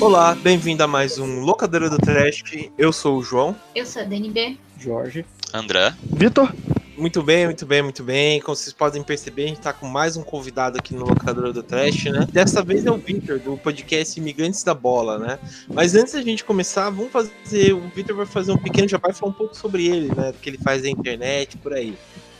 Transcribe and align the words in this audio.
Olá, 0.00 0.34
bem-vindo 0.34 0.82
a 0.82 0.86
mais 0.86 1.18
um 1.18 1.40
Locadora 1.40 1.90
do 1.90 1.98
Trash. 1.98 2.42
Eu 2.78 2.90
sou 2.90 3.18
o 3.18 3.22
João. 3.22 3.54
Eu 3.74 3.84
sou 3.84 4.00
a 4.00 4.04
DNB. 4.06 4.56
Jorge. 4.78 5.26
André. 5.52 5.94
Vitor. 6.02 6.50
Muito 6.96 7.22
bem, 7.22 7.44
muito 7.44 7.66
bem, 7.66 7.82
muito 7.82 8.02
bem. 8.02 8.40
Como 8.40 8.56
vocês 8.56 8.72
podem 8.72 9.02
perceber, 9.02 9.44
a 9.44 9.48
gente 9.48 9.60
tá 9.60 9.74
com 9.74 9.86
mais 9.86 10.16
um 10.16 10.22
convidado 10.22 10.78
aqui 10.78 10.94
no 10.94 11.04
Locadora 11.04 11.52
do 11.52 11.62
Trash, 11.62 12.04
né? 12.04 12.26
Dessa 12.32 12.62
vez 12.62 12.86
é 12.86 12.90
o 12.90 12.96
Vitor, 12.96 13.38
do 13.40 13.58
podcast 13.58 14.18
Imigrantes 14.18 14.62
da 14.64 14.72
Bola, 14.72 15.18
né? 15.18 15.38
Mas 15.68 15.94
antes 15.94 16.14
da 16.14 16.22
gente 16.22 16.44
começar, 16.44 16.88
vamos 16.88 17.12
fazer. 17.12 17.74
O 17.74 17.86
Vitor 17.94 18.16
vai 18.16 18.26
fazer 18.26 18.52
um 18.52 18.58
pequeno 18.58 18.88
jabá 18.88 19.10
e 19.10 19.12
falar 19.12 19.32
um 19.32 19.34
pouco 19.34 19.54
sobre 19.54 19.86
ele, 19.86 20.14
né? 20.14 20.32
Do 20.32 20.38
que 20.38 20.48
ele 20.48 20.58
faz 20.58 20.82
na 20.82 20.88
internet, 20.88 21.58
por 21.58 21.74
aí. 21.74 21.94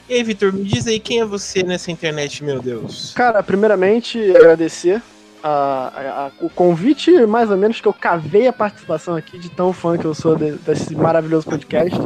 E 0.08 0.14
aí, 0.14 0.22
Vitor, 0.22 0.50
me 0.50 0.64
diz 0.64 0.86
aí 0.86 0.98
quem 0.98 1.20
é 1.20 1.26
você 1.26 1.62
nessa 1.62 1.90
internet, 1.90 2.42
meu 2.42 2.62
Deus? 2.62 3.12
Cara, 3.14 3.42
primeiramente, 3.42 4.18
agradecer 4.34 5.02
a- 5.42 6.26
a- 6.26 6.30
o 6.44 6.48
convite, 6.50 7.10
mais 7.26 7.50
ou 7.50 7.56
menos, 7.56 7.80
que 7.80 7.88
eu 7.88 7.92
cavei 7.92 8.46
a 8.46 8.52
participação 8.52 9.14
aqui 9.16 9.38
de 9.38 9.48
tão 9.50 9.72
fã 9.72 9.96
que 9.96 10.04
eu 10.04 10.14
sou 10.14 10.36
de- 10.36 10.52
desse 10.52 10.94
maravilhoso 10.94 11.46
podcast. 11.46 11.98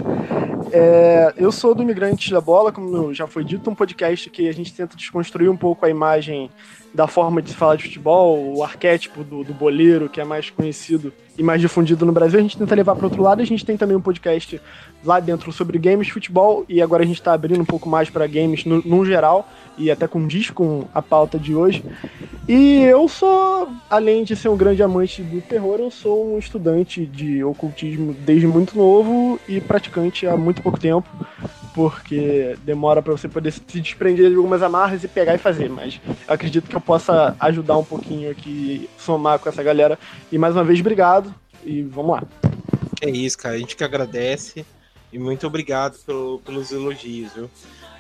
É, 0.73 1.33
eu 1.37 1.53
sou 1.53 1.75
do 1.75 1.83
Imigrantes 1.83 2.31
da 2.31 2.41
Bola, 2.41 2.73
como 2.73 3.13
já 3.15 3.27
foi 3.27 3.45
dito, 3.45 3.71
um 3.71 3.75
podcast 3.75 4.29
que 4.31 4.49
a 4.49 4.53
gente 4.53 4.73
tenta 4.75 4.97
desconstruir 4.97 5.49
um 5.49 5.57
pouco 5.57 5.85
a 5.87 5.91
imagem 5.91 6.51
da 6.95 7.09
forma 7.09 7.43
de 7.43 7.53
falar 7.53 7.75
de 7.75 7.83
futebol, 7.83 8.57
o 8.57 8.63
arquétipo 8.63 9.25
do, 9.25 9.43
do 9.43 9.53
boleiro, 9.53 10.09
que 10.09 10.21
é 10.21 10.25
mais 10.25 10.49
conhecido 10.49 11.13
e 11.37 11.43
mais 11.43 11.61
difundido 11.61 12.07
no 12.07 12.13
Brasil, 12.13 12.39
a 12.39 12.43
gente 12.43 12.57
tenta 12.57 12.73
levar 12.73 12.95
para 12.95 13.07
outro 13.07 13.21
lado. 13.21 13.43
A 13.43 13.45
gente 13.45 13.65
tem 13.67 13.77
também 13.77 13.97
um 13.97 14.01
podcast 14.01 14.61
lá 15.05 15.19
dentro 15.19 15.51
sobre 15.53 15.77
games, 15.77 16.09
futebol, 16.09 16.65
e 16.69 16.81
agora 16.81 17.03
a 17.03 17.07
gente 17.07 17.19
está 17.19 17.33
abrindo 17.33 17.61
um 17.61 17.65
pouco 17.65 17.89
mais 17.89 18.09
para 18.09 18.29
games 18.29 18.65
no, 18.65 18.81
num 18.85 19.05
geral, 19.05 19.49
e 19.77 19.91
até 19.91 20.07
com 20.07 20.25
disco, 20.25 20.55
com 20.55 20.85
a 20.95 21.03
pauta 21.03 21.37
de 21.37 21.53
hoje. 21.53 21.85
E 22.49 22.83
eu 22.83 23.09
sou, 23.09 23.69
além 23.91 24.23
de 24.23 24.37
ser 24.37 24.49
um 24.49 24.57
grande 24.57 24.81
amante 24.81 25.21
do 25.21 25.41
terror, 25.41 25.81
eu 25.81 25.91
sou 25.91 26.35
um 26.35 26.39
estudante 26.39 27.05
de 27.05 27.43
ocultismo 27.43 28.15
desde 28.21 28.47
muito 28.47 28.79
novo 28.79 29.41
e 29.49 29.61
praticante 29.61 30.29
há 30.29 30.37
muito 30.37 30.63
pouco 30.63 30.79
tempo, 30.79 31.09
porque 31.75 32.57
demora 32.65 33.03
para 33.03 33.13
você 33.13 33.29
poder 33.29 33.51
se 33.53 33.61
desprender 33.81 34.31
de 34.31 34.37
algumas 34.37 34.63
amarras 34.63 35.03
e 35.05 35.09
pegar 35.09 35.35
e 35.35 35.39
fazer. 35.39 35.69
Mas 35.69 36.01
eu 36.07 36.35
acredito 36.35 36.69
que 36.69 36.77
eu 36.77 36.81
possa 36.81 37.37
ajudar 37.41 37.77
um 37.77 37.85
pouquinho 37.85 38.31
aqui, 38.31 38.89
somar 38.97 39.39
com 39.39 39.49
essa 39.49 39.63
galera. 39.63 39.99
E 40.31 40.39
mais 40.39 40.55
uma 40.55 40.63
vez, 40.65 40.81
obrigado 40.81 41.35
e 41.65 41.83
vamos 41.83 42.13
lá. 42.13 42.23
É 43.03 43.11
isso, 43.11 43.37
cara. 43.37 43.57
A 43.57 43.59
gente 43.59 43.77
que 43.77 43.83
agradece. 43.85 44.65
E 45.13 45.19
muito 45.19 45.47
obrigado 45.47 45.97
pelo- 46.05 46.41
pelos 46.45 46.73
elogios, 46.73 47.33
viu? 47.35 47.51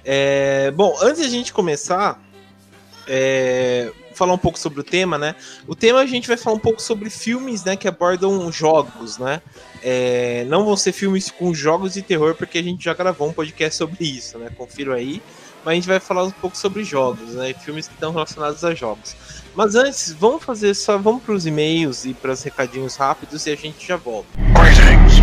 É, 0.04 0.70
bom, 0.72 0.96
antes 1.00 1.22
da 1.22 1.28
gente 1.28 1.52
começar, 1.52 2.20
é, 3.06 3.90
falar 4.14 4.32
um 4.32 4.38
pouco 4.38 4.58
sobre 4.58 4.80
o 4.80 4.84
tema, 4.84 5.18
né? 5.18 5.34
O 5.66 5.74
tema 5.74 6.00
a 6.00 6.06
gente 6.06 6.28
vai 6.28 6.36
falar 6.36 6.56
um 6.56 6.60
pouco 6.60 6.80
sobre 6.80 7.10
filmes, 7.10 7.64
né, 7.64 7.76
que 7.76 7.88
abordam 7.88 8.50
jogos, 8.50 9.18
né? 9.18 9.40
É, 9.82 10.44
não 10.48 10.64
vão 10.64 10.76
ser 10.76 10.92
filmes 10.92 11.30
com 11.30 11.52
jogos 11.52 11.94
de 11.94 12.02
terror, 12.02 12.34
porque 12.34 12.58
a 12.58 12.62
gente 12.62 12.84
já 12.84 12.94
gravou 12.94 13.28
um 13.28 13.32
podcast 13.32 13.76
sobre 13.76 14.04
isso, 14.04 14.38
né? 14.38 14.50
Confiro 14.56 14.92
aí. 14.92 15.22
Mas 15.64 15.72
a 15.72 15.74
gente 15.76 15.88
vai 15.88 15.98
falar 15.98 16.24
um 16.24 16.30
pouco 16.30 16.56
sobre 16.56 16.84
jogos, 16.84 17.30
né? 17.34 17.54
Filmes 17.54 17.88
que 17.88 17.94
estão 17.94 18.12
relacionados 18.12 18.62
a 18.64 18.74
jogos. 18.74 19.16
Mas 19.54 19.74
antes, 19.74 20.12
vamos 20.12 20.42
fazer 20.42 20.74
só, 20.74 20.98
vamos 20.98 21.22
para 21.22 21.34
os 21.34 21.46
e-mails 21.46 22.04
e 22.04 22.12
para 22.12 22.32
os 22.32 22.42
recadinhos 22.42 22.96
rápidos 22.96 23.46
e 23.46 23.50
a 23.50 23.56
gente 23.56 23.86
já 23.86 23.96
volta. 23.96 24.28
Greetings 24.54 25.13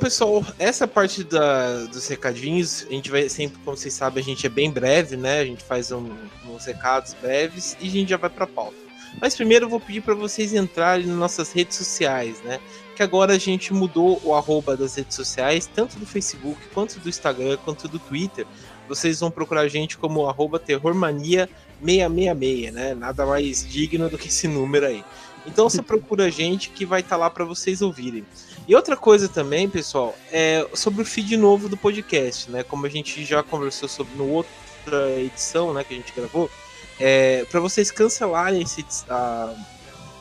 Pessoal, 0.00 0.44
essa 0.58 0.86
parte 0.86 1.22
da- 1.24 1.84
dos 1.86 2.06
recadinhos, 2.08 2.86
a 2.88 2.92
gente 2.92 3.10
vai 3.10 3.28
sempre, 3.28 3.58
como 3.64 3.76
vocês 3.76 3.92
sabem, 3.94 4.22
a 4.22 4.24
gente 4.24 4.46
é 4.46 4.48
bem 4.48 4.70
breve, 4.70 5.16
né? 5.16 5.40
A 5.40 5.44
gente 5.44 5.62
faz 5.64 5.90
um- 5.92 6.14
uns 6.48 6.64
recados 6.64 7.12
breves 7.14 7.76
e 7.80 7.88
a 7.88 7.90
gente 7.90 8.08
já 8.10 8.16
vai 8.16 8.30
para 8.30 8.46
pauta. 8.46 8.76
Mas 9.20 9.34
primeiro 9.34 9.64
eu 9.66 9.68
vou 9.68 9.80
pedir 9.80 10.00
para 10.02 10.14
vocês 10.14 10.54
entrarem 10.54 11.04
nas 11.06 11.16
nossas 11.16 11.50
redes 11.52 11.76
sociais, 11.76 12.40
né? 12.44 12.60
Que 12.94 13.02
agora 13.02 13.32
a 13.34 13.38
gente 13.38 13.72
mudou 13.74 14.20
o 14.24 14.32
arroba 14.34 14.76
das 14.76 14.94
redes 14.94 15.16
sociais, 15.16 15.68
tanto 15.72 15.98
do 15.98 16.06
Facebook, 16.06 16.60
quanto 16.72 17.00
do 17.00 17.08
Instagram, 17.08 17.56
quanto 17.64 17.88
do 17.88 17.98
Twitter. 17.98 18.46
Vocês 18.88 19.18
vão 19.20 19.30
procurar 19.30 19.62
a 19.62 19.68
gente 19.68 19.98
como 19.98 20.26
arroba 20.28 20.58
terrormania666, 20.60 22.70
né? 22.72 22.94
Nada 22.94 23.26
mais 23.26 23.66
digno 23.68 24.08
do 24.08 24.16
que 24.16 24.28
esse 24.28 24.46
número 24.48 24.86
aí. 24.86 25.04
Então 25.46 25.68
você 25.68 25.80
procura 25.82 26.24
a 26.26 26.30
gente 26.30 26.70
que 26.70 26.86
vai 26.86 27.00
estar 27.00 27.16
lá 27.16 27.28
para 27.30 27.44
vocês 27.44 27.82
ouvirem. 27.82 28.24
E 28.68 28.74
outra 28.74 28.98
coisa 28.98 29.28
também, 29.30 29.66
pessoal, 29.66 30.14
é 30.30 30.68
sobre 30.74 31.00
o 31.00 31.04
feed 31.04 31.38
novo 31.38 31.70
do 31.70 31.76
podcast, 31.76 32.50
né? 32.50 32.62
Como 32.62 32.84
a 32.84 32.88
gente 32.90 33.24
já 33.24 33.42
conversou 33.42 33.88
sobre 33.88 34.14
no 34.14 34.28
outra 34.30 35.10
edição, 35.18 35.72
né, 35.72 35.82
que 35.82 35.94
a 35.94 35.96
gente 35.96 36.12
gravou, 36.14 36.50
é, 37.00 37.46
para 37.46 37.60
vocês 37.60 37.90
cancelarem 37.90 38.60
esse, 38.60 38.84
a- 39.08 39.54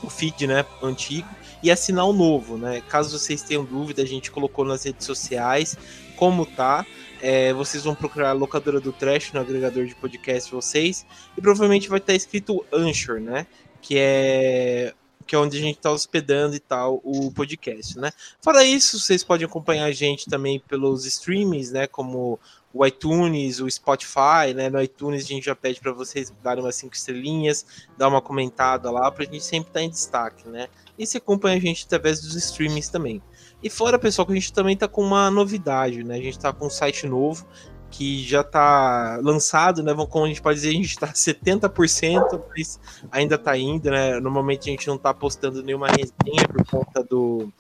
o 0.01 0.09
feed, 0.09 0.47
né, 0.47 0.65
antigo 0.81 1.27
e 1.61 1.69
assinar 1.69 2.05
o 2.05 2.13
novo, 2.13 2.57
né? 2.57 2.81
Caso 2.87 3.19
vocês 3.19 3.41
tenham 3.41 3.65
dúvida, 3.65 4.01
a 4.01 4.05
gente 4.05 4.31
colocou 4.31 4.63
nas 4.63 4.83
redes 4.85 5.05
sociais 5.05 5.77
como 6.15 6.45
tá. 6.45 6.85
É, 7.21 7.51
vocês 7.51 7.83
vão 7.83 7.95
procurar 7.95 8.29
a 8.29 8.33
locadora 8.33 8.79
do 8.79 8.93
Trash 8.93 9.33
no 9.33 9.41
agregador 9.41 9.85
de 9.87 9.95
podcast 9.95 10.51
vocês 10.51 11.05
e 11.37 11.41
provavelmente 11.41 11.89
vai 11.89 11.97
estar 11.99 12.13
escrito 12.13 12.63
Anchor, 12.71 13.19
né? 13.19 13.45
Que 13.81 13.95
é 13.97 14.93
que 15.27 15.35
é 15.35 15.37
onde 15.37 15.57
a 15.57 15.61
gente 15.61 15.77
está 15.77 15.91
hospedando 15.91 16.55
e 16.55 16.59
tal 16.59 17.01
o 17.03 17.31
podcast, 17.31 17.99
né? 17.99 18.11
Fora 18.41 18.63
isso, 18.63 18.99
vocês 18.99 19.23
podem 19.23 19.45
acompanhar 19.45 19.85
a 19.85 19.91
gente 19.91 20.29
também 20.29 20.59
pelos 20.59 21.05
streamings, 21.05 21.71
né? 21.71 21.85
Como 21.85 22.39
o 22.73 22.85
iTunes, 22.85 23.59
o 23.59 23.69
Spotify, 23.69 24.53
né? 24.55 24.69
No 24.69 24.81
iTunes 24.81 25.25
a 25.25 25.27
gente 25.27 25.45
já 25.45 25.55
pede 25.55 25.81
para 25.81 25.91
vocês 25.91 26.33
darem 26.41 26.63
umas 26.63 26.75
cinco 26.75 26.95
estrelinhas, 26.95 27.65
dar 27.97 28.07
uma 28.07 28.21
comentada 28.21 28.89
lá, 28.89 29.11
para 29.11 29.23
a 29.23 29.25
gente 29.25 29.43
sempre 29.43 29.69
estar 29.69 29.81
em 29.81 29.89
destaque, 29.89 30.47
né? 30.47 30.69
E 30.97 31.05
se 31.05 31.17
acompanha 31.17 31.57
a 31.57 31.59
gente 31.59 31.85
através 31.85 32.21
dos 32.21 32.35
streamings 32.35 32.89
também. 32.89 33.21
E 33.61 33.69
fora, 33.69 33.99
pessoal, 33.99 34.25
que 34.25 34.31
a 34.31 34.35
gente 34.35 34.53
também 34.53 34.77
tá 34.77 34.87
com 34.87 35.03
uma 35.03 35.29
novidade, 35.29 36.03
né? 36.03 36.15
A 36.15 36.21
gente 36.21 36.39
tá 36.39 36.53
com 36.53 36.67
um 36.67 36.69
site 36.69 37.05
novo 37.05 37.45
que 37.89 38.23
já 38.23 38.43
tá 38.43 39.19
lançado, 39.21 39.81
né? 39.83 39.93
Como 40.09 40.25
a 40.25 40.27
gente 40.27 40.41
pode 40.41 40.55
dizer, 40.55 40.69
a 40.69 40.73
gente 40.73 40.97
tá 40.97 41.07
70%, 41.07 42.41
mas 42.49 42.79
ainda 43.11 43.37
tá 43.37 43.57
indo, 43.57 43.89
né? 43.89 44.19
Normalmente 44.19 44.69
a 44.69 44.71
gente 44.71 44.87
não 44.87 44.97
tá 44.97 45.13
postando 45.13 45.63
nenhuma 45.63 45.87
resenha 45.87 46.47
por 46.47 46.65
conta 46.65 47.03
do 47.03 47.51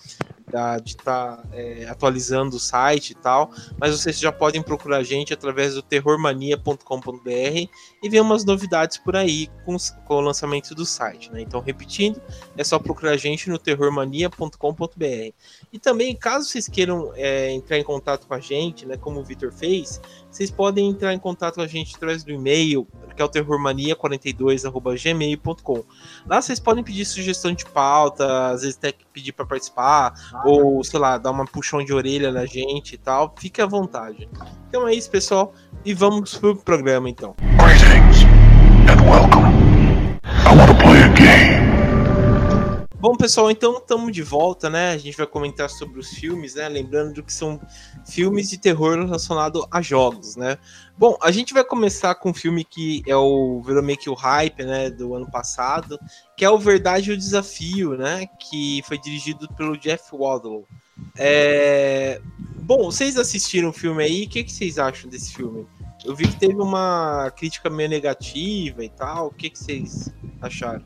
da, 0.49 0.79
de 0.79 0.91
estar 0.91 1.43
atualizando 1.89 2.55
o 2.55 2.59
site 2.59 3.11
e 3.11 3.15
tal, 3.15 3.51
mas 3.77 3.91
vocês 3.91 4.17
já 4.17 4.31
podem 4.31 4.61
procurar 4.61 4.97
a 4.97 5.03
gente 5.03 5.33
através 5.33 5.75
do 5.75 5.81
terrormania.com.br 5.81 7.69
e 8.01 8.09
ver 8.09 8.21
umas 8.21 8.45
novidades 8.45 8.97
por 8.97 9.15
aí 9.15 9.49
com, 9.65 9.75
com 10.05 10.15
o 10.15 10.21
lançamento 10.21 10.73
do 10.73 10.85
site, 10.85 11.31
né? 11.31 11.41
Então, 11.41 11.59
repetindo, 11.59 12.21
é 12.55 12.63
só 12.63 12.79
procurar 12.79 13.11
a 13.11 13.17
gente 13.17 13.49
no 13.49 13.57
terrormania.com.br. 13.57 15.33
E 15.73 15.79
também, 15.79 16.15
caso 16.15 16.47
vocês 16.47 16.67
queiram 16.67 17.11
é, 17.15 17.51
entrar 17.51 17.77
em 17.77 17.83
contato 17.83 18.27
com 18.27 18.33
a 18.33 18.39
gente, 18.39 18.85
né, 18.85 18.95
como 18.95 19.19
o 19.19 19.23
Vitor 19.23 19.51
fez, 19.51 19.99
vocês 20.37 20.51
podem 20.51 20.87
entrar 20.87 21.15
em 21.15 21.19
contato 21.19 21.55
com 21.55 21.61
a 21.61 21.67
gente 21.67 21.95
através 21.95 22.23
do 22.23 22.31
e-mail, 22.31 22.87
que 23.15 23.21
é 23.21 23.25
o 23.25 23.29
terrormania42@gmail.com. 23.29 25.83
Lá 26.27 26.39
vocês 26.39 26.59
podem 26.59 26.83
pedir 26.83 27.05
sugestão 27.05 27.53
de 27.53 27.65
pauta, 27.65 28.51
às 28.51 28.61
vezes 28.61 28.77
até 28.77 28.93
pedir 29.11 29.31
para 29.31 29.47
participar, 29.47 30.13
ou 30.45 30.83
sei 30.83 30.99
lá, 30.99 31.17
dar 31.17 31.31
uma 31.31 31.45
puxão 31.45 31.83
de 31.83 31.91
orelha 31.91 32.31
na 32.31 32.45
gente 32.45 32.93
e 32.93 32.99
tal. 32.99 33.33
Fique 33.39 33.59
à 33.59 33.65
vontade. 33.65 34.29
Então 34.69 34.87
é 34.87 34.93
isso, 34.93 35.09
pessoal, 35.09 35.51
e 35.83 35.95
vamos 35.95 36.37
pro 36.37 36.55
programa 36.55 37.09
então. 37.09 37.35
Greetings 37.57 38.21
and 38.87 39.01
welcome. 39.09 39.47
I 40.45 40.55
want 40.55 40.69
to. 40.69 40.76
Bom, 43.07 43.15
pessoal, 43.15 43.49
então 43.49 43.77
estamos 43.77 44.11
de 44.11 44.21
volta, 44.21 44.69
né? 44.69 44.91
A 44.91 44.97
gente 44.97 45.15
vai 45.15 45.25
comentar 45.25 45.69
sobre 45.69 45.97
os 45.97 46.09
filmes, 46.09 46.55
né? 46.55 46.67
Lembrando 46.67 47.23
que 47.23 47.31
são 47.31 47.57
filmes 48.05 48.49
de 48.49 48.57
terror 48.57 48.97
relacionados 48.97 49.65
a 49.71 49.81
jogos, 49.81 50.35
né? 50.35 50.57
Bom, 50.97 51.17
a 51.21 51.31
gente 51.31 51.53
vai 51.53 51.63
começar 51.63 52.15
com 52.15 52.31
um 52.31 52.33
filme 52.33 52.65
que 52.65 53.01
é 53.07 53.15
o 53.15 53.61
virou 53.65 53.81
meio 53.81 53.97
que 53.97 54.09
o 54.09 54.13
hype, 54.13 54.61
né, 54.65 54.89
do 54.89 55.15
ano 55.15 55.31
passado, 55.31 55.97
que 56.35 56.43
é 56.43 56.49
o 56.49 56.59
Verdade 56.59 57.09
e 57.09 57.13
o 57.13 57.17
Desafio, 57.17 57.95
né? 57.95 58.27
Que 58.41 58.81
foi 58.85 58.97
dirigido 58.97 59.47
pelo 59.55 59.77
Jeff 59.77 60.03
Wadlow. 60.11 60.67
É... 61.15 62.19
Bom, 62.57 62.91
vocês 62.91 63.15
assistiram 63.15 63.69
o 63.69 63.73
filme 63.73 64.03
aí, 64.03 64.25
o 64.25 64.29
que, 64.29 64.43
que 64.43 64.51
vocês 64.51 64.77
acham 64.77 65.09
desse 65.09 65.33
filme? 65.33 65.65
Eu 66.03 66.13
vi 66.13 66.27
que 66.27 66.35
teve 66.37 66.61
uma 66.61 67.31
crítica 67.37 67.69
meio 67.69 67.87
negativa 67.87 68.83
e 68.83 68.89
tal. 68.89 69.27
O 69.27 69.33
que, 69.33 69.49
que 69.49 69.57
vocês 69.57 70.13
acharam? 70.41 70.83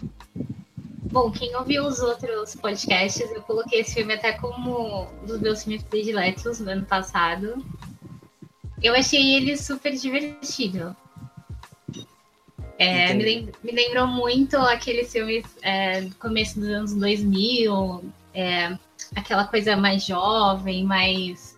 Bom, 1.03 1.31
quem 1.31 1.56
ouviu 1.56 1.86
os 1.86 2.00
outros 2.00 2.56
podcasts, 2.56 3.30
eu 3.31 3.42
coloquei 3.42 3.81
esse 3.81 3.95
filme 3.95 4.13
até 4.13 4.33
como 4.33 5.03
um 5.03 5.25
dos 5.25 5.39
meus 5.39 5.63
filmes 5.63 5.83
prediletos 5.83 6.59
do 6.59 6.69
ano 6.69 6.86
passado. 6.86 7.65
Eu 8.81 8.94
achei 8.94 9.36
ele 9.36 9.57
super 9.57 9.95
divertido. 9.95 10.95
É, 12.77 13.13
me, 13.13 13.24
lem 13.24 13.50
me, 13.63 13.71
lembrou 13.71 14.07
muito 14.07 14.57
aqueles 14.57 15.12
filmes 15.12 15.45
é, 15.62 16.01
do 16.01 16.15
começo 16.15 16.59
dos 16.59 16.69
anos 16.69 16.94
2000, 16.95 18.03
é, 18.33 18.75
aquela 19.15 19.45
coisa 19.45 19.75
mais 19.75 20.03
jovem, 20.03 20.83
mais. 20.83 21.57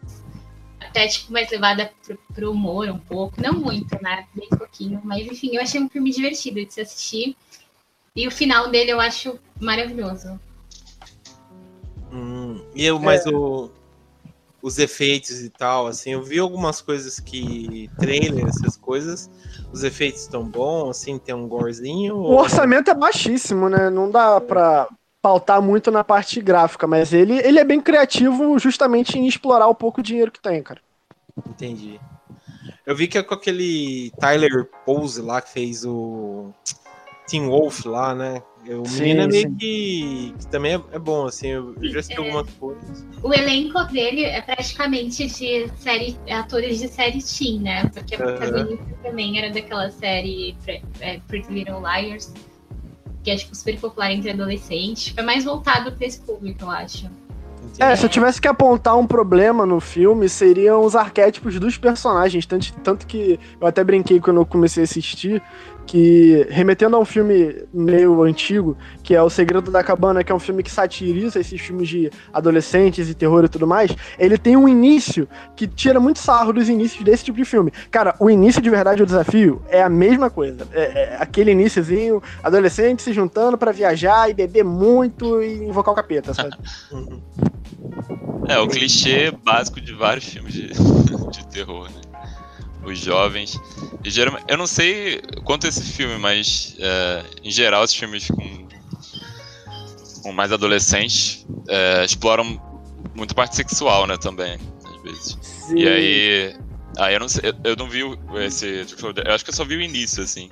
até 0.81 1.07
tipo 1.07 1.31
mais 1.31 1.49
levada 1.49 1.93
pro, 2.05 2.17
pro 2.33 2.51
humor 2.51 2.89
um 2.89 2.99
pouco. 2.99 3.41
Não 3.41 3.53
muito, 3.53 3.97
né? 4.01 4.25
Bem 4.33 4.49
pouquinho. 4.49 4.99
Mas 5.03 5.25
enfim, 5.25 5.55
eu 5.55 5.61
achei 5.61 5.81
um 5.81 5.89
filme 5.89 6.11
divertido 6.11 6.65
de 6.65 6.73
se 6.73 6.81
assistir. 6.81 7.37
E 8.15 8.27
o 8.27 8.31
final 8.31 8.69
dele 8.69 8.91
eu 8.91 8.99
acho 8.99 9.39
maravilhoso. 9.59 10.39
Hum, 12.11 12.63
e 12.75 12.85
eu, 12.85 12.99
mas 12.99 13.25
é. 13.25 13.29
o, 13.31 13.71
os 14.61 14.77
efeitos 14.77 15.41
e 15.41 15.49
tal, 15.49 15.87
assim, 15.87 16.11
eu 16.11 16.21
vi 16.21 16.37
algumas 16.37 16.79
coisas 16.79 17.19
que. 17.19 17.89
trailer, 17.97 18.45
essas 18.47 18.77
coisas. 18.77 19.31
Os 19.71 19.83
efeitos 19.83 20.21
estão 20.21 20.47
bons, 20.47 20.91
assim, 20.91 21.17
tem 21.17 21.33
um 21.33 21.47
gorezinho. 21.47 22.15
O 22.15 22.23
ou... 22.23 22.39
orçamento 22.39 22.91
é 22.91 22.93
baixíssimo, 22.93 23.67
né? 23.67 23.89
Não 23.89 24.11
dá 24.11 24.39
pra 24.39 24.87
pautar 25.19 25.59
muito 25.59 25.89
na 25.89 26.03
parte 26.03 26.39
gráfica, 26.39 26.85
mas 26.85 27.13
ele, 27.13 27.39
ele 27.39 27.57
é 27.57 27.63
bem 27.63 27.81
criativo 27.81 28.59
justamente 28.59 29.17
em 29.17 29.25
explorar 29.25 29.67
o 29.67 29.75
pouco 29.75 30.03
dinheiro 30.03 30.31
que 30.31 30.41
tem, 30.41 30.61
cara. 30.61 30.81
Entendi. 31.47 31.99
Eu 32.85 32.95
vi 32.95 33.07
que 33.07 33.17
é 33.17 33.23
com 33.23 33.33
aquele 33.33 34.11
Tyler 34.19 34.69
Pose 34.85 35.21
lá 35.21 35.41
que 35.41 35.49
fez 35.49 35.83
o 35.83 36.53
Team 37.27 37.49
Wolf 37.49 37.85
lá, 37.85 38.13
né? 38.13 38.41
O 38.69 38.85
sim, 38.85 39.01
menino 39.01 39.21
é 39.23 39.27
meio 39.27 39.55
que, 39.55 40.33
que, 40.39 40.47
também 40.47 40.75
é, 40.75 40.81
é, 40.93 40.99
bom, 40.99 41.25
assim, 41.25 41.47
eu, 41.47 41.75
já 41.81 41.99
assisti 41.99 42.13
é, 42.13 42.17
algumas 42.17 42.49
coisas. 42.53 43.05
O 43.21 43.33
elenco 43.33 43.83
dele 43.85 44.23
é 44.23 44.41
praticamente 44.41 45.27
de 45.27 45.69
série, 45.77 46.17
atores 46.29 46.79
de 46.79 46.87
série 46.87 47.21
teen, 47.21 47.59
né? 47.59 47.89
Porque 47.93 48.15
a 48.15 48.17
protagonista 48.17 48.83
uh 48.83 48.87
-huh. 48.87 49.03
também 49.03 49.37
era 49.37 49.51
daquela 49.51 49.91
série 49.91 50.55
é, 51.01 51.19
Pretty 51.27 51.51
Little 51.51 51.81
Liars, 51.81 52.33
que 53.21 53.31
é 53.31 53.35
tipo, 53.35 53.53
super 53.53 53.77
popular 53.79 54.11
entre 54.11 54.31
adolescentes. 54.31 55.13
É 55.17 55.21
mais 55.21 55.43
voltado 55.43 55.91
para 55.91 56.07
esse 56.07 56.21
público, 56.21 56.63
eu 56.63 56.69
acho. 56.69 57.09
É, 57.79 57.95
se 57.95 58.05
eu 58.05 58.09
tivesse 58.09 58.39
que 58.39 58.47
apontar 58.47 58.97
um 58.97 59.07
problema 59.07 59.65
no 59.65 59.79
filme, 59.79 60.29
seriam 60.29 60.83
os 60.83 60.95
arquétipos 60.95 61.59
dos 61.59 61.77
personagens. 61.77 62.45
Tanto, 62.45 62.73
tanto 62.83 63.07
que 63.07 63.39
eu 63.59 63.67
até 63.67 63.83
brinquei 63.83 64.19
quando 64.19 64.37
eu 64.37 64.45
comecei 64.45 64.83
a 64.83 64.85
assistir, 64.85 65.41
que 65.85 66.47
remetendo 66.49 66.95
a 66.95 66.99
um 66.99 67.05
filme 67.05 67.63
meio 67.73 68.23
antigo, 68.23 68.77
que 69.03 69.13
é 69.13 69.21
O 69.21 69.29
Segredo 69.29 69.69
da 69.69 69.83
Cabana, 69.83 70.23
que 70.23 70.31
é 70.31 70.35
um 70.35 70.39
filme 70.39 70.63
que 70.63 70.71
satiriza 70.71 71.39
esses 71.39 71.59
filmes 71.59 71.89
de 71.89 72.09
adolescentes 72.31 73.09
e 73.09 73.13
terror 73.13 73.43
e 73.43 73.49
tudo 73.49 73.67
mais, 73.67 73.95
ele 74.17 74.37
tem 74.37 74.55
um 74.55 74.67
início 74.67 75.27
que 75.55 75.67
tira 75.67 75.99
muito 75.99 76.19
sarro 76.19 76.53
dos 76.53 76.69
inícios 76.69 77.03
desse 77.03 77.25
tipo 77.25 77.37
de 77.37 77.45
filme. 77.45 77.71
Cara, 77.91 78.15
o 78.19 78.29
início 78.29 78.61
de 78.61 78.69
verdade 78.69 78.97
do 78.97 79.05
desafio 79.05 79.61
é 79.67 79.81
a 79.81 79.89
mesma 79.89 80.29
coisa. 80.29 80.67
É, 80.71 80.81
é 80.81 81.17
aquele 81.19 81.51
iníciozinho, 81.51 82.21
adolescente 82.43 83.01
se 83.01 83.13
juntando 83.13 83.57
para 83.57 83.71
viajar 83.71 84.29
e 84.29 84.33
beber 84.33 84.63
muito 84.63 85.41
e 85.41 85.65
invocar 85.65 85.93
o 85.93 85.95
capeta, 85.95 86.33
sabe? 86.33 86.55
é, 88.47 88.59
o 88.59 88.67
clichê 88.67 89.31
básico 89.31 89.79
de 89.81 89.93
vários 89.93 90.25
filmes 90.25 90.53
de, 90.53 90.67
de 91.31 91.47
terror, 91.47 91.89
né? 91.89 92.02
Os 92.85 92.99
jovens. 92.99 93.59
E 94.03 94.09
geralmente, 94.09 94.45
eu 94.47 94.57
não 94.57 94.67
sei 94.67 95.21
quanto 95.43 95.67
esse 95.67 95.83
filme, 95.83 96.17
mas 96.17 96.75
é, 96.79 97.23
em 97.43 97.51
geral 97.51 97.83
esses 97.83 97.95
filmes 97.95 98.27
com, 98.27 98.67
com 100.21 100.31
mais 100.31 100.51
adolescentes 100.51 101.45
é, 101.67 102.03
exploram 102.05 102.61
muito 103.15 103.35
parte 103.35 103.55
sexual, 103.55 104.07
né, 104.07 104.17
também, 104.17 104.57
às 104.85 105.01
vezes. 105.03 105.37
Sim. 105.41 105.77
E 105.77 105.87
aí, 105.87 106.55
aí 106.97 107.13
eu 107.13 107.19
não 107.19 107.29
sei, 107.29 107.49
eu, 107.49 107.71
eu 107.71 107.75
não 107.75 107.87
vi 107.87 108.01
esse, 108.45 108.65
eu 108.67 109.33
acho 109.33 109.43
que 109.43 109.49
eu 109.49 109.55
só 109.55 109.63
vi 109.63 109.77
o 109.77 109.81
início, 109.81 110.23
assim. 110.23 110.49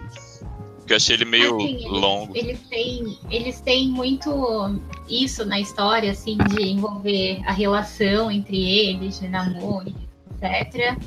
Porque 0.78 0.94
eu 0.94 0.98
achei 0.98 1.16
ele 1.16 1.26
meio 1.26 1.56
assim, 1.56 1.88
longo. 1.88 2.36
Eles, 2.36 2.60
eles, 2.60 2.70
têm, 2.70 3.20
eles 3.30 3.62
têm 3.62 3.90
muito 3.90 4.80
isso 5.08 5.46
na 5.46 5.60
história, 5.60 6.12
assim, 6.12 6.38
de 6.38 6.64
envolver 6.64 7.42
a 7.46 7.52
relação 7.52 8.32
entre 8.32 8.58
eles, 8.58 9.20
de 9.20 9.28
namoro, 9.28 9.94
etc. 10.42 10.98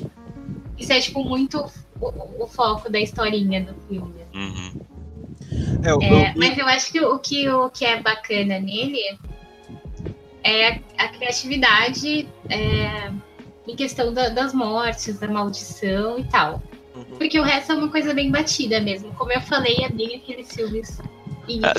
Isso 0.77 0.91
é, 0.91 0.99
tipo, 0.99 1.23
muito 1.23 1.65
o, 1.99 2.43
o 2.43 2.47
foco 2.47 2.89
da 2.91 2.99
historinha 2.99 3.61
do 3.63 3.73
filme. 3.87 4.21
Uhum. 4.33 4.81
É, 5.83 5.91
eu, 5.91 6.01
é, 6.01 6.31
eu... 6.31 6.33
Mas 6.35 6.57
eu 6.57 6.65
acho 6.65 6.91
que 6.91 6.99
o, 7.01 7.17
que 7.19 7.49
o 7.49 7.69
que 7.69 7.85
é 7.85 8.01
bacana 8.01 8.59
nele 8.59 8.99
é 10.43 10.79
a 10.97 11.07
criatividade 11.07 12.27
é, 12.49 13.11
em 13.67 13.75
questão 13.75 14.13
da, 14.13 14.29
das 14.29 14.53
mortes, 14.53 15.19
da 15.19 15.27
maldição 15.27 16.19
e 16.19 16.23
tal. 16.25 16.61
Uhum. 16.95 17.03
Porque 17.17 17.39
o 17.39 17.43
resto 17.43 17.71
é 17.71 17.75
uma 17.75 17.89
coisa 17.89 18.13
bem 18.13 18.31
batida 18.31 18.79
mesmo. 18.79 19.11
Como 19.13 19.31
eu 19.31 19.41
falei, 19.41 19.77
é 19.81 19.89
bem 19.89 20.15
aqueles 20.15 20.53
filmes. 20.53 20.99
É, 21.47 21.73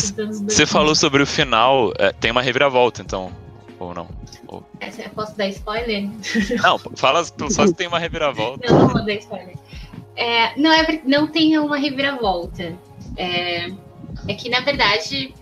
você 0.49 0.65
falou 0.65 0.95
sobre 0.95 1.23
o 1.23 1.27
final, 1.27 1.93
é, 1.99 2.13
tem 2.13 2.31
uma 2.31 2.43
reviravolta, 2.43 3.03
então. 3.03 3.33
Ou 3.79 3.95
não? 3.95 4.09
Ou... 4.49 4.65
Essa, 4.81 5.09
posso 5.11 5.37
dar 5.37 5.49
spoiler? 5.49 6.09
Não, 6.63 6.79
fala 6.79 7.25
só 7.25 7.67
se 7.67 7.75
tem 7.75 7.87
uma 7.87 7.99
reviravolta. 7.99 8.73
Não, 8.73 8.81
não 8.81 8.89
vou 8.89 9.05
dar 9.05 9.15
spoiler. 9.15 9.55
É, 10.17 10.59
não, 10.59 10.73
é, 10.73 11.01
não 11.05 11.27
tem 11.27 11.59
uma 11.59 11.77
reviravolta. 11.77 12.75
É, 13.19 13.69
é 14.29 14.35
que, 14.35 14.49
na 14.49 14.61
verdade, 14.61 15.35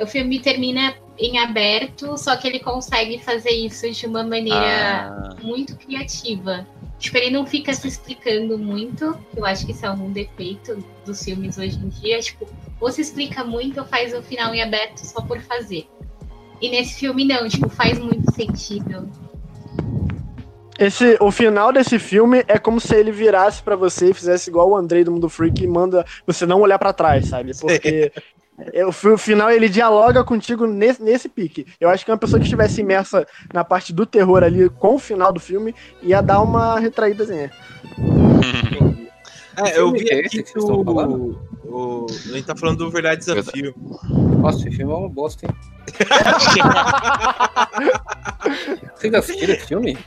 o 0.00 0.06
filme 0.06 0.40
termina 0.40 0.94
em 1.16 1.38
aberto, 1.38 2.18
só 2.18 2.36
que 2.36 2.48
ele 2.48 2.58
consegue 2.58 3.18
fazer 3.18 3.50
isso 3.50 3.88
de 3.88 4.06
uma 4.06 4.24
maneira 4.24 5.06
ah. 5.08 5.36
muito 5.42 5.76
criativa. 5.76 6.66
Tipo, 6.98 7.18
ele 7.18 7.30
não 7.30 7.46
fica 7.46 7.72
se 7.72 7.86
explicando 7.86 8.58
muito, 8.58 9.16
eu 9.36 9.44
acho 9.44 9.66
que 9.66 9.72
isso 9.72 9.84
é 9.84 9.90
um 9.90 10.10
defeito 10.10 10.82
dos 11.04 11.22
filmes 11.22 11.58
hoje 11.58 11.76
em 11.76 11.88
dia. 11.88 12.18
Tipo, 12.20 12.48
ou 12.80 12.90
se 12.90 13.00
explica 13.00 13.44
muito 13.44 13.80
ou 13.80 13.86
faz 13.86 14.12
o 14.12 14.22
final 14.22 14.54
em 14.54 14.62
aberto 14.62 14.98
só 14.98 15.20
por 15.20 15.40
fazer. 15.40 15.86
E 16.64 16.70
nesse 16.70 16.94
filme 16.94 17.26
não, 17.26 17.46
tipo, 17.46 17.68
faz 17.68 17.98
muito 17.98 18.32
sentido. 18.34 19.06
Esse, 20.78 21.18
o 21.20 21.30
final 21.30 21.70
desse 21.70 21.98
filme 21.98 22.42
é 22.48 22.58
como 22.58 22.80
se 22.80 22.96
ele 22.96 23.12
virasse 23.12 23.62
para 23.62 23.76
você 23.76 24.08
e 24.08 24.14
fizesse 24.14 24.48
igual 24.48 24.70
o 24.70 24.76
Andrei 24.76 25.04
do 25.04 25.12
Mundo 25.12 25.28
Freak 25.28 25.62
e 25.62 25.66
manda 25.66 26.06
você 26.26 26.46
não 26.46 26.62
olhar 26.62 26.78
para 26.78 26.94
trás, 26.94 27.28
sabe? 27.28 27.52
Porque 27.54 28.10
é, 28.72 28.82
o, 28.82 28.88
o, 28.88 29.18
final 29.18 29.50
ele 29.50 29.68
dialoga 29.68 30.24
contigo 30.24 30.66
nesse, 30.66 31.02
nesse 31.02 31.28
pique. 31.28 31.66
Eu 31.78 31.90
acho 31.90 32.02
que 32.02 32.10
uma 32.10 32.16
pessoa 32.16 32.40
que 32.40 32.46
estivesse 32.46 32.80
imersa 32.80 33.26
na 33.52 33.62
parte 33.62 33.92
do 33.92 34.06
terror 34.06 34.42
ali 34.42 34.70
com 34.70 34.94
o 34.94 34.98
final 34.98 35.34
do 35.34 35.40
filme 35.40 35.74
ia 36.02 36.22
dar 36.22 36.40
uma 36.40 36.80
retraídazinha. 36.80 37.50
é, 39.56 39.78
eu 39.78 39.92
vi 39.92 40.12
aqui 40.12 40.42
que 40.42 40.58
o, 40.58 41.38
o, 41.64 42.06
a 42.08 42.32
gente 42.32 42.44
tá 42.44 42.56
falando 42.56 42.78
do 42.78 42.90
Verdade 42.90 43.24
Desafio. 43.24 43.74
Nossa, 44.38 44.58
esse 44.58 44.72
filme 44.76 44.92
é 44.92 44.96
uma 44.96 45.08
bosta, 45.08 45.46
hein? 45.46 45.54
Vocês 48.94 49.14
assistiram 49.14 49.54
esse 49.54 49.66
filme? 49.66 49.98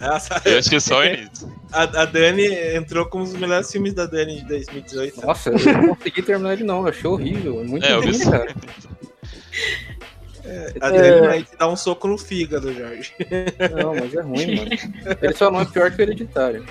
Essa, 0.00 0.40
eu 0.44 0.58
acho 0.58 0.70
que 0.70 0.80
só 0.80 1.00
o 1.00 1.04
início. 1.04 1.52
A, 1.72 1.82
a 1.82 2.04
Dani 2.04 2.46
entrou 2.74 3.06
como 3.06 3.24
um 3.24 3.26
dos 3.26 3.36
melhores 3.36 3.70
filmes 3.70 3.94
da 3.94 4.06
Dani 4.06 4.36
de 4.36 4.48
2018. 4.48 5.26
Nossa, 5.26 5.50
eu 5.50 5.82
não 5.82 5.94
consegui 5.94 6.22
terminar 6.22 6.54
ele 6.54 6.64
não, 6.64 6.82
eu 6.82 6.88
achei 6.88 7.08
horrível. 7.08 7.60
É 7.60 7.64
muito 7.64 7.84
é, 7.84 7.94
ruim, 7.94 8.18
cara. 8.18 8.54
É, 10.44 10.74
a 10.80 10.90
Dani 10.90 11.08
é... 11.08 11.20
vai 11.20 11.42
te 11.42 11.56
dar 11.56 11.68
um 11.68 11.76
soco 11.76 12.06
no 12.06 12.18
fígado, 12.18 12.72
Jorge. 12.72 13.12
Não, 13.76 13.94
mas 13.94 14.14
é 14.14 14.20
ruim, 14.20 14.56
mano. 14.56 14.70
Ele 15.22 15.34
só 15.34 15.50
não 15.50 15.60
é 15.60 15.64
pior 15.64 15.90
que 15.90 16.00
o 16.00 16.02
hereditário. 16.02 16.64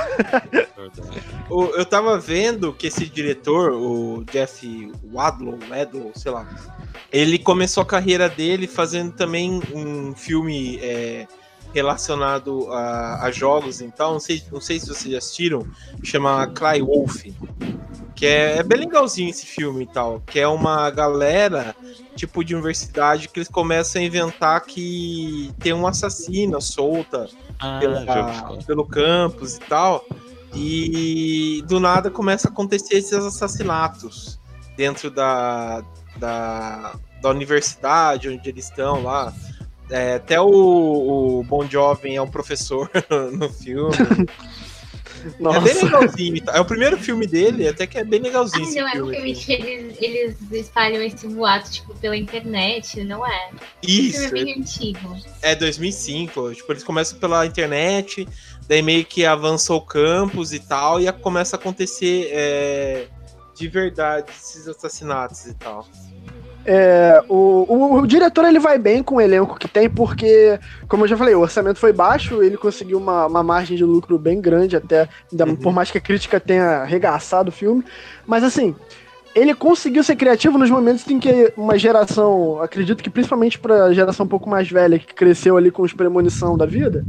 eu 1.51 1.85
tava 1.87 2.19
vendo 2.19 2.73
que 2.73 2.89
esse 2.89 3.07
diretor, 3.07 3.73
o 3.73 4.25
Jeff 4.31 4.93
Wadlow, 5.13 5.59
Wadlow, 5.71 6.13
sei 6.15 6.31
lá, 6.31 6.47
ele 7.11 7.39
começou 7.39 7.83
a 7.83 7.87
carreira 7.87 8.29
dele 8.29 8.67
fazendo 8.67 9.13
também 9.13 9.63
um 9.73 10.15
filme 10.15 10.79
é, 10.83 11.27
relacionado 11.75 12.73
a, 12.73 13.25
a, 13.25 13.31
jogos 13.33 13.81
e 13.81 13.91
tal. 13.91 14.13
Não 14.13 14.21
sei, 14.21 14.43
não 14.51 14.61
sei 14.61 14.79
se 14.79 14.87
vocês 14.87 15.13
já 15.13 15.19
assistiram, 15.19 15.67
chama 16.03 16.47
Cry 16.47 16.81
Wolf. 16.81 17.25
Que 18.15 18.27
é, 18.27 18.59
é, 18.59 18.63
bem 18.63 18.79
legalzinho 18.79 19.29
esse 19.29 19.45
filme 19.45 19.83
e 19.85 19.87
tal. 19.87 20.23
Que 20.25 20.39
é 20.39 20.47
uma 20.47 20.89
galera, 20.91 21.75
tipo 22.15 22.45
de 22.45 22.55
universidade, 22.55 23.29
que 23.29 23.41
eles 23.41 23.49
começam 23.49 24.01
a 24.01 24.05
inventar 24.05 24.61
que 24.61 25.53
tem 25.59 25.73
uma 25.73 25.91
assassina 25.91 26.61
solta 26.61 27.29
ah, 27.59 27.79
pela, 27.81 28.63
pelo 28.65 28.87
campus 28.87 29.57
e 29.57 29.61
tal. 29.61 30.05
E 30.55 31.65
do 31.67 31.81
nada 31.81 32.09
começa 32.09 32.47
a 32.47 32.51
acontecer 32.53 32.99
esses 32.99 33.13
assassinatos. 33.13 34.39
dentro 34.77 35.11
da, 35.11 35.83
da, 36.17 36.95
da 37.21 37.31
universidade 37.31 38.29
onde 38.29 38.49
eles 38.49 38.69
estão 38.69 39.03
lá. 39.03 39.33
É, 39.91 40.15
até 40.15 40.41
o, 40.41 40.49
o 40.49 41.45
Bon 41.45 41.69
Jovem 41.69 42.17
é 42.17 42.23
um 42.23 42.31
professor 42.31 42.91
no 43.33 43.51
filme. 43.53 43.95
Nossa. 45.39 45.59
É 45.59 45.61
bem 45.61 45.83
legalzinho. 45.83 46.45
tá? 46.45 46.57
É 46.57 46.61
o 46.61 46.65
primeiro 46.65 46.99
filme 46.99 47.27
dele, 47.27 47.69
até 47.69 47.87
que 47.87 47.99
é 47.99 48.05
bem 48.05 48.21
legalzinho. 48.21 48.65
Ah, 48.65 48.69
esse 48.69 48.81
não 48.81 48.89
é 48.89 48.91
um 48.91 48.95
filme, 48.95 49.15
filme 49.15 49.33
assim. 49.33 49.45
que 49.45 49.53
eles, 49.53 49.97
eles 50.01 50.37
espalham 50.53 51.03
esse 51.03 51.27
boato, 51.29 51.71
tipo, 51.71 51.95
pela 51.97 52.17
internet, 52.17 53.03
não 53.05 53.27
é? 53.27 53.51
Esse 53.83 54.09
Isso, 54.09 54.21
filme 54.29 54.41
é 54.41 54.45
bem 54.45 54.61
antigo. 54.61 55.17
é 55.43 55.55
2005. 55.55 56.55
Tipo, 56.55 56.73
eles 56.73 56.85
começam 56.85 57.19
pela 57.19 57.47
internet, 57.47 58.29
daí 58.69 58.83
meio 58.83 59.05
que 59.05 59.25
avança 59.25 59.73
o 59.73 59.81
campus 59.81 60.53
e 60.53 60.59
tal, 60.59 61.01
e 61.01 61.11
começa 61.13 61.57
a 61.57 61.59
acontecer 61.59 62.29
é, 62.31 63.07
de 63.57 63.69
verdade 63.69 64.31
esses 64.31 64.69
assassinatos 64.69 65.47
e 65.47 65.55
tal. 65.55 65.87
É, 66.67 67.23
o, 67.29 67.67
o, 67.69 68.01
o 68.01 68.07
diretor 68.07 68.45
ele 68.47 68.59
vai 68.59 68.79
bem 68.79 69.03
com 69.03 69.17
o 69.17 69.21
elenco 69.21 69.59
que 69.59 69.69
tem, 69.69 69.89
porque, 69.89 70.59
como 70.89 71.05
eu 71.05 71.09
já 71.09 71.17
falei, 71.17 71.35
o 71.35 71.41
orçamento 71.41 71.79
foi 71.79 71.93
baixo, 71.93 72.43
ele 72.43 72.57
conseguiu 72.57 72.99
uma, 72.99 73.27
uma 73.27 73.43
margem 73.43 73.77
de 73.77 73.85
lucro 73.85 74.19
bem 74.19 74.41
grande, 74.41 74.77
até, 74.77 75.09
ainda 75.31 75.45
Uhum. 75.45 75.57
por 75.57 75.73
mais 75.73 75.91
que 75.91 75.99
a 75.99 76.01
crítica 76.01 76.41
tenha 76.41 76.79
arregaçado 76.83 77.51
o 77.51 77.53
filme. 77.53 77.85
Mas 78.27 78.43
assim, 78.43 78.75
ele 79.35 79.55
conseguiu 79.55 80.05
ser 80.05 80.17
criativo 80.17 80.57
nos 80.57 80.71
momentos 80.71 81.09
em 81.09 81.19
que 81.19 81.53
uma 81.57 81.77
geração, 81.77 82.63
acredito 82.63 83.03
que 83.03 83.11
principalmente 83.11 83.59
pra 83.59 83.93
geração 83.93 84.25
um 84.25 84.29
pouco 84.29 84.49
mais 84.49 84.71
velha, 84.71 84.99
que 84.99 85.13
cresceu 85.13 85.57
ali 85.57 85.71
com 85.71 85.83
os 85.83 85.93
premonição 85.93 86.57
da 86.57 86.65
vida, 86.65 87.05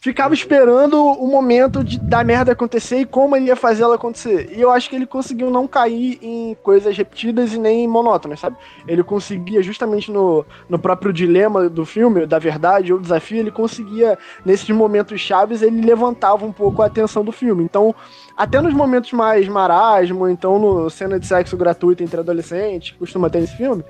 ficava 0.00 0.34
esperando 0.34 1.02
o 1.02 1.26
momento 1.26 1.82
de 1.82 1.98
da 1.98 2.22
merda 2.22 2.52
acontecer 2.52 2.98
e 2.98 3.04
como 3.04 3.34
ele 3.34 3.46
ia 3.46 3.56
fazer 3.56 3.82
ela 3.82 3.96
acontecer. 3.96 4.52
E 4.54 4.60
eu 4.60 4.70
acho 4.70 4.88
que 4.88 4.94
ele 4.94 5.06
conseguiu 5.06 5.50
não 5.50 5.66
cair 5.66 6.18
em 6.22 6.56
coisas 6.62 6.96
repetidas 6.96 7.52
e 7.52 7.58
nem 7.58 7.88
monótonas, 7.88 8.40
sabe? 8.40 8.56
Ele 8.86 9.02
conseguia, 9.02 9.62
justamente 9.62 10.12
no, 10.12 10.44
no 10.68 10.78
próprio 10.78 11.12
dilema 11.12 11.68
do 11.68 11.84
filme, 11.84 12.26
da 12.26 12.38
verdade 12.38 12.92
ou 12.92 13.00
desafio, 13.00 13.38
ele 13.38 13.50
conseguia, 13.50 14.18
nesses 14.44 14.68
momentos 14.70 15.20
chaves, 15.20 15.62
ele 15.62 15.80
levantava 15.80 16.44
um 16.44 16.52
pouco 16.52 16.82
a 16.82 16.86
atenção 16.86 17.24
do 17.24 17.32
filme. 17.32 17.64
Então, 17.64 17.94
até 18.36 18.60
nos 18.60 18.74
momentos 18.74 19.12
mais 19.12 19.46
marasmo, 19.48 20.28
então 20.28 20.58
no 20.58 20.90
cena 20.90 21.18
de 21.18 21.26
sexo 21.26 21.56
gratuito 21.56 22.02
entre 22.02 22.18
adolescentes, 22.20 22.96
costuma 22.98 23.30
ter 23.30 23.40
nesse 23.40 23.56
filme, 23.56 23.84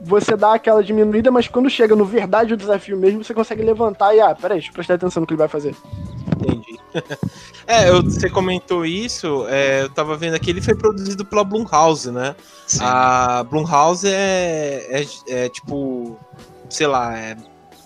você 0.00 0.36
dá 0.36 0.54
aquela 0.54 0.82
diminuída, 0.82 1.30
mas 1.30 1.48
quando 1.48 1.68
chega 1.68 1.94
no 1.94 2.04
verdade 2.04 2.52
ou 2.52 2.56
desafio 2.56 2.96
mesmo, 2.96 3.22
você 3.22 3.34
consegue 3.34 3.62
levantar 3.62 4.14
e, 4.14 4.20
ah, 4.20 4.34
peraí, 4.34 4.58
deixa 4.58 4.70
eu 4.70 4.74
prestar 4.74 4.94
atenção 4.94 5.20
no 5.20 5.26
que 5.26 5.34
ele 5.34 5.38
vai 5.38 5.48
fazer. 5.48 5.74
Entendi. 6.36 6.78
é, 7.66 7.90
eu- 7.90 8.02
você 8.02 8.30
comentou 8.30 8.86
isso, 8.86 9.46
é, 9.48 9.82
eu 9.82 9.90
tava 9.90 10.16
vendo 10.16 10.34
aqui, 10.34 10.50
ele 10.50 10.62
foi 10.62 10.74
produzido 10.74 11.24
pela 11.24 11.44
Blumhouse, 11.44 12.10
né? 12.10 12.34
Sim. 12.66 12.80
A 12.82 13.44
Blumhouse 13.44 14.08
é, 14.08 14.86
é, 14.88 15.06
é, 15.28 15.48
tipo, 15.50 16.16
sei 16.70 16.86
lá, 16.86 17.16
é 17.18 17.36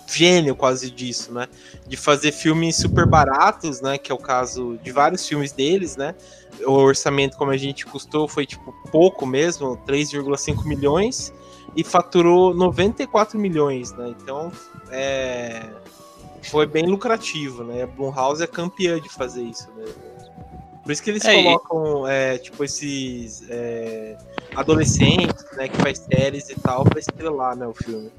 gênio 0.06 0.54
quase 0.54 0.90
disso, 0.90 1.32
né? 1.32 1.48
De 1.86 1.96
fazer 1.96 2.32
filmes 2.32 2.76
super 2.76 3.06
baratos, 3.06 3.80
né? 3.80 3.98
Que 3.98 4.10
é 4.10 4.14
o 4.14 4.18
caso 4.18 4.78
de 4.82 4.90
vários 4.90 5.26
filmes 5.26 5.52
deles, 5.52 5.96
né? 5.96 6.14
O 6.66 6.72
orçamento, 6.72 7.36
como 7.36 7.50
a 7.50 7.56
gente 7.56 7.84
custou, 7.84 8.26
foi 8.26 8.46
tipo 8.46 8.72
pouco 8.90 9.26
mesmo, 9.26 9.76
3,5 9.86 10.64
milhões, 10.64 11.32
e 11.76 11.82
faturou 11.82 12.54
94 12.54 13.38
milhões, 13.38 13.92
né? 13.92 14.14
Então, 14.20 14.52
é, 14.90 15.66
foi 16.44 16.66
bem 16.66 16.86
lucrativo, 16.86 17.64
né? 17.64 17.82
A 17.82 17.86
Blumhouse 17.86 18.42
é 18.42 18.46
campeã 18.46 19.00
de 19.00 19.08
fazer 19.08 19.42
isso 19.42 19.68
mesmo. 19.76 19.94
Por 20.82 20.92
isso 20.92 21.02
que 21.02 21.10
eles 21.10 21.24
É, 21.24 21.42
colocam, 21.42 22.06
é, 22.06 22.36
tipo, 22.36 22.62
esses 22.62 23.42
é, 23.48 24.16
adolescentes, 24.54 25.44
né, 25.56 25.66
que 25.66 25.76
faz 25.78 25.98
séries 25.98 26.50
e 26.50 26.60
tal, 26.60 26.84
pra 26.84 27.00
estrelar, 27.00 27.56
né, 27.56 27.66
o 27.66 27.72
filme. 27.72 28.12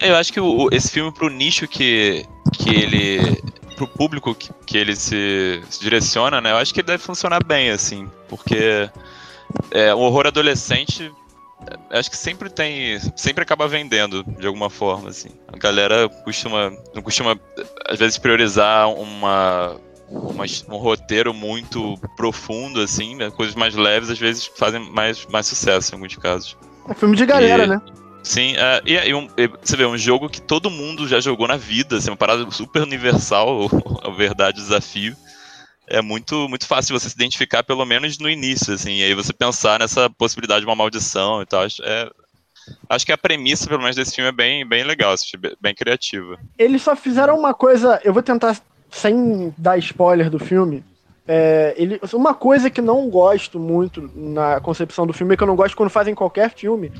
Eu 0.00 0.16
acho 0.16 0.32
que 0.32 0.40
o- 0.40 0.64
o- 0.66 0.68
esse 0.72 0.90
filme, 0.90 1.12
pro 1.12 1.28
nicho 1.28 1.66
que, 1.68 2.24
que 2.52 2.70
ele. 2.74 3.42
pro 3.76 3.88
público 3.88 4.34
que, 4.34 4.50
que 4.66 4.78
ele 4.78 4.94
se, 4.94 5.60
se 5.68 5.80
direciona, 5.80 6.40
né? 6.40 6.52
Eu 6.52 6.56
acho 6.56 6.72
que 6.72 6.80
ele 6.80 6.86
deve 6.86 7.02
funcionar 7.02 7.42
bem, 7.44 7.70
assim. 7.70 8.08
Porque 8.28 8.88
é, 9.70 9.94
o 9.94 9.98
horror 9.98 10.26
adolescente. 10.26 11.12
é, 11.90 11.98
Acho 11.98 12.10
que 12.10 12.16
sempre 12.16 12.48
tem. 12.50 12.98
Sempre 13.16 13.42
acaba 13.42 13.66
vendendo, 13.66 14.22
de 14.38 14.46
alguma 14.46 14.70
forma, 14.70 15.08
assim. 15.10 15.30
A 15.52 15.56
galera 15.58 16.08
costuma. 16.24 16.72
Não 16.94 17.02
costuma, 17.02 17.38
às 17.88 17.98
vezes, 17.98 18.18
priorizar 18.18 18.88
uma. 18.90 19.76
uma- 20.08 20.44
um 20.68 20.76
roteiro 20.76 21.32
muito 21.34 21.98
profundo, 22.16 22.80
assim, 22.80 23.16
né? 23.16 23.30
coisas 23.30 23.54
mais 23.56 23.74
leves, 23.74 24.10
às 24.10 24.18
vezes 24.18 24.46
fazem 24.56 24.78
mais, 24.92 25.26
mais 25.26 25.46
sucesso 25.46 25.92
em 25.92 25.94
alguns 25.96 26.14
casos. 26.16 26.56
É 26.88 26.94
filme 26.94 27.16
de 27.16 27.24
galera, 27.26 27.64
E- 27.64 27.66
né? 27.68 27.80
Sim, 28.24 28.54
é, 28.56 28.80
e, 28.86 28.94
e 29.10 29.14
um- 29.14 29.28
e 29.36 29.46
você 29.62 29.76
vê, 29.76 29.84
um 29.84 29.98
jogo 29.98 30.30
que 30.30 30.40
todo 30.40 30.70
mundo 30.70 31.06
já 31.06 31.20
jogou 31.20 31.46
na 31.46 31.58
vida, 31.58 31.98
assim, 31.98 32.10
uma 32.10 32.16
parada 32.16 32.50
super 32.50 32.82
universal, 32.82 33.68
a 34.02 34.10
verdade, 34.10 34.58
o 34.58 34.62
desafio. 34.62 35.14
É 35.86 36.00
muito, 36.00 36.48
muito 36.48 36.66
fácil 36.66 36.98
você 36.98 37.10
se 37.10 37.14
identificar, 37.14 37.62
pelo 37.62 37.84
menos 37.84 38.18
no 38.18 38.30
início, 38.30 38.72
assim, 38.72 39.00
e 39.00 39.04
aí 39.04 39.14
você 39.14 39.34
pensar 39.34 39.78
nessa 39.78 40.08
possibilidade 40.08 40.60
de 40.60 40.66
uma 40.66 40.74
maldição 40.74 41.42
e 41.42 41.46
tal. 41.46 41.62
Acho, 41.64 41.82
é- 41.84 42.10
acho 42.88 43.04
que 43.04 43.12
a 43.12 43.18
premissa, 43.18 43.66
pelo 43.68 43.82
menos, 43.82 43.94
desse 43.94 44.14
filme 44.14 44.30
é 44.30 44.32
bem, 44.32 44.66
bem 44.66 44.82
legal, 44.84 45.14
bem 45.60 45.74
criativa. 45.74 46.38
Eles 46.58 46.80
só 46.80 46.96
fizeram 46.96 47.38
uma 47.38 47.52
coisa. 47.52 48.00
Eu 48.02 48.14
vou 48.14 48.22
tentar, 48.22 48.58
sem 48.90 49.52
dar 49.58 49.76
spoiler 49.76 50.30
do 50.30 50.38
filme. 50.38 50.82
É, 51.26 51.74
ele, 51.76 52.00
uma 52.12 52.34
coisa 52.34 52.68
que 52.68 52.82
não 52.82 53.08
gosto 53.08 53.58
muito 53.58 54.10
na 54.14 54.60
concepção 54.60 55.06
do 55.06 55.12
filme, 55.12 55.36
que 55.36 55.42
eu 55.42 55.46
não 55.46 55.56
gosto 55.56 55.76
quando 55.76 55.88
fazem 55.88 56.14
qualquer 56.14 56.50
filme, 56.50 56.92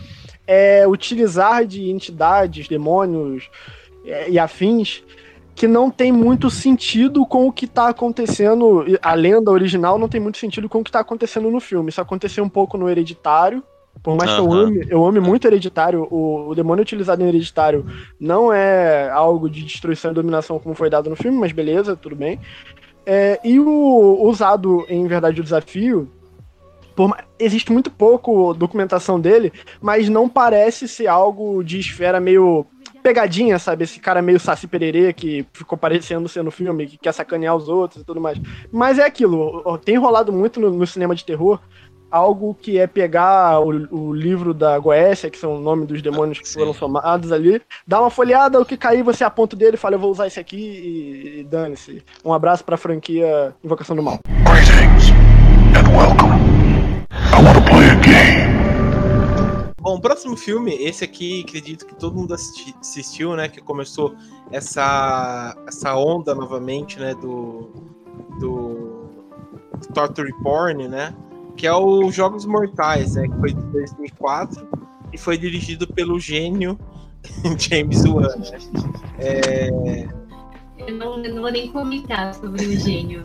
é 0.47 0.87
utilizar 0.89 1.67
de 1.67 1.91
entidades, 1.91 2.67
demônios 2.67 3.51
é, 4.05 4.31
e 4.31 4.39
afins 4.39 5.03
que 5.55 5.69
não 5.69 5.91
tem 5.91 6.11
muito 6.11 6.51
sentido 6.51 7.25
com 7.25 7.47
o 7.47 7.53
que 7.53 7.67
tá 7.67 7.89
acontecendo. 7.89 8.85
A 9.01 9.15
lenda 9.15 9.51
original 9.51 9.99
não 9.99 10.09
tem 10.09 10.21
muito 10.21 10.39
sentido 10.39 10.69
com 10.69 10.81
o 10.81 10.85
que 10.85 10.91
tá 10.91 11.01
acontecendo 11.01 11.51
no 11.51 11.61
filme. 11.61 11.91
Isso 11.91 12.01
aconteceu 12.01 12.43
um 12.43 12.49
pouco 12.49 12.77
no 12.77 12.89
Hereditário. 12.89 13.63
Por 14.03 14.17
mais 14.17 14.33
que 14.33 14.41
eu 14.41 14.53
ame, 14.53 14.87
eu 14.91 15.07
ame 15.07 15.21
muito 15.21 15.47
Hereditário, 15.47 16.09
o, 16.11 16.49
o 16.49 16.55
demônio 16.55 16.83
utilizado 16.83 17.23
em 17.23 17.29
Hereditário 17.29 17.87
não 18.19 18.53
é 18.53 19.09
algo 19.09 19.49
de 19.49 19.63
destruição 19.63 20.11
e 20.11 20.15
dominação 20.15 20.59
como 20.59 20.75
foi 20.75 20.91
dado 20.91 21.09
no 21.09 21.15
filme, 21.15 21.39
mas 21.39 21.53
beleza, 21.53 21.95
tudo 21.95 22.17
bem. 22.17 22.41
É, 23.07 23.41
e 23.45 23.61
o 23.61 24.23
usado 24.23 24.87
em 24.89 25.07
Verdade 25.07 25.41
o 25.41 25.45
Desafio, 25.45 26.11
por 26.95 27.15
existe 27.39 27.73
muito 27.73 27.91
pouco 27.91 28.55
documentação 28.55 29.21
dele, 29.21 29.53
mas 29.81 30.09
não 30.09 30.29
parece 30.29 30.87
ser 30.89 31.07
algo 31.07 31.63
de 31.63 31.79
esfera 31.79 32.21
meio 32.21 32.67
pegadinha, 33.03 33.59
sabe? 33.59 33.85
Esse 33.85 34.01
cara 34.01 34.23
meio 34.23 34.41
saci 34.41 34.67
pererê 34.67 35.13
que 35.13 35.45
ficou 35.53 35.77
parecendo 35.77 36.27
ser 36.27 36.43
no 36.43 36.51
filme, 36.51 36.87
que 36.87 36.97
quer 36.97 37.13
sacanear 37.13 37.55
os 37.55 37.69
outros 37.69 38.01
e 38.01 38.05
tudo 38.05 38.21
mais. 38.21 38.41
Mas 38.73 38.99
é 38.99 39.05
aquilo, 39.05 39.79
tem 39.85 39.99
rolado 39.99 40.33
muito 40.33 40.59
no, 40.59 40.71
no 40.71 40.87
cinema 40.87 41.15
de 41.15 41.25
terror 41.25 41.61
algo 42.11 42.55
que 42.55 42.79
é 42.79 42.87
pegar 42.87 43.61
o, 43.61 43.69
o 43.91 44.13
livro 44.13 44.55
da 44.55 44.79
Goécia, 44.79 45.31
que 45.31 45.39
são 45.39 45.57
o 45.57 45.61
nome 45.61 45.87
dos 45.87 46.01
demônios 46.01 46.39
que 46.39 46.49
Sim. 46.49 46.61
foram 46.61 46.75
somados 46.75 47.33
ali, 47.33 47.61
dá 47.87 48.01
uma 48.01 48.11
folheada, 48.11 48.61
o 48.61 48.65
que 48.65 48.77
cair 48.77 49.03
você 49.03 49.25
aponta 49.25 49.57
o 49.57 49.59
dedo 49.59 49.75
e 49.75 49.79
fala, 49.79 49.97
eu 49.97 50.01
vou 50.01 50.11
usar 50.11 50.27
esse 50.27 50.39
aqui 50.39 50.57
e, 50.57 51.41
e 51.41 51.45
dane-se. 51.45 52.03
Um 52.25 52.33
abraço 52.33 52.65
pra 52.65 52.77
franquia 52.77 53.55
Invocação 53.65 53.97
do 53.97 54.03
Mal. 54.03 54.19
Greetings 54.45 55.11
and 55.77 55.97
welcome. 55.97 56.35
I 57.33 57.43
want 57.43 57.57
to 57.57 57.71
play 57.71 57.91
a 57.91 57.95
game. 57.97 58.55
Bom, 59.81 59.97
o 59.97 60.01
próximo 60.01 60.35
filme, 60.35 60.73
esse 60.83 61.05
aqui, 61.05 61.45
acredito 61.47 61.85
que 61.85 61.95
todo 61.95 62.17
mundo 62.17 62.33
assisti- 62.33 62.75
assistiu, 62.81 63.37
né? 63.37 63.49
Que 63.49 63.61
começou 63.61 64.15
essa, 64.51 65.55
essa 65.69 65.95
onda 65.95 66.35
novamente, 66.35 66.99
né? 66.99 67.13
Do, 67.15 67.71
do, 68.41 69.11
do 69.79 69.93
Torture 69.93 70.33
Porn, 70.43 70.89
né? 70.89 71.15
Que 71.57 71.67
é 71.67 71.73
o 71.73 72.11
Jogos 72.11 72.45
Mortais, 72.45 73.15
né? 73.15 73.29
Que 73.29 73.37
foi 73.39 73.53
de 73.55 73.63
2004 73.63 74.69
e 75.13 75.19
foi 75.19 75.39
dirigido 75.39 75.87
pelo 75.87 76.19
gênio 76.19 76.79
James 77.59 78.05
Wan, 78.05 78.37
né? 78.37 78.59
É, 79.19 79.69
Eu 80.87 80.95
não, 80.97 81.25
eu 81.25 81.35
não 81.35 81.43
vou 81.43 81.51
nem 81.51 81.71
comentar 81.71 82.35
sobre 82.35 82.65
o 82.65 82.79
gênio. 82.79 83.25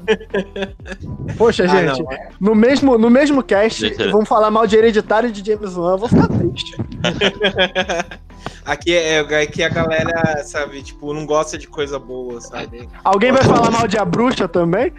Poxa, 1.38 1.64
ah, 1.64 1.68
gente, 1.68 2.02
não, 2.02 2.10
no, 2.40 2.56
mesmo, 2.56 2.98
no 2.98 3.10
mesmo 3.10 3.44
cast, 3.44 3.88
Gente. 3.88 4.10
vamos 4.10 4.30
falar 4.30 4.52
mal 4.52 4.66
de 4.68 4.78
Hereditário 4.78 5.30
e 5.30 5.32
de 5.32 5.46
James 5.46 5.76
Wan, 5.76 5.92
eu 5.92 5.98
vou 5.98 6.08
ficar 6.10 6.28
triste. 6.28 6.78
Aqui 8.66 8.96
é, 8.96 9.20
aqui 9.20 9.64
a 9.64 9.70
galera, 9.70 10.44
sabe, 10.44 10.82
tipo, 10.82 11.14
não 11.14 11.26
gosta 11.26 11.58
de 11.58 11.68
coisa 11.68 11.98
boa, 11.98 12.40
sabe? 12.42 12.88
Alguém 13.04 13.32
vai 13.32 13.44
falar 13.44 13.72
mal 13.72 13.88
de 13.88 13.98
A 13.98 14.06
Bruxa 14.06 14.48
também? 14.48 14.94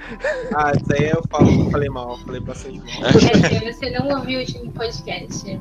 Ah, 0.55 0.73
isso 0.75 0.93
aí 0.93 1.11
eu 1.11 1.23
falo, 1.31 1.71
falei 1.71 1.89
mal, 1.89 2.19
falei 2.19 2.41
bastante 2.41 2.79
mal. 2.79 3.13
Dizer, 3.13 3.73
você 3.73 3.91
não 3.91 4.09
ouviu 4.19 4.39
o 4.39 4.41
último 4.43 4.73
podcast. 4.73 5.61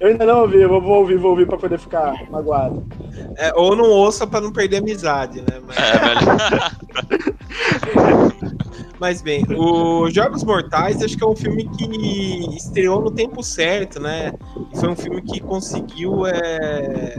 Eu 0.00 0.08
ainda 0.08 0.24
não 0.24 0.40
ouvi, 0.42 0.60
eu 0.60 0.68
vou 0.68 0.82
ouvir, 1.00 1.16
vou 1.18 1.30
ouvir 1.32 1.46
pra 1.46 1.58
poder 1.58 1.78
ficar 1.78 2.14
magoado. 2.30 2.86
É, 3.36 3.52
ou 3.54 3.76
não 3.76 3.84
ouça 3.90 4.26
pra 4.26 4.40
não 4.40 4.50
perder 4.52 4.78
amizade, 4.78 5.40
né? 5.42 5.60
Mas- 5.66 5.76
É, 5.78 5.98
velho. 5.98 7.40
Mas 9.00 9.22
bem, 9.22 9.42
o 9.56 10.10
Jogos 10.10 10.44
Mortais 10.44 11.02
acho 11.02 11.16
que 11.16 11.24
é 11.24 11.26
um 11.26 11.34
filme 11.34 11.66
que 11.70 12.54
estreou 12.54 13.00
no 13.00 13.10
tempo 13.10 13.42
certo, 13.42 13.98
né? 13.98 14.30
E 14.70 14.78
foi 14.78 14.90
um 14.90 14.94
filme 14.94 15.22
que 15.22 15.40
conseguiu, 15.40 16.26
é, 16.26 17.16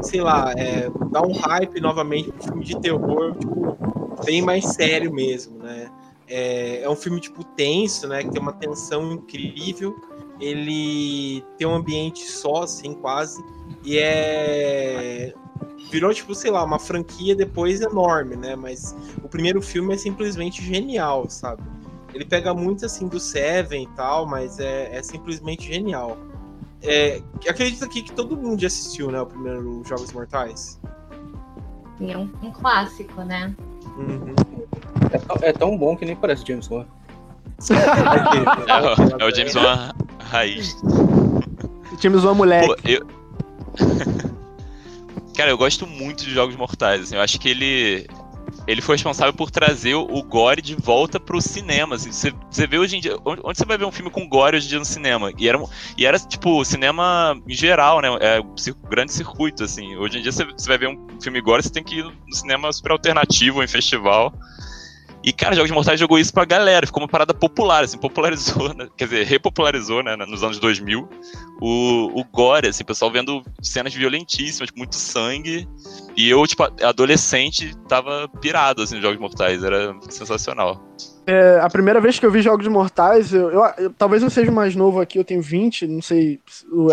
sei 0.00 0.20
lá, 0.20 0.52
é, 0.56 0.88
dar 1.10 1.26
um 1.26 1.32
hype 1.32 1.80
novamente 1.80 2.30
pro 2.30 2.44
filme 2.44 2.64
de 2.64 2.80
terror, 2.80 3.36
tipo, 3.36 3.76
bem 4.24 4.40
mais 4.40 4.64
sério 4.66 5.12
mesmo, 5.12 5.58
né? 5.58 5.90
É, 6.28 6.82
é 6.82 6.88
um 6.88 6.94
filme, 6.94 7.20
tipo, 7.20 7.42
tenso, 7.42 8.06
né? 8.06 8.22
Que 8.22 8.30
tem 8.30 8.40
uma 8.40 8.52
tensão 8.52 9.10
incrível. 9.10 9.96
Ele 10.40 11.42
tem 11.56 11.66
um 11.66 11.74
ambiente 11.74 12.20
só, 12.30 12.62
assim, 12.62 12.94
quase. 12.94 13.42
E 13.84 13.98
é 13.98 14.97
virou, 15.90 16.12
tipo, 16.12 16.34
sei 16.34 16.50
lá, 16.50 16.62
uma 16.64 16.78
franquia 16.78 17.34
depois 17.34 17.80
enorme, 17.80 18.36
né? 18.36 18.54
Mas 18.56 18.94
o 19.22 19.28
primeiro 19.28 19.60
filme 19.62 19.94
é 19.94 19.96
simplesmente 19.96 20.62
genial, 20.64 21.28
sabe? 21.28 21.62
Ele 22.14 22.24
pega 22.24 22.54
muito, 22.54 22.84
assim, 22.86 23.06
do 23.06 23.20
Seven 23.20 23.82
e 23.84 23.86
tal, 23.88 24.26
mas 24.26 24.58
é, 24.58 24.96
é 24.96 25.02
simplesmente 25.02 25.66
genial. 25.66 26.16
É, 26.82 27.20
acredito 27.48 27.84
aqui 27.84 28.02
que 28.02 28.12
todo 28.12 28.36
mundo 28.36 28.60
já 28.60 28.66
assistiu, 28.68 29.10
né? 29.10 29.20
O 29.20 29.26
primeiro 29.26 29.82
Jogos 29.86 30.12
Mortais. 30.12 30.80
É 32.00 32.16
um, 32.16 32.30
um 32.42 32.50
clássico, 32.52 33.22
né? 33.22 33.54
Uhum. 33.96 34.34
É, 35.12 35.18
tão- 35.18 35.36
é 35.42 35.52
tão 35.52 35.76
bom 35.76 35.96
que 35.96 36.04
nem 36.04 36.14
parece 36.14 36.44
James 36.46 36.68
Wan. 36.70 36.86
É, 37.70 39.16
o- 39.16 39.22
é 39.22 39.24
o 39.26 39.34
James 39.34 39.54
Wan 39.56 39.92
raiz. 40.20 40.76
Tínhamos 41.98 42.22
uma 42.24 42.34
moleque. 42.34 42.68
Pô, 42.68 42.76
eu. 42.88 43.06
Cara, 45.38 45.52
eu 45.52 45.56
gosto 45.56 45.86
muito 45.86 46.24
de 46.24 46.32
Jogos 46.32 46.56
Mortais. 46.56 47.00
assim, 47.00 47.14
eu 47.14 47.20
acho 47.20 47.38
que 47.38 47.48
ele. 47.48 48.08
Ele 48.66 48.82
foi 48.82 48.96
responsável 48.96 49.32
por 49.32 49.52
trazer 49.52 49.94
o 49.94 50.20
gore 50.20 50.60
de 50.60 50.74
volta 50.74 51.20
pro 51.20 51.40
cinema. 51.40 51.94
assim. 51.94 52.10
Você, 52.10 52.34
você 52.50 52.66
vê 52.66 52.76
hoje 52.76 52.96
em 52.96 53.00
dia. 53.00 53.16
Onde, 53.24 53.40
você 53.40 53.64
vai 53.64 53.78
ver 53.78 53.84
um 53.84 53.92
filme 53.92 54.10
com 54.10 54.28
gore 54.28 54.56
hoje 54.56 54.66
em 54.66 54.70
dia 54.70 54.78
no 54.80 54.84
cinema? 54.84 55.30
E 55.38 55.48
era, 55.48 55.62
e 55.96 56.04
era 56.04 56.18
tipo, 56.18 56.64
cinema 56.64 57.40
em 57.46 57.54
geral, 57.54 58.00
né? 58.00 58.08
É 58.20 58.40
um 58.40 58.88
grande 58.90 59.12
circuito, 59.12 59.62
assim. 59.62 59.96
Hoje 59.96 60.18
em 60.18 60.22
dia 60.22 60.32
você, 60.32 60.44
você 60.44 60.66
vai 60.66 60.76
ver 60.76 60.88
um 60.88 61.20
filme 61.22 61.40
gore, 61.40 61.62
você 61.62 61.70
tem 61.70 61.84
que 61.84 62.00
ir 62.00 62.04
no 62.04 62.34
cinema 62.34 62.72
super 62.72 62.90
alternativo, 62.90 63.62
em 63.62 63.68
festival. 63.68 64.34
E, 65.24 65.32
cara, 65.32 65.54
Jogos 65.56 65.70
Mortais 65.70 65.98
jogou 65.98 66.18
isso 66.18 66.32
pra 66.32 66.44
galera, 66.44 66.86
ficou 66.86 67.02
uma 67.02 67.08
parada 67.08 67.34
popular, 67.34 67.82
assim, 67.84 67.98
popularizou, 67.98 68.72
né? 68.74 68.88
quer 68.96 69.04
dizer, 69.04 69.26
repopularizou, 69.26 70.02
né, 70.02 70.14
nos 70.16 70.42
anos 70.44 70.58
2000, 70.60 71.08
o, 71.60 72.20
o 72.20 72.24
gore, 72.24 72.68
assim, 72.68 72.82
o 72.84 72.86
pessoal 72.86 73.10
vendo 73.10 73.42
cenas 73.60 73.92
violentíssimas, 73.92 74.70
muito 74.76 74.94
sangue, 74.94 75.68
e 76.16 76.30
eu, 76.30 76.46
tipo, 76.46 76.62
adolescente, 76.82 77.74
tava 77.88 78.28
pirado, 78.40 78.82
assim, 78.82 78.94
nos 78.94 79.02
Jogos 79.02 79.18
Mortais, 79.18 79.62
era 79.64 79.94
sensacional. 80.08 80.82
É, 81.26 81.58
a 81.60 81.68
primeira 81.68 82.00
vez 82.00 82.18
que 82.18 82.24
eu 82.24 82.30
vi 82.30 82.40
Jogos 82.40 82.66
Mortais, 82.68 83.34
eu, 83.34 83.50
eu- 83.50 83.64
eu- 83.76 83.90
talvez 83.92 84.22
eu 84.22 84.30
seja 84.30 84.50
mais 84.50 84.74
novo 84.74 85.00
aqui, 85.00 85.18
eu 85.18 85.24
tenho 85.24 85.42
20, 85.42 85.86
não 85.86 86.00
sei 86.00 86.40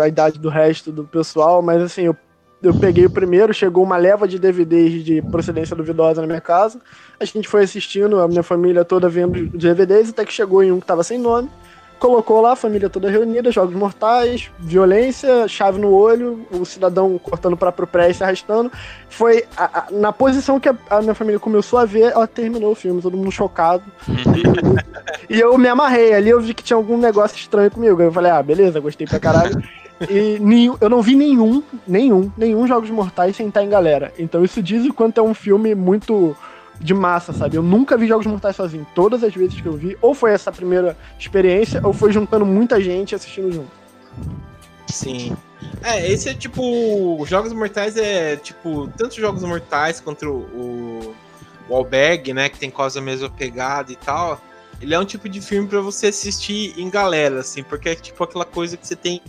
a 0.02 0.08
idade 0.08 0.38
do 0.38 0.48
resto 0.50 0.92
do 0.92 1.04
pessoal, 1.04 1.62
mas 1.62 1.80
assim, 1.80 2.02
eu, 2.02 2.16
eu 2.62 2.74
peguei 2.74 3.04
o 3.06 3.10
primeiro, 3.10 3.52
chegou 3.54 3.84
uma 3.84 3.96
leva 3.96 4.26
de 4.26 4.38
DVDs 4.38 5.04
de 5.04 5.22
procedência 5.22 5.76
duvidosa 5.76 6.20
na 6.20 6.26
minha 6.26 6.40
casa, 6.40 6.80
a 7.20 7.24
gente 7.24 7.46
foi 7.48 7.62
assistindo, 7.64 8.20
a 8.20 8.26
minha 8.28 8.42
família 8.42 8.84
toda 8.84 9.08
vendo 9.08 9.50
os 9.54 9.58
DVDs, 9.62 10.10
até 10.10 10.24
que 10.24 10.32
chegou 10.32 10.62
em 10.62 10.72
um 10.72 10.80
que 10.80 10.86
tava 10.86 11.02
sem 11.04 11.18
nome, 11.18 11.48
colocou 11.98 12.42
lá, 12.42 12.52
a 12.52 12.56
família 12.56 12.90
toda 12.90 13.10
reunida, 13.10 13.50
Jogos 13.50 13.74
Mortais, 13.74 14.50
violência, 14.58 15.48
chave 15.48 15.80
no 15.80 15.90
olho, 15.92 16.46
o 16.50 16.62
cidadão 16.64 17.16
cortando 17.18 17.54
o 17.54 17.56
próprio 17.56 17.86
pré 17.86 18.10
e 18.10 18.14
se 18.14 18.22
arrastando, 18.22 18.70
foi 19.08 19.44
a- 19.56 19.78
a- 19.80 19.86
na 19.90 20.12
posição 20.12 20.60
que 20.60 20.68
a, 20.68 20.76
a 20.90 21.00
minha 21.00 21.14
família 21.14 21.38
começou 21.40 21.78
a 21.78 21.86
ver, 21.86 22.12
ela 22.12 22.26
terminou 22.26 22.72
o 22.72 22.74
filme, 22.74 23.00
todo 23.00 23.16
mundo 23.16 23.32
chocado, 23.32 23.82
e 25.30 25.40
eu 25.40 25.56
me 25.56 25.68
amarrei 25.68 26.12
ali, 26.14 26.28
eu 26.30 26.40
vi 26.40 26.52
que 26.52 26.62
tinha 26.62 26.76
algum 26.76 26.98
negócio 26.98 27.36
estranho 27.36 27.70
comigo. 27.70 28.00
Eu 28.02 28.12
falei, 28.12 28.30
ah, 28.30 28.42
beleza, 28.42 28.78
gostei 28.80 29.06
pra 29.06 29.18
caralho. 29.20 29.56
E 30.10 30.38
nenhum, 30.38 30.76
eu 30.80 30.90
não 30.90 31.00
vi 31.00 31.14
nenhum, 31.14 31.62
nenhum, 31.86 32.30
nenhum 32.36 32.66
Jogos 32.66 32.90
Mortais 32.90 33.36
sem 33.36 33.48
estar 33.48 33.62
em 33.62 33.68
galera. 33.68 34.12
Então 34.18 34.44
isso 34.44 34.62
diz 34.62 34.84
o 34.84 34.92
quanto 34.92 35.18
é 35.18 35.22
um 35.22 35.32
filme 35.32 35.74
muito 35.74 36.36
de 36.80 36.92
massa, 36.92 37.32
sabe? 37.32 37.56
Eu 37.56 37.62
nunca 37.62 37.96
vi 37.96 38.06
Jogos 38.06 38.26
Mortais 38.26 38.56
sozinho. 38.56 38.86
Todas 38.94 39.24
as 39.24 39.34
vezes 39.34 39.60
que 39.60 39.66
eu 39.66 39.72
vi, 39.72 39.96
ou 40.02 40.14
foi 40.14 40.32
essa 40.32 40.52
primeira 40.52 40.96
experiência, 41.18 41.80
ou 41.82 41.92
foi 41.92 42.12
juntando 42.12 42.44
muita 42.44 42.80
gente 42.80 43.14
assistindo 43.14 43.50
junto. 43.50 43.70
Sim. 44.88 45.36
É, 45.82 46.10
esse 46.10 46.28
é 46.28 46.34
tipo. 46.34 47.20
os 47.20 47.28
Jogos 47.28 47.52
Mortais 47.52 47.96
é 47.96 48.36
tipo. 48.36 48.88
Tanto 48.96 49.18
Jogos 49.18 49.42
Mortais 49.42 50.00
quanto 50.00 50.28
o, 50.28 51.14
o 51.68 51.74
Albergue, 51.74 52.34
né? 52.34 52.48
Que 52.48 52.58
tem 52.58 52.70
quase 52.70 52.98
a 52.98 53.02
mesma 53.02 53.30
pegada 53.30 53.90
e 53.90 53.96
tal. 53.96 54.40
Ele 54.80 54.94
é 54.94 54.98
um 54.98 55.04
tipo 55.04 55.28
de 55.28 55.40
filme 55.40 55.66
pra 55.66 55.80
você 55.80 56.08
assistir 56.08 56.74
em 56.76 56.90
galera, 56.90 57.40
assim, 57.40 57.62
porque 57.62 57.88
é 57.88 57.94
tipo 57.94 58.22
aquela 58.22 58.44
coisa 58.44 58.76
que 58.76 58.86
você 58.86 58.94
tem 58.94 59.22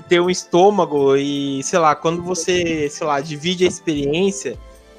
que 0.00 0.08
ter 0.08 0.20
um 0.20 0.30
estômago 0.30 1.16
e, 1.16 1.60
sei 1.64 1.78
lá, 1.80 1.92
quando 1.96 2.22
você, 2.22 2.88
sei 2.88 3.04
lá, 3.04 3.20
divide 3.20 3.64
a 3.64 3.68
experiência 3.68 4.56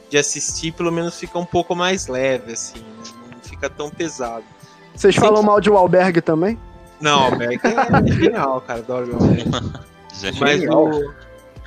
de 0.10 0.18
assistir, 0.18 0.74
pelo 0.74 0.92
menos 0.92 1.18
fica 1.18 1.40
um 1.40 1.46
pouco 1.46 1.74
mais 1.74 2.08
leve, 2.08 2.52
assim, 2.52 2.84
não 3.32 3.40
fica 3.42 3.70
tão 3.70 3.90
pesado. 3.90 4.44
Vocês 4.94 5.16
Sim. 5.16 5.22
falam 5.22 5.42
mal 5.42 5.62
de 5.62 5.70
Wahlberg 5.70 6.20
também? 6.22 6.60
Não, 7.00 7.22
o 7.22 7.24
Albergue 7.32 7.62
é 7.64 8.12
genial, 8.12 8.60
cara, 8.62 8.80
adoro 8.80 9.12
o 9.12 9.16
Albergue. 9.24 9.52
Gente, 10.20 10.42
Mas 10.42 10.60
Genial. 10.60 10.86
o. 10.90 11.10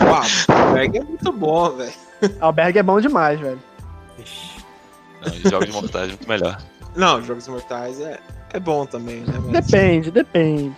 O 0.02 0.52
Albergue 0.52 0.98
é 0.98 1.02
muito 1.04 1.32
bom, 1.32 1.70
velho. 1.70 1.92
Alberg 2.40 2.78
é 2.78 2.82
bom 2.82 3.00
demais, 3.00 3.40
velho. 3.40 3.58
não, 5.24 5.50
Jogos 5.50 5.70
Mortais, 5.70 6.08
muito 6.08 6.28
melhor. 6.28 6.60
Não, 6.94 7.22
Jogos 7.22 7.48
Mortais 7.48 7.98
é, 8.00 8.18
é 8.52 8.60
bom 8.60 8.84
também, 8.84 9.20
né? 9.20 9.40
Mas- 9.50 9.64
Depende, 9.64 10.10
depende. 10.10 10.76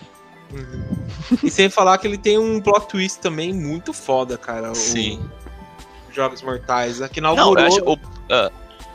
Uhum. 0.54 1.38
E 1.42 1.50
sem 1.50 1.68
falar 1.68 1.98
que 1.98 2.06
ele 2.06 2.18
tem 2.18 2.38
um 2.38 2.60
plot 2.60 2.86
twist 2.88 3.20
também 3.20 3.52
muito 3.52 3.92
foda, 3.92 4.38
cara. 4.38 4.70
o 4.70 4.74
Sim. 4.74 5.28
Jogos 6.12 6.42
Mortais. 6.42 7.02
Aqui 7.02 7.20
Não, 7.20 7.34
inaugurou. 7.34 7.64
eu 7.64 7.72
acho, 7.72 7.80
o, 7.84 7.98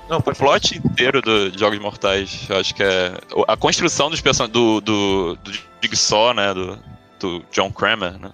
Não, 0.10 0.18
O 0.18 0.24
plot 0.24 0.78
inteiro 0.78 1.22
do 1.22 1.52
de 1.52 1.60
Jogos 1.60 1.80
Mortais, 1.80 2.48
eu 2.50 2.58
acho 2.58 2.74
que 2.74 2.82
é. 2.82 3.14
A 3.48 3.58
construção 3.58 4.10
dos 4.10 4.22
personagens. 4.22 4.54
Do, 4.54 4.80
do, 4.80 5.36
do 5.36 5.52
Jigsaw, 5.82 6.34
né? 6.34 6.54
Do, 6.54 6.80
do 7.20 7.46
John 7.52 7.72
Kramer, 7.72 8.18
né? 8.18 8.32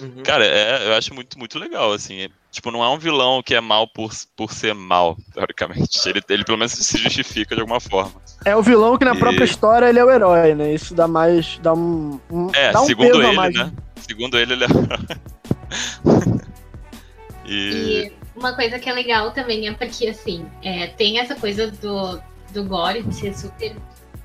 Uhum. 0.00 0.22
Cara, 0.24 0.44
é, 0.44 0.88
eu 0.88 0.94
acho 0.94 1.14
muito, 1.14 1.38
muito 1.38 1.58
legal, 1.58 1.92
assim. 1.92 2.28
Tipo, 2.54 2.70
não 2.70 2.84
é 2.84 2.88
um 2.88 2.98
vilão 2.98 3.42
que 3.42 3.52
é 3.52 3.60
mal 3.60 3.88
por, 3.88 4.12
por 4.36 4.52
ser 4.52 4.74
mal, 4.74 5.16
teoricamente. 5.34 6.08
Ele, 6.08 6.22
ele 6.28 6.44
pelo 6.44 6.56
menos 6.56 6.70
se 6.70 6.96
justifica 6.98 7.52
de 7.56 7.60
alguma 7.60 7.80
forma. 7.80 8.12
É 8.44 8.54
o 8.54 8.62
vilão 8.62 8.96
que 8.96 9.04
na 9.04 9.12
E- 9.14 9.18
própria 9.18 9.44
história 9.44 9.86
ele 9.88 9.98
é 9.98 10.04
o 10.04 10.10
herói, 10.10 10.54
né? 10.54 10.72
Isso 10.72 10.94
dá 10.94 11.08
mais. 11.08 11.58
dá 11.60 11.74
um. 11.74 12.20
um- 12.30 12.50
É, 12.54 12.70
dá 12.70 12.80
um 12.80 12.86
segundo 12.86 13.08
peso 13.08 13.20
a 13.22 13.26
ele, 13.26 13.36
mais. 13.36 13.54
né? 13.56 13.72
Segundo 13.96 14.38
ele, 14.38 14.52
ele 14.52 14.64
é. 14.64 14.68
e. 17.44 18.08
E 18.08 18.12
uma 18.36 18.52
coisa 18.54 18.78
que 18.78 18.88
é 18.88 18.92
legal 18.92 19.32
também 19.32 19.66
é 19.68 19.72
porque, 19.72 20.06
assim, 20.06 20.46
é, 20.62 20.86
tem 20.88 21.18
essa 21.18 21.34
coisa 21.34 21.70
do, 21.72 22.20
do 22.52 22.64
gore, 22.64 23.02
de 23.02 23.14
ser 23.14 23.36
super 23.36 23.74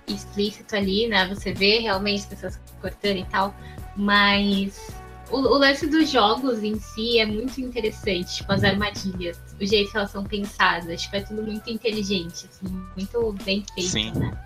explícito 0.08 0.76
ali, 0.76 1.08
né? 1.08 1.28
Você 1.30 1.52
vê 1.54 1.80
realmente 1.80 2.20
as 2.20 2.26
pessoas 2.26 2.60
cortando 2.82 3.18
e 3.18 3.26
tal, 3.26 3.54
mas 3.96 4.90
o, 5.32 5.38
o 5.38 5.58
lance 5.58 5.88
dos 5.88 6.10
jogos 6.10 6.64
em 6.64 6.80
si 6.80 7.20
é 7.20 7.26
muito 7.26 7.60
interessante, 7.62 8.36
tipo, 8.36 8.52
as 8.52 8.64
armadilhas, 8.64 9.40
o 9.60 9.66
jeito 9.66 9.92
que 9.92 9.98
elas 9.98 10.12
são 10.12 10.24
pensadas, 10.24 11.02
tipo, 11.02 11.16
é 11.16 11.22
tudo 11.22 11.44
muito 11.44 11.70
inteligente, 11.70 12.48
assim, 12.52 12.68
muito 12.96 13.36
bem 13.44 13.64
feito, 13.74 13.90
Sim. 13.90 14.12
né? 14.12 14.38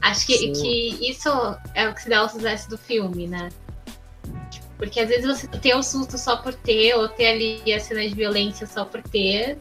Acho 0.00 0.26
que, 0.26 0.52
que 0.52 1.10
isso 1.10 1.30
é 1.74 1.88
o 1.88 1.94
que 1.94 2.02
se 2.02 2.10
dá 2.10 2.18
ao 2.18 2.28
sucesso 2.28 2.68
do 2.68 2.76
filme, 2.76 3.26
né? 3.26 3.48
Porque 4.76 5.00
às 5.00 5.08
vezes 5.08 5.24
você 5.24 5.46
ter 5.46 5.74
o 5.74 5.82
susto 5.82 6.18
só 6.18 6.36
por 6.36 6.52
ter, 6.52 6.94
ou 6.94 7.08
ter 7.08 7.26
ali 7.26 7.72
a 7.72 7.80
cena 7.80 8.06
de 8.06 8.14
violência 8.14 8.66
só 8.66 8.84
por 8.84 9.02
ter, 9.02 9.56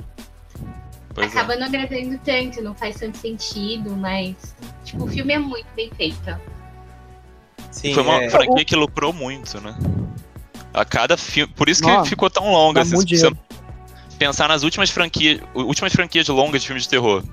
Pois 1.14 1.34
é. 1.34 1.38
acaba 1.38 1.56
não 1.56 1.68
agradando 1.68 2.20
tanto, 2.24 2.62
não 2.62 2.74
faz 2.74 2.98
tanto 2.98 3.18
sentido, 3.18 3.92
mas 3.96 4.56
tipo, 4.84 5.06
o 5.06 5.08
filme 5.08 5.34
é 5.34 5.40
muito 5.40 5.68
bem 5.76 5.90
feito. 5.92 6.38
Sim, 7.72 7.94
Foi 7.94 8.04
uma 8.04 8.24
é. 8.24 8.30
franquia 8.30 8.66
que 8.66 8.76
lucrou 8.76 9.14
muito, 9.14 9.62
né? 9.62 9.76
A 10.74 10.84
cada 10.84 11.16
filme. 11.18 11.54
Por 11.54 11.70
isso 11.70 11.82
que 11.82 11.88
Nossa, 11.88 12.10
ficou 12.10 12.30
tão 12.30 12.52
longa. 12.52 12.82
assim, 12.82 13.00
se 13.00 13.18
você 13.18 13.32
pensar 14.18 14.48
nas 14.48 14.64
últimas 14.64 14.90
franquias. 14.90 15.40
Últimas 15.54 15.94
franquias 15.94 16.28
longas 16.28 16.62
de 16.62 16.68
filmes 16.68 16.84
de 16.84 16.90
terror. 16.90 17.24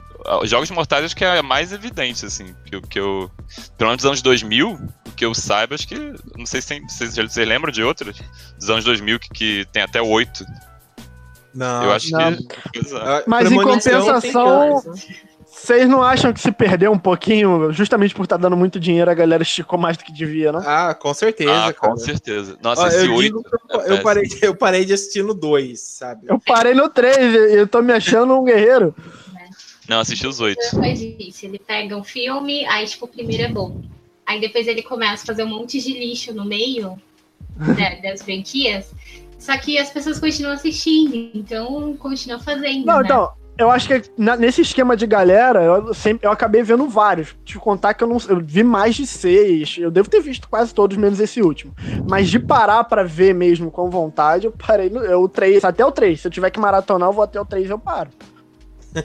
Os 0.43 0.51
Jogos 0.51 0.71
Mortais 0.71 1.05
acho 1.05 1.17
que 1.17 1.25
é 1.25 1.39
a 1.39 1.43
mais 1.43 1.73
evidente, 1.73 2.27
assim. 2.27 2.55
Que, 2.67 2.77
eu- 2.77 2.83
que 2.83 3.01
eu. 3.01 3.31
Pelo 3.79 3.89
menos 3.91 4.03
dos 4.03 4.07
anos 4.07 4.23
2000, 4.23 4.73
o 5.09 5.13
que 5.13 5.25
eu 5.25 5.35
saiba, 5.35 5.75
acho 5.75 5.89
que. 5.89 5.95
Não 6.37 6.45
sei 6.45 6.61
se 6.61 6.69
tem, 6.69 6.87
vocês, 6.87 7.15
vocês 7.17 7.49
lembram 7.49 7.73
de 7.73 7.83
outras? 7.83 8.17
Dos 8.59 8.69
anos 8.69 8.85
2000, 8.85 9.19
que, 9.19 9.29
que 9.31 9.67
tem 9.73 9.83
até 9.83 10.03
oito. 10.03 10.45
Não, 11.55 11.85
eu 11.85 11.93
acho 11.93 12.11
não. 12.11 12.37
que. 12.37 12.47
É. 12.95 13.25
Mas 13.27 13.51
em 13.51 13.57
compensação- 13.57 14.21
tem 14.21 14.31
que- 14.31 15.30
Vocês 15.71 15.89
não 15.89 16.03
acham 16.03 16.33
que 16.33 16.41
se 16.41 16.51
perdeu 16.51 16.91
um 16.91 16.99
pouquinho, 16.99 17.73
justamente 17.73 18.13
por 18.13 18.25
estar 18.25 18.37
dando 18.37 18.57
muito 18.57 18.81
dinheiro, 18.81 19.09
a 19.09 19.15
galera 19.15 19.45
esticou 19.45 19.79
mais 19.79 19.97
do 19.97 20.03
que 20.03 20.13
devia, 20.13 20.51
não? 20.51 20.59
Ah, 20.67 20.93
com 20.95 21.15
certeza, 21.15 21.53
Ah, 21.53 21.73
cara. 21.73 21.93
com 21.93 21.97
certeza. 21.97 22.59
Nossa, 22.61 22.83
Ó, 22.83 22.89
esse 22.89 23.07
eu, 23.07 23.15
8. 23.15 23.21
digo 23.23 23.43
que 23.45 23.77
eu, 23.77 23.81
eu 23.83 24.03
parei, 24.03 24.25
eu 24.43 24.57
parei 24.57 24.85
de 24.85 24.95
assistir 24.95 25.23
no 25.23 25.33
2, 25.33 25.81
sabe? 25.81 26.27
Eu 26.29 26.41
parei 26.41 26.75
no 26.75 26.89
3 26.89 27.17
e 27.53 27.55
eu 27.55 27.69
tô 27.69 27.81
me 27.83 27.93
achando 27.93 28.35
um 28.35 28.43
guerreiro. 28.43 28.93
Não, 29.89 30.01
assisti 30.01 30.27
os 30.27 30.41
oito. 30.41 30.61
Ele 30.83 31.59
pega 31.65 31.97
um 31.97 32.03
filme, 32.03 32.67
aí, 32.67 32.85
tipo, 32.87 33.05
o 33.05 33.09
primeiro 33.09 33.45
é 33.45 33.49
bom. 33.49 33.81
Aí 34.27 34.41
depois 34.41 34.67
ele 34.67 34.83
começa 34.83 35.23
a 35.23 35.27
fazer 35.27 35.45
um 35.45 35.51
monte 35.51 35.81
de 35.81 35.93
lixo 35.93 36.35
no 36.35 36.45
meio 36.45 37.01
né, 37.79 38.01
das 38.03 38.23
franquias. 38.23 38.93
Só 39.39 39.57
que 39.57 39.79
as 39.79 39.89
pessoas 39.91 40.19
continuam 40.19 40.55
assistindo, 40.55 41.31
então 41.33 41.97
continua 41.97 42.41
fazendo. 42.41 42.85
Não, 42.85 42.99
né? 42.99 43.03
então, 43.05 43.31
eu 43.61 43.71
acho 43.71 43.87
que 43.87 44.03
na- 44.17 44.37
nesse 44.37 44.63
esquema 44.63 44.97
de 44.97 45.07
galera, 45.07 45.63
eu, 45.63 45.93
sempre, 45.93 46.27
eu 46.27 46.33
acabei 46.33 46.63
vendo 46.63 46.89
vários. 46.89 47.37
Te 47.45 47.59
contar 47.59 47.95
que 47.95 48.03
eu 48.03 48.09
não 48.09 48.17
eu 48.29 48.41
vi 48.43 48.63
mais 48.65 48.95
de 48.95 49.07
seis. 49.07 49.77
Eu 49.79 49.91
devo 49.91 50.09
ter 50.09 50.21
visto 50.21 50.49
quase 50.49 50.75
todos, 50.75 50.97
menos 50.97 51.21
esse 51.21 51.43
último. 51.43 51.75
Mas 52.09 52.29
de 52.31 52.39
parar 52.39 52.85
pra 52.85 53.03
ver 53.05 53.35
mesmo 53.35 53.71
com 53.71 53.91
vontade, 53.91 54.47
eu 54.47 54.53
parei 54.53 54.89
no 54.89 55.01
eu, 55.01 55.29
3, 55.29 55.65
até 55.65 55.85
o 55.85 55.93
3. 55.93 56.21
Se 56.21 56.27
eu 56.27 56.31
tiver 56.33 56.51
que 56.51 56.59
maratonar, 56.59 57.09
eu 57.09 57.13
vou 57.13 57.23
até 57.25 57.41
o 57.41 57.45
3 57.45 57.69
e 57.69 57.71
eu 57.73 57.79
paro. 57.79 58.11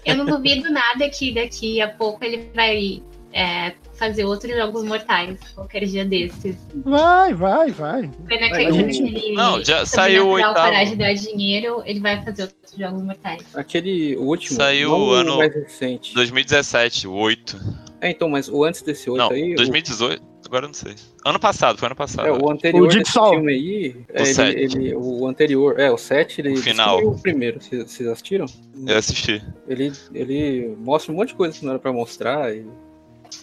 Eu 0.04 0.15
não 0.15 0.26
duvido 0.26 0.72
nada 0.72 1.08
que 1.10 1.34
daqui 1.34 1.80
a 1.82 1.88
pouco 1.89 2.24
ele 2.24 2.50
vai 2.56 3.04
é, 3.32 3.74
fazer 3.97 4.25
outros 4.25 4.53
jogos 4.55 4.84
mortais, 4.84 5.38
qualquer 5.53 5.86
dia 5.86 6.05
desses. 6.05 6.55
Vai, 6.84 7.34
vai, 7.34 7.71
vai. 7.71 8.12
Pena 8.27 8.47
que 8.47 8.51
Vai, 8.51 8.65
quando 8.65 8.91
gente. 8.91 9.03
ele 9.03 9.34
Não, 9.34 9.63
já 9.63 9.86
saiu 9.86 10.27
o 10.27 10.31
oitavo. 10.31 10.53
parar 10.55 10.84
de 10.84 10.95
dar 10.95 11.13
dinheiro, 11.13 11.81
ele 11.86 11.99
vai 11.99 12.23
fazer 12.23 12.43
outros 12.43 12.73
jogos 12.77 13.01
mortais. 13.01 13.41
Aquele 13.55 14.15
o 14.17 14.23
último. 14.23 14.55
Saiu 14.58 14.91
o 14.91 15.12
ano- 15.12 15.38
mais 15.38 15.53
recente. 15.53 16.13
2017, 16.13 17.08
o 17.08 17.13
8. 17.13 17.58
É, 18.01 18.10
então, 18.12 18.29
mas 18.29 18.47
o 18.49 18.63
antes 18.63 18.81
desse 18.81 19.10
outro 19.10 19.25
Não, 19.25 19.31
aí. 19.31 19.53
o- 19.53 19.55
2018. 19.55 20.21
Agora 20.45 20.65
eu 20.65 20.67
não 20.67 20.73
sei. 20.75 20.93
Ano 21.25 21.39
passado, 21.39 21.79
foi 21.79 21.88
ano 21.88 21.95
passado. 21.95 22.27
É, 22.27 22.31
o 22.31 22.51
anterior 22.51 22.84
O 22.86 22.88
desse 22.88 23.12
filme 23.13 23.51
aí, 23.51 23.95
é, 24.13 24.21
ele, 24.21 24.25
sete. 24.34 24.77
ele- 24.77 24.95
o 24.95 25.25
anterior, 25.25 25.79
é, 25.79 25.89
o 25.89 25.97
7, 25.97 26.39
ele 26.39 26.53
O 26.53 26.58
final. 26.58 27.03
o 27.03 27.19
primeiro, 27.19 27.60
vocês 27.60 27.81
vocês 27.91 28.08
assistiram? 28.08 28.45
Eu 28.86 28.95
assisti. 28.95 29.41
Ele, 29.67 29.91
ele 30.13 30.75
mostra 30.77 31.12
um 31.12 31.15
monte 31.15 31.29
de 31.29 31.34
coisa 31.36 31.58
que 31.58 31.63
não 31.65 31.71
era 31.71 31.79
pra 31.79 31.91
mostrar, 31.91 32.55
e 32.55 32.63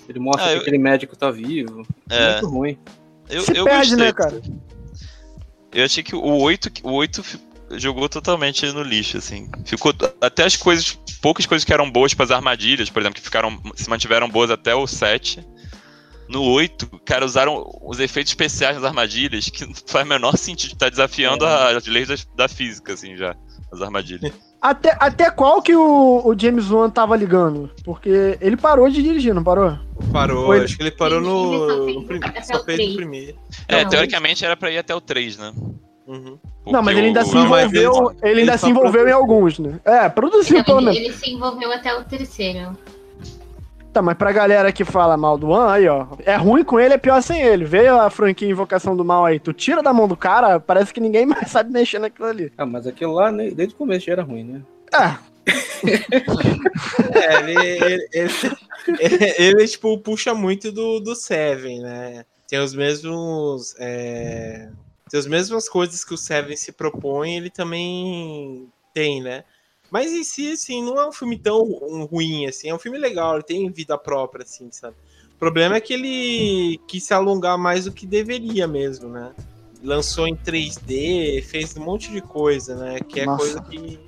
ele 0.09 0.19
mostra 0.19 0.45
Ah, 0.45 0.49
que 0.51 0.55
eu- 0.57 0.61
aquele 0.63 0.79
médico 0.79 1.17
tá 1.17 1.31
vivo, 1.31 1.87
É, 2.11 2.33
muito 2.33 2.49
ruim. 2.49 2.79
eu, 3.29 3.43
Se 3.43 3.57
eu 3.57 3.65
perde, 3.65 3.91
gostei. 3.91 3.97
né, 4.07 4.13
cara? 4.13 4.43
Eu 5.73 5.85
achei 5.85 6.03
que 6.03 6.15
o 6.15 6.23
8, 6.39 6.71
o 6.83 6.93
8 6.93 7.23
fi- 7.25 7.41
jogou 7.73 8.09
totalmente 8.09 8.67
no 8.73 8.83
lixo, 8.83 9.17
assim. 9.17 9.51
Ficou 9.65 9.95
até 10.21 10.45
as 10.45 10.57
coisas, 10.57 10.99
poucas 11.23 11.47
coisas 11.47 11.65
que 11.65 11.73
eram 11.73 11.91
boas 11.91 12.13
para 12.13 12.25
as 12.27 12.31
armadilhas, 12.31 12.91
por 12.91 13.01
exemplo, 13.01 13.17
que 13.17 13.23
ficaram 13.25 13.59
se 13.75 13.89
mantiveram 13.89 14.29
boas 14.29 14.51
até 14.51 14.75
o 14.75 14.87
7. 14.87 15.43
No 16.29 16.43
8, 16.43 16.87
cara, 17.05 17.25
usaram 17.25 17.65
os 17.83 17.99
efeitos 18.01 18.31
especiais 18.33 18.77
nas 18.77 18.85
armadilhas, 18.85 19.49
que 19.49 19.65
não 19.67 19.75
faz 19.87 20.05
o 20.05 20.09
menor 20.09 20.37
sentido, 20.37 20.77
tá 20.77 20.89
desafiando 20.91 21.47
É. 21.47 21.75
as 21.77 21.87
leis 21.87 22.09
da, 22.09 22.15
da 22.37 22.49
física, 22.49 22.93
assim, 22.93 23.17
já, 23.17 23.35
as 23.73 23.81
armadilhas. 23.81 24.33
Até, 24.63 24.97
até 25.01 25.29
qual 25.29 25.61
que 25.61 25.75
o, 25.75 26.23
o 26.25 26.39
James 26.39 26.71
Wan 26.71 26.89
tava 26.89 27.17
ligando? 27.17 27.69
Porque 27.85 28.39
ele 28.41 28.57
parou 28.57 28.89
de 28.89 29.03
dirigir, 29.03 29.35
não 29.35 29.43
parou? 29.43 29.77
Parou, 30.13 30.47
Foi- 30.47 30.63
acho 30.63 30.77
que 30.77 30.85
ele 30.85 30.93
parou 30.93 31.19
Ele 31.19 31.27
no. 31.27 31.69
só 31.69 31.85
fez 31.85 31.97
no 31.97 32.05
prim- 32.05 32.21
até 32.23 32.43
Só 32.43 32.55
o 32.61 32.65
fez 32.65 32.77
três. 32.77 32.93
o 32.93 32.97
primeiro. 32.97 33.37
É, 33.67 33.83
Não. 33.83 33.91
teoricamente 33.91 34.45
era 34.45 34.57
pra 34.57 34.71
ir 34.71 34.79
até 34.79 34.95
o 34.95 35.01
3, 35.01 35.37
né? 35.37 35.53
Uhum. 36.07 36.37
não, 36.67 36.83
mas 36.83 36.97
ele 36.99 37.09
ainda 37.09 37.23
o- 37.23 37.25
se 37.25 37.37
envolveu. 37.37 38.11
ele- 38.23 38.31
Ele, 38.31 38.41
ainda 38.41 38.59
se 38.59 38.69
envolveu 38.69 38.91
em 39.03 39.11
produziu. 39.11 39.17
alguns, 39.17 39.59
né? 39.59 39.81
É, 39.85 40.09
produziu 40.09 40.63
pelo 40.65 40.77
Não, 40.79 40.85
menos. 40.85 40.97
ele, 40.97 41.07
ele 41.07 41.15
se 41.17 41.31
envolveu 41.31 41.73
até 41.73 41.95
o 41.97 42.05
terceiro. 42.05 42.77
Tá, 43.93 44.01
mas 44.01 44.17
pra 44.17 44.33
galera 44.33 44.73
que 44.73 44.85
fala 44.85 45.17
mal 45.17 45.37
do 45.37 45.51
One, 45.51 45.71
aí, 45.71 45.89
ó. 45.89 46.07
É 46.25 46.35
ruim 46.37 46.65
com 46.65 46.81
ele, 46.81 46.95
é 46.95 46.99
pior 46.99 47.21
sem 47.23 47.43
ele. 47.43 47.65
Veio 47.65 48.01
a 48.01 48.09
franquia 48.09 48.49
Invocação 48.49 48.97
do 48.97 49.05
Mal 49.05 49.27
aí. 49.27 49.39
Tu 49.39 49.53
tira 49.53 49.83
da 49.83 49.93
mão 49.93 50.09
do 50.09 50.17
cara, 50.17 50.59
parece 50.59 50.95
que 50.95 51.01
ninguém 51.01 51.27
mais 51.27 51.51
sabe 51.51 51.71
mexer 51.71 51.99
naquilo 51.99 52.29
ali. 52.29 52.53
Ah, 52.57 52.65
mas 52.65 52.87
aquilo 52.87 53.13
lá, 53.13 53.31
né, 53.31 53.51
desde 53.51 53.75
o 53.75 53.79
começo 53.79 54.07
já 54.07 54.13
era 54.13 54.23
ruim, 54.23 54.45
né? 54.45 54.63
É, 54.95 55.33
É, 57.15 57.41
ele, 57.41 57.55
ele, 57.59 58.09
ele, 58.13 58.31
ele, 59.39 59.69
tipo, 59.69 59.99
puxa 59.99 60.35
muito 60.35 60.71
do, 60.71 61.01
do 61.01 61.15
Seven, 61.15 61.81
né? 61.81 62.25
Tem 62.49 62.59
os 62.59 62.75
mesmos. 62.75 63.75
é, 63.79 64.69
tem 65.11 65.19
as 65.19 65.27
mesmas 65.27 65.69
coisas 65.69 66.05
que 66.05 66.15
o 66.15 66.19
Seven 66.19 66.57
se 66.57 66.73
propõe, 66.73 67.37
ele 67.37 67.51
também 67.51 68.69
tem, 68.95 69.23
né? 69.23 69.45
Mas 69.93 70.11
em 70.11 70.25
si, 70.25 70.53
assim, 70.53 70.83
não 70.83 70.99
é 70.99 71.07
um 71.07 71.13
filme 71.13 71.39
tão 71.39 71.63
ru- 71.63 72.07
ruim, 72.07 72.47
assim. 72.47 72.71
É 72.71 72.75
um 72.75 72.79
filme 72.79 72.97
legal, 72.97 73.35
ele 73.35 73.43
tem 73.43 73.71
vida 73.71 73.99
própria, 73.99 74.43
assim, 74.43 74.71
sabe? 74.73 74.97
O 75.35 75.39
problema 75.39 75.77
é 75.77 75.81
que 75.83 75.93
ele 75.93 76.81
quis 76.89 77.05
se 77.05 77.13
alongar 77.13 77.59
mais 77.59 77.85
do 77.85 77.93
que 77.93 78.07
deveria 78.07 78.67
mesmo, 78.67 79.11
né? 79.11 79.35
Lançou 79.83 80.27
em 80.27 80.35
3D, 80.35 81.43
fez 81.43 81.77
um 81.77 81.85
monte 81.85 82.11
de 82.11 82.23
coisa, 82.23 82.75
né? 82.75 83.01
Que 83.01 83.21
é 83.21 83.27
Nossa. 83.27 83.37
coisa 83.37 83.61
que, 83.61 84.01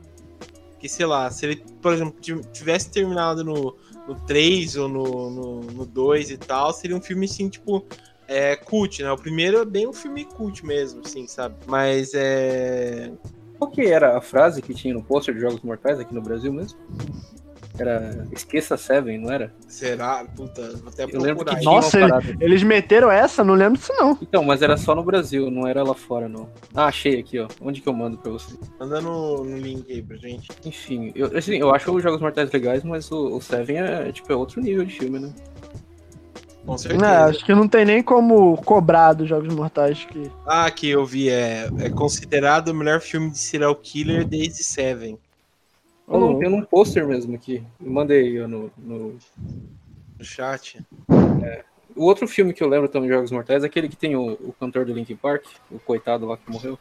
que, 0.80 0.88
sei 0.88 1.04
lá, 1.04 1.30
se 1.30 1.44
ele, 1.44 1.62
por 1.82 1.92
exemplo, 1.92 2.14
ti- 2.18 2.40
tivesse 2.50 2.90
terminado 2.90 3.44
no, 3.44 3.76
no 4.08 4.14
3 4.26 4.76
ou 4.76 4.88
no, 4.88 5.30
no, 5.30 5.60
no 5.64 5.84
2 5.84 6.30
e 6.30 6.38
tal, 6.38 6.72
seria 6.72 6.96
um 6.96 7.02
filme, 7.02 7.26
assim, 7.26 7.50
tipo, 7.50 7.84
é, 8.26 8.56
cult, 8.56 9.02
né? 9.02 9.12
O 9.12 9.18
primeiro 9.18 9.58
é 9.58 9.64
bem 9.66 9.86
um 9.86 9.92
filme 9.92 10.24
cult 10.24 10.64
mesmo, 10.64 11.02
assim, 11.04 11.26
sabe? 11.26 11.56
Mas 11.66 12.12
é. 12.14 13.12
Qual 13.64 13.70
que 13.72 13.80
era 13.86 14.16
a 14.18 14.20
frase 14.20 14.60
que 14.60 14.74
tinha 14.74 14.92
no 14.92 15.02
pôster 15.02 15.34
de 15.34 15.40
Jogos 15.40 15.62
Mortais 15.62 15.98
aqui 15.98 16.14
no 16.14 16.20
Brasil 16.20 16.52
mesmo? 16.52 16.78
Era 17.78 18.24
esqueça 18.30 18.76
Seven, 18.76 19.18
não 19.18 19.32
era? 19.32 19.52
Será? 19.66 20.24
Puta, 20.36 20.76
vou 20.76 20.90
até 20.92 21.04
Eu 21.10 21.20
lembro 21.20 21.44
que 21.44 21.64
Nossa, 21.64 21.96
uma 21.96 22.04
ele- 22.04 22.12
parada. 22.12 22.36
eles 22.44 22.62
meteram 22.62 23.10
essa? 23.10 23.42
Não 23.42 23.54
lembro 23.54 23.78
disso, 23.78 23.92
não. 23.96 24.16
Então, 24.22 24.44
mas 24.44 24.62
era 24.62 24.76
só 24.76 24.94
no 24.94 25.02
Brasil, 25.02 25.50
não 25.50 25.66
era 25.66 25.82
lá 25.82 25.94
fora, 25.94 26.28
não. 26.28 26.48
Ah, 26.74 26.84
achei 26.86 27.18
aqui, 27.18 27.40
ó. 27.40 27.48
Onde 27.60 27.80
que 27.80 27.88
eu 27.88 27.92
mando 27.92 28.16
pra 28.18 28.30
você? 28.30 28.54
Manda 28.78 29.00
no, 29.00 29.42
no 29.42 29.56
link 29.56 29.90
aí 29.90 30.00
pra 30.02 30.16
gente. 30.18 30.48
Enfim, 30.64 31.10
eu, 31.16 31.36
assim, 31.36 31.56
eu 31.56 31.74
acho 31.74 31.90
os 31.90 32.02
Jogos 32.02 32.20
Mortais 32.20 32.52
legais, 32.52 32.84
mas 32.84 33.10
o, 33.10 33.36
o 33.38 33.40
Seven 33.40 33.78
é, 33.78 34.12
tipo, 34.12 34.30
é 34.32 34.36
outro 34.36 34.60
nível 34.60 34.84
de 34.84 34.96
filme, 34.96 35.18
né? 35.18 35.32
Com 36.64 36.74
É, 36.74 36.78
certeza. 36.78 37.24
acho 37.26 37.44
que 37.44 37.54
não 37.54 37.68
tem 37.68 37.84
nem 37.84 38.02
como 38.02 38.56
cobrar 38.62 39.12
dos 39.12 39.28
Jogos 39.28 39.54
Mortais 39.54 40.04
que. 40.04 40.30
Ah, 40.46 40.70
que 40.70 40.88
eu 40.88 41.04
vi, 41.04 41.28
é, 41.28 41.68
é 41.78 41.90
considerado 41.90 42.68
o 42.68 42.74
melhor 42.74 43.00
filme 43.00 43.30
de 43.30 43.38
serial 43.38 43.74
killer 43.76 44.24
desde 44.26 44.62
Seven. 44.64 45.18
Eu 46.08 46.20
não 46.20 46.38
tenho 46.38 46.54
um 46.54 46.62
pôster 46.62 47.06
mesmo 47.06 47.34
aqui. 47.34 47.62
Eu 47.82 47.90
mandei 47.90 48.40
ó, 48.40 48.48
no, 48.48 48.70
no. 48.78 49.16
No 50.18 50.24
chat. 50.24 50.78
O 51.96 52.04
outro 52.04 52.26
filme 52.26 52.52
que 52.52 52.62
eu 52.62 52.68
lembro 52.68 52.88
também 52.88 53.08
de 53.08 53.14
Jogos 53.14 53.30
Mortais 53.30 53.62
é 53.62 53.66
aquele 53.66 53.88
que 53.88 53.96
tem 53.96 54.16
o, 54.16 54.32
o 54.32 54.54
cantor 54.58 54.84
do 54.84 54.92
Linkin 54.92 55.16
Park, 55.16 55.44
o 55.70 55.78
coitado 55.78 56.26
lá 56.26 56.36
que 56.36 56.50
morreu. 56.50 56.78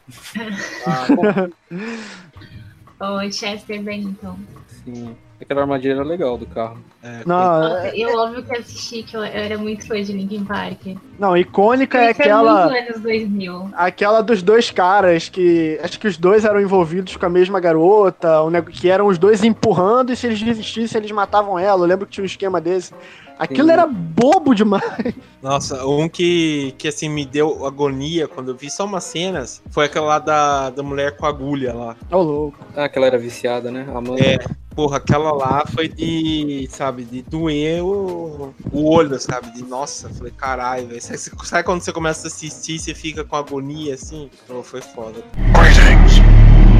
Ah, 0.86 1.06
O 3.00 3.20
Chester 3.32 3.82
Bennington. 3.82 4.36
Sim. 4.84 5.16
Aquela 5.40 5.62
armadilha 5.62 5.94
era 5.94 6.04
legal 6.04 6.38
do 6.38 6.46
carro. 6.46 6.78
é, 7.02 7.22
Não, 7.26 7.36
Nossa, 7.36 7.88
é- 7.88 7.98
eu 7.98 8.16
óbvio 8.16 8.42
que 8.44 8.56
assisti, 8.56 9.02
que 9.02 9.16
eu, 9.16 9.20
eu 9.20 9.26
era 9.26 9.58
muito 9.58 9.86
fã 9.86 10.00
de 10.00 10.12
Linkin 10.12 10.44
Park. 10.44 10.96
não, 11.18 11.36
icônica 11.36 11.98
é 11.98 12.12
Isso 12.12 12.22
é 12.22 12.24
aquela. 12.24 12.66
muito 12.70 12.78
anos 12.88 13.00
2000. 13.02 13.70
Aquela 13.74 14.22
dos 14.22 14.42
dois 14.42 14.70
caras 14.70 15.28
que. 15.28 15.78
Acho 15.82 15.98
que 15.98 16.06
os 16.06 16.16
dois 16.16 16.44
eram 16.44 16.60
envolvidos 16.60 17.16
com 17.16 17.26
a 17.26 17.28
mesma 17.28 17.58
garota, 17.60 18.48
nego- 18.48 18.70
que 18.70 18.88
eram 18.88 19.06
os 19.08 19.18
dois 19.18 19.42
empurrando 19.44 20.12
e 20.12 20.16
se 20.16 20.26
eles 20.28 20.40
desistissem, 20.40 20.98
eles 21.00 21.10
matavam 21.10 21.58
ela. 21.58 21.82
Eu 21.82 21.88
lembro 21.88 22.06
que 22.06 22.12
tinha 22.12 22.22
um 22.22 22.26
esquema 22.26 22.60
desse. 22.60 22.92
Aquilo 23.38 23.66
Sim. 23.66 23.72
era 23.72 23.86
bobo 23.86 24.54
demais. 24.54 25.14
Nossa, 25.42 25.84
um 25.86 26.08
que, 26.08 26.74
que 26.78 26.88
assim 26.88 27.08
me 27.08 27.24
deu 27.24 27.66
agonia 27.66 28.28
quando 28.28 28.50
eu 28.50 28.56
vi 28.56 28.70
só 28.70 28.84
umas 28.84 29.04
cenas 29.04 29.62
foi 29.70 29.86
aquela 29.86 30.06
lá 30.06 30.18
da, 30.18 30.70
da 30.70 30.82
mulher 30.82 31.16
com 31.16 31.26
a 31.26 31.28
agulha 31.28 31.74
lá. 31.74 31.96
Ô, 32.10 32.22
louco. 32.22 32.58
Ah, 32.76 32.84
aquela 32.84 33.06
era 33.06 33.18
viciada, 33.18 33.70
né? 33.70 33.86
A 33.92 33.98
Amanda. 33.98 34.24
É, 34.24 34.38
porra, 34.74 34.98
aquela 34.98 35.32
lá 35.32 35.64
foi 35.66 35.88
de, 35.88 36.66
sabe, 36.70 37.04
de 37.04 37.22
doer 37.22 37.84
o, 37.84 38.54
o 38.72 38.88
olho, 38.88 39.18
sabe? 39.18 39.50
De 39.52 39.62
nossa, 39.64 40.08
falei, 40.10 40.32
caralho, 40.32 40.86
velho. 40.86 41.02
Sabe, 41.02 41.18
sabe 41.44 41.64
quando 41.64 41.80
você 41.82 41.92
começa 41.92 42.26
a 42.26 42.28
assistir 42.28 42.76
e 42.76 42.78
você 42.78 42.94
fica 42.94 43.24
com 43.24 43.36
agonia 43.36 43.94
assim? 43.94 44.30
Pô, 44.46 44.62
foi 44.62 44.80
foda. 44.80 45.22
Greetings 45.52 46.18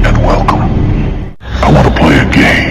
and 0.05 0.25
welcome. 0.25 0.95
I 1.41 1.71
want 1.71 1.85
to 1.85 1.91
play 1.99 2.19
a 2.19 2.25
game. 2.25 2.64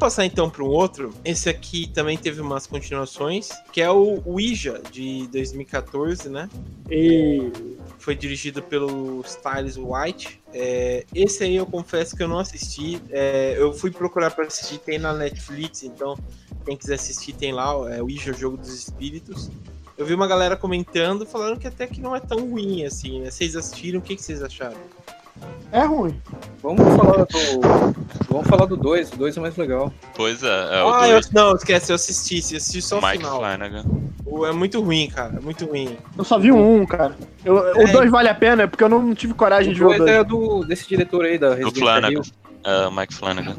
Vamos 0.00 0.14
passar 0.14 0.24
então 0.24 0.48
para 0.48 0.64
um 0.64 0.66
outro. 0.66 1.12
Esse 1.22 1.50
aqui 1.50 1.86
também 1.86 2.16
teve 2.16 2.40
umas 2.40 2.66
continuações, 2.66 3.50
que 3.70 3.82
é 3.82 3.90
o 3.90 4.22
Ouija, 4.24 4.80
de 4.90 5.28
2014, 5.28 6.30
né? 6.30 6.48
E. 6.90 7.52
Foi 7.98 8.14
dirigido 8.14 8.62
pelo 8.62 9.20
Styles 9.26 9.76
White. 9.76 10.40
É, 10.54 11.04
esse 11.14 11.44
aí 11.44 11.54
eu 11.54 11.66
confesso 11.66 12.16
que 12.16 12.22
eu 12.22 12.28
não 12.28 12.38
assisti. 12.38 12.98
É, 13.10 13.56
eu 13.58 13.74
fui 13.74 13.90
procurar 13.90 14.30
para 14.30 14.46
assistir, 14.46 14.78
tem 14.78 14.98
na 14.98 15.12
Netflix, 15.12 15.82
então 15.82 16.16
quem 16.64 16.78
quiser 16.78 16.94
assistir 16.94 17.34
tem 17.34 17.52
lá, 17.52 17.72
é 17.94 18.00
o 18.00 18.04
Ouija, 18.04 18.30
o 18.30 18.34
Jogo 18.34 18.56
dos 18.56 18.72
Espíritos. 18.72 19.50
Eu 19.98 20.06
vi 20.06 20.14
uma 20.14 20.26
galera 20.26 20.56
comentando, 20.56 21.26
falando 21.26 21.60
que 21.60 21.66
até 21.66 21.86
que 21.86 22.00
não 22.00 22.16
é 22.16 22.20
tão 22.20 22.48
ruim 22.48 22.86
assim, 22.86 23.20
né? 23.20 23.30
Vocês 23.30 23.54
assistiram, 23.54 23.98
o 23.98 24.02
que, 24.02 24.16
que 24.16 24.22
vocês 24.22 24.42
acharam? 24.42 24.80
É 25.72 25.84
ruim. 25.84 26.20
Vamos 26.62 26.82
falar 26.96 27.24
do. 27.24 27.60
Vamos 28.28 28.46
falar 28.48 28.66
do 28.66 28.76
2, 28.76 29.12
o 29.12 29.16
2 29.16 29.36
é 29.36 29.40
mais 29.40 29.56
legal. 29.56 29.92
Pois 30.14 30.42
é, 30.42 30.46
é 30.80 30.82
o 30.84 30.92
ah, 30.92 31.08
eu, 31.08 31.20
não, 31.32 31.54
esquece, 31.54 31.92
eu 31.92 31.96
assisti, 31.96 32.34
eu 32.52 32.56
assisti 32.58 32.82
só 32.82 32.98
o 32.98 33.02
Mike 33.02 33.18
final. 33.18 33.38
Flanagan. 33.38 33.84
O- 34.26 34.44
É 34.46 34.52
muito 34.52 34.80
ruim, 34.80 35.08
cara, 35.08 35.36
é 35.36 35.40
muito 35.40 35.64
ruim. 35.66 35.96
Eu 36.16 36.24
só 36.24 36.38
vi 36.38 36.50
um, 36.52 36.84
cara. 36.86 37.16
Eu- 37.44 37.58
É. 37.80 37.84
O 37.84 37.92
dois 37.92 38.10
vale 38.10 38.28
a 38.28 38.34
pena, 38.34 38.66
porque 38.68 38.82
eu 38.84 38.88
não 38.88 39.14
tive 39.14 39.32
coragem 39.34 39.70
O 39.72 39.74
de 39.74 39.80
ver 39.80 39.86
o 39.86 39.88
2 39.88 39.98
dois. 39.98 40.10
é 40.10 40.24
do, 40.24 40.64
desse 40.64 40.88
diretor 40.88 41.24
aí 41.24 41.38
da 41.38 41.48
Do 41.50 41.54
Residência 41.54 41.80
Flanagan. 41.82 42.08
Rio. 42.08 42.22
É, 42.64 42.90
Mike 42.90 43.14
Flanagan. 43.14 43.54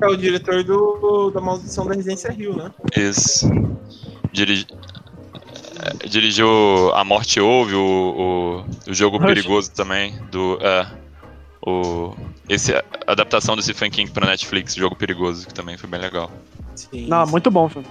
É 0.00 0.06
o 0.06 0.16
diretor 0.16 0.64
do, 0.64 1.30
da 1.30 1.40
Maldição 1.40 1.86
da 1.86 1.94
Residência 1.94 2.30
Rio, 2.32 2.56
né? 2.56 2.70
Isso. 2.96 3.46
Dirigi... 4.32 4.66
é, 6.02 6.06
Dirigiu 6.08 6.48
A 6.94 7.04
Morte 7.04 7.38
Ouve, 7.40 7.74
o, 7.74 8.64
o, 8.86 8.90
o 8.90 8.94
Jogo 8.94 9.18
Rush. 9.18 9.26
Perigoso 9.26 9.70
também, 9.72 10.14
do. 10.30 10.58
É, 10.62 10.86
o, 11.62 12.14
esse, 12.48 12.74
a 12.74 12.84
adaptação 13.06 13.54
do 13.54 13.62
Stephen 13.62 13.90
King 13.90 14.10
pra 14.10 14.26
Netflix, 14.26 14.74
Jogo 14.74 14.96
Perigoso, 14.96 15.46
que 15.46 15.54
também 15.54 15.76
foi 15.76 15.88
bem 15.88 16.00
legal. 16.00 16.30
Sim. 16.74 17.06
Não, 17.08 17.26
muito 17.26 17.50
bom, 17.50 17.68
filme. 17.68 17.86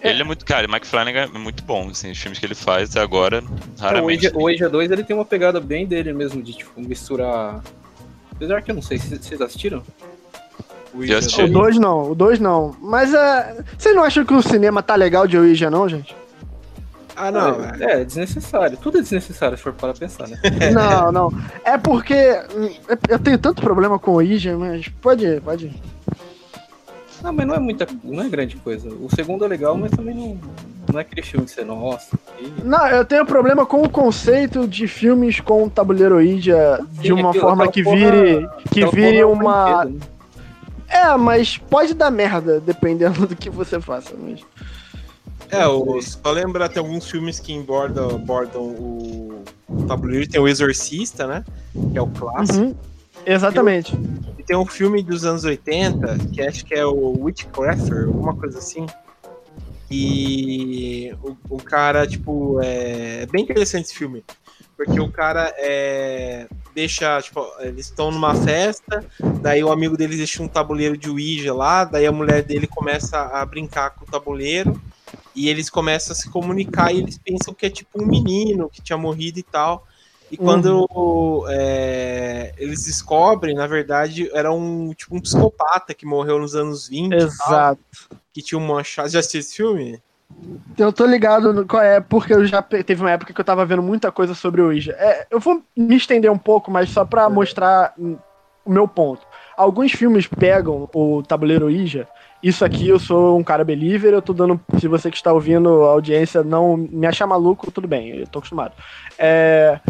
Ele 0.00 0.20
é 0.20 0.24
muito. 0.24 0.44
Cara, 0.44 0.68
Mike 0.68 0.86
Flanagan 0.86 1.30
é 1.34 1.38
muito 1.38 1.64
bom, 1.64 1.88
assim, 1.88 2.10
os 2.10 2.18
filmes 2.18 2.38
que 2.38 2.44
ele 2.44 2.54
faz 2.54 2.90
até 2.90 3.00
agora, 3.00 3.42
raramente. 3.80 4.28
O 4.28 4.42
Ouija 4.42 4.68
2 4.68 4.90
ele 4.90 5.02
tem 5.02 5.16
uma 5.16 5.24
pegada 5.24 5.58
bem 5.58 5.86
dele 5.86 6.12
mesmo, 6.12 6.42
de 6.42 6.52
tipo, 6.52 6.78
misturar. 6.78 7.64
Apesar 8.30 8.60
que 8.60 8.70
eu 8.70 8.74
não 8.74 8.82
sei, 8.82 8.98
se 8.98 9.16
vocês 9.16 9.40
assistiram? 9.40 9.82
O 10.92 10.98
Já 11.06 11.14
Ouija 11.14 11.18
assisti. 11.18 11.42
O 11.42 11.48
dois. 11.50 11.76
2 11.76 11.78
não, 11.78 12.10
o 12.10 12.14
2 12.14 12.38
não. 12.38 12.76
Mas 12.82 13.14
é. 13.14 13.64
Vocês 13.78 13.96
não 13.96 14.04
acham 14.04 14.26
que 14.26 14.34
o 14.34 14.42
cinema 14.42 14.82
tá 14.82 14.94
legal 14.94 15.26
de 15.26 15.38
Ouija, 15.38 15.70
não, 15.70 15.88
gente? 15.88 16.14
Ah, 17.16 17.30
não. 17.30 17.60
é. 17.64 17.76
É, 17.80 18.00
é 18.00 18.04
desnecessário. 18.04 18.76
Tudo 18.76 18.98
é 18.98 19.00
desnecessário 19.00 19.56
se 19.56 19.62
for 19.62 19.72
para 19.72 19.94
pensar, 19.94 20.26
né? 20.28 20.38
Não, 20.72 21.12
não. 21.12 21.32
É 21.64 21.78
porque 21.78 22.14
hum, 22.54 22.70
eu 23.08 23.18
tenho 23.18 23.38
tanto 23.38 23.62
problema 23.62 23.98
com 23.98 24.12
Ouija, 24.12 24.56
mas 24.58 24.88
pode 24.88 25.24
ir, 25.24 25.40
pode 25.40 25.66
ir. 25.66 25.74
Não, 27.22 27.32
mas 27.32 27.46
não 27.46 27.54
é 27.54 27.58
muita. 27.58 27.86
Não 28.02 28.22
é 28.22 28.28
grande 28.28 28.56
coisa. 28.56 28.88
O 28.88 29.08
segundo 29.14 29.44
é 29.44 29.48
legal, 29.48 29.76
mas 29.78 29.90
também 29.92 30.14
não, 30.14 30.38
não 30.92 30.98
é 30.98 31.02
aquele 31.02 31.22
filme 31.22 31.46
que 31.46 31.52
você, 31.52 31.64
nossa. 31.64 32.18
que- 32.36 32.52
Não, 32.62 32.86
eu 32.88 33.04
tenho 33.04 33.24
problema 33.24 33.64
com 33.64 33.80
o 33.82 33.88
conceito 33.88 34.68
de 34.68 34.86
filmes 34.86 35.40
com 35.40 35.66
tabuleiro 35.68 36.16
Ouija 36.16 36.80
de 36.92 37.06
Sim, 37.08 37.12
uma 37.12 37.30
aquilo- 37.30 37.44
forma 37.46 37.68
que 37.68 37.82
porra- 37.82 37.96
vire 37.96 38.48
que 38.70 38.84
vire 38.86 38.90
porra 38.90 39.16
é 39.20 39.26
um 39.26 39.32
uma 39.32 39.64
brinquedo, 39.84 39.94
né? 40.00 40.06
É, 40.86 41.16
mas 41.16 41.56
pode 41.58 41.94
dar 41.94 42.10
merda 42.10 42.60
dependendo 42.60 43.24
do 43.26 43.34
que 43.34 43.48
você 43.48 43.80
faça, 43.80 44.12
mas 44.18 44.40
É, 45.50 45.66
o, 45.66 46.00
só 46.02 46.30
lembrar, 46.30 46.68
tem 46.68 46.82
alguns 46.82 47.08
filmes 47.10 47.38
que 47.38 47.56
abordam, 47.58 48.16
abordam 48.16 48.62
o, 48.62 49.44
o 49.68 49.86
tabuleiro. 49.86 50.28
Tem 50.28 50.40
o 50.40 50.48
Exorcista, 50.48 51.26
né? 51.26 51.44
Que 51.92 51.98
é 51.98 52.02
o 52.02 52.08
clássico. 52.08 52.58
Uhum. 52.58 52.74
Exatamente. 53.26 53.96
E 54.38 54.42
tem 54.42 54.56
um 54.56 54.66
filme 54.66 55.02
dos 55.02 55.24
anos 55.24 55.44
80, 55.44 56.18
que 56.32 56.42
acho 56.42 56.64
que 56.64 56.74
é 56.74 56.84
o 56.84 57.14
Witchcrafter, 57.22 58.06
alguma 58.06 58.34
coisa 58.34 58.58
assim. 58.58 58.86
E 59.90 61.14
o, 61.22 61.36
o 61.56 61.62
cara, 61.62 62.06
tipo, 62.06 62.60
é, 62.62 63.22
é 63.22 63.26
bem 63.26 63.42
interessante 63.44 63.86
esse 63.86 63.94
filme. 63.94 64.24
Porque 64.76 64.98
o 64.98 65.10
cara 65.10 65.54
é, 65.56 66.48
deixa, 66.74 67.22
tipo, 67.22 67.46
eles 67.60 67.86
estão 67.86 68.10
numa 68.10 68.34
festa, 68.34 69.04
daí 69.40 69.62
o 69.62 69.70
amigo 69.70 69.96
deles 69.96 70.16
deixa 70.16 70.42
um 70.42 70.48
tabuleiro 70.48 70.96
de 70.96 71.08
Ouija 71.08 71.54
lá, 71.54 71.84
daí 71.84 72.06
a 72.06 72.12
mulher 72.12 72.42
dele 72.42 72.66
começa 72.66 73.18
a 73.18 73.46
brincar 73.46 73.90
com 73.90 74.04
o 74.04 74.08
tabuleiro, 74.08 74.80
e 75.34 75.48
eles 75.48 75.68
começam 75.68 76.12
a 76.12 76.14
se 76.14 76.30
comunicar 76.30 76.92
e 76.92 76.98
eles 76.98 77.18
pensam 77.18 77.52
que 77.52 77.66
é 77.66 77.70
tipo 77.70 78.02
um 78.02 78.06
menino 78.06 78.68
que 78.68 78.80
tinha 78.80 78.96
morrido 78.96 79.38
e 79.38 79.42
tal. 79.42 79.86
E 80.30 80.36
quando 80.36 81.46
é, 81.48 82.52
eles 82.56 82.84
descobrem, 82.84 83.54
na 83.54 83.66
verdade, 83.66 84.28
era 84.32 84.50
um 84.52 84.92
tipo 84.92 85.16
um 85.16 85.20
psicopata 85.20 85.94
que 85.94 86.06
morreu 86.06 86.38
nos 86.38 86.54
anos 86.54 86.88
20 86.88 87.12
e 87.12 87.18
tal, 87.18 87.26
Exato. 87.26 87.80
que 88.32 88.42
tinha 88.42 88.58
uma 88.58 88.82
chave. 88.82 89.10
Já 89.10 89.20
assistiu 89.20 89.40
esse 89.40 89.56
filme? 89.56 90.02
Eu 90.76 90.92
tô 90.92 91.06
ligado 91.06 91.52
no 91.52 91.66
qual 91.66 91.82
é, 91.82 92.00
porque 92.00 92.32
eu 92.32 92.44
já 92.46 92.60
teve 92.62 93.00
uma 93.00 93.10
época 93.10 93.32
que 93.32 93.40
eu 93.40 93.44
tava 93.44 93.64
vendo 93.64 93.82
muita 93.82 94.10
coisa 94.10 94.34
sobre 94.34 94.60
o 94.60 94.66
Ouija. 94.66 94.92
É, 94.98 95.26
eu 95.30 95.38
vou 95.38 95.62
me 95.76 95.94
estender 95.94 96.30
um 96.30 96.38
pouco, 96.38 96.70
mas 96.70 96.90
só 96.90 97.04
pra 97.04 97.28
mostrar 97.28 97.94
hum, 97.98 98.16
o 98.64 98.72
meu 98.72 98.88
ponto. 98.88 99.24
Alguns 99.56 99.92
filmes 99.92 100.26
pegam 100.26 100.88
o 100.92 101.22
tabuleiro 101.22 101.66
Ouija. 101.66 102.08
Isso 102.44 102.62
aqui 102.62 102.86
eu 102.86 102.98
sou 102.98 103.38
um 103.38 103.42
cara 103.42 103.64
believer, 103.64 104.12
eu 104.12 104.20
tô 104.20 104.34
dando. 104.34 104.60
Se 104.78 104.86
você 104.86 105.10
que 105.10 105.16
está 105.16 105.32
ouvindo, 105.32 105.82
a 105.84 105.92
audiência 105.92 106.44
não 106.44 106.76
me 106.76 107.06
achar 107.06 107.26
maluco, 107.26 107.70
tudo 107.70 107.88
bem, 107.88 108.18
eu 108.18 108.26
tô 108.26 108.38
acostumado. 108.38 108.74
É, 109.18 109.80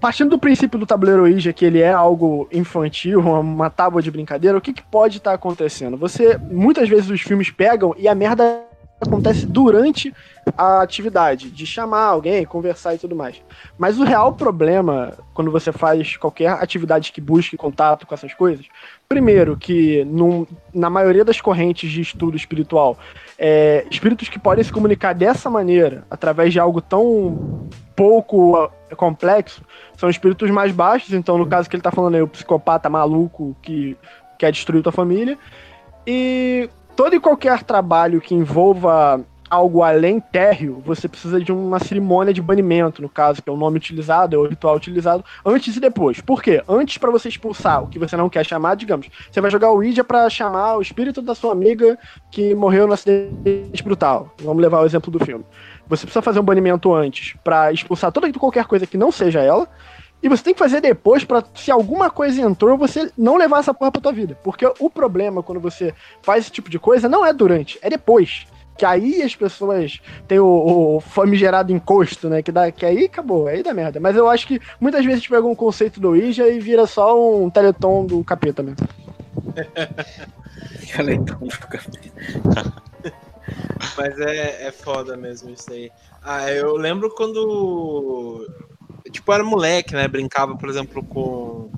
partindo 0.00 0.30
do 0.30 0.38
princípio 0.38 0.78
do 0.78 0.86
tabuleiro 0.86 1.22
Ouija, 1.22 1.52
que 1.52 1.64
ele 1.64 1.80
é 1.80 1.92
algo 1.92 2.48
infantil, 2.52 3.18
uma, 3.18 3.68
tábua 3.68 4.00
de 4.00 4.08
brincadeira, 4.08 4.56
o 4.56 4.60
que, 4.60 4.72
que 4.72 4.84
pode 4.84 5.16
estar 5.16 5.32
acontecendo? 5.32 5.96
Você, 5.96 6.38
muitas 6.38 6.88
vezes 6.88 7.10
os 7.10 7.20
filmes 7.20 7.50
pegam 7.50 7.92
e 7.98 8.06
a 8.06 8.14
merda 8.14 8.62
acontece 9.02 9.46
durante 9.46 10.14
a 10.56 10.82
atividade, 10.82 11.50
de 11.50 11.66
chamar 11.66 12.04
alguém, 12.04 12.44
conversar 12.44 12.94
e 12.94 12.98
tudo 12.98 13.14
mais. 13.14 13.42
Mas 13.78 13.98
o 13.98 14.04
real 14.04 14.32
problema, 14.32 15.12
quando 15.34 15.50
você 15.50 15.72
faz 15.72 16.16
qualquer 16.16 16.50
atividade 16.50 17.12
que 17.12 17.20
busque 17.20 17.56
contato 17.56 18.06
com 18.06 18.14
essas 18.14 18.34
coisas, 18.34 18.66
primeiro, 19.08 19.56
que 19.56 20.04
num- 20.04 20.46
na 20.72 20.90
maioria 20.90 21.24
das 21.24 21.40
correntes 21.40 21.90
de 21.90 22.00
estudo 22.00 22.36
espiritual, 22.36 22.98
é, 23.38 23.86
espíritos 23.90 24.28
que 24.28 24.38
podem 24.38 24.64
se 24.64 24.72
comunicar 24.72 25.14
dessa 25.14 25.50
maneira, 25.50 26.04
através 26.10 26.52
de 26.52 26.58
algo 26.58 26.80
tão 26.80 27.68
pouco 27.94 28.70
complexo, 28.96 29.62
são 29.96 30.10
espíritos 30.10 30.50
mais 30.50 30.72
baixos, 30.72 31.12
então 31.12 31.38
no 31.38 31.46
caso 31.46 31.68
que 31.68 31.76
ele 31.76 31.82
tá 31.82 31.90
falando 31.90 32.14
aí, 32.14 32.22
o 32.22 32.28
psicopata 32.28 32.88
maluco 32.88 33.56
que 33.62 33.96
quer 34.38 34.50
destruir 34.50 34.82
tua 34.82 34.92
família. 34.92 35.38
E 36.06 36.68
todo 36.96 37.14
e 37.14 37.20
qualquer 37.20 37.62
trabalho 37.62 38.20
que 38.20 38.34
envolva 38.34 39.24
algo 39.52 39.82
além 39.82 40.18
térreo, 40.18 40.82
você 40.82 41.06
precisa 41.06 41.38
de 41.38 41.52
uma 41.52 41.78
cerimônia 41.78 42.32
de 42.32 42.40
banimento, 42.40 43.02
no 43.02 43.08
caso, 43.08 43.42
que 43.42 43.50
é 43.50 43.52
o 43.52 43.56
nome 43.56 43.76
utilizado, 43.76 44.34
é 44.34 44.38
o 44.38 44.46
ritual 44.46 44.74
utilizado, 44.74 45.22
antes 45.44 45.76
e 45.76 45.80
depois. 45.80 46.22
Por 46.22 46.42
quê? 46.42 46.62
Antes, 46.66 46.96
para 46.96 47.10
você 47.10 47.28
expulsar 47.28 47.82
o 47.82 47.86
que 47.86 47.98
você 47.98 48.16
não 48.16 48.30
quer 48.30 48.46
chamar, 48.46 48.76
digamos, 48.76 49.10
você 49.30 49.42
vai 49.42 49.50
jogar 49.50 49.70
o 49.70 49.74
Ouija 49.74 50.02
para 50.02 50.30
chamar 50.30 50.78
o 50.78 50.80
espírito 50.80 51.20
da 51.20 51.34
sua 51.34 51.52
amiga 51.52 51.98
que 52.30 52.54
morreu 52.54 52.86
no 52.86 52.94
acidente 52.94 53.84
brutal. 53.84 54.32
Vamos 54.42 54.62
levar 54.62 54.80
o 54.80 54.86
exemplo 54.86 55.10
do 55.10 55.22
filme. 55.22 55.44
Você 55.86 56.06
precisa 56.06 56.22
fazer 56.22 56.40
um 56.40 56.44
banimento 56.44 56.94
antes 56.94 57.36
para 57.44 57.70
expulsar 57.70 58.10
toda 58.10 58.26
e 58.26 58.32
qualquer 58.32 58.64
coisa 58.64 58.86
que 58.86 58.96
não 58.96 59.12
seja 59.12 59.40
ela. 59.40 59.68
E 60.22 60.28
você 60.28 60.44
tem 60.44 60.54
que 60.54 60.58
fazer 60.58 60.80
depois 60.80 61.24
pra, 61.24 61.42
se 61.54 61.70
alguma 61.70 62.08
coisa 62.08 62.40
entrou, 62.40 62.78
você 62.78 63.10
não 63.18 63.36
levar 63.36 63.58
essa 63.58 63.74
porra 63.74 63.90
pra 63.90 64.00
tua 64.00 64.12
vida. 64.12 64.38
Porque 64.44 64.64
o 64.78 64.88
problema 64.88 65.42
quando 65.42 65.60
você 65.60 65.92
faz 66.22 66.44
esse 66.44 66.52
tipo 66.52 66.70
de 66.70 66.78
coisa 66.78 67.08
não 67.08 67.26
é 67.26 67.32
durante, 67.32 67.78
é 67.82 67.90
depois. 67.90 68.46
Que 68.78 68.86
aí 68.86 69.20
as 69.22 69.34
pessoas 69.34 70.00
têm 70.26 70.38
o, 70.38 70.96
o 70.96 71.00
famigerado 71.00 71.72
encosto, 71.72 72.28
né? 72.28 72.42
Que, 72.42 72.52
dá, 72.52 72.70
que 72.70 72.86
aí 72.86 73.04
acabou, 73.04 73.46
aí 73.48 73.62
dá 73.62 73.74
merda. 73.74 74.00
Mas 74.00 74.16
eu 74.16 74.28
acho 74.28 74.46
que 74.46 74.60
muitas 74.80 75.04
vezes 75.04 75.26
pega 75.26 75.46
um 75.46 75.54
conceito 75.54 76.00
do 76.00 76.10
Ouija 76.10 76.48
e 76.48 76.58
vira 76.58 76.86
só 76.86 77.18
um 77.20 77.50
teleton 77.50 78.06
do 78.06 78.24
capeta 78.24 78.62
mesmo. 78.62 78.88
Aleitão 80.98 81.38
do 81.38 81.58
cabelo. 81.58 81.90
Mas 83.96 84.18
é, 84.20 84.68
é 84.68 84.72
foda 84.72 85.16
mesmo 85.16 85.50
isso 85.50 85.72
aí. 85.72 85.90
Ah, 86.22 86.50
eu 86.50 86.76
lembro 86.76 87.10
quando. 87.10 88.46
Tipo, 89.12 89.32
era 89.32 89.44
moleque, 89.44 89.94
né? 89.94 90.08
Brincava, 90.08 90.56
por 90.56 90.68
exemplo, 90.68 91.02
com, 91.04 91.70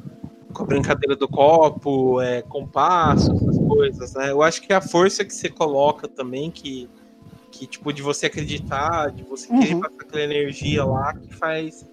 com 0.53 0.62
a 0.62 0.66
brincadeira 0.66 1.16
do 1.16 1.29
copo, 1.29 2.20
é, 2.20 2.42
compasso, 2.42 3.33
essas 3.33 3.59
coisas, 3.66 4.14
né? 4.14 4.31
Eu 4.31 4.42
acho 4.42 4.62
que 4.62 4.73
é 4.73 4.77
a 4.77 4.81
força 4.81 5.25
que 5.25 5.35
você 5.35 5.51
coloca 5.51 6.07
também, 6.09 6.51
que, 6.51 6.88
que 7.51 7.66
tipo, 7.66 7.92
de 7.92 8.01
você 8.03 8.27
acreditar, 8.27 9.11
de 9.11 9.25
você 9.25 9.49
querer 9.49 9.75
Uhum. 9.75 9.81
passar 9.81 9.97
aquela 10.01 10.23
energia 10.23 10.85
lá, 10.85 11.12
que 11.12 11.37
faz 11.37 11.85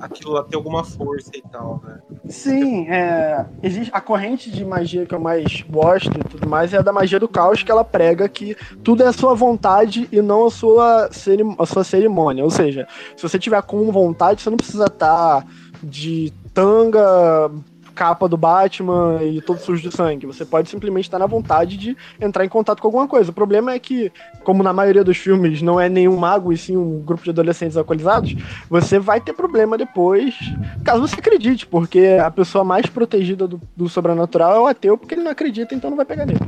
aquilo 0.00 0.32
lá 0.32 0.42
ter 0.42 0.56
alguma 0.56 0.84
força 0.84 1.30
e 1.34 1.42
tal, 1.42 1.80
né? 1.84 1.98
Sim, 2.28 2.88
é, 2.88 3.46
existe 3.62 3.90
a 3.94 4.00
corrente 4.00 4.50
de 4.50 4.64
magia 4.64 5.06
que 5.06 5.14
eu 5.14 5.20
mais 5.20 5.62
gosto 5.62 6.10
e 6.18 6.24
tudo 6.24 6.48
mais 6.48 6.72
é 6.74 6.78
a 6.78 6.82
da 6.82 6.92
magia 6.92 7.18
do 7.18 7.28
caos, 7.28 7.62
que 7.62 7.70
ela 7.70 7.84
prega 7.84 8.28
que 8.28 8.56
tudo 8.84 9.02
é 9.02 9.06
a 9.06 9.12
sua 9.12 9.34
vontade 9.34 10.08
e 10.12 10.20
não 10.20 10.46
a 10.46 10.50
sua, 10.50 11.08
cerim- 11.10 11.56
a 11.58 11.64
sua 11.66 11.84
cerimônia. 11.84 12.44
Ou 12.44 12.50
seja, 12.50 12.86
se 13.16 13.22
você 13.22 13.38
tiver 13.38 13.62
com 13.62 13.90
vontade, 13.90 14.42
você 14.42 14.50
não 14.50 14.56
precisa 14.56 14.86
estar 14.86 15.46
de 15.82 16.32
tanga, 16.52 17.50
capa 17.98 18.28
do 18.28 18.36
Batman 18.36 19.18
e 19.24 19.42
todo 19.42 19.58
sujo 19.58 19.82
de 19.82 19.94
sangue. 19.94 20.24
Você 20.24 20.44
pode 20.44 20.70
simplesmente 20.70 21.06
estar 21.06 21.18
na 21.18 21.26
vontade 21.26 21.76
de 21.76 21.96
entrar 22.20 22.44
em 22.44 22.48
contato 22.48 22.80
com 22.80 22.86
alguma 22.86 23.08
coisa. 23.08 23.32
O 23.32 23.34
problema 23.34 23.72
é 23.72 23.78
que, 23.80 24.12
como 24.44 24.62
na 24.62 24.72
maioria 24.72 25.02
dos 25.02 25.16
filmes 25.16 25.60
não 25.60 25.80
é 25.80 25.88
nenhum 25.88 26.16
mago 26.16 26.52
e 26.52 26.56
sim 26.56 26.76
um 26.76 27.00
grupo 27.00 27.24
de 27.24 27.30
adolescentes 27.30 27.76
alcoolizados, 27.76 28.36
você 28.70 29.00
vai 29.00 29.20
ter 29.20 29.32
problema 29.32 29.76
depois, 29.76 30.36
caso 30.84 31.00
você 31.00 31.16
acredite, 31.16 31.66
porque 31.66 32.16
a 32.24 32.30
pessoa 32.30 32.62
mais 32.62 32.86
protegida 32.86 33.48
do, 33.48 33.60
do 33.76 33.88
sobrenatural 33.88 34.54
é 34.54 34.60
o 34.60 34.66
ateu, 34.68 34.96
porque 34.96 35.16
ele 35.16 35.24
não 35.24 35.32
acredita, 35.32 35.74
então 35.74 35.90
não 35.90 35.96
vai 35.96 36.06
pegar 36.06 36.24
nele. 36.24 36.38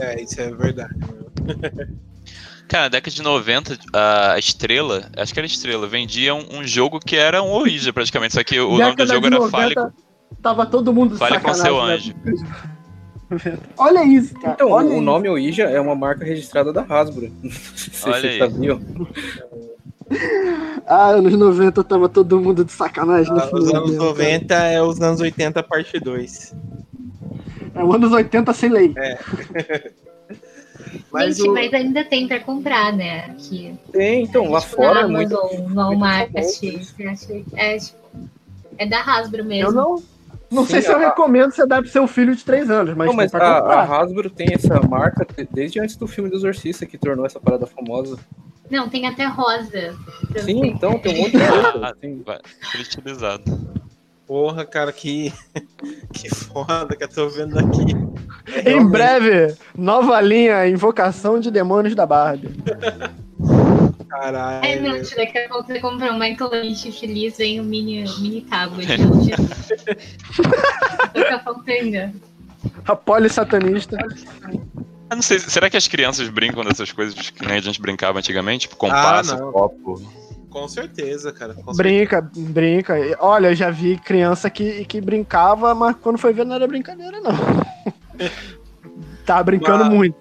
É, 0.00 0.22
isso 0.22 0.40
é 0.40 0.50
verdade. 0.50 0.94
Cara, 2.66 2.84
na 2.84 2.88
década 2.88 3.14
de 3.14 3.22
90, 3.22 3.78
a 3.92 4.38
Estrela, 4.38 5.10
acho 5.18 5.34
que 5.34 5.40
era 5.40 5.46
Estrela, 5.46 5.86
vendia 5.86 6.34
um, 6.34 6.60
um 6.60 6.64
jogo 6.66 6.98
que 6.98 7.16
era 7.16 7.42
um 7.42 7.50
Ouija 7.50 7.92
praticamente, 7.92 8.32
só 8.32 8.42
que 8.42 8.58
o 8.58 8.78
nome 8.78 8.94
do 8.94 9.04
Década 9.04 9.14
jogo 9.14 9.26
era 9.26 9.36
90, 9.36 9.50
Fale, 9.50 9.92
Tava 10.42 10.66
todo 10.66 10.92
mundo 10.92 11.12
de 11.14 11.18
Fale 11.18 11.38
com 11.40 11.52
sacanagem. 11.54 12.14
seu 12.24 12.34
né? 12.34 12.44
Olha 13.78 14.04
isso, 14.04 14.34
cara. 14.34 14.54
Então, 14.54 14.70
Olha 14.70 14.88
o 14.88 14.92
isso. 14.94 15.00
nome 15.02 15.28
Ouija 15.28 15.64
é 15.64 15.80
uma 15.80 15.94
marca 15.94 16.24
registrada 16.24 16.72
da 16.72 16.82
Hasbro. 16.82 17.30
Não 17.42 17.50
sei 17.50 17.92
se 17.92 18.08
Olha 18.08 18.30
aí. 18.30 18.38
sabiam. 18.38 18.80
Ah, 20.88 21.10
anos 21.10 21.32
90 21.38 21.84
tava 21.84 22.08
todo 22.08 22.40
mundo 22.40 22.64
de 22.64 22.72
sacanagem 22.72 23.32
Ah, 23.32 23.48
os 23.52 23.72
anos 23.72 23.90
momento, 23.92 24.02
90 24.06 24.54
é 24.56 24.82
os 24.82 25.00
anos 25.00 25.20
80, 25.20 25.62
parte 25.62 26.00
2. 26.00 26.52
cara. 27.72 27.80
É 27.80 27.84
o 27.84 27.92
anos 27.94 28.10
80 28.10 28.52
sem 28.52 28.70
lei. 28.70 28.92
Mas 31.12 31.36
Gente, 31.36 31.48
o- 31.48 31.54
mas 31.54 31.72
ainda 31.72 32.04
tem 32.04 32.26
pra 32.26 32.40
comprar, 32.40 32.92
né? 32.92 33.26
Aqui. 33.26 33.72
Tem, 33.92 34.24
então, 34.24 34.50
lá 34.50 34.60
Tipo, 34.60 34.74
fora 34.76 34.98
é 34.98 35.02
na 35.02 35.08
muito. 35.08 35.36
Amazon, 35.38 35.72
Walmart, 35.74 36.30
acha- 36.36 36.66
é, 37.54 37.78
tipo, 37.78 37.96
é 38.78 38.86
da 38.86 39.00
Hasbro 39.02 39.44
mesmo. 39.44 39.68
Eu 39.68 39.72
não. 39.72 40.02
Não 40.50 40.66
sei 40.66 40.80
Sim, 40.82 40.88
se 40.88 40.92
eu 40.92 40.96
a- 40.96 41.00
recomendo 41.08 41.52
você 41.52 41.64
dar 41.66 41.80
pro 41.80 41.90
seu 41.90 42.06
filho 42.08 42.34
de 42.34 42.44
3 42.44 42.68
anos, 42.70 42.96
mas, 42.96 43.06
Não, 43.06 43.14
mas 43.14 43.32
a, 43.34 43.38
a. 43.38 43.82
Hasbro 44.02 44.28
tem 44.28 44.48
essa 44.52 44.80
marca 44.80 45.24
de- 45.24 45.48
desde 45.52 45.78
antes 45.80 45.96
do 45.96 46.06
filme 46.08 46.28
do 46.28 46.36
Exorcista 46.36 46.84
que 46.86 46.98
tornou 46.98 47.24
essa 47.24 47.38
parada 47.38 47.66
famosa. 47.66 48.18
Não, 48.68 48.88
tem 48.88 49.06
até 49.06 49.26
rosa. 49.26 49.96
Sim, 50.38 50.66
então 50.66 50.98
tem 50.98 51.14
um 51.14 51.18
monte 51.22 51.32
de 51.36 51.38
coisa. 51.46 51.94
Tem- 52.00 52.22
Vai, 52.24 52.38
Estilizado. 52.80 53.42
Porra, 54.26 54.64
cara, 54.64 54.92
que. 54.92 55.32
Que 56.12 56.28
foda 56.28 56.94
que 56.96 57.02
eu 57.04 57.08
tô 57.08 57.28
vendo 57.30 57.58
aqui. 57.58 57.96
Em 58.68 58.86
breve, 58.86 59.54
nova 59.76 60.20
linha 60.20 60.68
Invocação 60.68 61.40
de 61.40 61.50
Demônios 61.50 61.94
da 61.94 62.04
Barbie. 62.04 62.50
Caralho. 64.10 64.64
É 64.64 64.76
inútil, 64.76 65.16
daqui 65.16 65.38
a 65.38 65.48
pouco 65.48 65.66
você 65.68 65.78
compra 65.80 66.12
um 66.12 66.18
Michael 66.18 66.50
Lynch 66.62 66.90
feliz, 66.92 67.38
vem 67.38 67.60
um 67.60 67.64
mini, 67.64 68.04
mini 68.18 68.40
tablet. 68.42 68.88
Fica 71.14 71.38
faltando. 71.44 72.12
A 72.86 72.96
poli 72.96 73.28
satanista. 73.28 73.96
Eu 75.10 75.16
não 75.16 75.22
sei, 75.22 75.38
será 75.38 75.70
que 75.70 75.76
as 75.76 75.88
crianças 75.88 76.28
brincam 76.28 76.64
dessas 76.64 76.92
coisas 76.92 77.30
que 77.30 77.44
nem 77.46 77.56
a 77.56 77.60
gente 77.60 77.80
brincava 77.80 78.18
antigamente? 78.18 78.68
Tipo, 78.68 78.74
Ah, 78.86 78.88
compasso, 78.88 79.36
não. 79.36 79.52
copo. 79.52 80.02
Com 80.50 80.66
certeza, 80.68 81.32
cara. 81.32 81.54
com 81.54 81.72
Brinca, 81.72 82.28
brinca. 82.36 82.98
E, 82.98 83.14
Olha, 83.20 83.48
eu 83.48 83.54
já 83.54 83.70
vi 83.70 83.96
criança 83.98 84.50
que, 84.50 84.84
que 84.84 85.00
brincava, 85.00 85.74
mas 85.74 85.94
quando 86.02 86.18
foi 86.18 86.32
ver 86.32 86.44
não 86.44 86.56
era 86.56 86.66
brincadeira, 86.66 87.20
não. 87.20 87.30
tá 89.24 89.42
brincando 89.42 89.84
Mas- 89.84 89.94
muito. 89.94 90.16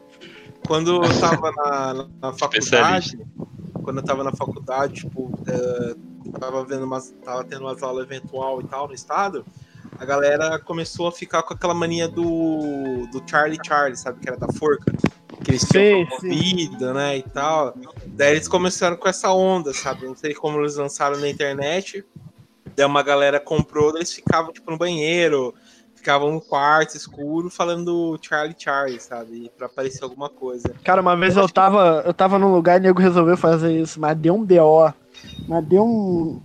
Quando 0.68 1.04
eu 1.04 1.20
tava 1.20 1.52
na, 1.52 2.08
na 2.22 2.34
faculdade. 2.34 3.18
Quando 3.84 3.98
eu 3.98 4.04
tava 4.04 4.24
na 4.24 4.32
faculdade, 4.32 5.02
tipo, 5.02 5.32
eh, 5.48 5.96
tava 6.40 6.64
vendo 6.66 6.86
umas, 6.86 7.12
tava 7.24 7.44
tendo 7.44 7.62
umas 7.62 7.82
aulas 7.82 8.06
eventual 8.06 8.62
e 8.62 8.66
tal 8.66 8.88
no 8.88 8.94
estado, 8.94 9.46
a 9.98 10.06
galera 10.06 10.60
começou 10.60 11.08
a 11.08 11.12
ficar 11.12 11.44
com 11.44 11.54
aquela 11.54 11.74
mania 11.74 12.08
do, 12.08 13.08
do 13.12 13.22
Charlie 13.30 13.60
Charlie, 13.66 13.98
sabe, 13.98 14.20
que 14.20 14.30
era 14.30 14.38
da 14.38 14.48
forca, 14.54 14.92
que 15.44 15.52
eles 15.52 15.66
tinham 15.68 16.08
vida, 16.22 16.94
né, 16.94 17.18
e 17.18 17.24
tal. 17.24 17.76
Daí 18.08 18.32
eles 18.32 18.48
começaram 18.48 18.96
com 18.96 19.08
essa 19.08 19.32
onda, 19.32 19.74
sabe, 19.74 20.06
não 20.06 20.16
sei 20.16 20.34
como 20.34 20.60
eles 20.60 20.76
lançaram 20.76 21.18
na 21.20 21.30
internet, 21.30 22.06
daí 22.76 22.86
uma 22.86 23.04
galera 23.04 23.40
comprou, 23.40 23.96
eles 23.96 24.14
ficavam, 24.14 24.54
tipo, 24.54 24.72
no 24.72 24.78
banheiro, 24.78 25.54
ficavam 26.10 26.32
no 26.32 26.42
quarto 26.42 26.98
escuro 26.98 27.52
falando 27.52 27.86
do 27.86 28.20
Charlie 28.20 28.56
Charlie, 28.58 29.00
sabe? 29.00 29.52
Pra 29.56 29.68
aparecer 29.68 30.04
alguma 30.04 30.28
coisa. 30.28 30.74
Cara, 30.84 31.02
uma 31.02 31.16
vez 31.16 31.38
eu 31.38 31.48
tava, 31.48 32.02
eu 32.04 32.14
tava 32.14 32.40
num 32.40 32.52
lugar 32.52 32.78
e 32.78 32.80
o 32.80 32.84
nego 32.84 33.00
resolveu 33.00 33.38
fazer 33.38 33.80
isso, 33.80 34.00
mas 34.00 34.18
deu 34.18 34.34
um 34.34 34.44
BO. 34.44 34.92
Mas 35.48 35.66
deu 35.66 35.84
um. 35.84 36.42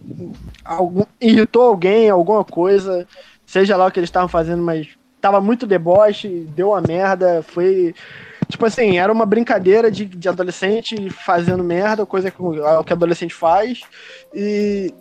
Algum, 0.62 1.05
irritou 1.18 1.62
alguém, 1.62 2.11
alguma 2.11 2.44
coisa. 2.44 3.09
Seja 3.46 3.77
lá 3.77 3.87
o 3.87 3.90
que 3.90 3.98
eles 3.98 4.09
estavam 4.09 4.29
fazendo, 4.29 4.62
mas 4.62 4.88
tava 5.18 5.40
muito 5.40 5.66
deboche, 5.66 6.46
deu 6.55 6.70
uma 6.70 6.83
merda. 6.83 7.42
Foi. 7.42 7.94
Tipo 8.48 8.66
assim, 8.66 8.98
era 8.98 9.11
uma 9.11 9.24
brincadeira 9.24 9.90
de, 9.90 10.05
de 10.05 10.29
adolescente 10.29 11.09
fazendo 11.09 11.64
merda, 11.64 12.05
coisa 12.05 12.31
que 12.31 12.42
o 12.42 12.85
que 12.85 12.92
adolescente 12.92 13.33
faz. 13.33 13.81
E 14.35 14.92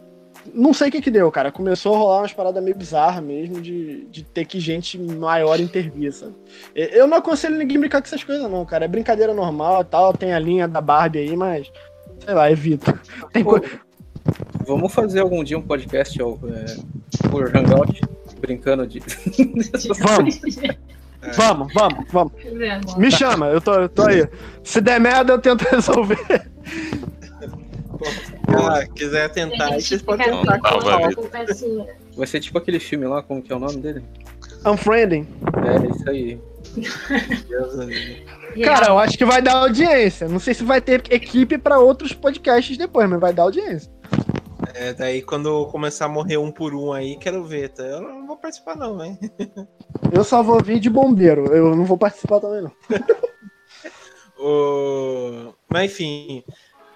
não 0.54 0.74
sei 0.74 0.90
o 0.90 0.92
que 0.92 1.02
que 1.02 1.12
deu, 1.12 1.32
cara. 1.32 1.52
Começou 1.52 1.96
a 1.96 1.98
rolar 1.98 2.22
umas 2.22 2.34
paradas 2.34 2.64
meio 2.64 2.76
bizarras 2.76 3.24
mesmo, 3.24 3.62
de, 3.62 4.06
de 4.06 4.24
ter 4.24 4.46
que 4.46 4.60
gente 4.60 4.98
maior 4.98 5.60
intervir, 5.60 6.12
sabe? 6.12 6.34
Eu 6.76 7.08
não 7.08 7.18
aconselho 7.18 7.58
ninguém 7.58 7.80
brincar 7.80 8.02
com 8.02 8.08
essas 8.08 8.24
coisas, 8.24 8.50
não, 8.50 8.66
cara. 8.66 8.86
É 8.86 8.88
brincadeira 8.88 9.34
normal 9.34 9.82
e 9.82 9.86
tal, 9.86 10.14
tem 10.14 10.34
a 10.34 10.40
linha 10.40 10.68
da 10.68 10.82
Barbie 10.82 11.20
aí, 11.20 11.36
mas. 11.36 11.72
Sei 12.26 12.34
lá, 12.34 12.50
evita. 12.50 13.00
Tem 13.34 13.44
Pô, 13.44 13.60
co... 13.60 13.68
Vamos 14.66 14.94
fazer 14.94 15.20
algum 15.20 15.44
dia 15.44 15.58
um 15.58 15.62
podcast 15.62 16.22
ó, 16.22 16.38
é, 16.48 17.28
por 17.30 17.56
Hangout, 17.56 18.02
brincando 18.40 18.88
de. 18.88 19.02
Vamos, 20.04 20.42
vamos, 21.38 21.74
vamos, 21.74 22.06
vamos. 22.12 22.34
Vamos. 22.44 22.96
Me 22.98 23.10
chama, 23.10 23.48
eu 23.48 23.62
tô, 23.62 23.74
eu 23.76 23.88
tô 23.88 24.04
aí. 24.04 24.28
Se 24.62 24.82
der 24.82 25.00
merda, 25.00 25.34
eu 25.34 25.40
tento 25.40 25.62
resolver. 25.62 26.52
Ah, 28.48 28.86
quiser 28.88 29.30
tentar, 29.30 29.74
aí 29.74 29.82
vocês 29.82 30.02
podem 30.02 30.26
tentar. 30.26 30.60
Com 30.60 30.80
vai 30.80 31.04
a 31.04 31.08
ver. 31.08 31.16
culpa 31.16 31.38
é 31.38 31.54
sua. 31.54 31.88
Vai 32.16 32.28
ser 32.28 32.40
tipo 32.40 32.58
aquele 32.58 32.80
filme 32.80 33.08
lá, 33.08 33.22
como 33.24 33.42
que 33.42 33.52
é 33.52 33.56
o 33.56 33.60
nome 33.60 33.78
dele? 33.78 34.04
Unfriending. 34.66 35.28
É, 35.66 35.96
isso 35.96 36.10
aí. 36.10 36.40
Cara, 38.64 38.88
eu 38.88 39.00
acho 39.00 39.18
que 39.18 39.26
vai 39.26 39.42
dar 39.42 39.58
audiência. 39.58 40.28
Não 40.28 40.40
sei 40.40 40.54
se 40.54 40.64
vai 40.64 40.82
ter 40.82 41.04
equipe 41.10 41.58
pra 41.58 41.80
outros 41.80 42.14
podcasts 42.14 42.78
depois, 42.78 43.10
mas 43.10 43.20
vai 43.20 43.34
dar 43.34 43.44
audiência. 43.44 43.92
É, 44.74 44.94
daí 44.94 45.22
quando 45.22 45.68
começar 45.68 46.06
a 46.06 46.10
morrer 46.10 46.38
um 46.38 46.52
por 46.52 46.74
um 46.74 46.94
aí, 46.94 47.18
quero 47.18 47.44
ver, 47.44 47.70
tá? 47.70 47.84
Eu 47.84 48.02
não 48.02 48.26
vou 48.26 48.38
participar 48.38 48.76
não, 48.76 49.04
hein? 49.04 49.20
Eu 50.12 50.24
só 50.24 50.42
vou 50.42 50.62
vir 50.64 50.80
de 50.80 50.90
bombeiro. 50.90 51.54
Eu 51.54 51.76
não 51.76 51.86
vou 51.86 51.98
participar 51.98 52.40
também, 52.40 52.62
não. 52.62 52.72
O... 54.46 55.54
Mas 55.70 55.86
enfim, 55.86 56.44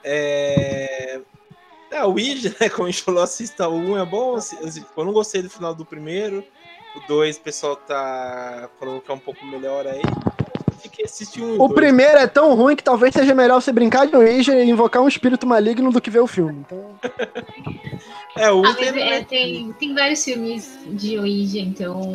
é... 0.07 1.21
é... 1.91 2.03
o 2.05 2.09
Ouija, 2.11 2.55
né, 2.59 2.69
como 2.69 2.87
a 2.87 2.91
gente 2.91 3.03
falou, 3.03 3.21
assista 3.23 3.67
o 3.67 3.75
1, 3.75 3.97
é 3.99 4.05
bom. 4.05 4.35
assi- 4.35 4.57
assi- 4.63 4.85
Eu 4.95 5.05
não 5.05 5.13
gostei 5.13 5.41
do 5.41 5.49
final 5.49 5.73
do 5.75 5.85
primeiro. 5.85 6.43
O 6.95 7.07
2, 7.07 7.37
o 7.37 7.41
pessoal 7.41 7.75
tá 7.75 8.69
falando 8.79 9.01
que 9.01 9.11
é 9.11 9.13
um 9.13 9.19
pouco 9.19 9.45
melhor 9.45 9.85
aí. 9.85 10.01
Fiquei 10.81 11.05
assistindo 11.05 11.45
um 11.45 11.55
O 11.55 11.67
dois. 11.67 11.73
primeiro 11.73 12.17
é 12.17 12.27
tão 12.27 12.55
ruim 12.55 12.75
que 12.75 12.83
talvez 12.83 13.13
seja 13.13 13.33
melhor 13.35 13.61
você 13.61 13.71
brincar 13.71 14.07
de 14.07 14.15
Ouija 14.15 14.55
e 14.55 14.69
invocar 14.69 15.01
um 15.01 15.07
espírito 15.07 15.45
maligno 15.45 15.91
do 15.91 15.99
que 16.01 16.09
ver 16.09 16.19
o 16.21 16.27
filme. 16.27 16.63
Então, 16.65 16.97
É, 18.37 18.51
o 18.51 18.63
Ah, 18.63 18.69
1 18.69 18.73
mas 18.73 18.75
tem... 18.91 19.09
é, 19.11 19.23
tem, 19.23 19.73
tem 19.73 19.93
vários 19.95 20.23
filmes 20.23 20.77
de 20.85 21.17
Ouija, 21.17 21.59
então. 21.59 22.13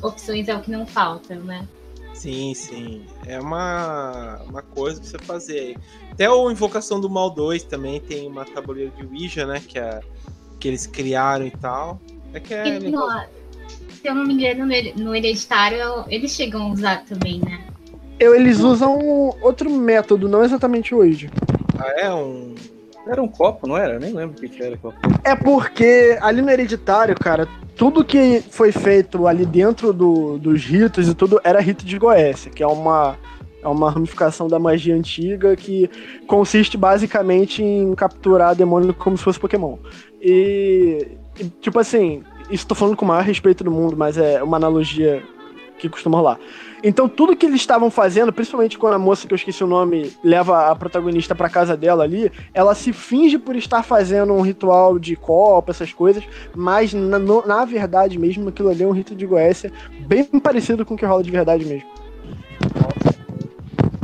Opções 0.00 0.48
é 0.48 0.54
o 0.54 0.60
que 0.60 0.70
não 0.70 0.86
falta, 0.86 1.34
né? 1.36 1.66
Sim, 2.22 2.54
sim. 2.54 3.02
É 3.26 3.40
uma, 3.40 4.38
uma 4.46 4.62
coisa 4.62 5.00
pra 5.00 5.10
você 5.10 5.18
fazer 5.18 5.58
aí. 5.58 5.78
Até 6.12 6.30
o 6.30 6.48
Invocação 6.52 7.00
do 7.00 7.10
Mal 7.10 7.28
2 7.30 7.64
também 7.64 7.98
tem 7.98 8.28
uma 8.28 8.44
tabuleira 8.44 8.92
de 8.92 9.04
Ouija, 9.04 9.44
né? 9.44 9.60
Que, 9.66 9.76
é, 9.76 9.98
que 10.60 10.68
eles 10.68 10.86
criaram 10.86 11.44
e 11.44 11.50
tal. 11.50 12.00
É 12.32 12.38
que 12.38 12.54
é. 12.54 12.76
E 12.76 12.78
legal. 12.78 13.08
no- 13.08 13.22
se 14.00 14.08
eu 14.08 14.14
não 14.14 14.24
me 14.24 14.34
engano, 14.34 14.64
no- 14.64 15.04
no 15.04 15.16
Hereditário, 15.16 16.04
eles 16.08 16.30
chegam 16.30 16.62
a 16.62 16.72
usar 16.72 17.04
também, 17.04 17.40
né? 17.40 17.64
eu, 18.20 18.36
eles 18.36 18.60
usam 18.60 18.96
outro 19.40 19.68
método, 19.68 20.28
não 20.28 20.44
exatamente 20.44 20.94
o 20.94 20.98
Ouija. 20.98 21.28
Ah, 21.76 21.92
é 22.02 22.14
um. 22.14 22.54
Era 23.06 23.22
um 23.22 23.28
copo, 23.28 23.66
não 23.66 23.76
era? 23.76 23.94
Eu 23.94 24.00
nem 24.00 24.12
lembro 24.12 24.36
o 24.36 24.40
que, 24.40 24.48
que 24.48 24.62
era. 24.62 24.76
Copo. 24.76 24.96
É 25.24 25.34
porque 25.34 26.16
ali 26.20 26.40
no 26.40 26.50
Hereditário, 26.50 27.14
cara, 27.14 27.48
tudo 27.76 28.04
que 28.04 28.42
foi 28.50 28.70
feito 28.70 29.26
ali 29.26 29.44
dentro 29.44 29.92
do- 29.92 30.38
dos 30.38 30.64
ritos 30.64 31.08
e 31.08 31.14
tudo 31.14 31.40
era 31.42 31.60
rito 31.60 31.84
de 31.84 31.98
Goécia, 31.98 32.50
que 32.50 32.62
é 32.62 32.66
uma, 32.66 33.16
é 33.62 33.66
uma 33.66 33.90
ramificação 33.90 34.46
da 34.46 34.58
magia 34.58 34.94
antiga 34.94 35.56
que 35.56 35.90
consiste 36.26 36.76
basicamente 36.76 37.62
em 37.62 37.94
capturar 37.94 38.54
demônio 38.54 38.94
como 38.94 39.16
se 39.16 39.24
fosse 39.24 39.40
Pokémon. 39.40 39.78
E, 40.20 41.08
e, 41.40 41.44
tipo 41.60 41.78
assim, 41.80 42.22
isso 42.50 42.66
tô 42.66 42.74
falando 42.74 42.96
com 42.96 43.04
o 43.04 43.08
maior 43.08 43.24
respeito 43.24 43.64
do 43.64 43.70
mundo, 43.70 43.96
mas 43.96 44.16
é 44.16 44.42
uma 44.42 44.56
analogia 44.58 45.22
que 45.82 45.88
costuma 45.88 46.18
rolar. 46.18 46.38
Então, 46.84 47.08
tudo 47.08 47.36
que 47.36 47.46
eles 47.46 47.60
estavam 47.60 47.90
fazendo, 47.90 48.32
principalmente 48.32 48.78
quando 48.78 48.94
a 48.94 48.98
moça 48.98 49.26
que 49.26 49.34
eu 49.34 49.36
esqueci 49.36 49.62
o 49.62 49.66
nome 49.66 50.12
leva 50.22 50.70
a 50.70 50.76
protagonista 50.76 51.34
pra 51.34 51.48
casa 51.48 51.76
dela 51.76 52.04
ali, 52.04 52.30
ela 52.54 52.74
se 52.74 52.92
finge 52.92 53.38
por 53.38 53.56
estar 53.56 53.82
fazendo 53.82 54.32
um 54.32 54.40
ritual 54.40 54.98
de 54.98 55.14
copa, 55.16 55.70
essas 55.70 55.92
coisas, 55.92 56.24
mas 56.54 56.92
na, 56.92 57.18
na 57.18 57.64
verdade 57.64 58.18
mesmo, 58.18 58.48
aquilo 58.48 58.70
ali 58.70 58.82
é 58.82 58.86
um 58.86 58.92
rito 58.92 59.14
de 59.14 59.26
Goécia 59.26 59.72
bem 60.06 60.24
parecido 60.24 60.84
com 60.84 60.94
o 60.94 60.96
que 60.96 61.04
rola 61.04 61.22
de 61.22 61.30
verdade 61.30 61.64
mesmo. 61.64 61.88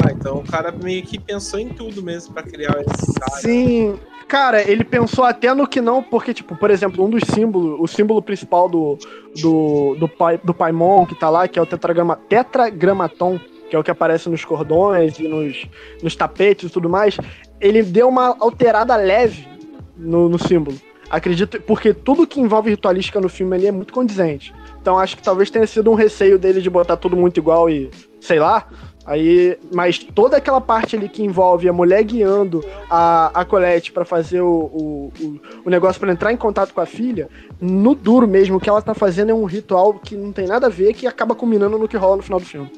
Ah, 0.04 0.12
então 0.12 0.38
o 0.38 0.44
cara 0.44 0.72
meio 0.72 1.02
que 1.02 1.18
pensou 1.18 1.58
em 1.58 1.68
tudo 1.68 2.02
mesmo 2.02 2.32
pra 2.32 2.42
criar 2.42 2.76
esse 2.80 3.12
cara. 3.14 3.40
Sim, 3.40 3.98
cara, 4.28 4.70
ele 4.70 4.84
pensou 4.84 5.24
até 5.24 5.52
no 5.54 5.66
que 5.66 5.80
não, 5.80 6.02
porque, 6.02 6.34
tipo, 6.34 6.54
por 6.54 6.70
exemplo, 6.70 7.04
um 7.04 7.08
dos 7.08 7.22
símbolos, 7.24 7.80
o 7.80 7.86
símbolo 7.86 8.20
principal 8.20 8.68
do, 8.68 8.98
do, 9.40 9.96
do, 9.98 10.06
pai, 10.06 10.38
do 10.44 10.52
Paimon 10.52 11.06
que 11.06 11.14
tá 11.14 11.30
lá, 11.30 11.48
que 11.48 11.58
é 11.58 11.62
o 11.62 11.66
tetragrama, 11.66 12.14
tetragramaton, 12.28 13.40
que 13.68 13.74
é 13.74 13.78
o 13.78 13.82
que 13.82 13.90
aparece 13.90 14.28
nos 14.28 14.44
cordões 14.44 15.18
e 15.18 15.26
nos, 15.26 15.66
nos 16.02 16.14
tapetes 16.14 16.70
e 16.70 16.72
tudo 16.72 16.88
mais, 16.88 17.16
ele 17.60 17.82
deu 17.82 18.08
uma 18.08 18.36
alterada 18.38 18.94
leve 18.94 19.48
no, 19.96 20.28
no 20.28 20.38
símbolo. 20.38 20.76
Acredito, 21.10 21.60
porque 21.62 21.94
tudo 21.94 22.26
que 22.26 22.38
envolve 22.38 22.68
ritualística 22.68 23.18
no 23.18 23.30
filme 23.30 23.56
ali 23.56 23.66
é 23.66 23.72
muito 23.72 23.94
condizente. 23.94 24.54
Então 24.80 24.98
acho 24.98 25.16
que 25.16 25.22
talvez 25.22 25.50
tenha 25.50 25.66
sido 25.66 25.90
um 25.90 25.94
receio 25.94 26.38
dele 26.38 26.60
de 26.60 26.68
botar 26.68 26.98
tudo 26.98 27.16
muito 27.16 27.38
igual 27.38 27.68
e, 27.68 27.90
sei 28.20 28.38
lá, 28.38 28.68
Aí, 29.08 29.58
mas 29.72 29.98
toda 29.98 30.36
aquela 30.36 30.60
parte 30.60 30.94
ali 30.94 31.08
que 31.08 31.24
envolve 31.24 31.66
a 31.66 31.72
mulher 31.72 32.04
guiando 32.04 32.62
a, 32.90 33.40
a 33.40 33.42
Colette 33.42 33.90
para 33.90 34.04
fazer 34.04 34.42
o, 34.42 34.46
o, 34.46 35.12
o, 35.18 35.40
o 35.64 35.70
negócio 35.70 35.98
para 35.98 36.12
entrar 36.12 36.30
em 36.30 36.36
contato 36.36 36.74
com 36.74 36.80
a 36.82 36.84
filha, 36.84 37.26
no 37.58 37.94
duro 37.94 38.28
mesmo, 38.28 38.58
o 38.58 38.60
que 38.60 38.68
ela 38.68 38.82
tá 38.82 38.92
fazendo 38.92 39.30
é 39.30 39.34
um 39.34 39.46
ritual 39.46 39.94
que 39.94 40.14
não 40.14 40.30
tem 40.30 40.46
nada 40.46 40.66
a 40.66 40.70
ver, 40.70 40.92
que 40.92 41.06
acaba 41.06 41.34
culminando 41.34 41.78
no 41.78 41.88
que 41.88 41.96
rola 41.96 42.18
no 42.18 42.22
final 42.22 42.38
do 42.38 42.44
filme. 42.44 42.70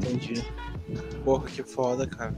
Entendi. 0.00 0.42
Porra, 1.22 1.46
que 1.46 1.62
foda, 1.62 2.06
cara. 2.06 2.34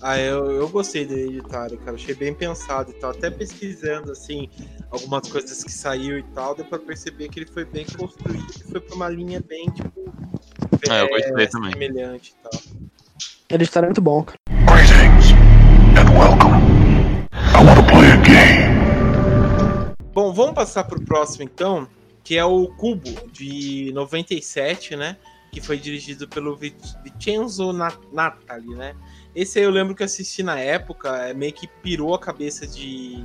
Ah, 0.00 0.18
eu, 0.18 0.50
eu 0.52 0.68
gostei 0.70 1.04
do 1.04 1.12
Hereditário, 1.12 1.76
cara. 1.76 1.96
Achei 1.96 2.14
bem 2.14 2.32
pensado 2.32 2.92
e 2.92 2.94
tal. 2.94 3.10
Até 3.10 3.30
pesquisando, 3.30 4.10
assim, 4.10 4.48
algumas 4.90 5.30
coisas 5.30 5.62
que 5.62 5.70
saiu 5.70 6.18
e 6.18 6.22
tal, 6.34 6.54
deu 6.54 6.64
pra 6.64 6.78
perceber 6.78 7.28
que 7.28 7.40
ele 7.40 7.46
foi 7.46 7.66
bem 7.66 7.84
construído 7.84 8.50
foi 8.72 8.80
pra 8.80 8.96
uma 8.96 9.08
linha 9.10 9.38
bem, 9.46 9.66
tipo. 9.66 10.01
É, 10.88 11.02
eu 11.02 11.08
gostei 11.08 11.46
também. 11.48 11.72
Semelhante 11.72 12.34
e 12.38 12.42
tal. 12.42 12.60
Hereditário 13.50 13.86
é 13.86 13.88
muito 13.90 14.00
bom, 14.02 14.22
cara. 14.24 14.38
Greetings 14.50 15.32
and 15.98 16.18
welcome. 16.18 16.62
I 17.32 17.64
want 17.64 17.78
to 17.78 17.92
play 17.92 18.10
a 18.10 18.16
game. 18.16 19.92
Bom, 20.14 20.32
vamos 20.32 20.54
passar 20.54 20.84
pro 20.84 21.00
próximo 21.02 21.44
então, 21.44 21.86
que 22.24 22.36
é 22.36 22.44
o 22.44 22.66
Cubo, 22.68 23.10
de 23.32 23.90
97, 23.94 24.96
né? 24.96 25.16
Que 25.50 25.60
foi 25.60 25.76
dirigido 25.78 26.26
pelo 26.28 26.56
Vi- 26.56 26.74
Vincenzo 27.04 27.72
Na- 27.72 27.92
Natali, 28.12 28.74
né? 28.74 28.94
Esse 29.34 29.58
aí 29.58 29.64
eu 29.64 29.70
lembro 29.70 29.94
que 29.94 30.02
eu 30.02 30.06
assisti 30.06 30.42
na 30.42 30.58
época, 30.58 31.08
é, 31.28 31.34
meio 31.34 31.52
que 31.52 31.66
pirou 31.66 32.14
a 32.14 32.18
cabeça 32.18 32.66
de, 32.66 33.24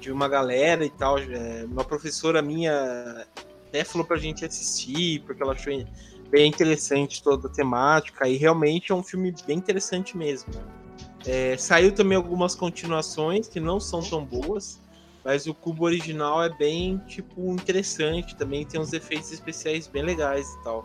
de 0.00 0.10
uma 0.12 0.28
galera 0.28 0.84
e 0.84 0.90
tal. 0.90 1.18
é, 1.18 1.64
Uma 1.70 1.84
professora 1.84 2.42
minha 2.42 3.26
até 3.68 3.84
falou 3.84 4.06
pra 4.06 4.18
gente 4.18 4.44
assistir, 4.44 5.20
porque 5.26 5.42
ela 5.42 5.52
achou 5.52 5.72
bem 6.32 6.48
interessante 6.48 7.22
toda 7.22 7.46
a 7.46 7.50
temática, 7.50 8.26
e 8.26 8.36
realmente 8.38 8.90
é 8.90 8.94
um 8.94 9.02
filme 9.02 9.34
bem 9.46 9.58
interessante 9.58 10.16
mesmo. 10.16 10.50
É, 11.26 11.56
saiu 11.58 11.92
também 11.92 12.16
algumas 12.16 12.54
continuações 12.54 13.46
que 13.46 13.60
não 13.60 13.78
são 13.78 14.02
tão 14.02 14.24
boas, 14.24 14.80
mas 15.22 15.46
o 15.46 15.54
cubo 15.54 15.84
original 15.84 16.42
é 16.42 16.48
bem, 16.48 16.98
tipo, 17.06 17.52
interessante. 17.52 18.34
Também 18.34 18.64
tem 18.64 18.80
uns 18.80 18.92
efeitos 18.92 19.30
especiais 19.30 19.86
bem 19.86 20.02
legais 20.02 20.48
e 20.48 20.64
tal. 20.64 20.84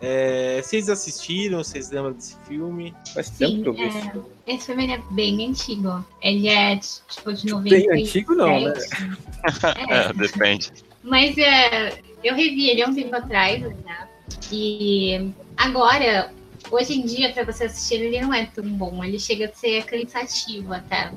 É, 0.00 0.62
vocês 0.62 0.88
assistiram? 0.88 1.62
Vocês 1.62 1.90
lembram 1.90 2.12
desse 2.12 2.36
filme? 2.46 2.94
Faz 3.12 3.28
tempo 3.30 3.52
Sim, 3.52 3.62
que 3.62 3.68
eu 3.68 3.74
vi 3.74 3.82
esse 3.82 3.98
é, 3.98 4.10
filme. 4.10 4.26
esse 4.46 4.66
filme 4.66 4.92
é 4.92 5.02
bem 5.10 5.48
antigo. 5.48 6.04
Ele 6.22 6.48
é 6.48 6.76
tipo 6.76 7.32
de 7.34 7.46
90. 7.46 7.76
Bem 7.76 8.02
antigo 8.02 8.34
não, 8.34 8.60
né? 8.60 8.72
É, 9.90 10.12
depende. 10.12 10.72
Mas 11.02 11.36
é, 11.36 11.98
eu 12.24 12.34
revi 12.34 12.70
ele 12.70 12.82
há 12.82 12.88
um 12.88 12.94
tempo 12.94 13.14
atrás, 13.14 13.60
né? 13.60 14.08
E 14.50 15.30
agora, 15.56 16.32
hoje 16.70 16.94
em 16.94 17.04
dia, 17.04 17.32
pra 17.32 17.44
você 17.44 17.64
assistir, 17.64 17.96
ele 17.96 18.20
não 18.20 18.32
é 18.32 18.46
tão 18.46 18.64
bom. 18.64 19.02
Ele 19.04 19.18
chega 19.18 19.46
a 19.46 19.52
ser 19.52 19.84
cansativo 19.84 20.72
até. 20.72 21.12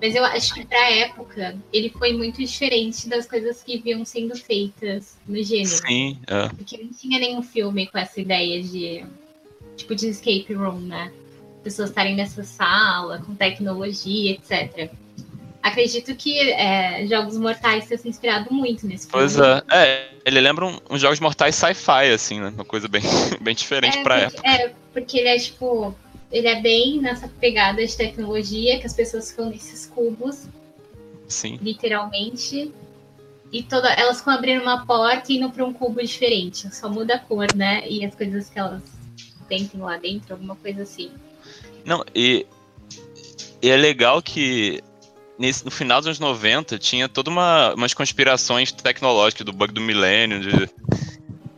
Mas 0.00 0.14
eu 0.14 0.24
acho 0.24 0.52
que 0.54 0.64
pra 0.66 0.90
época, 0.90 1.56
ele 1.72 1.88
foi 1.90 2.12
muito 2.12 2.38
diferente 2.38 3.08
das 3.08 3.26
coisas 3.26 3.62
que 3.62 3.78
vinham 3.78 4.04
sendo 4.04 4.36
feitas 4.36 5.16
no 5.26 5.42
gênero. 5.42 5.86
Sim, 5.86 6.18
é. 6.26 6.48
Porque 6.50 6.76
não 6.76 6.90
tinha 6.90 7.18
nenhum 7.18 7.42
filme 7.42 7.86
com 7.86 7.98
essa 7.98 8.20
ideia 8.20 8.62
de 8.62 9.04
tipo 9.74 9.94
de 9.94 10.08
escape 10.08 10.52
room, 10.52 10.80
né? 10.80 11.12
Pessoas 11.62 11.88
estarem 11.88 12.14
nessa 12.14 12.44
sala, 12.44 13.22
com 13.24 13.34
tecnologia, 13.34 14.32
etc. 14.32 14.90
Acredito 15.66 16.14
que 16.14 16.38
é, 16.52 17.04
Jogos 17.08 17.36
Mortais 17.36 17.86
tenha 17.88 17.98
se 17.98 18.08
inspirado 18.08 18.52
muito 18.54 18.86
nesse 18.86 19.08
filme. 19.08 19.26
Pois 19.26 19.36
é. 19.38 19.62
É, 19.70 20.08
ele 20.24 20.40
lembra 20.40 20.64
um- 20.64 20.78
uns 20.88 21.00
jogos 21.00 21.18
mortais 21.18 21.56
sci-fi, 21.56 22.12
assim, 22.14 22.38
né? 22.40 22.50
Uma 22.54 22.64
coisa 22.64 22.86
bem, 22.86 23.02
bem 23.40 23.52
diferente 23.54 23.98
É, 23.98 24.02
pra 24.04 24.30
porque, 24.30 24.36
época. 24.36 24.48
é, 24.48 24.74
porque 24.92 25.18
ele 25.18 25.28
é 25.28 25.38
tipo. 25.38 25.94
Ele 26.30 26.46
é 26.46 26.60
bem 26.60 27.00
nessa 27.00 27.26
pegada 27.28 27.84
de 27.84 27.96
tecnologia, 27.96 28.78
que 28.78 28.86
as 28.86 28.92
pessoas 28.92 29.30
ficam 29.30 29.48
nesses 29.50 29.86
cubos, 29.86 30.46
Sim. 31.26 31.58
literalmente. 31.60 32.72
E 33.52 33.62
toda, 33.62 33.88
elas 33.92 34.18
ficam 34.18 34.34
abrindo 34.34 34.62
uma 34.62 34.84
porta 34.86 35.32
e 35.32 35.36
indo 35.36 35.50
pra 35.50 35.64
um 35.64 35.72
cubo 35.72 36.00
diferente. 36.00 36.72
Só 36.74 36.88
muda 36.88 37.14
a 37.14 37.18
cor, 37.18 37.46
né? 37.54 37.82
E 37.88 38.04
as 38.04 38.14
coisas 38.14 38.48
que 38.50 38.58
elas 38.58 38.82
tentem 39.48 39.80
lá 39.80 39.96
dentro, 39.96 40.34
alguma 40.34 40.54
coisa 40.56 40.82
assim. 40.82 41.10
Não, 41.84 42.04
e, 42.14 42.44
e 43.62 43.68
é 43.70 43.76
legal 43.76 44.20
que 44.20 44.82
nesse, 45.38 45.64
no 45.64 45.70
final 45.70 46.00
dos 46.00 46.06
anos 46.08 46.18
90 46.18 46.78
tinha 46.78 47.08
toda 47.08 47.30
uma 47.30 47.74
umas 47.74 47.92
conspirações 47.94 48.72
tecnológicas 48.72 49.44
do 49.44 49.52
bug 49.52 49.72
do 49.72 49.80
milênio. 49.80 50.40
de- 50.40 50.70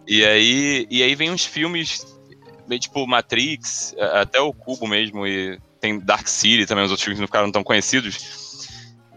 e, 0.06 0.24
aí, 0.24 0.86
e 0.90 1.02
aí 1.02 1.14
vem 1.14 1.30
uns 1.30 1.44
filmes 1.44 2.06
bem 2.66 2.78
tipo 2.78 3.06
Matrix, 3.06 3.94
até 4.14 4.40
o 4.40 4.52
Cubo 4.52 4.86
mesmo, 4.86 5.26
e 5.26 5.58
tem 5.80 5.98
Dark 5.98 6.26
City 6.28 6.66
também, 6.66 6.84
os 6.84 6.90
outros 6.90 7.04
filmes 7.04 7.20
não 7.20 7.26
ficaram 7.26 7.50
tão 7.52 7.62
conhecidos, 7.62 8.68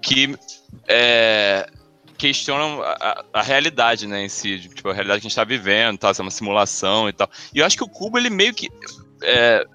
que 0.01 0.35
é, 0.87 1.67
questionam 2.17 2.81
a, 2.81 3.23
a- 3.33 3.41
realidade, 3.41 4.05
né, 4.07 4.23
em 4.23 4.29
si, 4.29 4.59
tipo, 4.59 4.89
a 4.89 4.93
realidade 4.93 5.21
que 5.21 5.27
a 5.27 5.29
gente 5.29 5.35
tá 5.35 5.43
vivendo, 5.43 5.97
tá, 5.97 6.13
se 6.13 6.21
é 6.21 6.23
uma 6.23 6.31
simulação 6.31 7.09
e 7.09 7.13
tal. 7.13 7.29
E 7.53 7.59
eu 7.59 7.65
acho 7.65 7.75
que 7.77 7.83
o 7.83 7.89
Cubo, 7.89 8.17
ele 8.17 8.29
meio 8.29 8.53
que 8.53 8.69
é, 9.23 9.65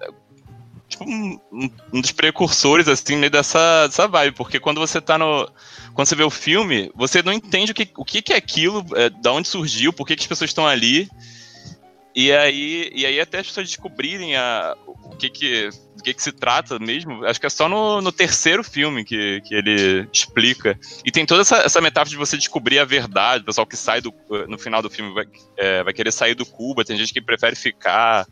tipo, 0.87 1.03
um, 1.03 1.39
um- 1.51 2.01
dos 2.01 2.11
precursores, 2.11 2.87
assim, 2.87 3.15
meio 3.15 3.31
dessa, 3.31 3.87
dessa 3.87 4.07
vibe, 4.07 4.35
porque 4.35 4.59
quando 4.59 4.79
você 4.79 5.01
tá 5.01 5.17
no. 5.17 5.49
Quando 5.93 6.07
você 6.07 6.15
vê 6.15 6.23
o 6.23 6.29
filme, 6.29 6.91
você 6.95 7.21
não 7.23 7.33
entende 7.33 7.71
o 7.71 7.75
que, 7.75 7.89
o 7.97 8.05
que, 8.05 8.21
que 8.21 8.33
é 8.33 8.37
aquilo, 8.37 8.85
é, 8.95 9.09
da 9.09 9.31
onde 9.31 9.47
surgiu, 9.47 9.91
por 9.91 10.05
que, 10.05 10.15
que 10.15 10.23
as 10.23 10.27
pessoas 10.27 10.49
estão 10.49 10.67
ali. 10.67 11.09
E 12.15 12.31
aí, 12.31 12.89
e 12.95 13.05
aí 13.05 13.19
até 13.19 13.39
as 13.39 13.47
pessoas 13.47 13.67
descobrirem 13.67 14.35
a, 14.35 14.75
o 14.87 15.15
que 15.15 15.29
que, 15.29 15.69
do 15.95 16.01
que 16.03 16.15
que 16.15 16.23
se 16.23 16.31
trata 16.31 16.79
mesmo, 16.79 17.23
acho 17.25 17.39
que 17.39 17.45
é 17.45 17.49
só 17.49 17.69
no, 17.69 18.01
no 18.01 18.11
terceiro 18.11 18.63
filme 18.63 19.05
que, 19.05 19.39
que 19.41 19.53
ele 19.53 20.07
explica. 20.11 20.79
E 21.05 21.11
tem 21.11 21.27
toda 21.27 21.41
essa, 21.41 21.57
essa 21.57 21.79
metáfora 21.79 22.09
de 22.09 22.17
você 22.17 22.35
descobrir 22.35 22.79
a 22.79 22.85
verdade, 22.85 23.43
o 23.43 23.45
pessoal 23.45 23.67
que 23.67 23.77
sai 23.77 24.01
do, 24.01 24.11
no 24.47 24.57
final 24.57 24.81
do 24.81 24.89
filme 24.89 25.13
vai, 25.13 25.25
é, 25.57 25.83
vai 25.83 25.93
querer 25.93 26.11
sair 26.11 26.33
do 26.33 26.45
Cuba, 26.45 26.83
tem 26.83 26.97
gente 26.97 27.13
que 27.13 27.21
prefere 27.21 27.55
ficar 27.55 28.25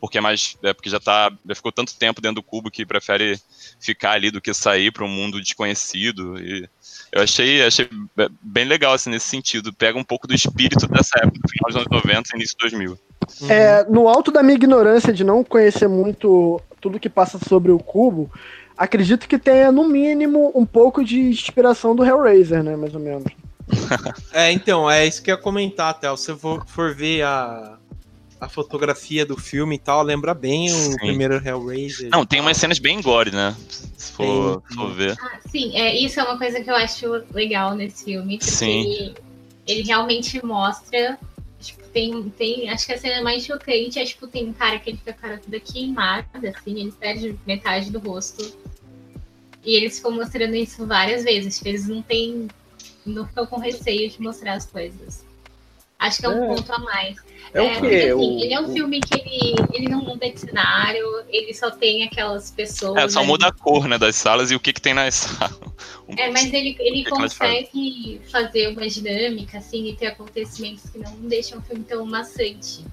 porque 0.00 0.18
é 0.18 0.20
mais 0.20 0.56
é, 0.62 0.72
porque 0.72 0.90
já 0.90 1.00
tá 1.00 1.32
já 1.46 1.54
ficou 1.54 1.72
tanto 1.72 1.96
tempo 1.96 2.20
dentro 2.20 2.36
do 2.36 2.42
cubo 2.42 2.70
que 2.70 2.86
prefere 2.86 3.38
ficar 3.80 4.12
ali 4.12 4.30
do 4.30 4.40
que 4.40 4.54
sair 4.54 4.92
para 4.92 5.04
um 5.04 5.08
mundo 5.08 5.40
desconhecido 5.40 6.38
e 6.40 6.68
eu 7.12 7.22
achei 7.22 7.62
achei 7.62 7.88
be- 8.16 8.30
bem 8.40 8.64
legal 8.64 8.92
assim 8.92 9.10
nesse 9.10 9.26
sentido 9.28 9.72
pega 9.72 9.98
um 9.98 10.04
pouco 10.04 10.26
do 10.26 10.34
espírito 10.34 10.86
dessa 10.88 11.18
época 11.18 11.38
do 11.42 11.48
final 11.48 11.68
dos 11.68 11.76
anos 11.76 11.88
90 11.90 12.30
e 12.32 12.36
início 12.36 12.56
de 12.56 12.70
2000 12.70 12.98
É, 13.48 13.84
no 13.84 14.08
alto 14.08 14.30
da 14.30 14.42
minha 14.42 14.56
ignorância 14.56 15.12
de 15.12 15.22
não 15.24 15.44
conhecer 15.44 15.88
muito 15.88 16.60
tudo 16.80 17.00
que 17.00 17.08
passa 17.10 17.38
sobre 17.48 17.70
o 17.72 17.78
cubo, 17.78 18.30
acredito 18.76 19.28
que 19.28 19.38
tenha, 19.38 19.72
no 19.72 19.86
mínimo, 19.86 20.52
um 20.54 20.64
pouco 20.64 21.04
de 21.04 21.20
inspiração 21.20 21.94
do 21.94 22.04
Hellraiser, 22.04 22.62
né? 22.62 22.76
Mais 22.76 22.94
ou 22.94 23.00
menos. 23.00 23.24
É, 24.32 24.50
então, 24.52 24.90
é 24.90 25.06
isso 25.06 25.22
que 25.22 25.30
eu 25.30 25.36
ia 25.36 25.42
comentar, 25.42 25.90
até. 25.90 26.08
Se 26.16 26.26
você 26.28 26.36
for, 26.36 26.64
for 26.66 26.94
ver 26.94 27.22
a, 27.22 27.77
a 28.40 28.48
fotografia 28.48 29.26
do 29.26 29.36
filme 29.36 29.76
e 29.76 29.78
tal, 29.78 30.02
lembra 30.02 30.32
bem 30.34 30.68
Sim. 30.68 30.94
o 30.94 30.96
primeiro 30.96 31.34
Hellraiser. 31.44 32.08
não 32.10 32.24
tem 32.24 32.40
umas 32.40 32.56
cenas 32.56 32.78
bem 32.78 33.00
gore 33.00 33.30
né 33.30 33.56
se 33.96 34.12
for, 34.12 34.62
Sim. 34.68 34.74
for 34.74 34.94
ver 34.94 35.16
Ah, 35.20 35.38
sim, 35.50 35.76
é, 35.76 35.96
isso 35.98 36.20
é 36.20 36.22
uma 36.24 36.38
coisa 36.38 36.60
que 36.60 36.70
eu 36.70 36.74
acho 36.76 37.24
legal 37.32 37.74
nesse 37.74 38.04
filme. 38.04 38.38
Porque 38.38 38.50
Sim. 38.50 38.80
Ele, 38.80 39.14
ele 39.66 39.82
realmente 39.82 40.44
mostra. 40.44 41.18
Tipo, 41.60 41.82
tem, 41.88 42.30
tem. 42.30 42.70
Acho 42.70 42.86
que 42.86 42.92
a 42.92 42.98
cena 42.98 43.22
mais 43.22 43.44
chocante 43.44 43.98
é, 43.98 44.04
tipo, 44.04 44.26
tem 44.28 44.48
um 44.48 44.52
cara 44.52 44.78
que 44.78 44.90
ele 44.90 44.96
fica 44.98 45.12
com 45.12 45.18
a 45.18 45.22
cara 45.30 45.40
toda 45.42 45.58
queimada, 45.58 46.26
assim, 46.56 46.80
ele 46.80 46.92
perde 46.92 47.38
metade 47.46 47.90
do 47.90 47.98
rosto. 47.98 48.56
E 49.64 49.74
eles 49.74 49.96
ficam 49.96 50.12
mostrando 50.12 50.54
isso 50.54 50.86
várias 50.86 51.24
vezes. 51.24 51.56
Tipo, 51.56 51.68
eles 51.68 51.88
não 51.88 52.02
têm. 52.02 52.48
Não 53.04 53.26
ficam 53.26 53.46
com 53.46 53.58
receio 53.58 54.08
de 54.08 54.20
mostrar 54.22 54.54
as 54.54 54.66
coisas. 54.66 55.24
Acho 55.98 56.20
que 56.20 56.26
é 56.26 56.28
um 56.28 56.44
É. 56.44 56.54
ponto 56.56 56.72
a 56.72 56.78
mais. 56.78 57.16
É 57.52 57.62
o 57.62 57.68
porque, 57.72 57.88
quê? 57.88 57.96
assim, 58.10 58.12
O- 58.14 58.40
ele 58.44 58.52
é 58.54 58.60
um 58.60 58.68
o- 58.70 58.72
filme 58.72 59.00
que 59.00 59.14
ele, 59.20 59.54
ele 59.72 59.88
não 59.88 60.02
muda 60.04 60.30
de 60.30 60.38
cenário, 60.38 61.04
ele 61.30 61.52
só 61.54 61.70
tem 61.70 62.04
aquelas 62.04 62.50
pessoas. 62.50 62.96
é, 63.02 63.08
só 63.08 63.20
ali. 63.20 63.28
muda 63.28 63.46
a 63.48 63.52
cor 63.52 63.88
né 63.88 63.96
das 63.98 64.14
salas 64.16 64.50
e 64.50 64.54
o 64.54 64.60
que 64.60 64.72
que 64.72 64.80
tem 64.82 64.92
nas 64.94 65.14
salas 65.50 65.58
Um- 66.08 66.14
É, 66.16 66.30
mas 66.30 66.44
ele, 66.52 66.76
ele 66.78 66.98
que 66.98 67.04
que 67.04 67.10
consegue 67.10 68.20
fazer 68.30 68.68
uma 68.68 68.86
dinâmica, 68.86 69.58
assim, 69.58 69.88
e 69.88 69.96
ter 69.96 70.06
acontecimentos 70.06 70.88
que 70.90 70.98
não 70.98 71.14
deixam 71.22 71.58
o 71.58 71.62
filme 71.62 71.84
tão 71.84 72.04
maçante. 72.06 72.84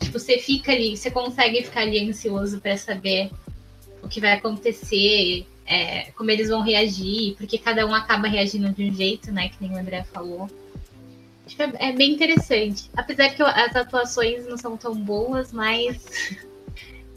Tipo, 0.00 0.18
você 0.18 0.38
fica 0.38 0.72
ali, 0.72 0.96
você 0.96 1.10
consegue 1.10 1.62
ficar 1.62 1.82
ali 1.82 2.08
ansioso 2.08 2.60
pra 2.60 2.76
saber 2.76 3.30
o 4.02 4.08
que 4.08 4.20
vai 4.20 4.32
acontecer, 4.32 5.46
é, 5.64 6.10
como 6.16 6.30
eles 6.30 6.48
vão 6.48 6.60
reagir, 6.60 7.34
porque 7.36 7.56
cada 7.56 7.86
um 7.86 7.94
acaba 7.94 8.26
reagindo 8.28 8.68
de 8.70 8.90
um 8.90 8.94
jeito, 8.94 9.30
né, 9.32 9.48
que 9.48 9.56
nem 9.60 9.72
o 9.72 9.78
André 9.78 10.04
falou. 10.12 10.48
Acho 11.52 11.56
que 11.56 11.62
é, 11.62 11.88
é 11.88 11.92
bem 11.92 12.12
interessante. 12.12 12.90
Apesar 12.96 13.30
que 13.34 13.42
eu- 13.42 13.46
as 13.46 13.74
atuações 13.76 14.46
não 14.46 14.56
são 14.56 14.76
tão 14.76 14.94
boas, 14.94 15.52
mas 15.52 15.98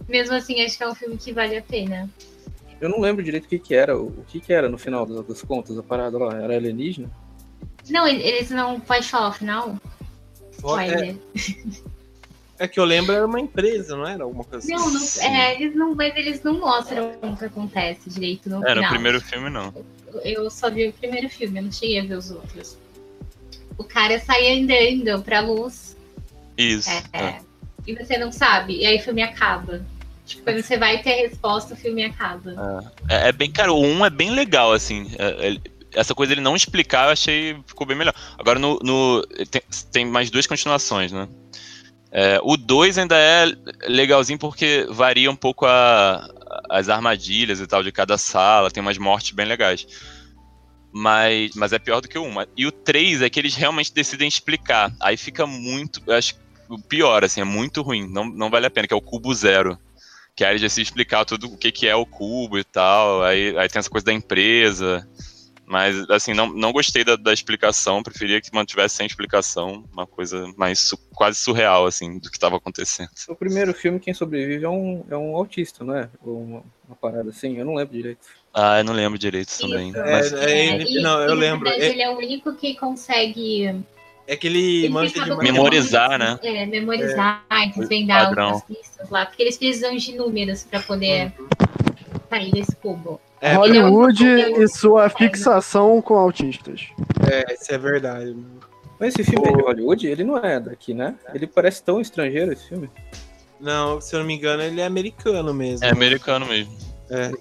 mesmo 0.08 0.36
assim 0.36 0.62
acho 0.64 0.78
que 0.78 0.84
é 0.84 0.90
um 0.90 0.96
filme 0.96 1.18
que 1.18 1.32
vale 1.32 1.58
a 1.58 1.62
pena. 1.62 2.10
Eu 2.82 2.90
não 2.90 3.00
lembro 3.00 3.24
direito 3.24 3.46
o 3.46 3.48
que 3.48 3.58
que 3.60 3.74
era, 3.74 3.98
o 3.98 4.08
o 4.08 4.26
que 4.28 4.42
que 4.42 4.52
era 4.52 4.68
no 4.68 4.78
final 4.78 5.06
das, 5.06 5.42
contas, 5.42 5.78
a 5.78 5.84
parada 5.84 6.18
lá, 6.18 6.36
era 6.42 6.56
alienígena? 6.56 7.10
Não, 7.90 8.06
eles 8.08 8.50
não 8.50 8.80
pode 8.80 9.08
falar 9.08 9.30
o 9.30 9.34
final? 9.34 9.78
Ó, 10.62 10.80
é. 10.80 11.16
É 12.58 12.70
que 12.70 12.80
eu 12.80 12.86
lembro 12.86 13.12
era 13.12 13.26
uma 13.26 13.38
empresa, 13.38 13.98
não 13.98 14.08
era 14.08 14.24
alguma 14.24 14.46
coisa 14.46 14.66
Não, 14.72 14.90
não 14.90 14.96
assim? 14.96 15.28
é, 15.28 15.56
eles 15.62 15.76
não, 15.76 15.94
mas 15.94 16.16
eles 16.16 16.42
não 16.42 16.58
mostram 16.58 17.12
o 17.22 17.36
que 17.36 17.44
acontece 17.44 18.10
direito 18.10 18.50
no 18.50 18.66
É, 18.66 18.70
no 18.70 18.76
final. 18.76 18.90
primeiro 18.92 19.20
filme 19.20 19.50
não. 19.50 19.74
Eu 20.24 20.50
só 20.50 20.70
vi 20.72 20.88
o 20.88 20.94
primeiro 20.94 21.30
filme, 21.30 21.60
eu 21.60 21.64
não 21.64 21.72
cheguei 21.72 22.00
a 22.00 22.06
ver 22.06 22.18
os 22.18 22.32
outros. 22.32 22.78
O 23.78 23.84
cara 23.84 24.20
sai 24.20 24.52
andando 24.60 25.22
pra 25.24 25.42
luz 25.42 25.96
Isso. 26.58 26.90
é, 26.90 27.04
é. 27.14 27.40
e 27.86 27.94
você 27.96 28.18
não 28.18 28.32
sabe, 28.32 28.78
e 28.78 28.86
aí 28.86 28.98
o 28.98 29.02
filme 29.04 29.22
acaba. 29.22 29.86
Tipo, 30.26 30.44
quando 30.44 30.62
você 30.62 30.78
vai 30.78 31.02
ter 31.04 31.14
a 31.14 31.28
resposta, 31.28 31.74
o 31.76 31.78
filme 31.78 32.04
acaba. 32.04 32.92
É, 33.10 33.30
é 33.30 33.32
bem, 33.32 33.52
cara, 33.52 33.72
o 33.72 33.80
1 33.80 34.06
é 34.06 34.10
bem 34.10 34.32
legal, 34.32 34.74
assim. 34.74 35.12
É, 35.20 35.50
é, 35.50 35.58
essa 35.94 36.16
coisa 36.16 36.34
ele 36.34 36.42
não 36.42 36.56
explicar, 36.56 37.06
eu 37.06 37.12
achei 37.12 37.56
ficou 37.68 37.86
bem 37.86 37.96
melhor. 37.96 38.14
Agora 38.38 38.58
no. 38.58 38.80
no- 38.82 39.22
tem, 39.52 39.62
tem 39.92 40.06
mais 40.06 40.30
duas 40.32 40.48
continuações, 40.48 41.12
né? 41.12 41.28
É, 42.12 42.40
o 42.42 42.58
2 42.58 42.98
ainda 42.98 43.16
é 43.18 43.46
legalzinho 43.88 44.40
porque 44.40 44.88
varia 44.90 45.30
um 45.30 45.36
pouco 45.36 45.66
a- 45.66 46.28
as 46.70 46.90
armadilhas 46.90 47.60
e 47.60 47.68
tal 47.68 47.84
de 47.84 47.92
cada 47.92 48.18
sala, 48.18 48.72
tem 48.72 48.82
umas 48.82 48.98
mortes 48.98 49.32
bem 49.32 49.46
legais. 49.46 49.86
Mas, 50.98 51.54
mas 51.56 51.74
é 51.74 51.78
pior 51.78 52.00
do 52.00 52.08
que 52.08 52.18
o 52.18 52.24
1. 52.24 52.46
E 52.56 52.66
o 52.66 52.72
3 52.72 53.22
é 53.22 53.30
que 53.30 53.38
eles 53.38 53.54
realmente 53.54 53.94
decidem 53.94 54.30
explicar. 54.30 54.96
Aí 55.02 55.18
fica 55.18 55.46
muito. 55.46 56.02
Acho 56.10 56.36
o 56.70 56.80
pior, 56.80 57.22
assim, 57.22 57.42
é 57.42 57.44
muito 57.44 57.82
ruim. 57.82 58.08
Não, 58.08 58.24
não 58.24 58.50
vale 58.50 58.66
a 58.66 58.70
pena, 58.70 58.88
que 58.88 58.94
é 58.94 58.98
o 58.98 59.02
cubo 59.02 59.34
zero. 59.34 59.78
Que 60.34 60.46
aí 60.46 60.52
eles 60.54 60.62
decidem 60.62 60.84
explicar 60.84 61.26
tudo 61.26 61.48
o 61.48 61.58
que, 61.58 61.70
que 61.70 61.86
é 61.86 61.94
o 61.98 62.06
cubo 62.06 62.58
e 62.58 62.64
tal. 62.64 63.22
Aí, 63.24 63.58
aí 63.58 63.68
tem 63.68 63.78
essa 63.78 63.90
coisa 63.90 64.06
da 64.06 64.14
empresa. 64.14 65.06
Mas, 65.66 66.10
assim, 66.10 66.34
não, 66.34 66.48
não 66.54 66.72
gostei 66.72 67.04
da, 67.04 67.18
da 67.18 67.34
explicação. 67.34 68.02
Preferia 68.02 68.40
que 68.40 68.54
mantivesse 68.54 68.96
sem 68.96 69.06
explicação. 69.06 69.84
Uma 69.92 70.08
coisa 70.08 70.48
mais 70.56 70.80
su- 70.80 70.98
quase 71.14 71.38
surreal, 71.40 71.86
assim, 71.86 72.20
do 72.20 72.30
que 72.32 72.38
estava 72.38 72.56
acontecendo. 72.56 73.10
No 73.28 73.36
primeiro 73.36 73.74
filme, 73.74 74.00
quem 74.00 74.14
sobrevive 74.14 74.64
é 74.64 74.70
um, 74.70 75.04
é 75.10 75.18
um 75.18 75.36
autista, 75.36 75.84
é? 75.84 76.08
Uma, 76.24 76.64
uma 76.88 76.96
parada 76.96 77.30
assim, 77.30 77.58
eu 77.58 77.66
não 77.66 77.76
lembro 77.76 77.94
direito. 77.96 78.20
Ah, 78.54 78.80
eu 78.80 78.84
não 78.84 78.94
lembro 78.94 79.18
direito 79.20 79.52
também. 79.60 79.92
É, 79.96 80.12
Mas, 80.12 80.34
é, 80.34 80.76
ele- 80.76 81.00
e- 81.00 81.02
não, 81.02 81.20
eu 81.22 81.34
lembro. 81.34 81.70
verdade, 81.70 81.84
É, 81.86 81.92
ele 81.92 82.02
é 82.02 82.10
o 82.10 82.18
único 82.18 82.54
que 82.56 82.76
consegue 82.76 83.84
é 84.28 84.36
que 84.36 84.48
ele 84.48 84.86
Ele 84.86 84.90
manja 84.90 85.14
demais. 85.24 85.40
Memorizar, 85.44 86.18
né? 86.18 86.40
É, 86.42 86.66
memorizar, 86.66 87.44
desvendar 87.76 88.26
padrão. 88.26 88.44
algumas 88.46 88.64
pistas 88.64 89.10
lá, 89.10 89.26
porque 89.26 89.44
eles 89.44 89.58
precisam 89.58 89.96
de 89.96 90.16
números 90.16 90.64
para 90.64 90.80
poder 90.80 91.32
sair 92.30 92.52
desse 92.52 92.76
cubo. 92.78 93.22
É, 93.40 93.54
Hollywood 93.54 94.26
é 94.26 94.48
um- 94.50 94.62
e 94.64 94.68
sua 94.68 95.10
fixação 95.10 96.02
com 96.02 96.16
autistas. 96.16 96.88
é, 97.30 97.54
isso 97.54 97.72
é 97.72 97.78
verdade. 97.78 98.26
mano. 98.32 98.60
Mas 99.00 99.14
esse 99.14 99.30
filme 99.30 99.48
é 99.50 99.52
de 99.52 99.62
Hollywood, 99.62 100.08
ele 100.08 100.24
não 100.24 100.38
é 100.38 100.60
daqui, 100.60 100.94
né? 100.94 101.16
Ele 101.34 101.46
parece 101.46 101.84
tão 101.84 102.00
estrangeiro, 102.00 102.54
esse 102.54 102.70
filme. 102.70 102.90
Não, 103.66 104.00
se 104.00 104.16
eu 104.16 104.20
não 104.20 104.28
me 104.28 104.36
engano, 104.36 104.62
ele 104.62 104.80
é 104.80 104.86
americano 104.86 105.52
mesmo. 105.52 105.84
é 105.84 105.90
americano 105.90 106.46
mesmo. 106.46 106.72
É. 107.10 107.32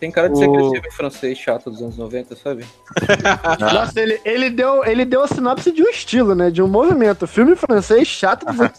Tem 0.00 0.10
cara 0.10 0.28
de 0.30 0.38
ser 0.38 0.46
O- 0.48 0.54
aquele 0.54 0.70
filme 0.72 0.90
francês 0.90 1.38
chato 1.38 1.70
dos 1.70 1.80
anos 1.82 1.96
90, 1.98 2.34
sabe? 2.36 2.64
Nossa, 3.60 4.00
ele, 4.00 4.18
ele, 4.24 4.48
deu, 4.50 4.84
ele 4.86 5.04
deu 5.04 5.22
a 5.22 5.28
sinopse 5.28 5.70
de 5.72 5.82
um 5.82 5.88
estilo, 5.90 6.34
né? 6.34 6.50
De 6.50 6.62
um 6.62 6.68
movimento. 6.68 7.26
Filme 7.26 7.54
francês 7.56 8.08
chato 8.08 8.46
dos 8.46 8.58
anos 8.60 8.78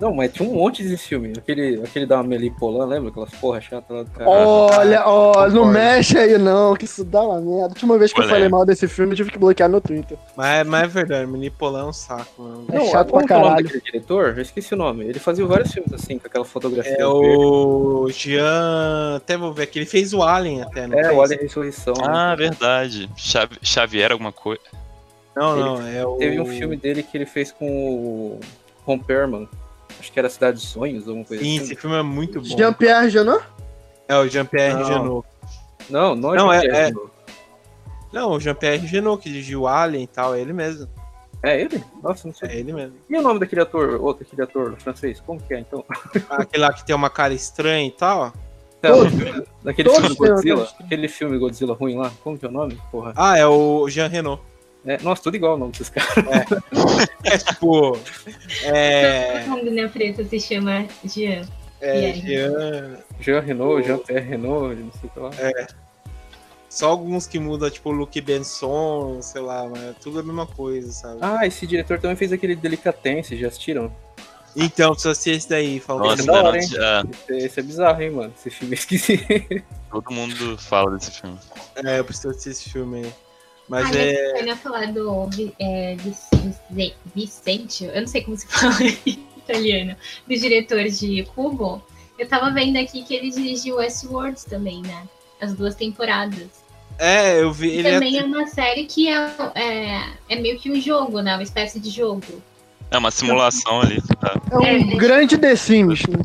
Não, 0.00 0.12
mas 0.12 0.32
tinha 0.32 0.46
um 0.48 0.52
monte 0.54 0.82
de 0.82 0.96
filme. 0.96 1.32
Aquele, 1.38 1.80
aquele 1.82 2.04
da 2.04 2.18
Amélie 2.18 2.50
Polan, 2.50 2.84
lembra? 2.84 3.10
Aquelas 3.10 3.30
porra 3.34 3.60
chata 3.60 3.94
lá 3.94 4.02
do 4.02 4.10
cara. 4.10 4.28
Olha, 4.28 5.06
ó, 5.06 5.32
não 5.48 5.50
Concordo. 5.50 5.66
mexe 5.72 6.18
aí 6.18 6.36
não, 6.36 6.74
que 6.74 6.84
isso 6.84 7.04
dá 7.04 7.22
uma 7.22 7.40
merda. 7.40 7.66
A 7.66 7.68
última 7.68 7.96
vez 7.96 8.12
que 8.12 8.20
eu 8.20 8.28
falei 8.28 8.48
mal 8.48 8.66
desse 8.66 8.88
filme, 8.88 9.12
eu 9.12 9.16
tive 9.16 9.30
que 9.30 9.38
bloquear 9.38 9.68
no 9.68 9.80
Twitter. 9.80 10.18
Mas, 10.36 10.66
mas 10.66 10.82
é 10.82 10.86
verdade, 10.88 11.26
Manipular 11.30 11.84
é 11.84 11.86
um 11.86 11.92
saco, 11.92 12.42
mano. 12.42 12.66
é 12.72 12.84
chato 12.90 13.10
como 13.10 13.24
pra 13.24 13.26
que 13.28 13.32
é 13.32 13.36
o 13.36 13.38
nome 13.38 13.50
caralho. 13.50 13.64
daquele 13.66 13.84
diretor? 13.84 14.34
Eu 14.36 14.42
esqueci 14.42 14.74
o 14.74 14.76
nome. 14.76 15.04
Ele 15.04 15.18
fazia 15.20 15.46
vários 15.46 15.72
filmes 15.72 15.92
assim, 15.92 16.18
com 16.18 16.26
aquela 16.26 16.44
fotografia. 16.44 16.92
É 16.92 16.96
verde. 16.96 17.08
o 17.08 18.08
Jean. 18.10 19.16
Até 19.16 19.36
vou 19.36 19.52
ver 19.52 19.62
aqui. 19.62 19.78
Ele 19.78 19.86
fez 19.86 20.12
o 20.12 20.22
Alien 20.22 20.62
até, 20.62 20.86
não 20.88 20.98
É, 20.98 21.04
fez? 21.04 21.16
o 21.16 21.22
Alien 21.22 21.40
Ressurreição. 21.40 21.94
né? 21.94 22.04
Ah, 22.06 22.34
verdade. 22.34 23.08
Xavi- 23.16 23.58
Xavier, 23.62 24.10
alguma 24.12 24.32
coisa. 24.32 24.60
Não, 25.36 25.56
não, 25.56 25.86
é 25.88 26.04
o. 26.04 26.16
Teve 26.16 26.40
um 26.40 26.46
filme 26.46 26.76
dele 26.76 27.02
que 27.02 27.16
ele 27.16 27.26
fez 27.26 27.50
com 27.52 27.66
o 27.66 28.40
Ron 28.84 28.98
Perlman. 28.98 29.48
Acho 29.98 30.12
que 30.12 30.18
era 30.18 30.28
Cidade 30.28 30.56
dos 30.58 30.68
Sonhos, 30.68 31.06
alguma 31.08 31.24
coisa 31.24 31.42
Sim, 31.42 31.56
assim. 31.56 31.64
esse 31.64 31.76
filme 31.76 31.96
é 31.96 32.02
muito 32.02 32.40
bom. 32.40 32.46
Jean-Pierre 32.56 33.10
Janot? 33.10 33.44
É 34.08 34.16
o 34.16 34.28
Jean-Pierre. 34.28 34.84
Genot. 34.84 35.26
Não, 35.88 36.14
não 36.14 36.34
é 36.34 36.36
Não, 36.38 36.52
é- 36.52 36.60
Jean-Pierre 36.60 36.80
é- 36.82 36.92
Jeunet. 36.92 37.10
Não, 38.12 38.30
o 38.32 38.40
Jean-Pierre 38.40 38.86
Genot, 38.86 39.22
que 39.22 39.28
dirigiu 39.28 39.62
o 39.62 39.66
Alien 39.68 40.04
e 40.04 40.06
tal, 40.06 40.34
é 40.34 40.40
ele 40.40 40.52
mesmo. 40.52 40.88
É 41.42 41.60
ele? 41.60 41.82
Nossa, 42.02 42.26
não 42.26 42.34
sei. 42.34 42.48
É 42.48 42.56
ele 42.56 42.72
mesmo. 42.72 42.94
E 43.10 43.16
o 43.16 43.20
nome 43.22 43.38
daquele 43.38 43.60
ator, 43.60 44.00
outro 44.00 44.24
aquele 44.26 44.42
ator 44.42 44.76
francês? 44.78 45.20
Como 45.20 45.38
que 45.42 45.52
é, 45.52 45.60
então? 45.60 45.84
Aquele 46.30 46.62
lá 46.62 46.72
que 46.72 46.86
tem 46.86 46.96
uma 46.96 47.10
cara 47.10 47.34
estranha 47.34 47.86
e 47.86 47.90
tal. 47.90 48.32
Não, 48.82 49.04
daquele 49.62 49.88
todos 49.90 50.14
filme 50.14 50.30
Godzilla, 50.30 50.64
cara 50.66 50.76
aquele 50.84 51.08
filme 51.08 51.38
Godzilla 51.38 51.74
ruim 51.74 51.96
lá, 51.96 52.10
como 52.22 52.38
que 52.38 52.44
é 52.44 52.48
o 52.48 52.52
nome? 52.52 52.78
Porra. 52.90 53.12
Ah, 53.16 53.36
é 53.36 53.46
o 53.46 53.88
Jean 53.88 54.08
Renault. 54.08 54.42
É, 54.86 54.98
nossa, 55.02 55.22
tudo 55.22 55.36
igual 55.36 55.54
o 55.54 55.58
nome 55.58 55.72
desses 55.72 55.88
caras. 55.88 56.24
É 57.24 57.38
tipo. 57.52 57.98
É. 58.64 59.40
Todo 59.40 59.56
mundo 59.56 59.70
na 59.70 59.88
preta 59.88 60.24
se 60.24 60.38
chama 60.38 60.86
Jean. 61.04 61.42
É? 61.80 62.12
Jean. 62.12 62.98
Jean 63.20 63.40
Renault, 63.40 63.86
Jean-Pierre 63.86 64.26
Renault, 64.26 64.74
não 64.74 64.92
sei 64.92 65.08
o 65.08 65.12
que 65.12 65.20
lá. 65.20 65.30
Só 66.68 66.88
alguns 66.88 67.26
que 67.26 67.38
mudam, 67.38 67.70
tipo 67.70 67.92
Luke 67.92 68.20
Benson, 68.20 69.22
sei 69.22 69.40
lá, 69.40 69.68
mas 69.68 69.80
é 69.80 69.94
tudo 70.00 70.18
a 70.18 70.22
mesma 70.24 70.44
coisa, 70.44 70.90
sabe? 70.90 71.18
Ah, 71.20 71.46
esse 71.46 71.66
diretor 71.68 72.00
também 72.00 72.16
fez 72.16 72.32
aquele 72.32 72.56
Delicatessen, 72.56 73.38
já 73.38 73.46
assistiram? 73.46 73.94
Então, 74.56 74.90
precisa 74.90 75.12
assistir 75.12 75.30
esse 75.30 75.48
daí, 75.48 75.78
falou. 75.78 76.08
Nossa, 76.08 76.22
é 76.22 76.26
da 76.26 76.32
hora, 76.32 76.58
hein? 76.58 76.64
Esse, 76.64 77.46
esse 77.46 77.60
é 77.60 77.62
bizarro, 77.62 78.02
hein, 78.02 78.10
mano? 78.10 78.32
Esse 78.36 78.50
filme 78.50 78.74
é 78.74 78.78
esquisito. 78.78 79.24
todo 79.88 80.10
mundo 80.10 80.58
fala 80.58 80.96
desse 80.96 81.12
filme. 81.12 81.38
É, 81.76 81.98
eu 82.00 82.04
preciso 82.04 82.30
assistir 82.30 82.50
esse 82.50 82.70
filme 82.70 83.04
aí. 83.04 83.12
Mas 83.68 83.86
ah, 83.94 83.98
é. 83.98 84.40
eu 84.40 84.46
ia 84.46 84.56
falar 84.56 84.92
do 84.92 85.28
é, 85.58 85.96
Vic- 85.96 86.54
Vic- 86.70 86.96
Vicente, 87.14 87.84
eu 87.84 88.00
não 88.00 88.06
sei 88.06 88.22
como 88.22 88.36
se 88.36 88.46
fala 88.48 88.76
em 88.82 89.18
italiano, 89.38 89.96
do 90.28 90.34
diretor 90.34 90.84
de 90.84 91.24
Cubo. 91.34 91.82
Eu 92.18 92.28
tava 92.28 92.50
vendo 92.50 92.76
aqui 92.78 93.02
que 93.02 93.14
ele 93.14 93.30
dirigiu 93.30 93.76
Westworld 93.76 94.44
também, 94.46 94.82
né? 94.82 95.04
As 95.40 95.54
duas 95.54 95.74
temporadas. 95.74 96.62
É, 96.98 97.40
eu 97.42 97.52
vi. 97.52 97.70
Ele 97.70 97.90
também 97.90 98.16
é... 98.18 98.20
é 98.20 98.24
uma 98.24 98.46
série 98.46 98.84
que 98.84 99.08
é, 99.08 99.34
é, 99.54 100.00
é 100.28 100.36
meio 100.36 100.58
que 100.58 100.70
um 100.70 100.80
jogo, 100.80 101.20
né? 101.20 101.34
Uma 101.34 101.42
espécie 101.42 101.80
de 101.80 101.90
jogo. 101.90 102.22
É 102.90 102.98
uma 102.98 103.10
simulação 103.10 103.80
ali. 103.80 104.00
tá? 104.20 104.40
É 104.52 104.56
um 104.56 104.62
É, 104.62 104.78
grande 104.96 105.36
The 105.36 105.56
Sims. 105.56 106.02
né? 106.06 106.18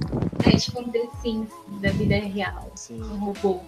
É 0.46 0.56
tipo 0.58 0.80
um 0.82 0.90
The 0.90 1.08
Sims 1.22 1.50
da 1.82 1.90
vida 1.90 2.16
real. 2.18 2.72
Sim. 2.76 3.02
Um 3.02 3.18
robô. 3.18 3.62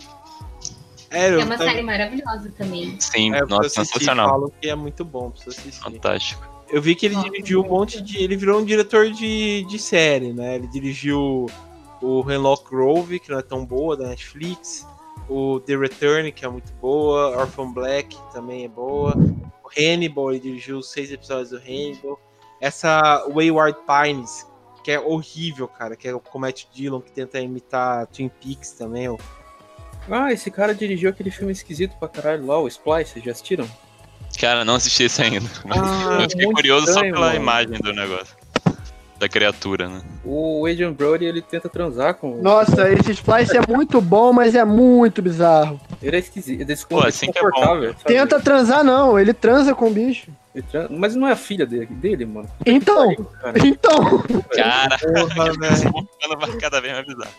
É, 1.12 1.28
é 1.30 1.38
uma 1.38 1.58
tava- 1.58 1.66
série 1.66 1.82
maravilhosa 1.84 2.52
também. 2.58 2.96
Sim, 3.00 3.34
é, 3.36 3.42
nossa, 3.46 3.70
sensacional. 3.70 4.30
Falam 4.30 4.52
que 4.62 4.70
é 4.70 4.76
muito 4.76 5.04
bom, 5.04 5.30
preciso 5.30 5.52
assistir. 5.60 5.82
Fantástico. 5.84 6.50
Eu 6.70 6.82
vi 6.82 6.96
que 6.96 7.06
ele 7.06 7.16
Nossa, 7.16 7.30
dirigiu 7.30 7.62
um 7.62 7.68
monte 7.68 8.02
de. 8.02 8.18
Ele 8.24 8.38
virou 8.38 8.62
um 8.62 8.66
diretor 8.66 9.10
de, 9.12 9.66
de 9.66 9.78
série, 9.78 10.32
né? 10.32 10.56
Ele 10.56 10.68
dirigiu 10.68 11.48
o 12.02 12.32
Hemlock 12.32 12.70
Grove, 12.70 13.20
que 13.20 13.30
não 13.30 13.40
é 13.40 13.42
tão 13.42 13.66
boa, 13.66 13.98
da 13.98 14.08
Netflix. 14.08 14.88
O 15.30 15.60
The 15.60 15.76
Return, 15.76 16.32
que 16.32 16.46
é 16.46 16.48
muito 16.48 16.72
boa. 16.76 17.38
Orphan 17.38 17.72
Black, 17.74 18.16
que 18.16 18.34
também 18.34 18.64
é 18.64 18.68
boa. 18.70 19.14
O 19.64 19.70
Hannibal, 19.78 20.32
ele 20.32 20.40
dirigiu 20.40 20.82
seis 20.82 21.12
episódios 21.12 21.50
do 21.50 21.58
Hannibal. 21.58 22.18
Essa 22.62 23.26
Wayward 23.34 23.78
Pines, 23.86 24.48
que 24.84 24.92
é 24.92 25.00
horrível, 25.00 25.68
cara. 25.68 25.96
Que 25.98 26.08
é 26.08 26.14
com 26.14 26.38
o 26.38 26.42
Matt 26.42 26.66
Dillon, 26.74 27.02
que 27.02 27.12
tenta 27.12 27.40
imitar 27.42 28.08
Twin 28.08 28.30
Peaks 28.30 28.72
também. 28.72 29.10
ó. 29.10 29.18
Ah, 30.10 30.32
esse 30.32 30.50
cara 30.52 30.74
dirigiu 30.74 31.10
aquele 31.10 31.32
filme 31.32 31.52
esquisito 31.52 31.96
pra 32.00 32.08
caralho 32.08 32.46
lá, 32.46 32.60
o 32.60 32.68
Splice, 32.68 33.22
já 33.24 33.32
assistiram? 33.32 33.68
Cara, 34.40 34.64
não 34.66 34.76
assisti 34.76 35.04
esse 35.04 35.22
ainda. 35.22 35.46
Mas 35.66 35.78
Ah, 35.80 36.20
eu 36.24 36.30
fiquei 36.30 36.46
curioso 36.52 36.86
só 36.86 36.92
estranho, 36.94 37.14
pela 37.14 37.26
mano. 37.28 37.40
imagem 37.40 37.80
do 37.80 37.94
negócio. 37.94 38.36
Da 39.20 39.30
criatura, 39.30 39.88
né? 39.88 40.02
O 40.26 40.66
Adrian 40.66 40.94
Brody, 40.94 41.26
ele 41.26 41.44
tenta 41.44 41.70
transar 41.70 42.16
com... 42.16 42.42
Nossa, 42.42 42.92
esse 42.92 43.12
Splice 43.12 43.56
é 43.56 43.62
muito 43.68 44.02
bom, 44.02 44.34
mas 44.34 44.56
é 44.56 44.66
muito 44.66 45.22
bizarro. 45.22 45.80
Ele 46.02 46.16
é 46.16 46.20
esquisito, 46.20 46.60
ele 46.62 46.74
é 46.74 46.76
Pô, 46.90 47.06
assim 47.06 47.32
que 47.32 47.38
é 47.38 47.42
bom. 47.44 47.94
Tenta 48.04 48.40
transar, 48.40 48.84
não, 48.84 49.20
ele 49.20 49.32
transa 49.32 49.76
com 49.76 49.90
o 49.90 49.94
bicho. 49.94 50.32
Mas 50.90 51.16
não 51.16 51.28
é 51.28 51.34
a 51.34 51.36
filha 51.36 51.68
dele, 51.68 51.86
dele 51.86 52.26
mano. 52.26 52.50
Então, 52.66 53.16
Cara. 53.40 53.60
então, 53.66 54.24
Cara, 54.56 54.98
Porra, 54.98 56.58
cada 56.60 56.82
vez 56.82 56.94
mais 56.94 57.06
bizarro. 57.06 57.32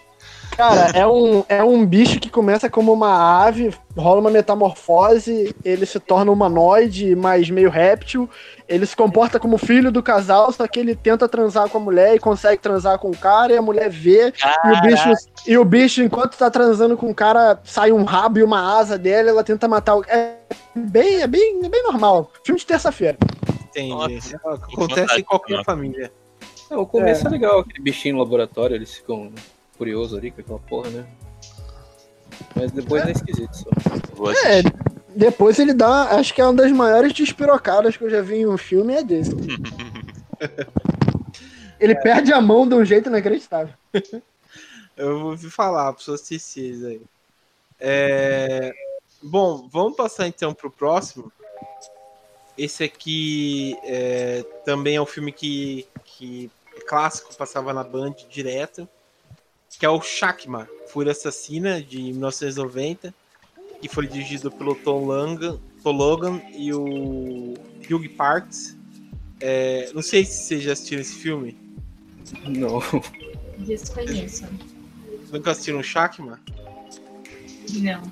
Cara, 0.57 0.91
é 0.97 1.07
um, 1.07 1.45
é 1.49 1.65
um 1.65 1.85
bicho 1.85 2.21
que 2.21 2.31
começa 2.31 2.69
como 2.69 2.93
uma 2.93 3.45
ave, 3.45 3.75
rola 3.97 4.21
uma 4.21 4.31
metamorfose, 4.31 5.55
ele 5.65 5.87
se 5.87 5.99
torna 5.99 6.31
humanoide, 6.31 7.17
mas 7.17 7.51
meio 7.51 7.71
réptil. 7.71 8.29
Ele 8.69 8.87
se 8.87 8.97
comporta 8.97 9.39
como 9.41 9.59
filho 9.59 9.91
do 9.91 10.03
casal, 10.03 10.53
só 10.53 10.67
que 10.67 10.79
ele 10.79 10.95
tenta 10.95 11.29
transar 11.29 11.69
com 11.69 11.79
a 11.79 11.81
mulher 11.81 12.15
e 12.15 12.19
consegue 12.19 12.61
transar 12.61 12.99
com 12.99 13.11
o 13.11 13.17
cara, 13.17 13.53
e 13.53 13.57
a 13.57 13.63
mulher 13.63 13.91
vê, 13.91 14.33
e 14.65 14.71
o 14.71 14.81
bicho, 14.81 15.13
e 15.47 15.59
o 15.59 15.65
bicho, 15.65 16.03
enquanto 16.03 16.37
tá 16.37 16.51
transando 16.51 16.97
com 16.97 17.11
o 17.11 17.15
cara, 17.15 17.61
sai 17.65 17.93
um 17.93 18.05
rabo 18.05 18.39
e 18.39 18.43
uma 18.43 18.79
asa 18.79 18.97
dele, 18.97 19.31
ela 19.31 19.45
tenta 19.45 19.69
matar 19.69 19.97
o. 19.97 20.05
É 20.07 20.37
bem, 20.75 21.23
é 21.23 21.27
bem, 21.27 21.61
é 21.65 21.69
bem 21.69 21.83
normal. 21.83 22.31
Filme 22.45 22.61
de 22.61 22.67
terça-feira. 22.67 23.19
Entendi. 23.71 24.37
Acontece 24.45 25.21
em 25.21 25.25
qualquer 25.25 25.65
família. 25.65 26.13
É, 26.71 26.77
o 26.77 26.87
começo 26.87 27.27
é. 27.27 27.31
legal, 27.31 27.61
aquele 27.61 27.83
bichinho 27.83 28.17
no 28.17 28.23
laboratório, 28.23 28.75
eles 28.75 28.95
ficam 28.95 29.31
curiosos 29.83 30.17
ali 30.17 30.31
com 30.31 30.41
aquela 30.41 30.59
porra, 30.61 30.91
né? 30.91 31.07
Mas 32.55 32.71
depois 32.71 33.05
é, 33.05 33.11
esquisito 33.11 33.53
só. 33.55 33.71
É, 34.31 34.61
assistir. 34.61 34.73
depois 35.09 35.59
ele 35.59 35.75
dá. 35.75 36.17
Acho 36.17 36.33
que 36.33 36.41
é 36.41 36.45
uma 36.45 36.55
das 36.55 36.71
maiores 36.71 37.13
despirocadas 37.13 37.97
que 37.97 38.05
eu 38.05 38.11
já 38.11 38.23
vi 38.23 38.37
em 38.37 38.47
um 38.47 38.57
filme 38.57 38.95
é 38.95 39.03
desse. 39.03 39.33
Ele 41.81 41.97
perde 41.97 42.33
a 42.33 42.41
mão 42.41 42.69
de 42.69 42.77
um 42.77 42.85
jeito 42.85 43.09
inacreditável. 43.09 43.75
Eu 44.97 45.19
vou 45.19 45.31
ouvir 45.31 45.51
falar 45.51 45.93
para 45.93 46.05
vocês 46.05 46.85
aí. 46.85 47.03
É, 47.81 48.73
Bom, 49.23 49.69
vamos 49.69 49.97
passar 49.97 50.27
então 50.27 50.53
pro 50.53 50.71
próximo. 50.71 51.31
Esse 52.59 52.83
aqui 52.83 53.77
é, 53.85 54.43
também 54.65 54.97
é 54.97 55.01
um 55.01 55.07
filme 55.07 55.31
que, 55.31 55.87
que 56.05 56.51
é 56.77 56.81
clássico, 56.81 57.35
passava 57.37 57.73
na 57.73 57.85
Band 57.85 58.15
direto, 58.29 58.89
que 59.83 59.87
é 59.87 59.91
o 59.91 60.01
Shakma, 60.01 60.69
Fúria 60.87 61.11
Assassina, 61.11 61.83
de 61.83 62.01
1990, 62.01 63.13
que 63.81 63.89
foi 63.89 64.07
dirigido 64.07 64.49
pelo 64.49 64.77
Tom, 64.77 65.07
Langan, 65.07 65.59
Tom 65.83 65.91
Logan 65.91 66.41
e 66.55 66.73
o 66.73 67.55
Hugh 67.91 68.09
Parks. 68.17 68.77
É, 69.41 69.91
não 69.93 70.01
sei 70.01 70.25
se 70.25 70.45
vocês 70.45 70.63
já 70.63 70.73
assistiram 70.75 71.03
esse 71.03 71.17
filme. 71.17 71.59
Não. 72.45 72.81
Desconheço. 73.59 74.45
Nunca 75.33 75.51
assistiram 75.51 75.81
o 75.81 75.83
Shakma? 75.83 76.39
Não. 77.73 78.03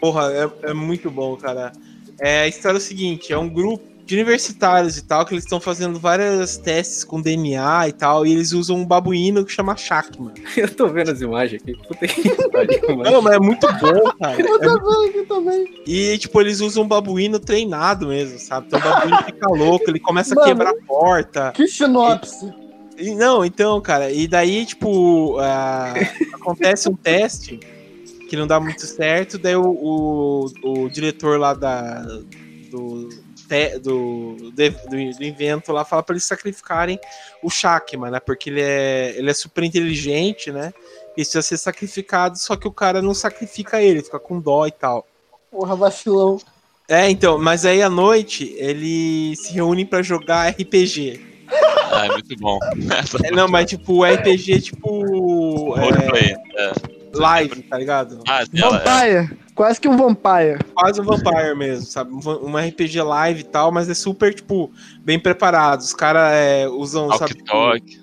Porra, 0.00 0.32
é, 0.32 0.70
é 0.70 0.72
muito 0.72 1.10
bom, 1.10 1.36
cara. 1.36 1.72
É, 2.20 2.42
a 2.42 2.46
história 2.46 2.76
é 2.76 2.78
o 2.78 2.80
seguinte: 2.80 3.32
é 3.32 3.38
um 3.38 3.48
grupo 3.48 3.84
de 4.08 4.14
universitários 4.14 4.96
e 4.96 5.04
tal, 5.04 5.26
que 5.26 5.34
eles 5.34 5.44
estão 5.44 5.60
fazendo 5.60 5.98
vários 6.00 6.56
testes 6.56 7.04
com 7.04 7.20
DNA 7.20 7.88
e 7.88 7.92
tal, 7.92 8.24
e 8.24 8.32
eles 8.32 8.52
usam 8.52 8.76
um 8.78 8.86
babuíno 8.86 9.44
que 9.44 9.52
chama 9.52 9.76
Shakma. 9.76 10.32
Eu 10.56 10.74
tô 10.74 10.88
vendo 10.88 11.10
as 11.10 11.20
imagens 11.20 11.60
aqui. 11.62 11.74
Puta 11.76 12.08
que 12.08 12.48
pariu, 12.48 12.80
mano. 12.96 13.02
Não, 13.10 13.20
mas 13.20 13.34
é 13.34 13.38
muito 13.38 13.66
bom, 13.66 14.10
cara. 14.18 14.40
Eu 14.40 14.56
É 14.56 14.58
também, 14.60 15.08
aqui 15.10 15.22
também. 15.26 15.74
E, 15.86 16.16
tipo, 16.16 16.40
eles 16.40 16.60
usam 16.60 16.84
um 16.84 16.88
babuíno 16.88 17.38
treinado 17.38 18.08
mesmo, 18.08 18.38
sabe? 18.38 18.68
Então 18.68 18.80
o 18.80 18.82
babuíno 18.82 19.22
fica 19.24 19.46
louco, 19.52 19.84
ele 19.90 20.00
começa 20.00 20.32
a 20.32 20.36
Mano. 20.36 20.48
quebrar 20.48 20.70
a 20.70 20.86
porta. 20.86 21.52
Que 21.54 21.68
sinopse. 21.68 22.50
E, 22.96 23.14
não, 23.14 23.44
então, 23.44 23.78
cara, 23.82 24.10
e 24.10 24.26
daí, 24.26 24.64
tipo, 24.64 25.36
ah, 25.38 25.92
acontece 26.32 26.88
um 26.88 26.96
teste 26.96 27.60
que 28.30 28.36
não 28.36 28.46
dá 28.46 28.58
muito 28.58 28.86
certo, 28.86 29.36
daí 29.38 29.54
o, 29.54 29.62
o, 29.68 30.46
o 30.64 30.88
diretor 30.88 31.38
lá 31.38 31.52
da, 31.52 32.00
do, 32.70 33.10
te- 33.48 33.78
do, 33.78 34.50
de- 34.54 34.70
do, 34.70 35.16
do 35.18 35.24
invento 35.24 35.72
lá 35.72 35.84
fala 35.84 36.02
pra 36.02 36.12
eles 36.14 36.24
sacrificarem 36.24 36.98
o 37.42 37.48
Shakma, 37.50 38.10
né? 38.10 38.20
Porque 38.20 38.50
ele 38.50 38.60
é, 38.60 39.14
ele 39.16 39.30
é 39.30 39.34
super 39.34 39.64
inteligente, 39.64 40.52
né? 40.52 40.72
E 41.12 41.14
precisa 41.22 41.42
ser 41.42 41.56
sacrificado, 41.56 42.38
só 42.38 42.54
que 42.56 42.68
o 42.68 42.72
cara 42.72 43.02
não 43.02 43.14
sacrifica 43.14 43.82
ele, 43.82 44.02
fica 44.02 44.20
com 44.20 44.38
dó 44.40 44.66
e 44.66 44.70
tal. 44.70 45.06
Porra, 45.50 45.74
vacilão. 45.74 46.38
É, 46.88 47.10
então, 47.10 47.38
mas 47.38 47.64
aí 47.66 47.82
à 47.82 47.90
noite 47.90 48.54
eles 48.56 49.40
se 49.42 49.52
reúnem 49.52 49.84
pra 49.84 50.00
jogar 50.02 50.48
RPG. 50.50 51.20
Ah, 51.90 52.06
é 52.06 52.08
muito 52.10 52.36
bom. 52.38 52.58
É, 53.24 53.30
não, 53.30 53.48
mas 53.48 53.68
tipo, 53.68 54.04
RPG 54.04 54.60
tipo. 54.60 55.74
é, 55.76 55.80
Roleplay. 55.80 56.34
É. 56.56 56.72
live, 57.14 57.62
tá 57.62 57.78
ligado? 57.78 58.22
Ah, 58.28 58.44
ela, 58.54 58.76
é. 58.76 58.84
Vampire. 59.24 59.38
Quase 59.58 59.80
que 59.80 59.88
um 59.88 59.96
vampire. 59.96 60.56
Quase 60.72 61.00
um 61.00 61.04
Vampire 61.04 61.56
mesmo, 61.56 61.84
sabe? 61.84 62.12
Um 62.12 62.56
RPG 62.56 63.02
live 63.02 63.40
e 63.40 63.42
tal, 63.42 63.72
mas 63.72 63.88
é 63.90 63.94
super, 63.94 64.32
tipo, 64.32 64.70
bem 65.00 65.18
preparado. 65.18 65.80
Os 65.80 65.92
caras 65.92 66.70
usam, 66.70 67.10
sabe? 67.18 67.34
Walk 67.34 67.44
Talk. 67.44 68.00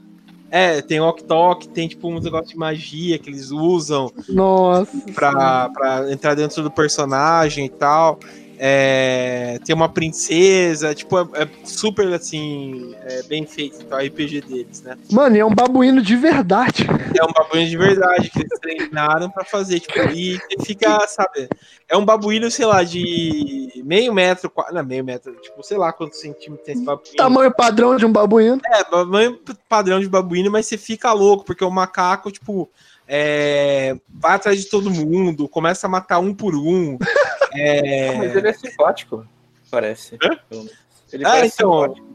É, 0.52 0.82
tem 0.82 1.00
Walk 1.00 1.24
Talk, 1.24 1.70
tem 1.70 1.88
tipo 1.88 2.10
uns 2.10 2.26
negócios 2.26 2.50
de 2.50 2.58
magia 2.58 3.18
que 3.18 3.30
eles 3.30 3.52
usam 3.52 4.12
Nossa. 4.28 4.92
pra, 5.14 5.70
pra 5.70 6.12
entrar 6.12 6.36
dentro 6.36 6.62
do 6.62 6.70
personagem 6.70 7.68
e 7.68 7.70
tal. 7.70 8.20
É, 8.60 9.60
tem 9.66 9.76
uma 9.76 9.90
princesa, 9.90 10.94
tipo, 10.96 11.18
é, 11.18 11.44
é 11.44 11.50
super 11.64 12.12
assim, 12.14 12.96
é, 13.04 13.24
bem 13.24 13.46
feito 13.46 13.82
então, 13.82 13.98
o 13.98 14.02
RPG 14.02 14.42
deles, 14.42 14.82
né? 14.82 14.98
Mano, 15.12 15.36
e 15.36 15.40
é 15.40 15.46
um 15.46 15.54
babuíno 15.54 16.02
de 16.02 16.16
verdade. 16.16 16.86
É 17.18 17.24
um 17.24 17.32
babuíno 17.32 17.70
de 17.70 17.78
verdade 17.78 18.30
que 18.30 18.40
eles 18.40 18.60
treinaram 18.60 19.30
pra 19.30 19.44
fazer, 19.44 19.80
tipo, 19.80 20.00
e 20.14 20.38
você 20.38 20.66
fica, 20.66 21.00
sabe? 21.08 21.48
É 21.88 21.96
um 21.96 22.06
babuíno, 22.06 22.50
sei 22.50 22.66
lá, 22.66 22.84
de 22.84 23.82
meio 23.84 24.14
metro, 24.14 24.52
não, 24.72 24.84
meio 24.84 25.04
metro, 25.04 25.34
tipo, 25.42 25.64
sei 25.64 25.78
lá 25.78 25.94
quantos 25.94 26.20
centímetros 26.20 26.66
tem 26.66 26.76
esse 26.76 26.84
babuíno. 26.84 27.16
Tamanho 27.16 27.54
padrão 27.54 27.96
de 27.96 28.06
um 28.06 28.12
babuíno. 28.12 28.62
É, 28.66 28.84
tamanho 28.84 29.40
padrão 29.70 30.00
de 30.00 30.08
babuíno, 30.08 30.52
mas 30.52 30.66
você 30.66 30.78
fica 30.78 31.12
louco, 31.14 31.46
porque 31.46 31.64
o 31.64 31.72
macaco, 31.72 32.32
tipo, 32.32 32.70
é, 33.08 33.96
vai 34.10 34.36
atrás 34.36 34.60
de 34.64 34.70
todo 34.70 34.90
mundo, 34.90 35.48
começa 35.48 35.88
a 35.88 35.90
matar 35.90 36.20
um 36.20 36.34
por 36.34 36.56
um. 36.56 36.98
É, 37.58 38.18
Mas 38.18 38.36
ele 38.36 38.50
é 38.50 38.54
simpático, 38.54 39.26
parece. 39.72 40.18
Hã? 40.22 40.66
Ele 41.14 41.24
Ah, 41.26 41.30
parece 41.32 41.56
então. 41.56 41.84
simpático. 41.84 42.08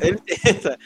Ele 0.00 0.18
tenta. 0.42 0.78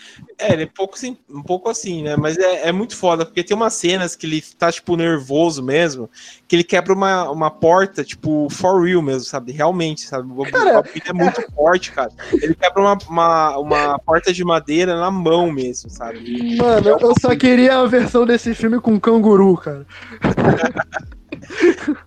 É, 0.43 0.53
ele 0.53 0.62
é 0.64 0.66
pouco, 0.66 0.97
um 1.30 1.43
pouco 1.43 1.70
assim, 1.70 2.03
né? 2.03 2.16
Mas 2.16 2.36
é, 2.36 2.68
é 2.68 2.72
muito 2.72 2.97
foda, 2.97 3.24
porque 3.24 3.45
tem 3.45 3.57
umas 3.57 3.74
cenas 3.74 4.16
que 4.16 4.26
ele 4.26 4.43
tá, 4.59 4.70
tipo, 4.72 4.97
nervoso 4.97 5.62
mesmo, 5.62 6.11
que 6.49 6.57
ele 6.57 6.64
quebra 6.64 6.93
uma, 6.93 7.30
uma 7.30 7.51
porta, 7.51 8.03
tipo, 8.03 8.49
for 8.51 8.82
real 8.82 9.03
mesmo, 9.03 9.24
sabe? 9.24 9.53
Realmente, 9.53 10.03
sabe? 10.03 10.30
O 10.30 10.45
Cara, 10.51 10.82
é 11.07 11.12
muito 11.12 11.43
forte, 11.53 11.93
cara. 11.93 12.11
Ele 12.32 12.55
quebra 12.55 12.82
uma, 12.82 12.99
uma, 13.09 13.59
uma 13.59 13.99
porta 13.99 14.32
de 14.32 14.45
madeira 14.45 14.99
na 14.99 15.11
mão 15.11 15.51
mesmo, 15.51 15.88
sabe? 15.88 16.57
Mano, 16.57 16.99
eu 17.01 17.14
só 17.20 17.34
queria 17.36 17.78
a 17.78 17.86
versão 17.86 18.26
desse 18.26 18.55
filme 18.55 18.80
com 18.80 18.99
canguru, 18.99 19.57
cara. 19.57 19.86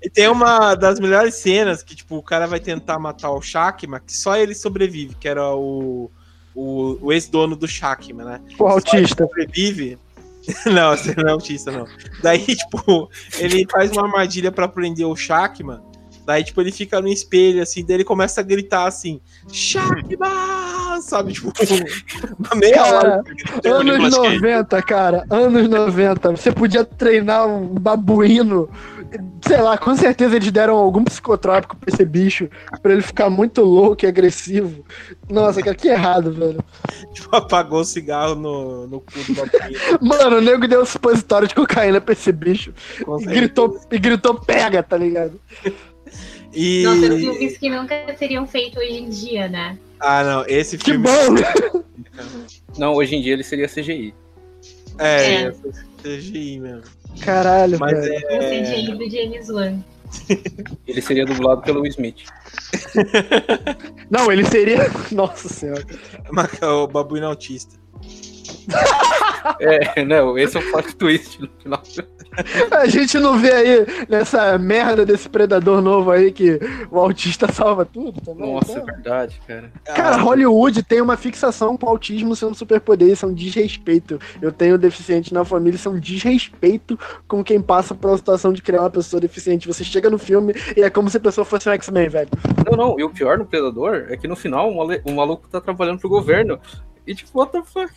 E 0.01 0.09
tem 0.09 0.27
uma 0.27 0.75
das 0.75 0.99
melhores 0.99 1.35
cenas 1.35 1.83
que, 1.83 1.95
tipo, 1.95 2.15
o 2.15 2.23
cara 2.23 2.47
vai 2.47 2.59
tentar 2.59 2.97
matar 2.99 3.31
o 3.31 3.41
Shakma, 3.41 3.99
que 3.99 4.15
só 4.15 4.37
ele 4.37 4.55
sobrevive, 4.55 5.15
que 5.15 5.27
era 5.27 5.53
o, 5.53 6.09
o, 6.55 6.97
o 7.01 7.13
ex-dono 7.13 7.55
do 7.55 7.67
Shakma, 7.67 8.23
né? 8.23 8.41
O 8.57 8.65
autista. 8.65 9.23
sobrevive. 9.23 9.97
Não, 10.65 10.95
você 10.95 11.15
não 11.15 11.27
é 11.27 11.31
autista, 11.31 11.71
não. 11.71 11.87
Daí, 12.21 12.45
tipo, 12.55 13.09
ele 13.39 13.65
faz 13.67 13.89
uma 13.91 14.03
armadilha 14.03 14.51
pra 14.51 14.67
prender 14.67 15.07
o 15.07 15.15
Shakma. 15.15 15.83
Daí, 16.23 16.43
tipo, 16.43 16.61
ele 16.61 16.71
fica 16.71 17.01
no 17.01 17.07
espelho, 17.07 17.63
assim, 17.63 17.83
daí 17.83 17.97
ele 17.97 18.03
começa 18.03 18.41
a 18.41 18.43
gritar 18.43 18.87
assim, 18.87 19.19
Shakma! 19.51 21.01
Sabe, 21.01 21.33
tipo, 21.33 21.51
uma 22.39 22.55
meia 22.55 22.75
Cara, 22.75 22.97
hora. 22.97 23.23
Anos 23.65 23.93
Nicolas 23.93 24.17
Cage. 24.17 24.35
90, 24.35 24.81
cara. 24.83 25.25
Anos 25.29 25.69
90. 25.69 26.31
Você 26.31 26.51
podia 26.51 26.85
treinar 26.85 27.47
um 27.47 27.67
babuíno. 27.75 28.69
Sei 29.47 29.61
lá, 29.61 29.77
com 29.77 29.95
certeza 29.95 30.35
eles 30.35 30.51
deram 30.51 30.75
algum 30.75 31.03
psicotrópico 31.03 31.75
pra 31.77 31.93
esse 31.93 32.03
bicho. 32.03 32.49
Pra 32.81 32.93
ele 32.93 33.01
ficar 33.01 33.29
muito 33.29 33.61
louco 33.61 34.05
e 34.05 34.07
agressivo. 34.07 34.83
Nossa, 35.29 35.61
cara, 35.61 35.75
que 35.75 35.87
errado, 35.87 36.31
velho. 36.31 36.63
Tipo, 37.13 37.35
apagou 37.35 37.81
o 37.81 37.85
cigarro 37.85 38.35
no, 38.35 38.87
no 38.87 38.99
cu 38.99 39.13
do. 39.27 39.35
Mano, 40.05 40.37
o 40.37 40.41
nego 40.41 40.67
deu 40.67 40.81
um 40.81 40.85
supositório 40.85 41.47
de 41.47 41.55
cocaína 41.55 42.01
pra 42.01 42.13
esse 42.13 42.31
bicho. 42.31 42.73
E 43.19 43.25
gritou, 43.25 43.79
e 43.91 43.97
gritou 43.97 44.35
pega, 44.35 44.83
tá 44.83 44.97
ligado? 44.97 45.39
E... 46.53 46.83
Nossa, 46.83 47.17
filmes 47.17 47.57
que 47.57 47.69
nunca 47.69 47.95
seriam 48.17 48.45
feitos 48.47 48.81
hoje 48.81 48.97
em 48.97 49.09
dia, 49.09 49.47
né? 49.47 49.77
Ah, 49.99 50.23
não, 50.23 50.45
esse 50.47 50.77
Que 50.77 50.91
filme... 50.91 51.07
bom! 51.07 51.83
Não, 52.77 52.93
hoje 52.93 53.15
em 53.15 53.21
dia 53.21 53.33
ele 53.33 53.43
seria 53.43 53.67
CGI. 53.67 54.13
É, 54.97 55.43
É. 55.43 55.53
CGI 56.01 56.59
mesmo. 56.59 56.83
Caralho, 57.21 57.79
Mas 57.79 57.99
velho. 57.99 58.25
é... 58.29 58.37
O 58.37 58.63
CGI 58.63 58.97
do 58.97 59.09
James 59.09 59.49
Wan. 59.49 59.79
Ele 60.87 61.01
seria 61.01 61.25
dublado 61.25 61.61
pelo 61.61 61.81
Will 61.81 61.89
Smith. 61.89 62.23
Não, 64.09 64.31
ele 64.31 64.45
seria. 64.45 64.89
Nossa 65.11 65.49
senhora. 65.49 65.85
O 66.61 66.87
babuíno 66.87 67.27
autista. 67.27 67.75
É, 69.59 70.03
não, 70.03 70.37
esse 70.37 70.57
é 70.57 70.59
o 70.59 70.71
plot 70.71 70.95
twist 70.95 71.41
no 71.41 71.49
final. 71.61 71.81
A 72.71 72.85
gente 72.87 73.17
não 73.17 73.37
vê 73.37 73.51
aí 73.51 73.85
nessa 74.09 74.57
merda 74.57 75.05
desse 75.05 75.29
predador 75.29 75.81
novo 75.81 76.11
aí 76.11 76.31
que 76.31 76.59
o 76.91 76.99
autista 76.99 77.51
salva 77.51 77.85
tudo 77.85 78.19
também. 78.21 78.53
Nossa, 78.53 78.71
é 78.71 78.75
então. 78.75 78.85
verdade, 78.85 79.41
cara. 79.47 79.71
Cara, 79.85 80.17
Hollywood 80.17 80.83
tem 80.83 81.01
uma 81.01 81.15
fixação 81.15 81.77
com 81.77 81.85
o 81.85 81.89
autismo 81.89 82.35
sendo 82.35 82.55
superpoder, 82.55 83.09
isso 83.09 83.25
é 83.25 83.29
um 83.29 83.33
desrespeito. 83.33 84.19
Eu 84.41 84.51
tenho 84.51 84.77
deficiente 84.77 85.33
na 85.33 85.45
família, 85.45 85.75
isso 85.75 85.87
é 85.87 85.91
um 85.91 85.99
desrespeito 85.99 86.99
com 87.27 87.43
quem 87.43 87.61
passa 87.61 87.95
pela 87.95 88.17
situação 88.17 88.51
de 88.51 88.61
criar 88.61 88.81
uma 88.81 88.89
pessoa 88.89 89.21
deficiente. 89.21 89.67
Você 89.67 89.83
chega 89.83 90.09
no 90.09 90.17
filme 90.17 90.53
e 90.75 90.81
é 90.81 90.89
como 90.89 91.09
se 91.09 91.17
a 91.17 91.21
pessoa 91.21 91.45
fosse 91.45 91.69
um 91.69 91.73
X-Men, 91.73 92.09
velho. 92.09 92.29
Não, 92.69 92.77
não, 92.77 92.99
e 92.99 93.03
o 93.03 93.09
pior 93.09 93.37
no 93.37 93.45
Predador 93.45 94.07
é 94.09 94.17
que 94.17 94.27
no 94.27 94.35
final 94.35 94.71
o 94.71 95.11
maluco 95.11 95.47
tá 95.47 95.61
trabalhando 95.61 95.99
pro 95.99 96.09
governo. 96.09 96.59
E 97.07 97.13
tipo, 97.13 97.37
what 97.39 97.51
the 97.51 97.61
fuck? 97.63 97.93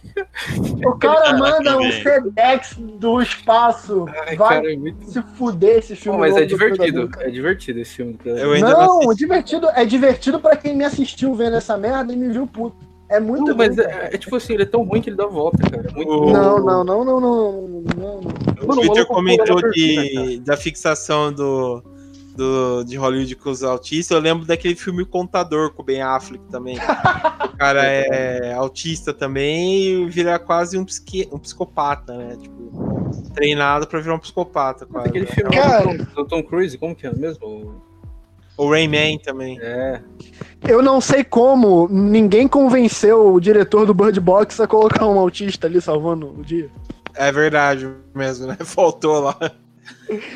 O 0.87 0.93
cara 0.99 1.33
Caraca, 1.33 1.39
manda 1.39 1.79
um. 1.79 1.91
FedEx 1.91 2.77
do 2.79 3.23
espaço. 3.23 4.05
Ai, 4.09 4.37
Vai 4.37 4.57
cara, 4.57 4.73
é 4.73 4.77
muito. 4.77 5.03
se 5.11 5.23
fuder 5.35 5.79
esse 5.79 5.97
filme. 5.97 6.19
Pô, 6.19 6.21
mas 6.25 6.37
é 6.37 6.45
divertido. 6.45 7.11
É 7.19 7.31
divertido 7.31 7.81
esse 7.81 7.95
filme 7.95 8.19
não 8.61 9.05
Não, 9.05 9.15
divertido, 9.15 9.69
é 9.71 9.85
divertido 9.85 10.39
pra 10.41 10.57
quem 10.57 10.77
me 10.77 10.85
assistiu 10.85 11.35
vendo 11.35 11.57
essa 11.57 11.77
merda 11.77 12.13
e 12.13 12.17
me 12.17 12.29
viu 12.29 12.47
puto. 12.47 12.77
É 13.09 13.19
muito 13.19 13.47
Não, 13.47 13.57
mas 13.57 13.79
é, 13.79 14.11
é 14.13 14.19
tipo 14.19 14.37
assim, 14.37 14.53
ele 14.53 14.65
é 14.65 14.67
tão 14.67 14.83
ruim 14.85 15.01
que 15.01 15.09
ele 15.09 15.17
dá 15.17 15.27
volta, 15.27 15.57
cara. 15.71 15.89
É 15.89 15.93
muito 15.95 16.11
O- 16.11 16.31
Não, 16.31 16.59
não, 16.63 16.85
não, 16.85 17.05
não, 17.05 17.21
não, 17.21 17.21
não, 17.21 17.53
não, 17.97 18.21
não. 18.21 18.69
O 18.69 18.75
Twitter 18.77 19.07
comentou 19.07 19.63
de, 19.71 20.41
da 20.41 20.59
fixação 20.59 21.33
do, 21.33 21.83
do, 22.39 22.85
de 22.85 22.97
Hollywood 22.97 23.35
com 23.35 23.51
os 23.51 23.65
autistas. 23.65 24.15
Eu 24.15 24.23
lembro 24.23 24.47
daquele 24.47 24.77
filme 24.77 25.05
Contador 25.05 25.73
com 25.73 25.83
o 25.83 25.85
Ben 25.85 26.01
Affleck 26.01 26.45
também. 26.49 26.77
o 26.79 27.57
cara 27.57 27.83
é 27.85 28.55
autista 28.55 29.13
também 29.13 29.83
e 29.83 30.07
vira 30.07 30.39
quase 30.39 30.79
um, 30.79 30.85
psiqui, 30.85 31.29
um 31.33 31.39
psicopata, 31.39 32.17
né? 32.17 32.37
Tipo, 32.41 33.11
treinado 33.35 33.89
pra 33.89 33.99
virar 33.99 34.15
um 34.15 34.21
psicopata. 34.21 34.87
Quase, 34.87 35.09
Aquele 35.09 35.27
né? 35.27 35.33
filme 35.33 35.51
Cara. 35.51 35.95
do 35.97 36.25
Tom 36.25 36.43
Cruise, 36.45 36.79
como 36.79 36.95
que 36.95 37.09
é 37.09 37.13
mesmo? 37.13 37.83
O 38.57 38.71
Rayman 38.71 39.19
também. 39.19 39.59
É. 39.61 40.01
Eu 40.67 40.81
não 40.81 41.01
sei 41.01 41.25
como 41.25 41.89
ninguém 41.91 42.47
convenceu 42.47 43.35
o 43.35 43.41
diretor 43.41 43.85
do 43.85 43.95
Bird 43.95 44.19
Box 44.21 44.61
a 44.61 44.67
colocar 44.67 45.07
um 45.07 45.19
autista 45.19 45.67
ali 45.67 45.81
salvando 45.81 46.39
o 46.39 46.45
dia. 46.45 46.71
É 47.15 47.33
verdade 47.33 47.89
mesmo, 48.15 48.47
né? 48.47 48.57
Faltou 48.65 49.21
lá. 49.21 49.37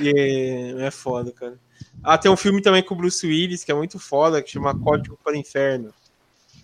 E 0.00 0.74
é 0.78 0.90
foda, 0.90 1.32
cara. 1.32 1.58
Ah, 2.02 2.18
tem 2.18 2.30
um 2.30 2.36
filme 2.36 2.60
também 2.60 2.82
com 2.82 2.94
o 2.94 2.96
Bruce 2.96 3.26
Willis, 3.26 3.62
que 3.62 3.70
é 3.70 3.74
muito 3.74 3.98
foda, 3.98 4.42
que 4.42 4.50
chama 4.50 4.78
Código 4.78 5.18
para 5.22 5.34
o 5.34 5.36
Inferno. 5.36 5.92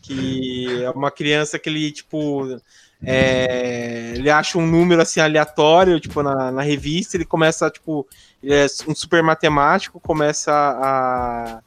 Que 0.03 0.83
é 0.83 0.91
uma 0.91 1.11
criança 1.11 1.59
que 1.59 1.69
ele, 1.69 1.93
tipo. 1.93 2.61
é, 3.03 4.15
ele 4.17 4.31
acha 4.31 4.59
um 4.59 4.67
número 4.67 5.01
assim 5.01 5.21
aleatório, 5.21 6.01
tipo, 6.01 6.23
na, 6.23 6.51
na 6.51 6.63
revista, 6.63 7.17
ele 7.17 7.25
começa, 7.25 7.71
tipo, 7.71 8.07
ele 8.43 8.55
é 8.55 8.67
um 8.89 8.95
super 8.95 9.23
matemático, 9.23 10.01
começa 10.01 10.53
a, 10.53 11.63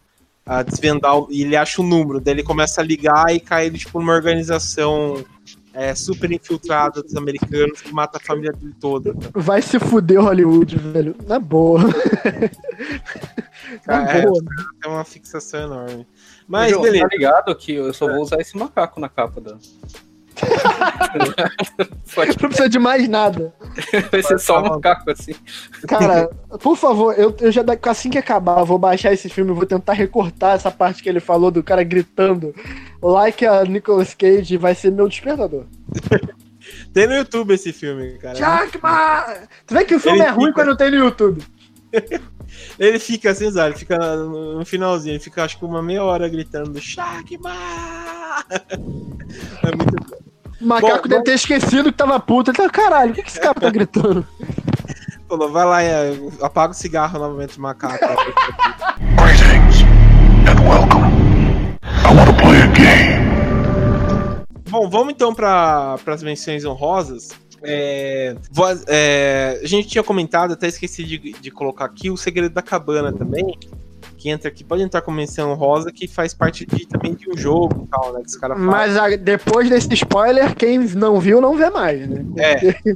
a 0.46 0.64
desvendar, 0.64 1.14
e 1.30 1.44
ele 1.44 1.56
acha 1.56 1.82
o 1.82 1.86
número, 1.86 2.20
daí 2.20 2.34
ele 2.34 2.44
começa 2.44 2.82
a 2.82 2.84
ligar 2.84 3.34
e 3.34 3.40
cai, 3.40 3.70
tipo, 3.70 4.00
numa 4.00 4.14
organização 4.14 5.24
é, 5.74 5.96
super 5.96 6.32
infiltrada 6.32 7.02
dos 7.02 7.16
americanos 7.16 7.82
que 7.82 7.94
mata 7.94 8.18
a 8.18 8.22
família 8.22 8.52
dele 8.52 8.76
toda. 8.80 9.14
Vai 9.34 9.62
se 9.62 9.80
fuder 9.80 10.20
Hollywood, 10.22 10.78
velho. 10.78 11.16
Na 11.28 11.40
boa. 11.40 11.82
Na 13.88 14.12
É, 14.12 14.26
boa. 14.26 14.42
É 14.84 14.88
uma 14.88 15.04
fixação 15.04 15.62
enorme. 15.64 16.08
Mas 16.48 16.72
Mas 16.74 16.82
beleza. 16.82 17.08
tá 17.08 17.16
ligado 17.16 17.56
que 17.56 17.74
eu 17.74 17.94
só 17.94 18.08
vou 18.08 18.22
usar 18.22 18.40
esse 18.42 18.58
macaco 18.58 19.00
na 19.00 19.08
capa 19.08 19.40
da. 19.40 19.58
Não 22.42 22.50
precisa 22.50 22.70
de 22.70 22.80
mais 22.80 23.08
nada. 23.08 23.54
vai 24.12 24.24
ser 24.24 24.40
só 24.40 24.60
um 24.60 24.70
macaco 24.70 25.10
assim. 25.12 25.34
Cara, 25.88 26.30
por 26.60 26.76
favor, 26.76 27.14
eu, 27.18 27.36
eu 27.40 27.52
já 27.52 27.64
assim 27.84 28.10
que 28.10 28.18
acabar, 28.18 28.60
eu 28.60 28.66
vou 28.66 28.78
baixar 28.78 29.14
esse 29.14 29.30
filme, 29.30 29.52
vou 29.52 29.66
tentar 29.66 29.94
recortar 29.94 30.56
essa 30.56 30.72
parte 30.72 31.02
que 31.04 31.10
ele 31.10 31.20
falou 31.20 31.52
do 31.52 31.64
cara 31.64 31.84
gritando 31.84 32.54
like 33.02 33.46
a 33.46 33.64
Nicolas 33.64 34.14
Cage, 34.14 34.58
vai 34.58 34.76
ser 34.76 34.92
meu 34.92 35.08
despertador. 35.08 35.66
Tem 36.94 37.08
no 37.08 37.16
YouTube 37.16 37.54
esse 37.54 37.74
filme, 37.74 38.18
cara. 38.20 38.36
Jackman! 38.36 39.48
Tu 39.66 39.74
vê 39.74 39.84
que 39.86 39.96
o 39.96 40.00
filme 40.00 40.20
Ele 40.20 40.28
é 40.28 40.30
ruim 40.30 40.48
fica- 40.48 40.64
quando 40.64 40.78
tem 40.78 40.92
no 40.92 40.98
YouTube. 40.98 41.44
Ele 42.78 43.00
fica 43.00 43.32
assim, 43.32 43.50
Zé, 43.50 43.66
ele 43.68 43.76
fica 43.78 43.98
no 43.98 44.60
no 44.60 44.66
finalzinho, 44.66 45.14
ele 45.14 45.24
fica 45.24 45.44
acho 45.44 45.58
que 45.58 45.64
uma 45.66 45.82
meia 45.82 46.04
hora 46.04 46.28
gritando 46.28 46.80
Shakma! 46.80 47.56
É 49.64 49.76
muito... 49.76 50.21
O 50.62 50.66
macaco 50.66 51.04
Bom, 51.04 51.10
deve 51.10 51.18
bom. 51.18 51.24
ter 51.24 51.34
esquecido 51.34 51.92
que 51.92 51.98
tava 51.98 52.20
puto. 52.20 52.52
Ele 52.52 52.58
tá, 52.58 52.70
caralho, 52.70 53.12
o 53.12 53.16
que, 53.16 53.24
que 53.24 53.30
esse 53.30 53.40
cara 53.40 53.56
tá 53.56 53.70
gritando? 53.70 54.26
Falou, 55.28 55.50
vai 55.50 55.66
lá, 55.66 55.82
é, 55.82 56.14
apaga 56.42 56.72
o 56.72 56.76
cigarro 56.76 57.18
novamente 57.18 57.56
do 57.56 57.62
macaco. 57.62 57.98
Greetings 59.16 59.82
and 60.46 60.60
welcome. 60.70 61.22
I 61.84 62.14
want 62.14 62.28
to 62.28 62.44
play 62.44 62.62
a 62.62 62.68
game. 62.68 63.32
Bom, 64.70 64.90
vamos 64.90 65.14
então 65.14 65.34
para 65.34 65.98
as 66.06 66.22
menções 66.22 66.64
honrosas. 66.66 67.30
É, 67.64 68.36
é, 68.88 69.60
a 69.64 69.68
gente 69.68 69.88
tinha 69.88 70.04
comentado, 70.04 70.54
até 70.54 70.68
esqueci 70.68 71.04
de, 71.04 71.18
de 71.34 71.52
colocar 71.52 71.86
aqui, 71.86 72.10
o 72.10 72.18
Segredo 72.18 72.54
da 72.54 72.62
Cabana 72.62 73.14
também, 73.14 73.58
que 74.22 74.30
entra 74.30 74.50
aqui, 74.50 74.64
pode 74.64 74.84
entrar 74.84 75.02
com 75.02 75.12
menção 75.12 75.52
honrosa, 75.52 75.92
que 75.92 76.08
faz 76.08 76.34
parte 76.34 76.66
de, 76.66 76.86
também 76.88 77.16
de 77.16 77.30
um 77.30 77.36
jogo 77.38 77.84
e 77.86 77.88
tal, 77.88 78.14
né? 78.14 78.22
Que 78.22 78.28
os 78.28 78.36
caras 78.36 78.58
fazem. 78.58 78.72
Mas 78.72 78.98
a- 78.98 79.16
depois 79.16 79.70
desse 79.70 79.94
spoiler, 79.94 80.56
quem 80.56 80.78
não 80.80 81.20
viu, 81.20 81.42
não 81.42 81.58
vê 81.58 81.70
mais, 81.70 82.08
né? 82.08 82.24
É. 82.38 82.96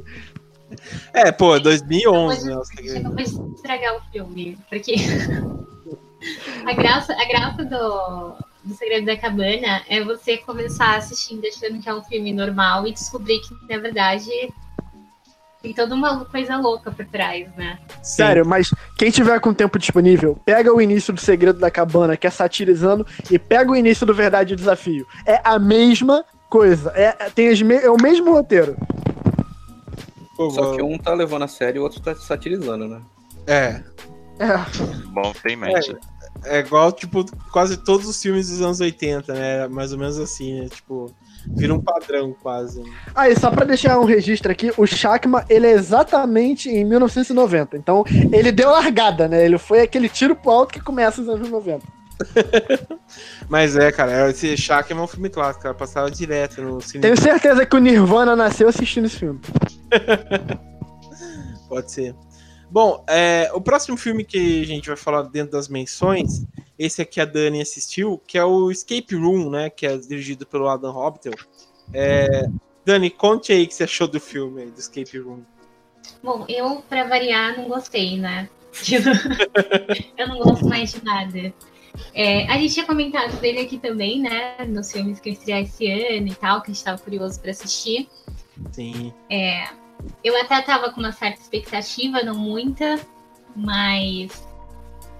É, 1.14 1.30
pô, 1.30 1.58
2011, 1.60 2.34
Mas 2.36 2.44
né? 2.44 2.56
O 2.56 2.60
a 2.60 2.64
gente 2.64 2.76
Segredo. 2.76 3.02
não 3.04 3.10
pode 3.14 3.54
estragar 3.54 3.96
o 3.96 4.00
filme, 4.10 4.58
porque 4.68 4.96
a 6.66 6.72
graça, 6.74 7.12
a 7.14 7.24
graça 7.24 7.64
do, 7.64 8.34
do 8.64 8.74
Segredo 8.74 9.06
da 9.06 9.16
Cabana 9.16 9.82
é 9.88 10.02
você 10.02 10.36
começar 10.38 10.96
assistindo 10.96 11.46
achando 11.46 11.80
que 11.80 11.88
é 11.88 11.94
um 11.94 12.02
filme 12.02 12.32
normal 12.32 12.84
e 12.86 12.92
descobrir 12.92 13.38
que, 13.40 13.54
na 13.72 13.78
verdade, 13.78 14.28
tem 15.66 15.74
toda 15.74 15.94
uma 15.94 16.24
coisa 16.24 16.56
louca 16.56 16.90
por 16.92 17.04
trás, 17.06 17.48
né? 17.56 17.78
Sim. 18.02 18.16
Sério, 18.16 18.46
mas 18.46 18.72
quem 18.96 19.10
tiver 19.10 19.40
com 19.40 19.52
tempo 19.52 19.78
disponível, 19.78 20.38
pega 20.44 20.72
o 20.72 20.80
início 20.80 21.12
do 21.12 21.20
Segredo 21.20 21.58
da 21.58 21.70
Cabana, 21.70 22.16
que 22.16 22.26
é 22.26 22.30
satirizando, 22.30 23.04
e 23.30 23.38
pega 23.38 23.70
o 23.72 23.76
início 23.76 24.06
do 24.06 24.14
Verdade 24.14 24.52
e 24.52 24.56
Desafio. 24.56 25.06
É 25.26 25.40
a 25.42 25.58
mesma 25.58 26.24
coisa. 26.48 26.92
É, 26.94 27.16
é- 27.18 27.30
tem 27.30 27.48
as 27.48 27.60
me- 27.60 27.74
é 27.76 27.90
o 27.90 28.00
mesmo 28.00 28.32
roteiro. 28.32 28.76
Pô, 30.36 30.50
Só 30.50 30.76
que 30.76 30.82
um 30.82 30.98
tá 30.98 31.14
levando 31.14 31.42
a 31.42 31.48
sério 31.48 31.78
e 31.78 31.80
o 31.80 31.82
outro 31.82 32.00
tá 32.00 32.14
satirizando, 32.14 32.86
né? 32.86 33.00
É. 33.46 33.82
É. 34.38 34.56
Bom, 35.06 35.32
tem 35.42 35.54
em 35.54 35.56
mente. 35.56 35.96
É 36.44 36.58
igual, 36.58 36.92
tipo, 36.92 37.24
quase 37.50 37.76
todos 37.78 38.06
os 38.06 38.20
filmes 38.20 38.50
dos 38.50 38.60
anos 38.60 38.78
80, 38.80 39.32
né? 39.32 39.66
Mais 39.66 39.92
ou 39.92 39.98
menos 39.98 40.18
assim, 40.18 40.60
né? 40.60 40.68
Tipo, 40.68 41.10
vira 41.48 41.74
um 41.74 41.80
padrão 41.80 42.34
quase. 42.42 42.80
né? 42.80 42.90
Ah, 43.14 43.28
e 43.28 43.38
só 43.38 43.50
pra 43.50 43.64
deixar 43.64 43.98
um 43.98 44.04
registro 44.04 44.50
aqui, 44.50 44.72
o 44.76 44.86
Shakma, 44.86 45.44
ele 45.48 45.66
é 45.66 45.72
exatamente 45.72 46.68
em 46.68 46.84
1990. 46.84 47.76
Então, 47.76 48.04
ele 48.32 48.52
deu 48.52 48.70
largada, 48.70 49.28
né? 49.28 49.44
Ele 49.44 49.58
foi 49.58 49.80
aquele 49.80 50.08
tiro 50.08 50.34
pro 50.34 50.50
alto 50.50 50.72
que 50.72 50.80
começa 50.80 51.20
nos 51.20 51.30
anos 51.30 51.48
90. 51.48 51.82
Mas 53.48 53.76
é, 53.76 53.92
cara, 53.92 54.30
esse 54.30 54.56
Shaq 54.56 54.92
é 54.92 54.96
um 54.96 55.06
filme 55.06 55.28
clássico, 55.28 55.64
cara. 55.64 55.74
Passava 55.74 56.10
direto 56.10 56.62
no 56.62 56.80
cinema. 56.80 57.02
Tenho 57.02 57.16
certeza 57.20 57.66
que 57.66 57.76
o 57.76 57.78
Nirvana 57.78 58.34
nasceu 58.34 58.68
assistindo 58.68 59.04
esse 59.04 59.16
filme. 59.18 59.40
Pode 61.68 61.90
ser. 61.90 62.14
Bom, 62.70 63.04
é, 63.08 63.50
o 63.54 63.60
próximo 63.60 63.96
filme 63.96 64.24
que 64.24 64.62
a 64.62 64.66
gente 64.66 64.88
vai 64.88 64.96
falar 64.96 65.22
dentro 65.22 65.52
das 65.52 65.68
menções, 65.68 66.44
esse 66.78 67.00
aqui 67.00 67.20
a 67.20 67.24
Dani 67.24 67.60
assistiu, 67.60 68.20
que 68.26 68.36
é 68.36 68.44
o 68.44 68.70
Escape 68.70 69.14
Room, 69.14 69.50
né? 69.50 69.70
Que 69.70 69.86
é 69.86 69.96
dirigido 69.96 70.46
pelo 70.46 70.68
Adam 70.68 70.94
Hoptel. 70.94 71.32
É, 71.92 72.48
Dani, 72.84 73.10
conte 73.10 73.52
aí 73.52 73.64
o 73.64 73.68
que 73.68 73.74
você 73.74 73.84
achou 73.84 74.08
do 74.08 74.20
filme, 74.20 74.62
aí, 74.62 74.70
do 74.70 74.78
Escape 74.78 75.18
Room. 75.18 75.40
Bom, 76.22 76.44
eu, 76.48 76.82
pra 76.88 77.04
variar, 77.04 77.56
não 77.56 77.68
gostei, 77.68 78.18
né? 78.18 78.48
eu 80.18 80.28
não 80.28 80.38
gosto 80.38 80.66
mais 80.66 80.92
de 80.92 81.04
nada. 81.04 81.52
É, 82.14 82.46
a 82.46 82.58
gente 82.58 82.74
tinha 82.74 82.86
comentado 82.86 83.40
dele 83.40 83.60
aqui 83.60 83.78
também, 83.78 84.20
né? 84.20 84.56
Nos 84.68 84.92
filmes 84.92 85.18
que 85.18 85.30
estrear 85.30 85.62
esse 85.62 85.90
ano 85.90 86.28
e 86.28 86.34
tal, 86.34 86.60
que 86.60 86.70
a 86.70 86.74
gente 86.74 86.84
tava 86.84 86.98
curioso 86.98 87.40
pra 87.40 87.50
assistir. 87.50 88.08
Sim. 88.72 89.12
É, 89.30 89.68
eu 90.22 90.36
até 90.40 90.60
tava 90.62 90.90
com 90.90 91.00
uma 91.00 91.12
certa 91.12 91.40
expectativa, 91.40 92.22
não 92.22 92.36
muita, 92.36 92.98
mas. 93.54 94.46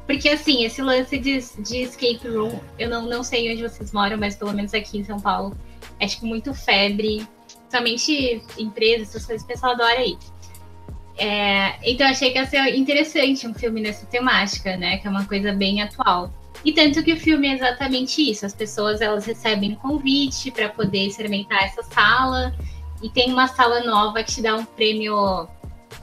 Porque 0.07 0.29
assim, 0.29 0.65
esse 0.65 0.81
lance 0.83 1.19
de, 1.19 1.39
de 1.63 1.83
escape 1.83 2.29
room, 2.29 2.61
eu 2.79 2.89
não, 2.89 3.07
não 3.07 3.23
sei 3.25 3.53
onde 3.53 3.63
vocês 3.63 3.93
moram, 3.93 4.17
mas 4.17 4.37
pelo 4.37 4.53
menos 4.53 4.73
aqui 4.73 4.99
em 4.99 5.05
São 5.05 5.19
Paulo, 5.19 5.57
é 5.99 6.07
tipo 6.07 6.27
muito 6.27 6.55
febre. 6.55 7.27
Somente 7.69 8.43
empresas, 8.57 9.09
essas 9.09 9.27
coisas, 9.27 9.45
o 9.45 9.49
pessoal 9.49 9.73
adora 9.73 10.05
ir. 10.05 10.17
É, 11.19 11.79
então 11.91 12.07
achei 12.07 12.31
que 12.31 12.39
ia 12.39 12.47
ser 12.47 12.77
interessante 12.77 13.47
um 13.47 13.55
filme 13.55 13.81
nessa 13.81 14.07
temática, 14.07 14.77
né? 14.77 14.99
Que 14.99 15.07
é 15.07 15.11
uma 15.11 15.25
coisa 15.25 15.53
bem 15.53 15.83
atual. 15.83 16.33
E 16.65 16.73
tanto 16.73 17.03
que 17.03 17.13
o 17.13 17.17
filme 17.17 17.49
é 17.49 17.55
exatamente 17.55 18.31
isso. 18.31 18.45
As 18.45 18.55
pessoas 18.55 19.01
elas 19.01 19.25
recebem 19.25 19.73
um 19.73 19.77
convite 19.77 20.51
para 20.51 20.69
poder 20.69 21.07
experimentar 21.07 21.65
essa 21.65 21.83
sala. 21.83 22.55
E 23.03 23.11
tem 23.11 23.33
uma 23.33 23.47
sala 23.49 23.81
nova 23.85 24.23
que 24.23 24.33
te 24.33 24.43
dá 24.43 24.57
um 24.57 24.65
prêmio, 24.65 25.47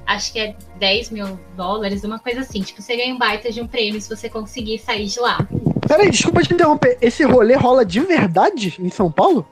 acho 0.06 0.32
que 0.32 0.40
é 0.40 0.56
10 0.78 1.10
mil 1.12 1.40
dólares, 1.56 2.04
uma 2.04 2.20
coisa 2.20 2.42
assim. 2.42 2.62
Tipo, 2.62 2.82
você 2.82 2.96
ganha 2.96 3.14
um 3.14 3.18
baita 3.18 3.52
de 3.52 3.62
um 3.62 3.68
prêmio 3.68 4.00
se 4.00 4.10
você 4.10 4.30
conseguir 4.30 4.78
sair 4.80 5.06
de 5.08 5.20
lá. 5.20 5.40
Peraí, 5.88 6.10
desculpa 6.10 6.42
te 6.44 6.54
interromper. 6.54 6.98
Esse 7.02 7.24
rolê 7.24 7.56
rola 7.56 7.84
de 7.86 8.00
verdade 8.00 8.76
em 8.80 8.90
São 8.90 9.12
Paulo? 9.12 9.46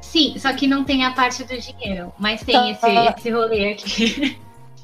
Sim, 0.00 0.34
só 0.38 0.52
que 0.52 0.66
não 0.66 0.84
tem 0.84 1.04
a 1.04 1.12
parte 1.12 1.42
do 1.42 1.56
dinheiro, 1.58 2.12
mas 2.18 2.42
tem 2.42 2.54
Tá. 2.54 2.70
esse, 2.70 3.18
esse 3.20 3.30
rolê 3.30 3.72
aqui. 3.72 4.38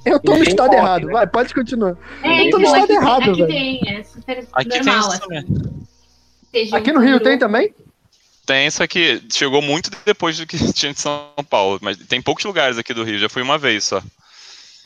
Eu 0.05 0.18
tô 0.18 0.37
no 0.37 0.43
estado 0.43 0.72
errado. 0.72 1.07
né? 1.07 1.12
Vai, 1.12 1.26
pode 1.26 1.53
continuar. 1.53 1.97
É, 2.22 2.47
Eu 2.47 2.51
tô 2.51 2.59
no 2.59 2.64
então, 2.64 2.74
estado 2.81 2.85
aqui, 2.85 2.93
errado, 2.93 3.22
aqui 3.22 3.33
velho. 3.33 3.47
tem, 3.47 3.81
é 3.99 4.03
super 4.05 4.47
Aqui 4.53 4.68
tem 4.70 4.83
normal. 4.83 5.18
também. 5.18 5.39
assim. 6.55 6.74
Aqui 6.76 6.93
no 6.93 7.01
Rio 7.01 7.20
tem 7.20 7.39
também? 7.39 7.74
Tem, 8.49 8.70
só 8.70 8.86
que 8.86 9.20
chegou 9.30 9.61
muito 9.61 9.90
depois 10.07 10.38
do 10.38 10.46
que 10.46 10.57
tinha 10.72 10.90
de 10.94 10.99
São 11.01 11.28
Paulo. 11.51 11.78
Mas 11.82 11.99
tem 11.99 12.22
poucos 12.22 12.42
lugares 12.46 12.78
aqui 12.78 12.94
do 12.94 13.05
Rio, 13.05 13.18
já 13.18 13.28
fui 13.28 13.42
uma 13.42 13.59
vez 13.59 13.84
só. 13.84 14.03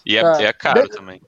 E 0.04 0.16
é, 0.16 0.20
Tá. 0.22 0.42
é 0.42 0.52
caro 0.52 0.82
De- 0.82 0.88
também. 0.88 1.20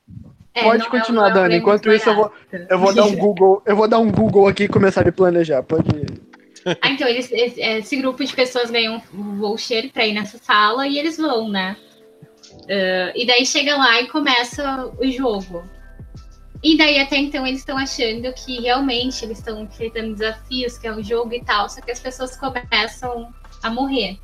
É, 0.53 0.65
Pode 0.65 0.83
é- 0.85 0.89
continuar, 0.91 1.29
é 1.29 1.31
um 1.31 1.35
Dani. 1.35 1.57
Enquanto 1.59 1.93
isso, 1.93 2.09
eu 2.09 2.15
vou-. 2.17 2.33
Eu 2.69 2.79
vou 2.79 2.93
dar 2.93 3.05
um 3.05 3.15
Google, 3.15 3.63
eu 3.65 3.77
vou 3.77 3.87
dar 3.87 3.99
um 4.01 4.11
Google 4.11 4.49
aqui 4.49 4.65
e 4.65 4.69
começar 4.69 5.03
a 5.03 5.05
me 5.05 5.13
planejar. 5.13 5.63
Pode 5.63 5.89
ir. 5.97 6.07
Ah, 6.81 6.89
então, 6.91 7.07
eles, 7.07 7.31
esse, 7.31 7.61
esse 7.61 7.95
grupo 7.97 8.25
de 8.25 8.33
pessoas 8.33 8.71
ganham 8.71 9.01
um 9.13 9.37
voucher 9.37 9.93
pra 9.93 10.07
ir 10.07 10.15
nessa 10.15 10.39
sala 10.39 10.89
e 10.89 10.99
eles 10.99 11.19
vão, 11.19 11.49
né? 11.51 11.77
Ah, 12.69 13.13
e 13.15 13.27
daí 13.27 13.45
chega 13.47 13.77
lá 13.77 14.01
e 14.01 14.09
começa 14.09 14.91
o 14.99 15.11
jogo. 15.11 15.63
E 16.65 16.79
daí 16.79 16.99
até 16.99 17.19
então 17.19 17.47
eles 17.47 17.61
estão 17.61 17.77
achando 17.77 18.33
que 18.33 18.59
realmente 18.63 19.23
eles 19.23 19.37
estão 19.39 19.61
enfrentando 19.63 20.15
desafios, 20.15 20.79
que 20.79 20.87
é 20.87 20.93
um 20.93 21.03
jogo 21.03 21.35
e 21.35 21.45
tal, 21.45 21.69
só 21.69 21.81
que 21.83 21.91
as 21.91 22.01
pessoas 22.01 22.35
começam 22.37 23.29
a 23.63 23.69
morrer. 23.69 24.19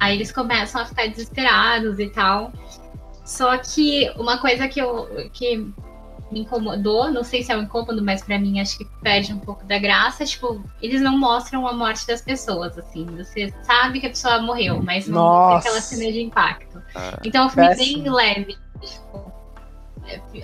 Aí 0.00 0.16
eles 0.16 0.32
começam 0.32 0.80
a 0.80 0.86
ficar 0.86 1.06
desesperados 1.08 1.98
e 1.98 2.08
tal. 2.08 2.50
Só 3.24 3.56
que 3.58 4.10
uma 4.16 4.38
coisa 4.38 4.66
que 4.66 4.80
eu 4.80 5.28
que 5.34 5.58
me 6.30 6.40
incomodou, 6.40 7.10
não 7.10 7.22
sei 7.24 7.42
se 7.42 7.52
é 7.52 7.56
um 7.56 7.62
incômodo, 7.62 8.02
mas 8.02 8.22
pra 8.22 8.38
mim 8.38 8.60
acho 8.60 8.78
que 8.78 8.84
perde 9.02 9.32
um 9.32 9.38
pouco 9.38 9.64
da 9.66 9.78
graça, 9.78 10.24
tipo, 10.26 10.62
eles 10.80 11.00
não 11.02 11.18
mostram 11.18 11.66
a 11.66 11.72
morte 11.72 12.06
das 12.06 12.20
pessoas, 12.22 12.78
assim. 12.78 13.04
Você 13.16 13.52
sabe 13.62 14.00
que 14.00 14.06
a 14.06 14.10
pessoa 14.10 14.40
morreu, 14.40 14.82
mas 14.82 15.06
não 15.06 15.14
tem 15.14 15.22
Nossa. 15.22 15.68
aquela 15.68 15.80
cena 15.82 16.12
de 16.12 16.20
impacto. 16.22 16.82
Ah, 16.94 17.18
Então 17.24 17.42
é 17.42 17.46
um 17.46 17.48
filme 17.50 17.68
Péssimo. 17.68 18.02
bem 18.04 18.12
leve. 18.12 18.56
tipo, 18.80 19.27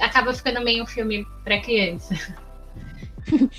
acaba 0.00 0.32
ficando 0.32 0.60
meio 0.62 0.84
um 0.84 0.86
filme 0.86 1.26
pra 1.42 1.60
criança. 1.60 2.14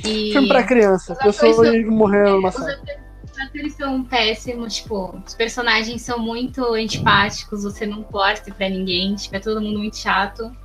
E 0.06 0.32
Filme 0.32 0.48
pra 0.48 0.62
criança. 0.62 1.16
Pessoas 1.16 1.58
atores 1.58 1.90
morrendo 1.90 2.36
numa 2.36 2.50
os 2.50 2.54
sala. 2.56 2.72
atores, 2.72 3.00
os 3.32 3.40
atores 3.40 3.74
são 3.74 4.04
péssimos, 4.04 4.76
tipo, 4.76 5.20
os 5.26 5.34
personagens 5.34 6.04
são 6.04 6.20
muito 6.20 6.64
antipáticos, 6.76 7.64
você 7.64 7.84
não 7.84 8.04
torce 8.04 8.52
pra 8.52 8.70
ninguém, 8.70 9.16
tipo, 9.16 9.36
é 9.36 9.40
todo 9.40 9.60
mundo 9.60 9.80
muito 9.80 9.98
chato. 9.98 10.56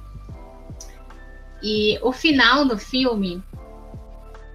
E 1.63 1.99
o 2.03 2.13
final 2.13 2.67
do 2.67 2.77
filme, 2.79 3.43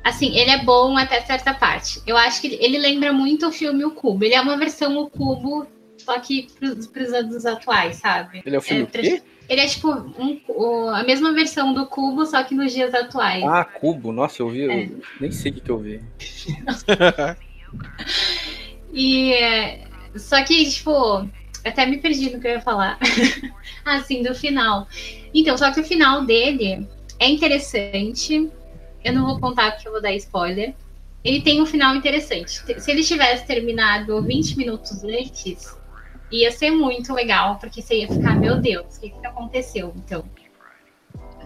assim, 0.04 0.38
ele 0.38 0.52
é 0.52 0.64
bom 0.64 0.96
até 0.96 1.22
certa 1.22 1.52
parte. 1.54 2.02
Eu 2.06 2.16
acho 2.16 2.40
que 2.42 2.48
ele 2.62 2.78
lembra 2.78 3.12
muito 3.12 3.48
o 3.48 3.52
filme 3.52 3.84
O 3.84 3.92
Cubo. 3.92 4.24
Ele 4.24 4.36
é 4.36 4.42
uma 4.42 4.58
versão 4.58 4.96
O 5.00 5.10
Cubo, 5.10 5.66
só 5.98 6.20
que 6.20 6.48
pros, 6.60 6.86
pros 6.88 7.12
anos 7.14 7.46
atuais, 7.48 7.96
sabe? 7.98 8.44
Ele 8.46 8.56
é 8.56 8.60
o 8.60 8.62
filme 8.62 8.84
É, 8.84 8.86
o 8.86 8.88
quê? 8.88 9.24
Ele 9.48 9.62
é 9.62 9.68
tipo 9.68 9.90
um- 9.92 10.40
o- 10.48 10.90
a 10.90 11.04
mesma 11.04 11.34
versão 11.34 11.74
do 11.74 11.86
Cubo, 11.86 12.26
só 12.26 12.44
que 12.44 12.56
nos 12.56 12.74
dias 12.74 12.94
atuais. 12.94 13.44
Ah, 13.44 13.64
Cubo. 13.64 14.12
Nossa, 14.12 14.42
eu 14.42 14.50
vi. 14.50 14.62
eu 14.62 14.72
É. 14.72 14.90
nem 15.22 15.32
sei 15.32 15.52
o 15.52 15.56
que, 15.56 15.70
eu 15.70 15.78
vi. 15.80 16.02
E 18.94 19.80
só 20.16 20.42
que, 20.44 20.70
tipo, 20.70 21.28
até 21.66 21.86
me 21.86 21.98
perdi 21.98 22.30
no 22.32 22.40
que 22.40 22.48
eu 22.48 22.52
ia 22.52 22.62
falar. 22.62 22.98
assim, 23.84 24.24
do 24.24 24.34
final. 24.34 24.88
Então, 25.34 25.58
só 25.58 25.72
que 25.72 25.82
o 25.82 25.84
final 25.84 26.24
dele 26.26 26.88
é 27.20 27.28
interessante. 27.30 28.50
Eu 29.04 29.14
não 29.14 29.26
vou 29.26 29.40
contar 29.40 29.72
porque 29.74 29.88
eu 29.88 29.92
vou 29.92 30.02
dar 30.02 30.14
spoiler. 30.14 30.74
Ele 31.24 31.42
tem 31.42 31.62
um 31.62 31.66
final 31.66 31.96
interessante. 31.96 32.62
Se 32.80 32.92
ele 32.92 33.04
tivesse 33.04 33.46
terminado 33.46 34.22
20 34.22 34.56
minutos 34.58 35.04
antes, 35.04 35.76
ia 36.32 36.52
ser 36.52 36.72
muito 36.72 37.14
legal, 37.14 37.58
porque 37.58 37.82
você 37.82 38.02
ia 38.02 38.08
ficar, 38.08 38.36
meu 38.36 38.60
Deus, 38.60 38.98
o 38.98 39.02
que, 39.02 39.10
que 39.10 39.28
aconteceu? 39.28 39.94
Então. 39.96 40.24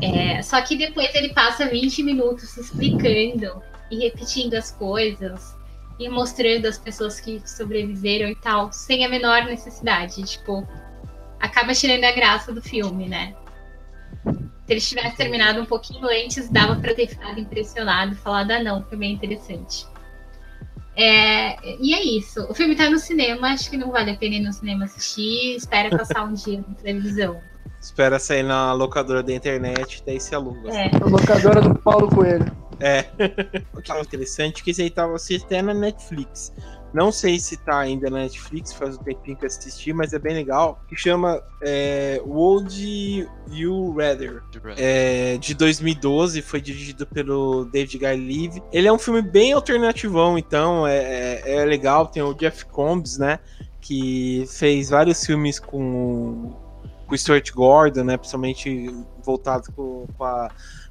É, 0.01 0.41
só 0.41 0.61
que 0.61 0.77
depois 0.77 1.13
ele 1.13 1.33
passa 1.33 1.67
20 1.67 2.03
minutos 2.03 2.55
explicando 2.55 3.61
e 3.91 3.97
repetindo 3.99 4.53
as 4.53 4.71
coisas 4.71 5.55
e 5.99 6.07
mostrando 6.07 6.65
as 6.65 6.77
pessoas 6.77 7.19
que 7.19 7.41
sobreviveram 7.45 8.29
e 8.29 8.35
tal, 8.35 8.71
sem 8.71 9.03
a 9.03 9.09
menor 9.09 9.43
necessidade. 9.43 10.23
Tipo, 10.23 10.65
acaba 11.39 11.73
tirando 11.73 12.05
a 12.05 12.11
graça 12.11 12.53
do 12.53 12.61
filme, 12.61 13.09
né? 13.09 13.35
Se 14.23 14.73
ele 14.73 14.81
tivesse 14.81 15.17
terminado 15.17 15.59
um 15.59 15.65
pouquinho 15.65 16.07
antes, 16.07 16.49
dava 16.49 16.75
pra 16.75 16.93
ter 16.93 17.07
ficado 17.07 17.39
impressionado 17.39 18.13
e 18.13 18.15
falado, 18.15 18.51
ah, 18.51 18.63
não, 18.63 18.83
foi 18.83 18.97
bem 18.97 19.13
interessante. 19.13 19.85
É, 21.01 21.77
e 21.79 21.93
é 21.93 22.03
isso. 22.03 22.45
O 22.49 22.53
filme 22.53 22.75
tá 22.75 22.89
no 22.89 22.99
cinema, 22.99 23.47
acho 23.47 23.69
que 23.69 23.77
não 23.77 23.89
vale 23.89 24.11
a 24.11 24.17
pena 24.17 24.35
ir 24.35 24.41
no 24.41 24.51
cinema 24.51 24.83
assistir. 24.83 25.55
Espera 25.55 25.97
passar 25.97 26.25
um 26.25 26.33
dia 26.33 26.61
na 26.67 26.75
televisão. 26.75 27.39
Espera 27.79 28.19
sair 28.19 28.43
na 28.43 28.73
locadora 28.73 29.23
da 29.23 29.31
internet, 29.31 30.03
daí 30.05 30.19
se 30.19 30.35
aluga. 30.35 30.69
É, 30.69 30.91
A 30.93 31.05
locadora 31.05 31.61
do 31.61 31.73
Paulo 31.75 32.09
Coelho. 32.09 32.51
É. 32.81 33.05
o 33.73 33.81
que 33.81 33.89
é 33.89 34.01
interessante 34.01 34.59
é 34.59 34.63
que 34.65 34.71
esse 34.71 34.81
aí 34.81 34.89
tava 34.89 35.15
assistindo 35.15 35.45
até 35.45 35.61
na 35.61 35.73
Netflix. 35.73 36.51
Não 36.93 37.11
sei 37.11 37.39
se 37.39 37.55
tá 37.57 37.77
ainda 37.77 38.09
na 38.09 38.19
Netflix, 38.19 38.73
faz 38.73 38.97
um 38.97 39.03
tempinho 39.03 39.37
que 39.37 39.45
eu 39.45 39.47
assisti, 39.47 39.93
mas 39.93 40.11
é 40.13 40.19
bem 40.19 40.33
legal. 40.33 40.81
Que 40.87 40.95
chama 40.95 41.41
é, 41.61 42.19
Would 42.25 43.27
You 43.51 43.95
Rather? 43.95 44.41
É, 44.77 45.37
de 45.37 45.53
2012, 45.53 46.41
foi 46.41 46.59
dirigido 46.59 47.05
pelo 47.05 47.65
David 47.65 47.97
Guy 47.97 48.61
Ele 48.71 48.87
é 48.87 48.91
um 48.91 48.97
filme 48.97 49.21
bem 49.21 49.53
alternativão, 49.53 50.37
então 50.37 50.87
é, 50.87 51.41
é, 51.45 51.55
é 51.57 51.65
legal. 51.65 52.07
Tem 52.07 52.23
o 52.23 52.33
Jeff 52.33 52.65
Combs, 52.65 53.17
né? 53.17 53.39
Que 53.79 54.45
fez 54.47 54.89
vários 54.89 55.23
filmes 55.23 55.59
com, 55.59 56.55
com 57.05 57.13
o 57.13 57.17
Stuart 57.17 57.51
Gordon, 57.51 58.03
né? 58.03 58.17
Principalmente 58.17 58.89
voltado 59.23 59.71
com, 59.73 60.07
com 60.17 60.23
a 60.23 60.49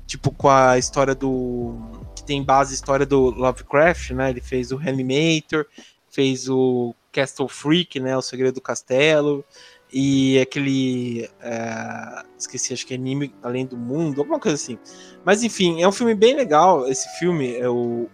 tipo 0.08 0.32
com 0.32 0.48
a 0.48 0.78
história 0.78 1.14
do 1.14 1.76
que 2.16 2.24
tem 2.24 2.42
base 2.42 2.72
a 2.72 2.74
história 2.74 3.06
do 3.06 3.30
Lovecraft, 3.30 4.10
né? 4.12 4.30
Ele 4.30 4.40
fez 4.40 4.72
o 4.72 4.76
Reanimator, 4.76 5.66
fez 6.10 6.48
o 6.48 6.94
Castle 7.12 7.48
Freak, 7.48 8.00
né? 8.00 8.16
O 8.16 8.22
Segredo 8.22 8.54
do 8.54 8.60
Castelo 8.60 9.44
e 9.92 10.38
aquele 10.40 11.28
é, 11.40 12.22
esqueci, 12.38 12.72
acho 12.72 12.86
que 12.86 12.94
é 12.94 12.96
Anime 12.96 13.34
Além 13.42 13.66
do 13.66 13.76
Mundo, 13.76 14.20
alguma 14.20 14.40
coisa 14.40 14.56
assim. 14.56 14.78
Mas 15.24 15.42
enfim, 15.42 15.82
é 15.82 15.88
um 15.88 15.92
filme 15.92 16.14
bem 16.14 16.34
legal. 16.34 16.88
Esse 16.88 17.08
filme 17.18 17.56
é 17.56 17.68
o 17.68 18.08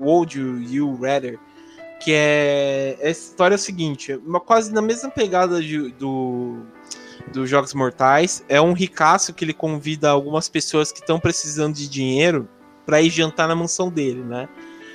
Would 0.00 0.38
You, 0.38 0.62
you 0.62 0.96
Rather, 1.00 1.38
que 2.00 2.12
é 2.14 2.96
a 3.02 3.10
história 3.10 3.54
é 3.54 3.56
a 3.56 3.58
seguinte, 3.58 4.14
uma 4.24 4.40
quase 4.40 4.72
na 4.72 4.80
mesma 4.80 5.10
pegada 5.10 5.60
de, 5.60 5.90
do 5.92 6.62
dos 7.32 7.48
Jogos 7.48 7.74
Mortais. 7.74 8.44
É 8.48 8.60
um 8.60 8.72
ricaço 8.72 9.32
que 9.34 9.44
ele 9.44 9.52
convida 9.52 10.10
algumas 10.10 10.48
pessoas 10.48 10.90
que 10.92 11.00
estão 11.00 11.18
precisando 11.18 11.74
de 11.74 11.88
dinheiro 11.88 12.48
para 12.86 13.00
ir 13.00 13.10
jantar 13.10 13.48
na 13.48 13.54
mansão 13.54 13.88
dele, 13.88 14.22
né? 14.22 14.48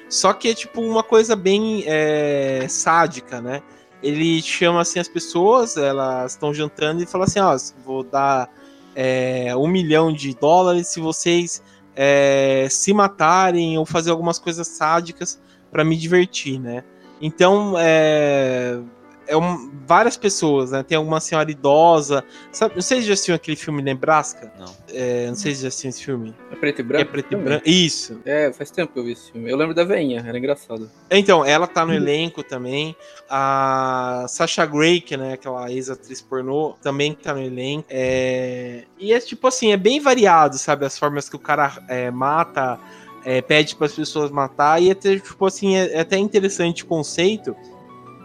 Só 0.09 0.33
que 0.33 0.49
é 0.49 0.53
tipo 0.53 0.81
uma 0.81 1.03
coisa 1.03 1.35
bem 1.35 1.83
é, 1.87 2.65
sádica, 2.69 3.41
né? 3.41 3.61
Ele 4.03 4.41
chama 4.41 4.81
assim 4.81 4.99
as 4.99 5.07
pessoas, 5.07 5.77
elas 5.77 6.33
estão 6.33 6.53
jantando 6.53 7.01
e 7.01 7.05
fala 7.05 7.23
assim: 7.23 7.39
ó, 7.39 7.57
vou 7.83 8.03
dar 8.03 8.49
é, 8.95 9.55
um 9.55 9.67
milhão 9.67 10.13
de 10.13 10.35
dólares 10.35 10.87
se 10.87 10.99
vocês 10.99 11.63
é, 11.95 12.67
se 12.69 12.93
matarem 12.93 13.77
ou 13.77 13.85
fazer 13.85 14.11
algumas 14.11 14.37
coisas 14.37 14.67
sádicas 14.67 15.39
para 15.71 15.83
me 15.83 15.97
divertir, 15.97 16.59
né? 16.59 16.83
Então, 17.21 17.75
é, 17.77 18.79
é 19.27 19.35
um, 19.35 19.71
várias 19.85 20.17
pessoas, 20.17 20.71
né? 20.71 20.83
Tem 20.83 20.97
alguma 20.97 21.19
senhora 21.19 21.49
idosa. 21.49 22.23
Sabe, 22.51 22.75
não 22.75 22.81
sei 22.81 23.01
se 23.01 23.07
já 23.07 23.13
assistiu 23.13 23.35
aquele 23.35 23.57
filme 23.57 23.81
Nebraska. 23.81 24.51
Não. 24.59 24.73
É, 24.93 25.27
não 25.27 25.35
sei 25.35 25.55
se 25.55 25.63
já 25.63 25.67
assistiu 25.67 25.89
esse 25.89 26.03
filme. 26.03 26.33
É 26.51 26.55
preto 26.55 26.79
e 26.79 26.83
branco? 26.83 27.01
é 27.01 27.05
preto 27.05 27.33
e 27.33 27.35
branco. 27.35 27.69
Isso. 27.69 28.19
É, 28.25 28.51
faz 28.53 28.71
tempo 28.71 28.93
que 28.93 28.99
eu 28.99 29.03
vi 29.03 29.11
esse 29.11 29.31
filme. 29.31 29.49
Eu 29.49 29.57
lembro 29.57 29.73
da 29.73 29.83
veinha, 29.83 30.23
era 30.25 30.37
engraçado. 30.37 30.89
Então, 31.09 31.43
ela 31.45 31.67
tá 31.67 31.85
no 31.85 31.93
elenco 31.93 32.43
também. 32.43 32.95
A 33.29 34.25
Sasha 34.27 34.65
Grey, 34.65 35.01
que 35.01 35.17
né, 35.17 35.33
aquela 35.33 35.71
ex-atriz 35.71 36.21
pornô, 36.21 36.75
também 36.81 37.13
tá 37.13 37.33
no 37.33 37.41
elenco. 37.41 37.87
É... 37.89 38.83
E 38.97 39.13
é 39.13 39.19
tipo 39.19 39.47
assim, 39.47 39.71
é 39.71 39.77
bem 39.77 39.99
variado, 39.99 40.57
sabe? 40.57 40.85
As 40.85 40.97
formas 40.97 41.29
que 41.29 41.35
o 41.35 41.39
cara 41.39 41.83
é, 41.87 42.11
mata, 42.11 42.79
é, 43.23 43.41
pede 43.41 43.75
para 43.75 43.87
as 43.87 43.93
pessoas 43.93 44.29
matar. 44.29 44.81
E 44.81 44.91
até, 44.91 45.17
tipo 45.17 45.45
assim, 45.45 45.75
é, 45.75 45.93
é 45.93 45.99
até 46.01 46.17
interessante 46.17 46.83
o 46.83 46.87
conceito 46.87 47.55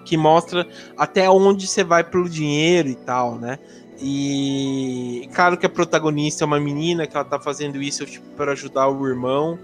que 0.05 0.17
mostra 0.17 0.67
até 0.97 1.29
onde 1.31 1.67
você 1.67 1.85
vai 1.85 2.03
pelo 2.05 2.29
dinheiro 2.29 2.89
e 2.89 2.95
tal, 2.95 3.37
né? 3.37 3.59
E 4.01 5.29
claro 5.35 5.59
que 5.59 5.67
a 5.67 5.69
protagonista 5.69 6.43
é 6.43 6.47
uma 6.47 6.59
menina 6.59 7.07
que 7.07 7.15
ela 7.15 7.25
tá 7.25 7.39
fazendo 7.39 7.81
isso 7.83 8.07
tipo, 8.07 8.27
para 8.31 8.53
ajudar 8.53 8.89
o 8.89 9.07
irmão 9.07 9.59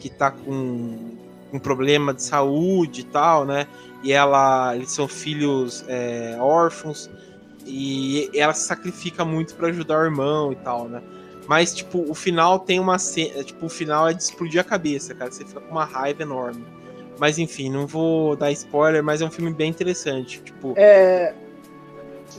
que 0.00 0.08
tá 0.08 0.30
com 0.30 1.16
um 1.52 1.58
problema 1.58 2.14
de 2.14 2.22
saúde 2.22 3.02
e 3.02 3.04
tal, 3.04 3.44
né? 3.44 3.66
E 4.02 4.12
ela, 4.12 4.74
eles 4.74 4.90
são 4.90 5.06
filhos 5.06 5.84
é, 5.86 6.36
órfãos 6.40 7.10
e 7.66 8.30
ela 8.34 8.54
se 8.54 8.66
sacrifica 8.66 9.24
muito 9.24 9.54
para 9.54 9.68
ajudar 9.68 10.00
o 10.00 10.04
irmão 10.04 10.52
e 10.52 10.56
tal, 10.56 10.88
né? 10.88 11.02
Mas 11.46 11.74
tipo, 11.74 12.04
o 12.10 12.14
final 12.14 12.58
tem 12.58 12.80
uma 12.80 12.98
cena, 12.98 13.44
tipo, 13.44 13.66
o 13.66 13.68
final 13.68 14.08
é 14.08 14.14
de 14.14 14.22
explodir 14.22 14.60
a 14.60 14.64
cabeça, 14.64 15.14
cara. 15.14 15.30
Você 15.30 15.44
fica 15.44 15.60
com 15.60 15.70
uma 15.70 15.84
raiva 15.84 16.22
enorme. 16.22 16.64
Mas 17.22 17.38
enfim, 17.38 17.70
não 17.70 17.86
vou 17.86 18.34
dar 18.34 18.50
spoiler, 18.50 19.00
mas 19.00 19.20
é 19.22 19.24
um 19.24 19.30
filme 19.30 19.54
bem 19.54 19.70
interessante. 19.70 20.42
Tipo, 20.42 20.74
É, 20.76 21.32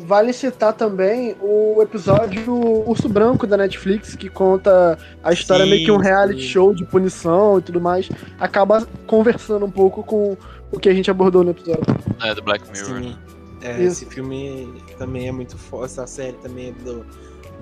vale 0.02 0.34
citar 0.34 0.74
também 0.74 1.38
o 1.40 1.82
episódio 1.82 2.52
Urso 2.86 3.08
Branco 3.08 3.48
da 3.48 3.56
Netflix, 3.56 4.14
que 4.14 4.28
conta 4.28 5.00
a 5.24 5.32
história 5.32 5.64
Sim, 5.64 5.72
meio 5.72 5.86
que 5.86 5.92
um 5.92 5.96
reality 5.96 6.42
sim. 6.42 6.48
show 6.50 6.76
de 6.76 6.84
punição 6.84 7.60
e 7.60 7.62
tudo 7.62 7.80
mais. 7.80 8.10
Acaba 8.38 8.86
conversando 9.08 9.66
um 9.66 9.72
pouco 9.72 10.04
com 10.04 10.36
o 10.70 10.78
que 10.78 10.90
a 10.90 10.94
gente 10.94 11.10
abordou 11.10 11.46
no 11.46 11.52
episódio. 11.52 11.86
É, 12.22 12.36
do 12.36 12.42
Black 12.42 12.70
Mirror. 12.70 13.04
Sim. 13.04 13.10
né? 13.12 13.18
É, 13.62 13.82
esse 13.82 14.06
filme 14.08 14.84
também 14.98 15.30
é 15.30 15.32
muito 15.32 15.58
foda. 15.58 15.86
Essa 15.86 16.06
série 16.06 16.36
também 16.40 16.72
é 16.72 16.84
do, 16.84 17.06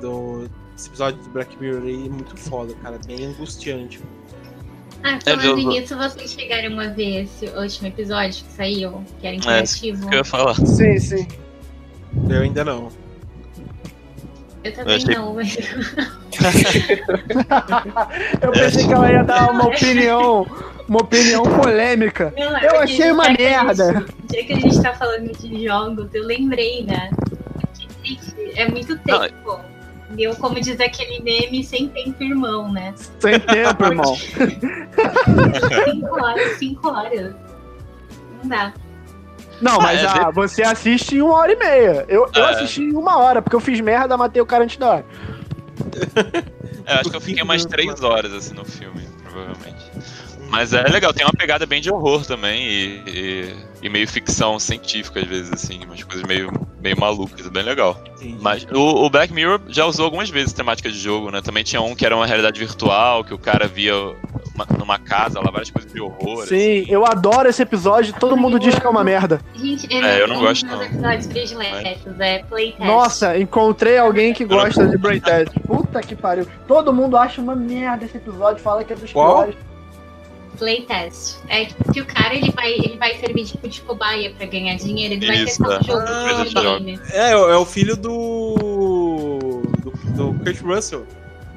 do. 0.01 0.49
Esse 0.75 0.89
episódio 0.89 1.21
do 1.21 1.29
Black 1.29 1.55
Mirror 1.61 1.83
aí 1.83 2.07
é 2.07 2.09
muito 2.09 2.35
foda, 2.35 2.73
cara. 2.81 2.97
Bem 3.05 3.27
angustiante. 3.27 4.01
Ah, 5.03 5.19
falando 5.23 5.43
eu- 5.45 5.55
nisso, 5.57 5.97
vocês 5.97 6.31
chegaram 6.31 6.79
a 6.79 6.87
ver 6.87 7.23
esse 7.23 7.45
último 7.47 7.87
episódio 7.87 8.43
que 8.45 8.51
saiu, 8.53 9.03
que 9.19 9.27
era 9.27 9.35
É, 9.35 9.39
interativo? 9.39 10.07
que 10.09 10.15
eu 10.15 10.19
ia 10.19 10.23
falar. 10.23 10.55
Sim, 10.55 10.99
sim. 10.99 11.27
Eu 12.29 12.41
ainda 12.41 12.63
não. 12.63 12.89
Eu 14.63 14.73
também 14.73 14.95
achei- 14.97 15.15
não, 15.15 15.33
mas 15.33 15.57
Eu 18.41 18.51
pensei 18.51 18.87
que 18.87 18.93
ela 18.93 19.11
ia 19.11 19.23
dar 19.23 19.51
uma 19.51 19.67
opinião, 19.67 20.47
uma 20.87 21.01
opinião 21.01 21.43
polêmica. 21.43 22.33
Não, 22.37 22.57
é 22.57 22.67
Eu 22.67 22.79
achei 22.79 23.11
uma 23.11 23.29
merda. 23.29 23.93
gente- 23.93 24.37
Já 24.37 24.43
que 24.45 24.53
a 24.53 24.59
gente 24.59 24.81
tá 24.81 24.93
falando 24.93 25.31
de 25.37 25.65
jogos, 25.65 26.07
eu 26.13 26.25
lembrei, 26.25 26.83
né? 26.83 27.09
Que 27.77 27.87
triste, 27.87 28.51
é 28.55 28.67
muito 28.69 28.95
Não, 29.05 29.19
tempo. 29.21 29.59
E 29.67 29.70
eu, 30.17 30.35
como 30.35 30.59
diz 30.59 30.79
aquele 30.79 31.21
meme, 31.21 31.63
sem 31.63 31.87
tempo, 31.89 32.23
irmão, 32.23 32.71
né? 32.71 32.93
Sem 33.19 33.39
tempo, 33.39 33.83
irmão. 33.85 34.15
Cinco 34.15 36.15
horas, 36.23 36.57
cinco 36.57 36.87
horas. 36.89 37.33
Não 38.43 38.49
dá. 38.49 38.73
Não, 39.61 39.79
mas 39.79 40.01
é, 40.01 40.07
ah, 40.07 40.31
você 40.31 40.63
assiste 40.63 41.15
em 41.17 41.21
uma 41.21 41.35
hora 41.35 41.53
e 41.53 41.55
meia. 41.55 42.05
Eu, 42.07 42.29
eu 42.35 42.45
É. 42.45 42.49
assisti 42.51 42.81
em 42.81 42.95
uma 42.95 43.17
hora, 43.17 43.41
porque 43.41 43.55
eu 43.55 43.59
fiz 43.59 43.79
merda, 43.79 44.17
matei 44.17 44.41
o 44.41 44.45
cara 44.45 44.63
antes 44.63 44.77
da 44.77 44.89
hora. 44.89 45.05
É, 46.83 46.95
acho 46.95 47.11
que 47.11 47.15
eu 47.15 47.21
fiquei 47.21 47.43
umas 47.43 47.63
três 47.63 48.01
horas 48.01 48.33
assim 48.33 48.55
no 48.55 48.65
filme, 48.65 49.07
provavelmente. 49.23 49.90
Mas 50.51 50.73
é 50.73 50.83
legal, 50.83 51.13
tem 51.13 51.25
uma 51.25 51.31
pegada 51.33 51.65
bem 51.65 51.81
de 51.81 51.89
horror 51.91 52.25
também 52.25 52.61
e, 52.63 53.01
e- 53.07 53.55
e 53.83 53.89
meio 53.89 54.07
ficção 54.07 54.59
científica 54.59 55.19
às 55.21 55.25
vezes, 55.25 55.51
assim, 55.53 55.79
umas 55.85 56.03
coisas 56.03 56.23
meio, 56.27 56.51
meio 56.81 56.99
malucas, 56.99 57.45
é 57.45 57.49
bem 57.49 57.63
legal. 57.63 57.99
Entendi. 58.17 58.37
Mas 58.41 58.67
o, 58.71 59.05
o 59.05 59.09
Black 59.09 59.33
Mirror 59.33 59.61
já 59.69 59.85
usou 59.85 60.05
algumas 60.05 60.29
vezes 60.29 60.53
temática 60.53 60.91
de 60.91 60.99
jogo, 60.99 61.31
né? 61.31 61.41
Também 61.41 61.63
tinha 61.63 61.81
um 61.81 61.95
que 61.95 62.05
era 62.05 62.15
uma 62.15 62.27
realidade 62.27 62.59
virtual, 62.59 63.23
que 63.23 63.33
o 63.33 63.37
cara 63.39 63.67
via 63.67 63.95
uma- 63.95 64.67
numa 64.77 64.99
casa 64.99 65.39
lá 65.39 65.49
várias 65.49 65.71
coisas 65.71 65.91
de 65.91 65.99
horror. 66.01 66.45
Sim, 66.45 66.85
eu 66.89 67.05
adoro 67.05 67.47
esse 67.49 67.61
episódio, 67.63 68.13
todo 68.19 68.35
mundo 68.37 68.59
diz 68.59 68.77
que 68.77 68.85
é 68.85 68.89
uma 68.89 69.03
merda. 69.03 69.39
Gente, 69.55 69.87
É, 69.91 70.21
eu 70.21 70.27
não 70.27 70.35
um 70.35 70.39
gosto, 70.41 70.65
não. 70.65 70.83
episódios 70.83 71.27
prediletos 71.27 72.19
é 72.19 72.39
Playtest. 72.43 72.83
Nossa, 72.85 73.37
encontrei 73.39 73.97
alguém 73.97 74.33
que 74.33 74.43
gosta 74.45 74.85
de 74.85 74.97
Brain 74.97 75.19
Test. 75.21 75.53
Puta 75.65 76.01
que 76.01 76.15
pariu. 76.15 76.45
Todo 76.67 76.91
mundo 76.93 77.15
acha 77.17 77.41
uma 77.41 77.55
merda 77.55 78.05
esse 78.05 78.17
episódio, 78.17 78.61
fala 78.61 78.83
que 78.83 78.93
é 78.93 78.95
dos 78.95 79.11
Qual? 79.13 79.43
piores. 79.43 79.55
Playtest. 80.61 81.39
É 81.49 81.65
que 81.65 81.99
o 82.01 82.05
cara 82.05 82.35
ele 82.35 82.51
vai, 82.51 82.71
ele 82.73 82.95
vai 82.97 83.15
servir 83.17 83.45
tipo, 83.45 83.67
de 83.67 83.81
cobaia 83.81 84.31
pra 84.37 84.45
ganhar 84.45 84.75
dinheiro, 84.75 85.15
ele 85.15 85.25
vai 85.25 85.37
Isso, 85.37 85.57
testar 85.57 85.73
é. 85.73 85.79
um 85.79 85.83
jogo 85.83 86.03
Ah, 86.07 86.43
de 86.43 86.53
tá. 86.53 86.61
game. 86.61 86.99
É, 87.11 87.31
é 87.31 87.35
o 87.57 87.65
filho 87.65 87.97
do. 87.97 89.63
do, 89.79 89.91
do 90.15 90.43
Kurt 90.43 90.61
Russell. 90.61 91.07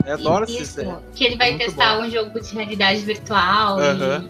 Eu 0.06 0.14
adoro 0.14 0.44
Isso, 0.46 0.80
esse 0.80 0.96
que 1.14 1.24
ele 1.24 1.36
vai 1.36 1.50
Muito 1.50 1.66
testar 1.66 1.98
um 1.98 2.10
jogo 2.10 2.40
de 2.40 2.54
realidade 2.54 3.00
virtual 3.00 3.78
Aham. 3.78 4.28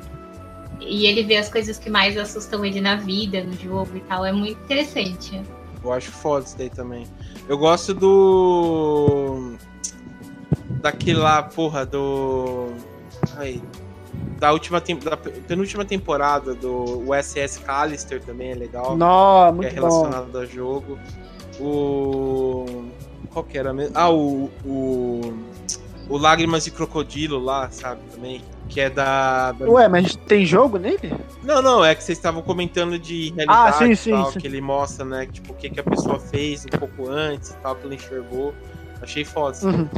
e, 0.80 1.02
e 1.02 1.06
ele 1.06 1.22
vê 1.22 1.36
as 1.36 1.48
coisas 1.48 1.78
que 1.78 1.88
mais 1.88 2.16
assustam 2.18 2.64
ele 2.64 2.80
na 2.80 2.96
vida, 2.96 3.42
no 3.44 3.52
jogo 3.54 3.90
e 3.96 4.00
tal. 4.00 4.24
É 4.24 4.32
muito 4.32 4.60
interessante. 4.60 5.40
Eu 5.84 5.92
acho 5.92 6.10
foda 6.10 6.44
isso 6.46 6.58
daí 6.58 6.70
também. 6.70 7.06
Eu 7.48 7.56
gosto 7.58 7.94
do. 7.94 9.54
Daquele 10.80 11.18
lá, 11.18 11.44
porra, 11.44 11.86
do. 11.86 12.72
Aí. 13.36 13.62
Da 14.38 14.52
última 14.52 14.80
da 14.80 15.16
penúltima 15.16 15.84
temporada 15.84 16.54
do 16.54 17.02
USS 17.10 17.58
Callister 17.64 18.20
também 18.22 18.50
é 18.50 18.54
legal. 18.54 18.96
Não, 18.96 19.42
que 19.42 19.48
é 19.48 19.52
muito 19.52 19.74
bom. 19.80 20.02
relacionado 20.02 20.38
a 20.38 20.44
jogo. 20.44 20.98
O. 21.60 22.84
Qual 23.32 23.44
que 23.44 23.56
era 23.58 23.72
mesmo? 23.72 23.92
Ah, 23.96 24.10
o. 24.10 24.50
O, 24.64 25.32
o 26.08 26.18
Lágrimas 26.18 26.64
de 26.64 26.70
Crocodilo 26.70 27.38
lá, 27.38 27.70
sabe? 27.70 28.00
Também. 28.12 28.42
Que 28.68 28.80
é 28.80 28.90
da. 28.90 29.52
da- 29.52 29.66
Ué, 29.68 29.88
mas 29.88 30.14
tem 30.16 30.44
jogo 30.44 30.78
nele? 30.78 31.12
Não, 31.42 31.60
não, 31.62 31.84
é 31.84 31.94
que 31.94 32.02
vocês 32.02 32.18
estavam 32.18 32.42
comentando 32.42 32.98
de 32.98 33.30
realidade 33.36 33.68
Ah, 33.68 33.72
sim, 33.72 33.94
sim, 33.94 34.10
tal, 34.10 34.32
sim. 34.32 34.40
que 34.40 34.46
ele 34.46 34.60
mostra, 34.60 35.04
né? 35.04 35.26
Tipo, 35.30 35.52
o 35.52 35.56
que, 35.56 35.70
que 35.70 35.80
a 35.80 35.84
pessoa 35.84 36.18
fez 36.18 36.64
um 36.64 36.78
pouco 36.78 37.08
antes 37.10 37.50
e 37.50 37.56
tal, 37.56 37.76
que 37.76 37.86
enxergou. 37.94 38.54
Achei 39.02 39.24
foda. 39.24 39.50
assim. 39.50 39.68
Uhum. 39.68 39.88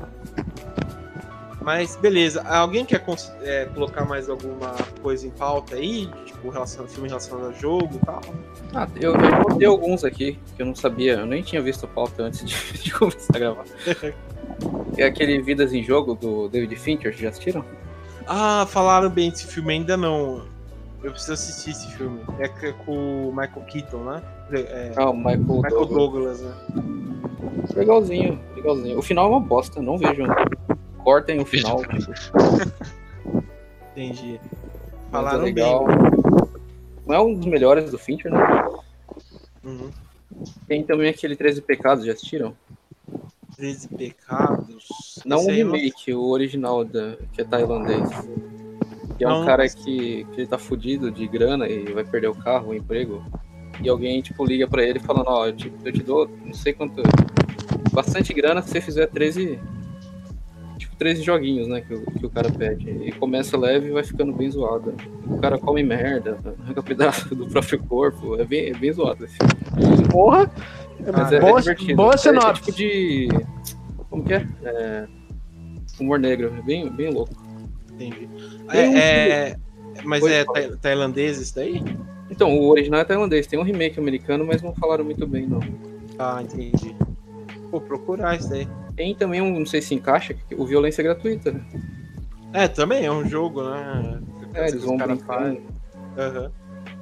Mas 1.67 1.97
beleza, 1.97 2.43
alguém 2.43 2.85
quer 2.85 3.05
é, 3.43 3.65
colocar 3.65 4.05
mais 4.05 4.31
alguma 4.31 4.73
coisa 5.03 5.27
em 5.27 5.31
pauta 5.31 5.75
aí? 5.75 6.09
Tipo, 6.25 6.49
relacion... 6.49 6.87
filme 6.87 7.09
relacionado 7.09 7.49
a 7.49 7.53
jogo 7.55 7.91
e 7.93 8.07
tal? 8.07 8.21
Ah, 8.73 8.87
eu, 8.95 9.17
eu 9.17 9.43
botei 9.43 9.67
alguns 9.67 10.05
aqui 10.05 10.39
que 10.55 10.63
eu 10.63 10.67
não 10.67 10.77
sabia, 10.77 11.15
eu 11.15 11.27
nem 11.27 11.43
tinha 11.43 11.61
visto 11.61 11.83
a 11.83 11.89
pauta 11.89 12.23
antes 12.23 12.45
de, 12.45 12.55
de 12.85 12.95
começar 12.95 13.35
a 13.35 13.39
gravar. 13.41 13.65
É 14.97 15.05
aquele 15.05 15.43
Vidas 15.43 15.75
em 15.75 15.83
Jogo 15.83 16.15
do 16.15 16.49
David 16.49 16.75
Fincher, 16.77 17.13
já 17.13 17.29
assistiram? 17.29 17.63
Ah, 18.27 18.65
falaram 18.71 19.11
bem 19.11 19.29
desse 19.29 19.47
filme, 19.47 19.75
ainda 19.75 19.97
não. 19.97 20.47
Eu 21.03 21.11
preciso 21.11 21.35
assistir 21.35 21.73
esse 21.73 21.93
filme. 21.95 22.21
É 22.39 22.49
com 22.73 23.29
o 23.29 23.31
Michael 23.31 23.67
Keaton, 23.67 24.05
né? 24.05 24.23
É, 24.53 24.93
Ah, 24.97 25.11
o 25.11 25.17
Michael, 25.17 25.41
Michael 25.41 25.87
Douglas. 25.87 26.41
Douglas, 26.41 26.41
né? 26.41 26.55
Legalzinho, 27.75 28.41
legalzinho. 28.55 28.99
O 28.99 29.03
final 29.03 29.27
é 29.27 29.29
uma 29.29 29.41
bosta, 29.41 29.83
não 29.83 29.99
vejam. 29.99 30.27
Cortem 31.07 31.41
o 31.41 31.47
final. 31.47 31.81
Entendi. 33.95 34.41
É 34.43 35.11
Falaram 35.13 35.45
legal. 35.45 35.87
bem. 35.87 35.97
Não 37.07 37.15
é 37.15 37.21
um 37.21 37.33
dos 37.33 37.47
melhores 37.47 37.93
do 37.93 37.97
Fincher, 37.97 38.33
né? 38.33 38.41
Uhum. 39.63 39.89
Tem 40.67 40.83
também 40.83 41.09
aquele 41.09 41.37
13 41.37 41.63
Pecados, 41.63 42.05
já 42.05 42.13
assistiram? 42.13 42.57
13 43.55 43.87
Pecados. 43.91 45.23
Não 45.25 45.37
o 45.37 45.41
Esse 45.43 45.61
eu 45.61 45.73
remake, 45.73 46.13
o 46.13 46.25
original, 46.25 46.85
da, 46.85 47.17
que 47.33 47.41
é 47.41 47.45
tailandês. 47.45 48.09
Que 49.17 49.23
é 49.23 49.29
um 49.29 49.39
Não. 49.39 49.47
cara 49.47 49.69
que, 49.69 50.25
que 50.25 50.41
ele 50.41 50.49
tá 50.49 50.59
fudido 50.59 51.13
de 51.13 51.29
grana 51.29 51.69
e 51.69 51.85
vai 51.93 52.03
perder 52.03 52.31
o 52.31 52.35
carro, 52.35 52.71
o 52.71 52.75
emprego. 52.75 53.25
E 53.81 53.89
alguém, 53.89 54.21
tipo, 54.23 54.45
liga 54.45 54.67
pra 54.67 54.83
ele 54.83 54.99
falando, 54.99 55.29
ó, 55.29 55.47
eu 55.47 55.53
te, 55.53 55.73
eu 55.85 55.93
te 55.93 56.03
dou 56.03 56.29
não 56.45 56.53
sei 56.53 56.73
quanto. 56.73 57.01
Bastante 57.93 58.35
grana 58.35 58.61
se 58.61 58.71
você 58.71 58.81
fizer 58.81 59.07
13. 59.07 59.61
Tipo, 60.97 60.99
13 60.99 61.23
joguinhos, 61.23 61.69
né? 61.69 61.81
Que, 61.83 61.95
o- 61.95 62.03
que 62.07 62.27
o 62.27 62.31
cara 62.31 62.51
pede. 62.51 62.89
E 62.91 63.13
começa 63.13 63.57
leve 63.57 63.89
e 63.89 63.93
vai 63.93 64.03
ficando 64.03 64.33
bem 64.33 64.51
zoado. 64.51 64.95
O 65.27 65.39
cara 65.39 65.59
come 65.59 65.83
merda, 65.83 66.39
arranca 66.65 66.83
pedaço 66.83 67.35
do 67.35 67.47
próprio 67.47 67.79
corpo. 67.85 68.41
É 68.41 68.45
bem, 68.45 68.71
é 68.71 68.75
bem 68.75 68.93
zoado 68.93 69.25
esse 69.25 69.37
filme. 69.37 70.09
Porra. 70.11 70.51
Mas 70.99 71.33
Ah, 71.33 71.37
é, 71.37 71.41
boa, 71.41 71.59
é 71.59 71.63
divertido. 71.63 71.97
boa 71.97 72.15
É- 72.15 72.29
É, 72.29 72.53
tipo 72.55 72.73
de. 72.73 73.29
Como 74.11 74.25
que 74.25 74.33
é? 74.35 74.47
É, 74.65 75.07
Humor 76.01 76.19
negro. 76.19 76.53
É 76.59 76.63
bem, 76.63 76.91
bem 76.91 77.11
louco. 77.11 77.33
Entendi. 77.93 78.29
É, 78.71 78.81
é- 79.51 79.57
Mas 80.05 80.21
Pode 80.21 80.35
é 80.35 80.45
tailandês 80.81 81.39
isso 81.41 81.55
daí? 81.55 81.83
Então, 82.31 82.55
o 82.59 82.69
original 82.69 83.01
é 83.01 83.05
tailandês. 83.05 83.47
Tem 83.47 83.59
um 83.59 83.63
remake 83.63 83.99
americano, 83.99 84.45
mas 84.47 84.61
não 84.61 84.75
falaram 84.75 85.05
muito 85.05 85.27
bem, 85.27 85.47
não. 85.47 85.61
Ah, 86.19 86.43
entendi. 86.43 86.95
Vou 87.71 87.81
procurar 87.81 88.37
isso 88.37 88.49
daí. 88.51 88.69
Tem 88.97 89.15
também 89.15 89.41
um, 89.43 89.59
não 89.59 89.67
sei 89.67 89.83
se 89.83 89.95
encaixa, 89.95 90.33
que 90.35 90.55
o 90.55 90.65
violência 90.67 91.03
é 91.03 91.05
gratuita. 91.05 91.53
né? 91.53 91.61
É, 92.53 92.67
também 92.69 93.05
é 93.05 93.13
um 93.13 93.29
jogo, 93.29 93.63
né? 93.63 94.21
É, 94.55 94.69
eles 94.69 94.83
vão 94.83 94.99
fazem. 95.19 95.61
Aham. 96.17 96.51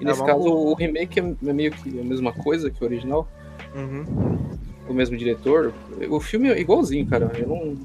E 0.00 0.04
nesse 0.04 0.20
É 0.20 0.22
uma 0.24 0.32
caso, 0.32 0.42
boa. 0.44 0.70
o 0.72 0.74
remake 0.74 1.20
é 1.20 1.22
é 1.22 1.52
meio 1.52 1.70
que 1.70 2.00
a 2.00 2.02
mesma 2.04 2.32
coisa 2.32 2.68
que 2.70 2.82
o 2.82 2.86
original. 2.86 3.28
Uhum. 3.74 4.04
O 4.88 4.92
mesmo 4.92 5.16
diretor. 5.16 5.72
O 6.10 6.18
filme 6.20 6.48
é 6.48 6.60
igualzinho, 6.60 7.06
cara. 7.06 7.30
Eu 7.38 7.48
não. 7.48 7.76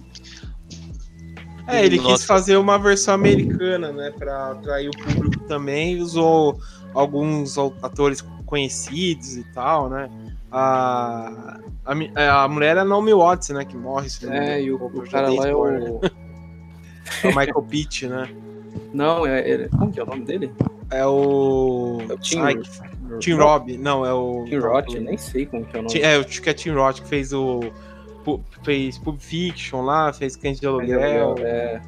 É, 1.67 1.85
ele 1.85 1.99
quis 1.99 2.07
Nossa. 2.07 2.25
fazer 2.25 2.57
uma 2.57 2.79
versão 2.79 3.13
americana, 3.13 3.91
né? 3.91 4.11
Pra 4.17 4.51
atrair 4.51 4.89
o 4.89 4.97
público 4.97 5.43
também. 5.43 5.97
e 5.97 6.01
Usou 6.01 6.59
alguns 6.95 7.57
atores 7.83 8.21
conhecidos 8.47 9.37
e 9.37 9.43
tal, 9.53 9.87
né? 9.87 10.09
A, 10.51 11.59
a, 11.85 11.95
mi- 11.95 12.11
a 12.15 12.47
mulher 12.47 12.77
é 12.77 12.79
a 12.79 12.85
Naomi 12.85 13.13
Watts, 13.13 13.49
né? 13.49 13.63
Que 13.65 13.77
morre. 13.77 14.09
se 14.09 14.25
não 14.25 14.33
É, 14.33 14.59
engano. 14.61 14.61
e 14.61 14.71
o, 14.71 14.85
o 15.01 15.09
cara 15.09 15.29
lá 15.33 15.47
é 15.47 15.53
o. 15.55 15.99
É 17.23 17.27
o 17.27 17.35
Michael 17.35 17.61
Pitt, 17.67 18.07
né? 18.07 18.29
Não, 18.93 19.25
é. 19.25 19.39
é- 19.39 19.67
Como 19.69 19.91
que 19.91 19.99
é 19.99 20.03
o 20.03 20.05
nome 20.05 20.23
dele? 20.25 20.51
É 20.91 21.05
o. 21.05 21.97
É 22.07 22.13
o 22.13 22.17
Tim, 22.19 22.39
Ai, 22.39 22.55
Tim 23.19 23.33
Robb. 23.33 23.77
Não, 23.77 24.05
é 24.05 24.13
o. 24.13 24.45
Tim 24.47 24.57
Roth, 24.59 24.93
eu 24.93 25.01
nem 25.01 25.17
sei 25.17 25.45
como 25.47 25.65
que 25.65 25.75
é 25.75 25.79
o 25.79 25.83
nome. 25.83 25.93
Tim- 25.93 26.01
É, 26.05 26.15
eu 26.17 26.21
acho 26.21 26.39
que 26.41 26.49
é 26.49 26.53
Tim 26.53 26.69
Roth 26.71 27.01
que 27.01 27.07
fez 27.07 27.33
o. 27.33 27.61
Fez 28.63 28.97
Pulp 28.99 29.19
Fiction 29.19 29.81
lá, 29.81 30.13
fez 30.13 30.35
Cães 30.35 30.59
de 30.59 30.67
Aluguel. 30.67 31.35
É, 31.39 31.81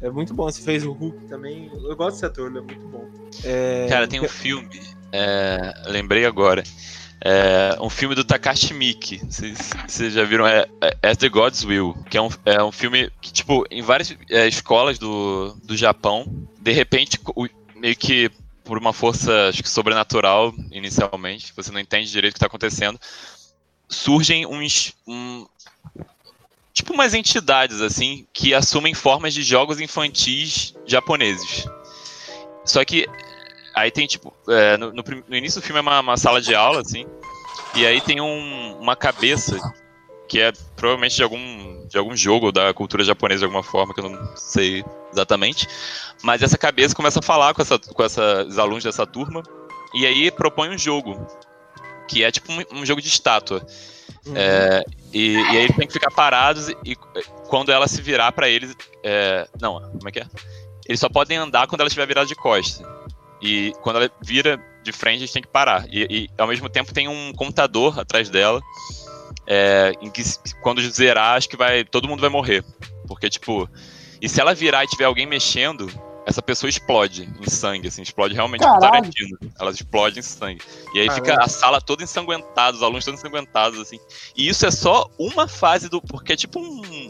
É 0.00 0.10
muito 0.10 0.34
bom. 0.34 0.44
Você 0.50 0.60
fez 0.62 0.84
o 0.84 0.90
Hulk 0.92 1.26
também. 1.26 1.70
Eu 1.72 1.94
gosto 1.94 2.14
desse 2.14 2.26
ator, 2.26 2.48
ele 2.50 2.58
é 2.58 2.62
muito 2.62 2.88
bom. 2.88 3.04
É, 3.44 3.86
Cara, 3.88 4.08
tem 4.08 4.20
um 4.20 4.28
filme, 4.28 4.68
é, 5.12 5.72
lembrei 5.86 6.24
agora. 6.26 6.64
É, 7.20 7.76
um 7.80 7.88
filme 7.88 8.14
do 8.14 8.24
Takashi 8.24 8.74
Miike. 8.74 9.20
Vocês 9.86 10.12
já 10.12 10.24
viram? 10.24 10.46
É, 10.46 10.66
é 10.80 11.08
As 11.08 11.16
the 11.16 11.28
God's 11.28 11.64
Will. 11.64 11.94
Que 12.10 12.18
é 12.18 12.22
um, 12.22 12.28
é 12.44 12.62
um 12.62 12.70
filme 12.72 13.10
que, 13.20 13.32
tipo, 13.32 13.64
em 13.70 13.82
várias 13.82 14.14
é, 14.30 14.46
escolas 14.46 14.98
do, 14.98 15.56
do 15.64 15.76
Japão, 15.76 16.26
de 16.60 16.72
repente, 16.72 17.18
o- 17.34 17.48
meio 17.74 17.96
que 17.96 18.30
por 18.64 18.76
uma 18.78 18.92
força 18.92 19.48
acho 19.48 19.62
que 19.62 19.68
sobrenatural, 19.68 20.52
inicialmente, 20.72 21.52
você 21.54 21.70
não 21.70 21.78
entende 21.80 22.10
direito 22.10 22.32
o 22.32 22.34
que 22.34 22.38
está 22.38 22.46
acontecendo, 22.46 22.98
surgem 23.88 24.44
uns. 24.44 24.92
um- 25.06 25.46
tipo 26.74 26.92
umas 26.92 27.14
entidades, 27.14 27.80
assim, 27.80 28.26
que 28.34 28.52
assumem 28.52 28.92
formas 28.92 29.32
de 29.32 29.42
jogos 29.42 29.80
infantis 29.80 30.74
japoneses, 30.84 31.66
Só 32.64 32.84
que 32.84 33.06
aí 33.76 33.90
tem, 33.90 34.06
tipo, 34.06 34.32
é, 34.48 34.76
no, 34.78 34.92
no 34.92 35.04
no 35.28 35.36
início 35.36 35.60
do 35.60 35.64
filme 35.64 35.78
é 35.78 35.82
uma, 35.82 36.00
uma 36.00 36.16
sala 36.16 36.40
de 36.40 36.54
aula, 36.54 36.80
assim, 36.80 37.06
e 37.74 37.86
aí 37.86 38.00
tem 38.00 38.20
um- 38.20 38.78
uma 38.80 38.96
cabeça 38.96 39.56
que 40.28 40.40
é 40.40 40.50
provavelmente 40.74 41.14
de 41.14 41.22
algum, 41.22 41.86
de 41.86 41.96
algum 41.96 42.16
jogo 42.16 42.50
da 42.50 42.74
cultura 42.74 43.04
japonesa 43.04 43.40
de 43.40 43.44
alguma 43.44 43.62
forma, 43.62 43.94
que 43.94 44.00
eu 44.00 44.08
não 44.08 44.36
sei 44.36 44.84
exatamente. 45.12 45.68
Mas 46.22 46.42
essa 46.42 46.58
cabeça 46.58 46.94
começa 46.96 47.20
a 47.20 47.22
falar 47.22 47.54
com, 47.54 47.62
essa, 47.62 47.78
com 47.78 48.02
essas 48.02 48.58
alunos 48.58 48.82
dessa 48.82 49.06
turma, 49.06 49.42
e 49.94 50.04
aí 50.04 50.30
propõe 50.32 50.70
um 50.70 50.78
jogo, 50.78 51.24
que 52.08 52.24
é 52.24 52.32
tipo 52.32 52.50
um, 52.52 52.80
um 52.80 52.86
jogo 52.86 53.00
de 53.00 53.08
estátua. 53.08 53.64
É, 54.34 54.84
e, 55.12 55.34
e 55.34 55.38
aí 55.50 55.56
eles 55.64 55.76
têm 55.76 55.86
que 55.86 55.92
ficar 55.92 56.10
parados 56.10 56.68
e, 56.68 56.76
e 56.84 56.96
quando 57.48 57.70
ela 57.70 57.86
se 57.86 58.02
virar 58.02 58.32
pra 58.32 58.48
eles. 58.48 58.74
é, 59.04 59.46
não, 59.60 59.80
como 59.80 60.08
é 60.08 60.10
que 60.12 60.18
é? 60.18 60.26
Eles 60.88 60.98
só 60.98 61.08
podem 61.08 61.36
andar 61.36 61.68
quando 61.68 61.80
ela 61.82 61.88
estiver 61.88 62.06
virada 62.06 62.26
de 62.26 62.34
costa. 62.34 62.95
E 63.40 63.72
quando 63.82 63.96
ela 63.96 64.10
vira 64.22 64.58
de 64.82 64.92
frente, 64.92 65.20
eles 65.20 65.32
têm 65.32 65.42
que 65.42 65.48
parar. 65.48 65.86
E, 65.90 66.06
e, 66.10 66.30
ao 66.38 66.48
mesmo 66.48 66.68
tempo 66.68 66.92
tem 66.92 67.08
um 67.08 67.32
computador 67.32 67.98
atrás 67.98 68.30
dela. 68.30 68.60
é, 69.46 69.92
em 70.00 70.10
que 70.10 70.22
quando 70.60 70.80
zerar, 70.90 71.36
acho 71.36 71.48
que 71.48 71.56
vai. 71.56 71.84
Todo 71.84 72.08
mundo 72.08 72.20
vai 72.20 72.30
morrer. 72.30 72.64
Porque, 73.06 73.28
tipo. 73.28 73.68
E 74.20 74.28
se 74.28 74.40
ela 74.40 74.54
virar 74.54 74.82
e 74.84 74.88
tiver 74.88 75.04
alguém 75.04 75.26
mexendo, 75.26 75.90
essa 76.26 76.42
pessoa 76.42 76.68
explode 76.68 77.28
em 77.40 77.48
sangue, 77.48 77.86
assim, 77.86 78.02
explode 78.02 78.34
realmente 78.34 78.64
com. 78.64 78.78
Tarantino. 78.80 79.38
Ela 79.60 79.70
explode 79.70 80.18
em 80.18 80.22
sangue. 80.22 80.60
E 80.92 81.00
aí 81.00 81.06
Caralho. 81.06 81.24
fica 81.24 81.44
a 81.44 81.48
sala 81.48 81.80
toda 81.80 82.02
ensanguentada, 82.02 82.76
os 82.76 82.82
alunos 82.82 83.04
todos 83.04 83.20
ensanguentados, 83.20 83.78
assim. 83.78 84.00
E 84.36 84.48
isso 84.48 84.66
é 84.66 84.70
só 84.70 85.08
uma 85.18 85.46
fase 85.46 85.88
do. 85.88 86.02
Porque 86.02 86.32
é 86.32 86.36
tipo 86.36 86.58
um. 86.58 87.08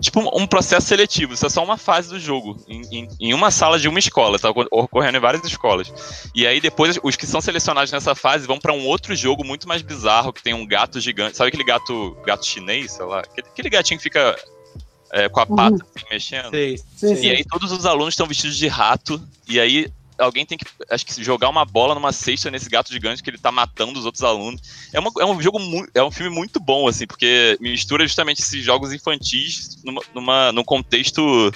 Tipo 0.00 0.20
um- 0.20 0.46
processo 0.46 0.86
seletivo, 0.86 1.34
isso 1.34 1.46
é 1.46 1.48
só 1.48 1.62
uma 1.64 1.76
fase 1.76 2.08
do 2.08 2.18
jogo. 2.20 2.56
Em, 2.68 2.82
em- 2.90 3.08
em 3.20 3.34
uma 3.34 3.50
sala 3.50 3.78
de 3.78 3.88
uma 3.88 3.98
escola, 3.98 4.38
tá 4.38 4.50
ocor- 4.50 4.68
ocorrendo 4.70 5.16
em 5.18 5.20
várias 5.20 5.44
escolas. 5.44 5.92
E 6.34 6.46
aí 6.46 6.60
depois 6.60 6.98
os 7.02 7.16
que 7.16 7.26
são 7.26 7.40
selecionados 7.40 7.90
nessa 7.92 8.14
fase 8.14 8.46
vão 8.46 8.58
pra 8.58 8.72
um 8.72 8.86
outro 8.86 9.14
jogo 9.16 9.44
muito 9.44 9.66
mais 9.66 9.82
bizarro, 9.82 10.32
que 10.32 10.42
tem 10.42 10.54
um 10.54 10.66
gato 10.66 11.00
gigante. 11.00 11.36
Sabe 11.36 11.48
aquele 11.48 11.64
gato 11.64 12.16
gato 12.24 12.46
chinês, 12.46 12.92
sei 12.92 13.04
lá? 13.06 13.20
Aquele, 13.20 13.48
aquele 13.48 13.70
gatinho 13.70 13.98
que 13.98 14.04
fica 14.04 14.36
é, 15.12 15.28
com 15.28 15.40
a 15.40 15.46
pata 15.46 15.76
assim, 15.96 16.04
mexendo. 16.10 16.50
Sei, 16.50 16.76
Sim, 16.78 17.16
sei. 17.16 17.24
E 17.24 17.30
aí 17.30 17.44
todos 17.44 17.70
os 17.72 17.86
alunos 17.86 18.14
estão 18.14 18.26
vestidos 18.26 18.56
de 18.56 18.66
rato, 18.68 19.20
e 19.48 19.58
aí 19.60 19.88
alguém 20.18 20.44
tem 20.46 20.56
que, 20.58 20.64
acho 20.90 21.04
que 21.06 21.22
jogar 21.22 21.48
uma 21.48 21.64
bola 21.64 21.94
numa 21.94 22.12
cesta 22.12 22.50
nesse 22.50 22.68
gato 22.68 22.92
gigante 22.92 23.22
que 23.22 23.30
ele 23.30 23.38
tá 23.38 23.50
matando 23.52 23.98
os 23.98 24.04
outros 24.06 24.22
alunos. 24.24 24.60
É, 24.92 25.00
uma- 25.00 25.10
é 25.20 25.24
um 25.24 25.40
jogo 25.40 25.58
muito, 25.58 25.90
é 25.94 26.02
um 26.02 26.10
filme 26.10 26.34
muito 26.34 26.58
bom, 26.60 26.88
assim, 26.88 27.06
porque 27.06 27.56
mistura 27.60 28.06
justamente 28.06 28.40
esses 28.42 28.64
jogos 28.64 28.92
infantis 28.92 29.82
numa, 29.84 30.00
numa, 30.14 30.52
num 30.52 30.64
contexto 30.64 31.52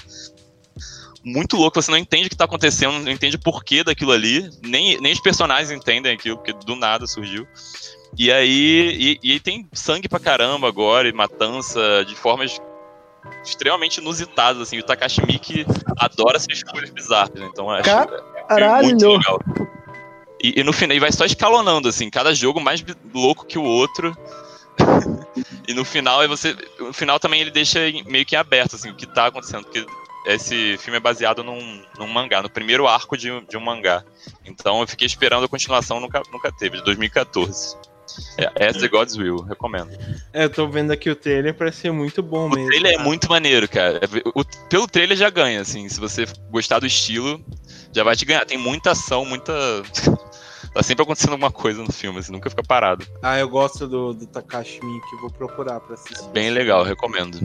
muito 1.22 1.56
louco, 1.56 1.80
você 1.80 1.90
não 1.90 1.98
entende 1.98 2.26
o 2.26 2.30
que 2.30 2.36
tá 2.36 2.44
acontecendo, 2.46 2.98
não 2.98 3.12
entende 3.12 3.36
o 3.36 3.40
porquê 3.40 3.84
daquilo 3.84 4.12
ali, 4.12 4.48
nem, 4.62 4.98
nem 5.00 5.12
os 5.12 5.20
personagens 5.20 5.70
entendem 5.70 6.12
aquilo, 6.12 6.36
porque 6.38 6.52
do 6.52 6.74
nada 6.74 7.06
surgiu. 7.06 7.46
E 8.18 8.32
aí, 8.32 9.18
e, 9.22 9.28
e 9.28 9.32
aí 9.32 9.40
tem 9.40 9.68
sangue 9.72 10.08
pra 10.08 10.18
caramba 10.18 10.66
agora, 10.66 11.08
e 11.08 11.12
matança 11.12 12.04
de 12.06 12.14
formas 12.16 12.58
extremamente 13.44 13.98
inusitadas, 13.98 14.62
assim. 14.62 14.78
O 14.78 14.82
Takashi 14.82 15.24
Miike 15.24 15.64
adora 15.98 16.36
essas 16.36 16.48
escolhas 16.56 16.90
bizarras, 16.90 17.34
né? 17.38 17.48
Então 17.52 17.70
acho 17.70 17.84
Caralho! 18.58 18.88
muito 18.88 19.06
legal. 19.08 19.38
E, 20.42 20.60
e 20.60 20.64
no 20.64 20.72
final, 20.72 20.96
e 20.96 21.00
vai 21.00 21.12
só 21.12 21.24
escalonando, 21.24 21.88
assim, 21.88 22.08
cada 22.08 22.34
jogo 22.34 22.60
mais 22.60 22.84
louco 23.14 23.44
que 23.46 23.58
o 23.58 23.62
outro. 23.62 24.16
e 25.68 25.74
no 25.74 25.84
final, 25.84 26.26
você. 26.26 26.56
No 26.78 26.92
final 26.92 27.18
também 27.20 27.40
ele 27.40 27.50
deixa 27.50 27.78
meio 28.06 28.24
que 28.24 28.34
aberto, 28.36 28.76
assim, 28.76 28.90
o 28.90 28.94
que 28.94 29.06
tá 29.06 29.26
acontecendo. 29.26 29.64
Porque 29.64 29.84
esse 30.26 30.76
filme 30.78 30.96
é 30.96 31.00
baseado 31.00 31.44
num, 31.44 31.82
num 31.98 32.06
mangá, 32.06 32.42
no 32.42 32.50
primeiro 32.50 32.86
arco 32.88 33.16
de, 33.16 33.30
um- 33.30 33.44
de 33.44 33.56
um 33.56 33.60
mangá. 33.60 34.02
Então 34.44 34.80
eu 34.80 34.86
fiquei 34.86 35.06
esperando 35.06 35.44
a 35.44 35.48
continuação, 35.48 36.00
nunca, 36.00 36.22
nunca 36.32 36.50
teve, 36.52 36.78
de 36.78 36.84
2014. 36.84 37.76
É, 38.36 38.66
As 38.68 38.76
the 38.76 38.88
God's 38.88 39.16
Will, 39.16 39.42
recomendo. 39.42 39.90
É, 40.32 40.44
eu 40.44 40.50
tô 40.50 40.66
vendo 40.68 40.90
aqui 40.92 41.10
o 41.10 41.16
trailer, 41.16 41.54
parece 41.54 41.78
ser 41.82 41.92
muito 41.92 42.22
bom 42.22 42.46
O 42.46 42.50
mesmo. 42.50 42.68
trailer 42.68 42.92
é 42.92 42.96
cara. 42.96 43.08
muito 43.08 43.28
maneiro, 43.28 43.68
cara. 43.68 44.00
O- 44.34 44.44
pelo 44.68 44.86
trailer 44.86 45.16
já 45.16 45.30
ganha, 45.30 45.60
assim. 45.60 45.88
Se 45.88 46.00
você 46.00 46.26
gostar 46.50 46.78
do 46.78 46.86
estilo, 46.86 47.40
já 47.92 48.02
vai 48.04 48.16
te 48.16 48.24
ganhar. 48.24 48.44
Tem 48.44 48.58
muita 48.58 48.92
ação, 48.92 49.24
muita. 49.24 49.52
tá 50.74 50.82
sempre 50.82 51.02
acontecendo 51.02 51.32
alguma 51.32 51.50
coisa 51.50 51.82
no 51.82 51.92
filme, 51.92 52.18
assim, 52.20 52.32
nunca 52.32 52.48
fica 52.48 52.62
parado. 52.62 53.04
Ah, 53.22 53.38
eu 53.38 53.48
gosto 53.48 53.86
do, 53.88 54.12
do 54.14 54.26
Takashi 54.26 54.80
Miike, 54.84 55.16
vou 55.20 55.30
procurar 55.30 55.80
pra 55.80 55.94
assistir. 55.94 56.28
Bem 56.30 56.50
legal, 56.50 56.84
recomendo. 56.84 57.38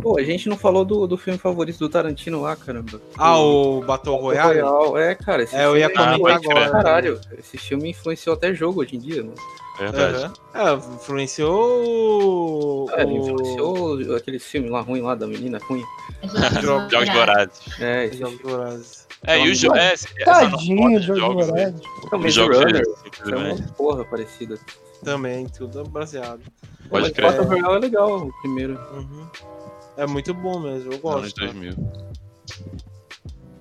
Pô, 0.00 0.18
a 0.18 0.22
gente 0.22 0.48
não 0.48 0.56
falou 0.56 0.82
do, 0.82 1.06
do 1.06 1.18
filme 1.18 1.38
favorito 1.38 1.78
do 1.78 1.88
Tarantino 1.90 2.40
lá, 2.40 2.56
caramba. 2.56 2.98
Ah, 3.18 3.38
o 3.38 3.82
Battle 3.82 4.16
Royale? 4.16 4.60
Royale. 4.62 5.02
É, 5.10 5.14
cara, 5.14 5.42
esse 5.42 5.54
É, 5.54 5.66
eu 5.66 5.76
ia 5.76 5.90
filme 5.90 6.18
comentar 6.18 6.36
agora. 6.52 6.70
Caralho, 6.70 7.20
esse 7.38 7.58
filme 7.58 7.90
influenciou 7.90 8.34
até 8.34 8.54
jogo 8.54 8.80
hoje 8.80 8.96
em 8.96 8.98
dia, 8.98 9.22
né? 9.22 9.34
Verdade. 9.80 10.24
Aham. 10.54 10.68
É, 10.68 10.72
influenciou. 10.96 12.90
É, 12.92 13.04
o- 13.04 13.10
influenciou 13.10 14.16
aquele 14.16 14.38
filme 14.38 14.68
lá 14.68 14.80
ruim 14.80 15.00
lá 15.00 15.14
da 15.14 15.26
menina 15.26 15.58
ruim. 15.68 15.82
Jogos 16.90 17.08
Vorazes. 17.08 17.80
É, 17.80 18.04
esse 18.06 18.18
Jogos 18.18 18.40
Vorazes. 18.42 19.08
É, 19.26 19.38
e 19.38 19.50
o 19.50 19.54
jogo. 19.54 19.76
É, 19.76 19.94
Tadinho, 20.24 21.00
jogos, 21.02 21.46
né? 21.48 21.66
Moraes. 21.70 21.80
também 22.10 22.30
jogos 22.30 22.58
Runner. 22.58 22.82
de- 22.82 23.32
É 23.32 23.36
uma 23.36 23.56
porra 23.72 24.04
parecida. 24.04 24.58
Também, 25.04 25.46
tudo 25.46 25.84
baseado. 25.84 26.40
Pode 26.90 27.04
Mas 27.04 27.12
crer. 27.12 27.30
Battle 27.32 27.46
Royale 27.48 27.76
é 27.76 27.78
legal, 27.78 28.16
o 28.26 28.32
primeiro. 28.40 28.78
Uhum. 28.92 29.26
É 29.96 30.06
muito 30.06 30.32
bom 30.34 30.60
mesmo, 30.60 30.92
eu 30.92 31.08
Anos 31.10 31.32
gosto. 31.32 31.40
2000. 31.40 31.74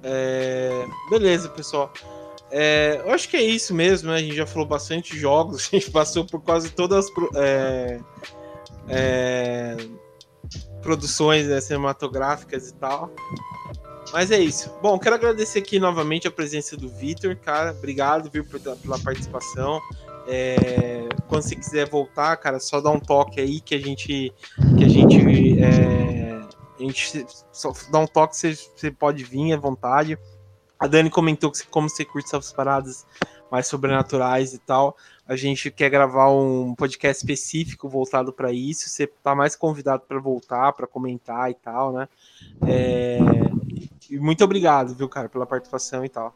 É, 0.04 0.86
Beleza, 1.10 1.50
pessoal. 1.50 1.92
É, 2.52 3.02
Eu 3.06 3.12
acho 3.12 3.30
que 3.30 3.38
é 3.38 3.42
isso 3.42 3.74
mesmo, 3.74 4.10
né? 4.10 4.18
A 4.18 4.22
gente 4.22 4.36
já 4.36 4.46
falou 4.46 4.68
bastante 4.68 5.18
jogos, 5.18 5.68
a 5.72 5.76
gente 5.76 5.92
passou 5.92 6.26
por 6.26 6.42
quase 6.42 6.70
todas 6.72 7.06
as 7.06 7.12
é, 7.36 8.00
é, 8.88 9.78
produções 10.82 11.48
né, 11.48 11.60
cinematográficas 11.62 12.70
e 12.70 12.74
tal. 12.76 13.12
Mas 14.12 14.32
é 14.32 14.40
isso. 14.40 14.74
Bom, 14.82 14.98
quero 14.98 15.16
agradecer 15.16 15.60
aqui 15.60 15.80
novamente 15.80 16.28
a 16.28 16.32
presença 16.32 16.76
do 16.76 16.90
Vitor, 16.90 17.36
cara. 17.36 17.72
Obrigado, 17.72 18.30
viu, 18.32 18.44
por- 18.44 18.60
pela 18.60 18.98
participação. 19.00 19.80
É, 20.28 21.08
quando 21.28 21.44
você 21.44 21.56
quiser 21.56 21.88
voltar, 21.90 22.36
cara, 22.38 22.60
só 22.60 22.82
dá 22.82 22.90
um 22.90 23.00
toque 23.00 23.40
aí 23.40 23.60
que 23.62 23.74
a 23.76 23.80
gente 23.80 24.34
que 24.78 24.84
a 24.84 24.88
gente 24.88 25.60
é, 25.62 26.40
a 26.80 26.82
gente 26.82 27.26
só 27.52 27.72
dá 27.92 28.00
um 28.00 28.08
toque, 28.08 28.36
você, 28.36 28.54
você 28.54 28.92
pode 28.92 29.24
vir 29.24 29.54
à 29.54 29.58
vontade. 29.58 30.18
A 30.80 30.88
Dani 30.88 31.10
comentou 31.10 31.52
que 31.52 31.68
como 31.68 31.90
você 31.90 32.06
curte 32.06 32.28
essas 32.28 32.54
paradas 32.54 33.06
mais 33.52 33.68
sobrenaturais 33.68 34.54
e 34.54 34.60
tal, 34.60 34.96
a 35.28 35.36
gente 35.36 35.70
quer 35.72 35.90
gravar 35.90 36.32
um 36.32 36.74
podcast 36.76 37.22
específico 37.24 37.90
voltado 37.90 38.32
para 38.32 38.52
isso. 38.54 38.88
Você 38.90 39.08
tá 39.08 39.36
mais 39.36 39.56
convidado 39.56 40.04
para 40.08 40.20
voltar, 40.20 40.72
para 40.74 40.88
comentar 40.88 41.50
e 41.52 41.54
tal, 41.56 41.92
né? 41.92 42.08
É, 42.66 43.20
e 44.10 44.18
muito 44.20 44.44
obrigado, 44.44 44.96
viu, 44.96 45.10
cara, 45.10 45.28
pela 45.28 45.46
participação 45.46 46.06
e 46.06 46.10
tal. 46.10 46.34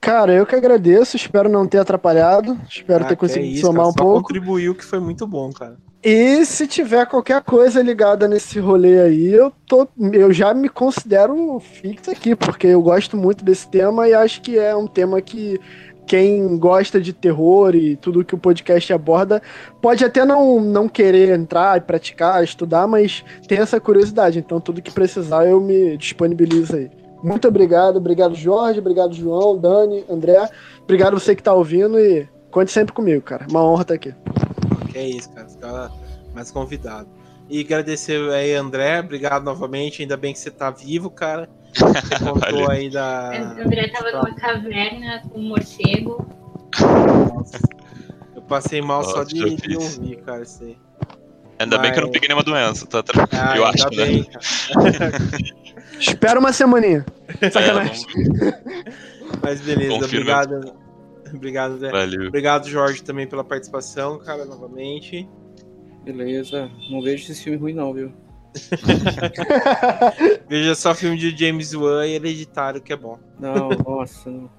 Cara, 0.00 0.32
eu 0.32 0.46
que 0.46 0.54
agradeço, 0.54 1.16
espero 1.16 1.48
não 1.48 1.66
ter 1.66 1.78
atrapalhado, 1.78 2.58
espero 2.68 3.04
Ah, 3.04 3.08
ter 3.08 3.14
é 3.14 3.16
conseguido 3.16 3.52
isso, 3.54 3.66
somar 3.66 3.82
cara, 3.86 3.88
um 3.88 3.94
pouco. 3.94 4.22
contribuiu 4.22 4.74
que 4.74 4.84
foi 4.84 5.00
muito 5.00 5.26
bom, 5.26 5.52
cara. 5.52 5.76
E 6.02 6.44
se 6.44 6.66
tiver 6.66 7.06
qualquer 7.06 7.42
coisa 7.42 7.82
ligada 7.82 8.28
nesse 8.28 8.60
rolê 8.60 9.00
aí, 9.00 9.32
eu, 9.32 9.52
tô, 9.66 9.88
eu 10.12 10.32
já 10.32 10.54
me 10.54 10.68
considero 10.68 11.58
fixo 11.58 12.10
aqui, 12.10 12.36
porque 12.36 12.68
eu 12.68 12.80
gosto 12.80 13.16
muito 13.16 13.44
desse 13.44 13.68
tema 13.68 14.08
e 14.08 14.14
acho 14.14 14.40
que 14.40 14.56
é 14.56 14.76
um 14.76 14.86
tema 14.86 15.20
que 15.20 15.60
quem 16.06 16.56
gosta 16.56 17.00
de 17.00 17.12
terror 17.12 17.74
e 17.74 17.96
tudo 17.96 18.24
que 18.24 18.34
o 18.34 18.38
podcast 18.38 18.92
aborda 18.92 19.42
pode 19.82 20.04
até 20.04 20.24
não, 20.24 20.60
não 20.60 20.88
querer 20.88 21.28
entrar 21.36 21.76
e 21.76 21.82
praticar, 21.82 22.42
estudar, 22.42 22.86
mas 22.86 23.24
tem 23.46 23.58
essa 23.58 23.80
curiosidade. 23.80 24.38
Então, 24.38 24.60
tudo 24.60 24.80
que 24.80 24.90
precisar 24.90 25.46
eu 25.46 25.60
me 25.60 25.96
disponibilizo 25.96 26.76
aí. 26.76 26.90
Muito 27.22 27.48
obrigado, 27.48 27.96
obrigado 27.96 28.34
Jorge, 28.34 28.78
obrigado 28.78 29.12
João, 29.12 29.58
Dani, 29.58 30.04
André. 30.08 30.48
Obrigado 30.82 31.18
você 31.18 31.34
que 31.34 31.42
tá 31.42 31.52
ouvindo 31.52 31.98
e 31.98 32.26
conte 32.50 32.70
sempre 32.70 32.94
comigo, 32.94 33.20
cara. 33.20 33.46
Uma 33.50 33.62
honra 33.62 33.82
estar 33.82 33.94
aqui. 33.94 34.14
É 34.98 35.08
isso, 35.08 35.30
cara. 35.32 35.48
Fica 35.48 35.90
mais 36.34 36.50
convidado. 36.50 37.08
E 37.48 37.60
agradecer 37.60 38.20
aí, 38.30 38.52
André. 38.54 39.00
Obrigado 39.00 39.44
novamente. 39.44 40.02
Ainda 40.02 40.16
bem 40.16 40.32
que 40.32 40.38
você 40.38 40.50
tá 40.50 40.70
vivo, 40.70 41.08
cara. 41.10 41.48
Você 41.72 42.18
contou 42.24 42.70
aí 42.70 42.90
da. 42.90 43.54
O 43.58 43.62
André 43.62 43.88
tava 43.88 44.10
numa 44.10 44.34
caverna 44.34 45.22
com 45.30 45.38
um 45.38 45.48
morcego. 45.48 46.26
Nossa. 46.80 47.58
Eu 48.34 48.42
passei 48.42 48.82
mal 48.82 49.02
só 49.04 49.18
Nossa, 49.18 49.26
de, 49.26 49.38
já 49.40 49.46
de 49.48 49.56
fiz. 49.56 49.98
ouvir, 49.98 50.16
cara. 50.22 50.42
Isso 50.42 50.62
aí. 50.64 50.76
Ainda 51.60 51.78
bem 51.78 51.92
que 51.92 51.98
eu 51.98 52.02
não 52.02 52.08
Mas- 52.08 52.12
peguei 52.20 52.28
nenhuma 52.28 52.44
doença, 52.44 52.86
tá 52.86 53.02
tra- 53.02 53.28
Ah, 53.32 53.56
eu 53.56 53.64
ainda 53.64 53.84
acho, 53.84 53.90
né? 53.96 54.06
bem, 54.06 54.24
cara. 54.24 55.10
Espera 55.98 56.38
uma 56.38 56.52
semaninha. 56.52 57.04
É, 57.40 57.50
Sacanagem. 57.50 58.06
Mas 59.42 59.60
beleza, 59.60 59.94
Confirma. 59.98 60.40
obrigado. 60.42 60.72
Obrigado, 61.34 61.74
André. 61.74 61.90
Valeu. 61.90 62.28
Obrigado, 62.28 62.68
Jorge, 62.68 63.02
também 63.02 63.26
pela 63.26 63.44
participação, 63.44 64.18
cara, 64.18 64.44
novamente. 64.44 65.28
Beleza. 66.04 66.70
Não 66.90 67.02
vejo 67.02 67.30
esse 67.30 67.42
filme 67.42 67.58
ruim 67.58 67.74
não, 67.74 67.92
viu? 67.92 68.12
Veja 70.48 70.74
só 70.74 70.94
filme 70.94 71.16
de 71.16 71.36
James 71.36 71.74
Wan 71.74 72.06
e 72.06 72.14
Hereditário, 72.14 72.80
que 72.80 72.92
é 72.92 72.96
bom. 72.96 73.18
Não, 73.38 73.68
nossa. 73.86 74.30
não. 74.30 74.50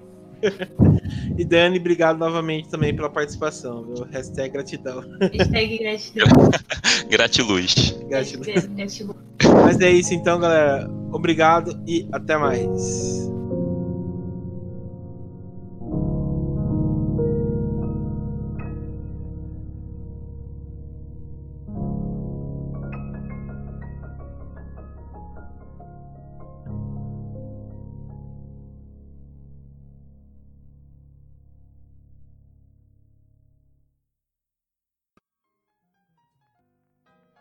E 1.36 1.44
Dani, 1.44 1.78
obrigado 1.78 2.18
novamente 2.18 2.70
também 2.70 2.94
pela 2.96 3.10
participação, 3.10 3.84
viu? 3.84 4.06
Hashtag 4.10 4.50
gratidão. 4.50 5.04
Hashtag 5.20 5.78
gratidão. 5.78 6.28
Gratiluz. 7.10 7.98
Hashtag 8.10 8.72
gratidão. 8.74 9.16
Mas 9.62 9.78
é 9.80 9.90
isso 9.90 10.14
então, 10.14 10.40
galera. 10.40 10.88
Obrigado 11.12 11.78
e 11.86 12.08
até 12.10 12.38
mais. 12.38 13.29